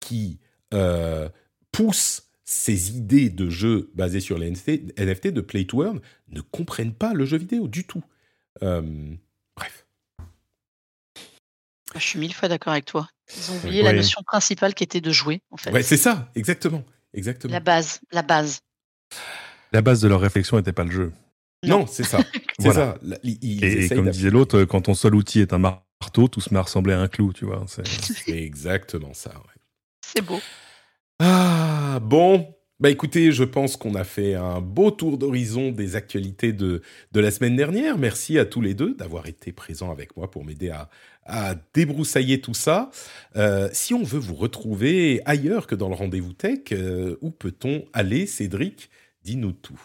qui 0.01 0.39
euh, 0.75 1.29
poussent 1.73 2.29
ces 2.45 2.97
idées 2.97 3.31
de 3.31 3.49
jeux 3.49 3.91
basés 3.95 4.21
sur 4.21 4.39
les 4.39 4.51
NFT, 4.51 5.29
de 5.29 5.41
play 5.41 5.65
to 5.65 5.85
earn 5.85 6.01
ne 6.29 6.41
comprennent 6.41 6.95
pas 6.95 7.15
le 7.15 7.25
jeu 7.25 7.39
vidéo 7.39 7.69
du 7.69 7.85
tout. 7.85 8.03
Euh, 8.63 8.83
bref. 9.57 9.87
Je 11.95 12.01
suis 12.01 12.19
mille 12.19 12.35
fois 12.35 12.49
d'accord 12.49 12.73
avec 12.73 12.87
toi. 12.87 13.09
Ils 13.37 13.53
ont 13.53 13.57
oublié 13.59 13.83
la 13.83 13.93
notion 13.93 14.23
principale 14.25 14.75
qui 14.75 14.83
était 14.83 15.01
de 15.01 15.13
jouer, 15.13 15.43
en 15.51 15.57
fait. 15.57 15.71
Ouais, 15.71 15.83
c'est 15.83 15.97
ça, 15.97 16.31
exactement, 16.35 16.85
exactement. 17.15 17.53
La 17.53 17.61
base, 17.61 18.01
la 18.13 18.23
base. 18.23 18.61
La 19.73 19.83
base 19.83 20.01
de 20.01 20.09
leur 20.09 20.21
réflexion 20.21 20.57
n'était 20.57 20.73
pas 20.73 20.85
le 20.85 20.91
jeu. 20.91 21.13
Non, 21.65 21.87
c'est 21.87 22.05
ça. 22.05 22.19
C'est 22.59 22.73
ça. 22.73 22.99
et, 23.25 23.89
comme 23.89 24.11
disait 24.11 24.29
l'autre, 24.29 24.65
quand 24.65 24.83
ton 24.83 24.93
seul 24.93 25.15
outil 25.15 25.41
est 25.41 25.55
un 25.55 25.59
marteau, 25.59 26.29
tout 26.29 26.43
se 26.43 26.53
met 26.53 26.61
à 26.61 26.63
ressembler 26.63 26.93
à 26.93 27.01
un 27.01 27.09
clou, 27.09 27.33
tu 27.33 27.47
vois. 27.47 27.65
C'est 27.67 28.29
exactement 28.29 29.15
ça. 29.15 29.33
C'est 30.05 30.21
beau. 30.21 30.39
Ah, 31.21 31.99
bon. 32.03 32.55
Bah 32.81 32.91
écoutez, 32.91 33.31
je 33.31 33.45
pense 33.45 33.77
qu'on 33.77 33.95
a 33.95 34.05
fait 34.05 34.35
un 34.35 34.61
beau 34.61 34.91
tour 34.91 35.19
d'horizon 35.19 35.71
des 35.71 35.97
actualités 35.97 36.53
de, 36.53 36.83
de 37.13 37.21
la 37.21 37.31
semaine 37.31 37.57
dernière. 37.57 37.99
Merci 37.99 38.39
à 38.39 38.47
tous 38.47 38.63
les 38.63 38.73
deux 38.73 38.95
d'avoir 38.95 39.27
été 39.27 39.53
présents 39.53 39.91
avec 39.91 40.17
moi 40.17 40.31
pour 40.31 40.45
m'aider 40.47 40.71
à, 40.71 40.89
à 41.31 41.55
débroussailler 41.75 42.41
tout 42.41 42.55
ça. 42.55 42.91
Euh, 43.37 43.69
si 43.73 43.95
on 43.95 44.03
veut 44.03 44.19
vous 44.19 44.35
retrouver 44.35 45.23
ailleurs 45.25 45.67
que 45.67 45.75
dans 45.75 45.89
le 45.89 45.95
rendez-vous 45.95 46.33
tech, 46.33 46.73
euh, 46.73 47.17
où 47.21 47.31
peut-on 47.31 47.85
aller, 47.93 48.27
Cédric? 48.27 48.91
Dis-nous 49.23 49.53
tout. 49.53 49.81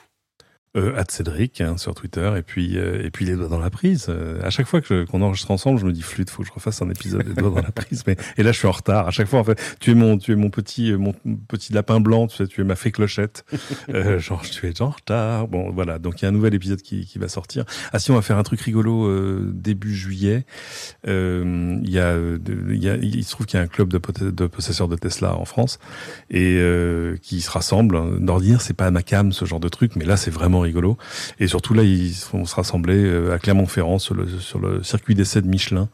Euh, 0.75 1.03
Cédric 1.09 1.61
hein, 1.61 1.77
sur 1.77 1.95
Twitter 1.95 2.33
et 2.37 2.41
puis 2.41 2.77
euh, 2.77 3.05
et 3.05 3.11
puis 3.11 3.25
les 3.25 3.35
doigts 3.35 3.47
dans 3.47 3.59
la 3.59 3.69
prise. 3.69 4.07
Euh, 4.09 4.41
à 4.43 4.49
chaque 4.49 4.67
fois 4.67 4.81
que 4.81 5.05
qu'on 5.05 5.21
enregistre 5.21 5.51
ensemble, 5.51 5.79
je 5.79 5.85
me 5.85 5.91
dis 5.91 6.01
flûte, 6.01 6.29
faut 6.29 6.41
que 6.41 6.47
je 6.47 6.53
refasse 6.53 6.81
un 6.81 6.89
épisode 6.89 7.23
des 7.23 7.33
doigts 7.33 7.49
dans 7.49 7.61
la 7.61 7.71
prise. 7.71 8.03
Mais 8.07 8.17
et 8.37 8.43
là, 8.43 8.51
je 8.51 8.57
suis 8.57 8.67
en 8.67 8.71
retard. 8.71 9.07
À 9.07 9.11
chaque 9.11 9.27
fois, 9.27 9.39
en 9.39 9.43
fait, 9.43 9.77
tu 9.79 9.91
es 9.91 9.95
mon 9.95 10.17
tu 10.17 10.31
es 10.31 10.35
mon 10.35 10.49
petit 10.49 10.93
mon 10.93 11.13
petit 11.47 11.73
lapin 11.73 11.99
blanc. 11.99 12.27
Tu 12.27 12.37
sais, 12.37 12.47
tu 12.47 12.61
es 12.61 12.63
ma 12.63 12.75
fée 12.75 12.91
clochette. 12.91 13.45
Euh, 13.89 14.19
genre, 14.19 14.41
tu 14.41 14.67
es 14.67 14.81
en 14.81 14.89
retard. 14.89 15.47
Bon, 15.47 15.71
voilà. 15.71 15.99
Donc 15.99 16.21
il 16.21 16.23
y 16.23 16.25
a 16.25 16.29
un 16.29 16.33
nouvel 16.33 16.53
épisode 16.53 16.81
qui 16.81 17.05
qui 17.05 17.19
va 17.19 17.27
sortir. 17.27 17.65
Ah 17.93 17.99
si, 17.99 18.11
on 18.11 18.15
va 18.15 18.21
faire 18.21 18.37
un 18.37 18.43
truc 18.43 18.61
rigolo 18.61 19.07
euh, 19.07 19.51
début 19.53 19.95
juillet. 19.95 20.45
Il 21.05 21.89
y 21.89 21.99
a 21.99 22.17
il 22.17 22.83
y 22.83 22.89
a 22.89 22.95
il 22.95 23.23
se 23.23 23.31
trouve 23.31 23.45
qu'il 23.45 23.57
y 23.57 23.61
a 23.61 23.63
un 23.63 23.67
club 23.67 23.89
de, 23.89 24.29
de 24.29 24.47
possesseurs 24.47 24.87
de 24.87 24.95
Tesla 24.95 25.35
en 25.35 25.45
France 25.45 25.79
et 26.29 26.59
qui 27.21 27.41
se 27.41 27.51
rassemble. 27.51 28.19
D'ordinaire, 28.19 28.61
c'est 28.61 28.73
pas 28.73 28.87
à 28.87 28.91
ma 28.91 29.03
cam 29.03 29.31
ce 29.31 29.45
genre 29.45 29.59
de 29.59 29.69
truc, 29.69 29.95
mais 29.95 30.05
là, 30.05 30.17
c'est 30.17 30.31
vraiment 30.31 30.64
rigolo. 30.65 30.97
Et 31.39 31.47
surtout 31.47 31.73
là, 31.73 31.83
ils 31.83 32.13
vont 32.31 32.45
se 32.45 32.55
rassembler 32.55 33.03
euh, 33.03 33.33
à 33.33 33.39
Clermont-Ferrand 33.39 33.99
sur 33.99 34.13
le, 34.13 34.27
sur 34.39 34.59
le 34.59 34.83
circuit 34.83 35.15
d'essai 35.15 35.41
de 35.41 35.47
Michelin. 35.47 35.89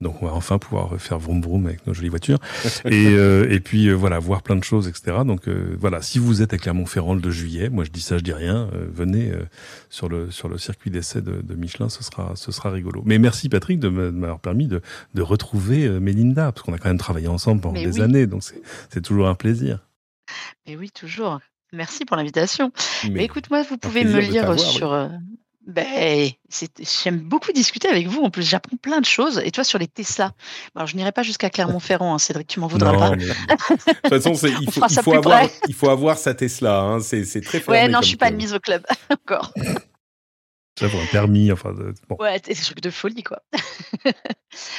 Donc 0.00 0.22
on 0.22 0.26
va 0.26 0.32
enfin 0.32 0.58
pouvoir 0.58 1.00
faire 1.00 1.18
vroom 1.18 1.40
vroom 1.40 1.66
avec 1.66 1.86
nos 1.86 1.94
jolies 1.94 2.08
voitures 2.08 2.38
et, 2.84 3.06
euh, 3.06 3.48
et 3.48 3.60
puis 3.60 3.86
euh, 3.86 3.94
voilà 3.94 4.18
voir 4.18 4.42
plein 4.42 4.56
de 4.56 4.64
choses 4.64 4.88
etc. 4.88 5.18
Donc 5.24 5.48
voilà 5.48 6.02
si 6.02 6.18
vous 6.18 6.42
êtes 6.42 6.52
à 6.52 6.58
Clermont-Ferrand 6.58 7.14
le 7.14 7.20
2 7.20 7.30
juillet, 7.30 7.68
moi 7.70 7.84
je 7.84 7.90
dis 7.90 8.02
ça 8.02 8.18
je 8.18 8.22
dis 8.22 8.32
rien, 8.32 8.68
venez 8.92 9.32
sur 9.88 10.08
le 10.08 10.30
sur 10.30 10.48
le 10.48 10.58
circuit 10.58 10.90
d'essai 10.90 11.22
de, 11.22 11.40
de, 11.40 11.54
Michelin, 11.54 11.88
ce 11.88 12.02
sera 12.02 12.32
ce 12.34 12.52
sera 12.52 12.70
rigolo. 12.70 13.02
Mais 13.06 13.18
merci 13.18 13.48
Patrick 13.48 13.78
de 13.78 13.88
m'avoir 13.88 14.40
permis 14.40 14.66
de, 14.66 14.82
de 15.14 15.22
retrouver 15.22 15.88
Mélinda 16.00 16.52
parce 16.52 16.66
qu'on 16.66 16.74
a 16.74 16.78
quand 16.78 16.90
même 16.90 16.98
travaillé 16.98 17.28
ensemble 17.28 17.62
pendant 17.62 17.80
des 17.80 18.00
années 18.00 18.26
donc 18.26 18.42
c'est 18.90 19.00
toujours 19.00 19.28
un 19.28 19.36
plaisir. 19.36 19.78
Mais 20.66 20.76
oui 20.76 20.90
toujours. 20.90 21.40
Merci 21.74 22.04
pour 22.04 22.16
l'invitation. 22.16 22.72
Mais, 23.10 23.24
écoute-moi, 23.24 23.62
vous 23.62 23.76
pouvez 23.76 24.04
me 24.04 24.20
lire 24.20 24.58
sur. 24.58 24.92
Euh, 24.92 25.08
ben, 25.66 26.30
j'aime 27.02 27.20
beaucoup 27.20 27.50
discuter 27.52 27.88
avec 27.88 28.06
vous. 28.06 28.22
En 28.22 28.30
plus, 28.30 28.42
j'apprends 28.42 28.76
plein 28.76 29.00
de 29.00 29.06
choses. 29.06 29.40
Et 29.44 29.50
toi, 29.50 29.64
sur 29.64 29.78
les 29.78 29.88
Tesla? 29.88 30.32
Alors, 30.74 30.86
je 30.86 30.96
n'irai 30.96 31.10
pas 31.10 31.22
jusqu'à 31.22 31.48
Clermont-Ferrand, 31.48 32.14
hein, 32.14 32.18
Cédric, 32.18 32.46
tu 32.46 32.60
m'en 32.60 32.66
voudras 32.66 32.92
pas. 32.92 33.10
De 33.16 33.24
toute 33.24 34.08
façon, 34.08 34.32
il 34.60 34.70
faut, 34.70 34.82
il, 34.88 35.02
faut 35.02 35.14
avoir, 35.14 35.42
il 35.68 35.74
faut, 35.74 35.88
avoir, 35.88 36.18
sa 36.18 36.34
Tesla. 36.34 36.80
Hein. 36.80 37.00
C'est 37.00 37.24
très 37.40 37.60
fermé. 37.60 37.80
Ouais, 37.80 37.88
non, 37.88 38.02
je 38.02 38.08
suis 38.08 38.16
pas 38.16 38.26
admise 38.26 38.52
au 38.52 38.60
club 38.60 38.84
encore. 39.10 39.52
J'avoue, 40.78 40.98
un 40.98 41.06
permis, 41.06 41.52
enfin. 41.52 41.72
Bon. 42.08 42.16
Ouais, 42.18 42.40
c'est 42.44 42.52
des 42.52 42.60
trucs 42.60 42.80
de 42.80 42.90
folie, 42.90 43.22
quoi. 43.22 43.40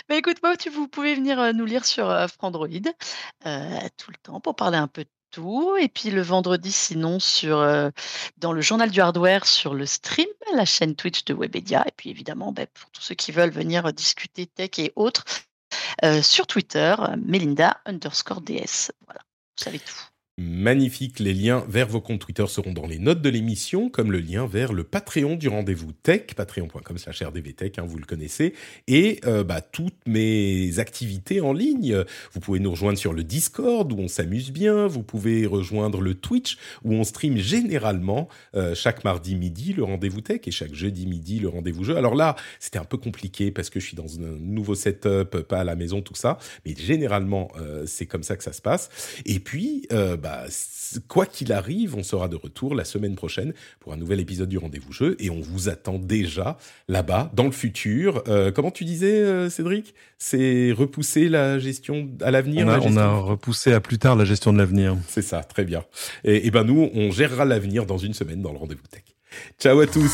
Mais 0.09 0.17
écoute, 0.17 0.37
moi, 0.43 0.57
tu, 0.57 0.69
vous 0.69 0.89
pouvez 0.89 1.15
venir 1.15 1.39
euh, 1.39 1.53
nous 1.53 1.65
lire 1.65 1.85
sur 1.85 2.09
euh, 2.09 2.27
Frandroid 2.27 2.67
euh, 2.67 3.79
tout 3.97 4.11
le 4.11 4.17
temps 4.21 4.41
pour 4.41 4.55
parler 4.55 4.77
un 4.77 4.87
peu 4.87 5.03
de 5.03 5.09
et 5.79 5.87
puis 5.87 6.11
le 6.11 6.21
vendredi, 6.21 6.71
sinon, 6.71 7.19
sur, 7.19 7.57
euh, 7.57 7.89
dans 8.37 8.51
le 8.51 8.61
journal 8.61 8.89
du 8.89 9.01
hardware, 9.01 9.45
sur 9.45 9.73
le 9.73 9.85
stream, 9.85 10.27
la 10.53 10.65
chaîne 10.65 10.95
Twitch 10.95 11.25
de 11.25 11.33
Webedia. 11.33 11.83
Et 11.87 11.91
puis 11.95 12.09
évidemment, 12.09 12.51
ben, 12.51 12.67
pour 12.73 12.89
tous 12.91 13.01
ceux 13.01 13.15
qui 13.15 13.31
veulent 13.31 13.51
venir 13.51 13.91
discuter 13.93 14.47
tech 14.47 14.71
et 14.77 14.93
autres, 14.95 15.25
euh, 16.03 16.21
sur 16.21 16.47
Twitter, 16.47 16.95
Melinda 17.17 17.79
underscore 17.85 18.41
DS. 18.41 18.91
Voilà, 19.05 19.21
vous 19.57 19.63
savez 19.63 19.79
tout. 19.79 20.14
Magnifique, 20.37 21.19
les 21.19 21.33
liens 21.33 21.63
vers 21.69 21.87
vos 21.87 22.01
comptes 22.01 22.19
Twitter 22.19 22.45
seront 22.47 22.73
dans 22.73 22.87
les 22.87 22.99
notes 22.99 23.21
de 23.21 23.29
l'émission, 23.29 23.89
comme 23.89 24.11
le 24.11 24.19
lien 24.19 24.45
vers 24.45 24.73
le 24.73 24.83
Patreon 24.83 25.37
du 25.37 25.47
rendez-vous 25.47 25.93
tech, 25.93 26.35
patreon.com 26.35 26.97
slash 26.97 27.23
rdvtech, 27.23 27.79
hein, 27.79 27.85
vous 27.87 27.97
le 27.97 28.03
connaissez, 28.03 28.53
et 28.87 29.21
euh, 29.25 29.45
bah, 29.45 29.61
toutes 29.61 29.95
mes 30.05 30.77
activités 30.79 31.39
en 31.39 31.53
ligne. 31.53 32.03
Vous 32.33 32.41
pouvez 32.41 32.59
nous 32.59 32.71
rejoindre 32.71 32.97
sur 32.97 33.13
le 33.13 33.23
Discord, 33.23 33.89
où 33.93 33.97
on 33.97 34.09
s'amuse 34.09 34.51
bien, 34.51 34.87
vous 34.87 35.03
pouvez 35.03 35.45
rejoindre 35.45 36.01
le 36.01 36.15
Twitch, 36.15 36.57
où 36.83 36.91
on 36.91 37.05
stream 37.05 37.37
généralement 37.37 38.27
euh, 38.57 38.75
chaque 38.75 39.05
mardi 39.05 39.35
midi 39.35 39.71
le 39.71 39.85
rendez-vous 39.85 40.19
tech, 40.19 40.41
et 40.47 40.51
chaque 40.51 40.73
jeudi 40.73 41.07
midi 41.07 41.39
le 41.39 41.47
rendez-vous 41.47 41.85
jeu. 41.85 41.95
Alors 41.95 42.13
là, 42.13 42.35
c'était 42.59 42.79
un 42.79 42.83
peu 42.83 42.97
compliqué, 42.97 43.51
parce 43.51 43.69
que 43.69 43.79
je 43.79 43.85
suis 43.85 43.95
dans 43.95 44.19
un 44.19 44.37
nouveau 44.41 44.75
setup, 44.75 45.43
pas 45.47 45.61
à 45.61 45.63
la 45.63 45.77
maison, 45.77 46.01
tout 46.01 46.13
ça, 46.13 46.39
mais 46.65 46.75
généralement, 46.77 47.53
euh, 47.57 47.85
c'est 47.85 48.05
comme 48.05 48.23
ça 48.23 48.35
que 48.35 48.43
ça 48.43 48.51
se 48.51 48.61
passe. 48.61 48.89
Et 49.25 49.39
puis, 49.39 49.87
bah, 49.89 50.24
quoi 51.07 51.25
qu'il 51.25 51.51
arrive, 51.51 51.95
on 51.95 52.03
sera 52.03 52.27
de 52.27 52.35
retour 52.35 52.75
la 52.75 52.85
semaine 52.85 53.15
prochaine 53.15 53.53
pour 53.79 53.93
un 53.93 53.97
nouvel 53.97 54.19
épisode 54.19 54.49
du 54.49 54.57
Rendez-vous 54.57 54.91
Jeu 54.91 55.15
et 55.19 55.29
on 55.29 55.41
vous 55.41 55.69
attend 55.69 55.99
déjà 55.99 56.57
là-bas, 56.87 57.31
dans 57.33 57.45
le 57.45 57.51
futur. 57.51 58.23
Euh, 58.27 58.51
comment 58.51 58.71
tu 58.71 58.85
disais, 58.85 59.21
euh, 59.21 59.49
Cédric? 59.49 59.93
C'est 60.17 60.71
repousser 60.71 61.29
la 61.29 61.59
gestion 61.59 62.09
à 62.21 62.31
l'avenir 62.31 62.65
on, 62.67 62.97
a, 62.97 63.07
repoussé 63.07 63.73
à 63.73 63.79
plus 63.79 63.97
tard 63.97 64.15
la 64.15 64.25
gestion 64.25 64.53
de 64.53 64.57
l'avenir. 64.57 64.95
C'est 65.07 65.21
ça, 65.21 65.43
très 65.43 65.65
bien. 65.65 65.83
Et, 66.23 66.47
et 66.47 66.51
ben 66.51 66.63
nous, 66.63 66.89
on 66.93 67.11
gérera 67.11 67.45
l'avenir 67.45 67.85
dans 67.85 67.97
une 67.97 68.13
semaine 68.13 68.41
dans 68.41 68.51
le 68.51 68.57
Rendez-vous 68.57 68.87
Tech. 68.89 69.03
Ciao 69.59 69.79
à 69.79 69.87
tous 69.87 70.13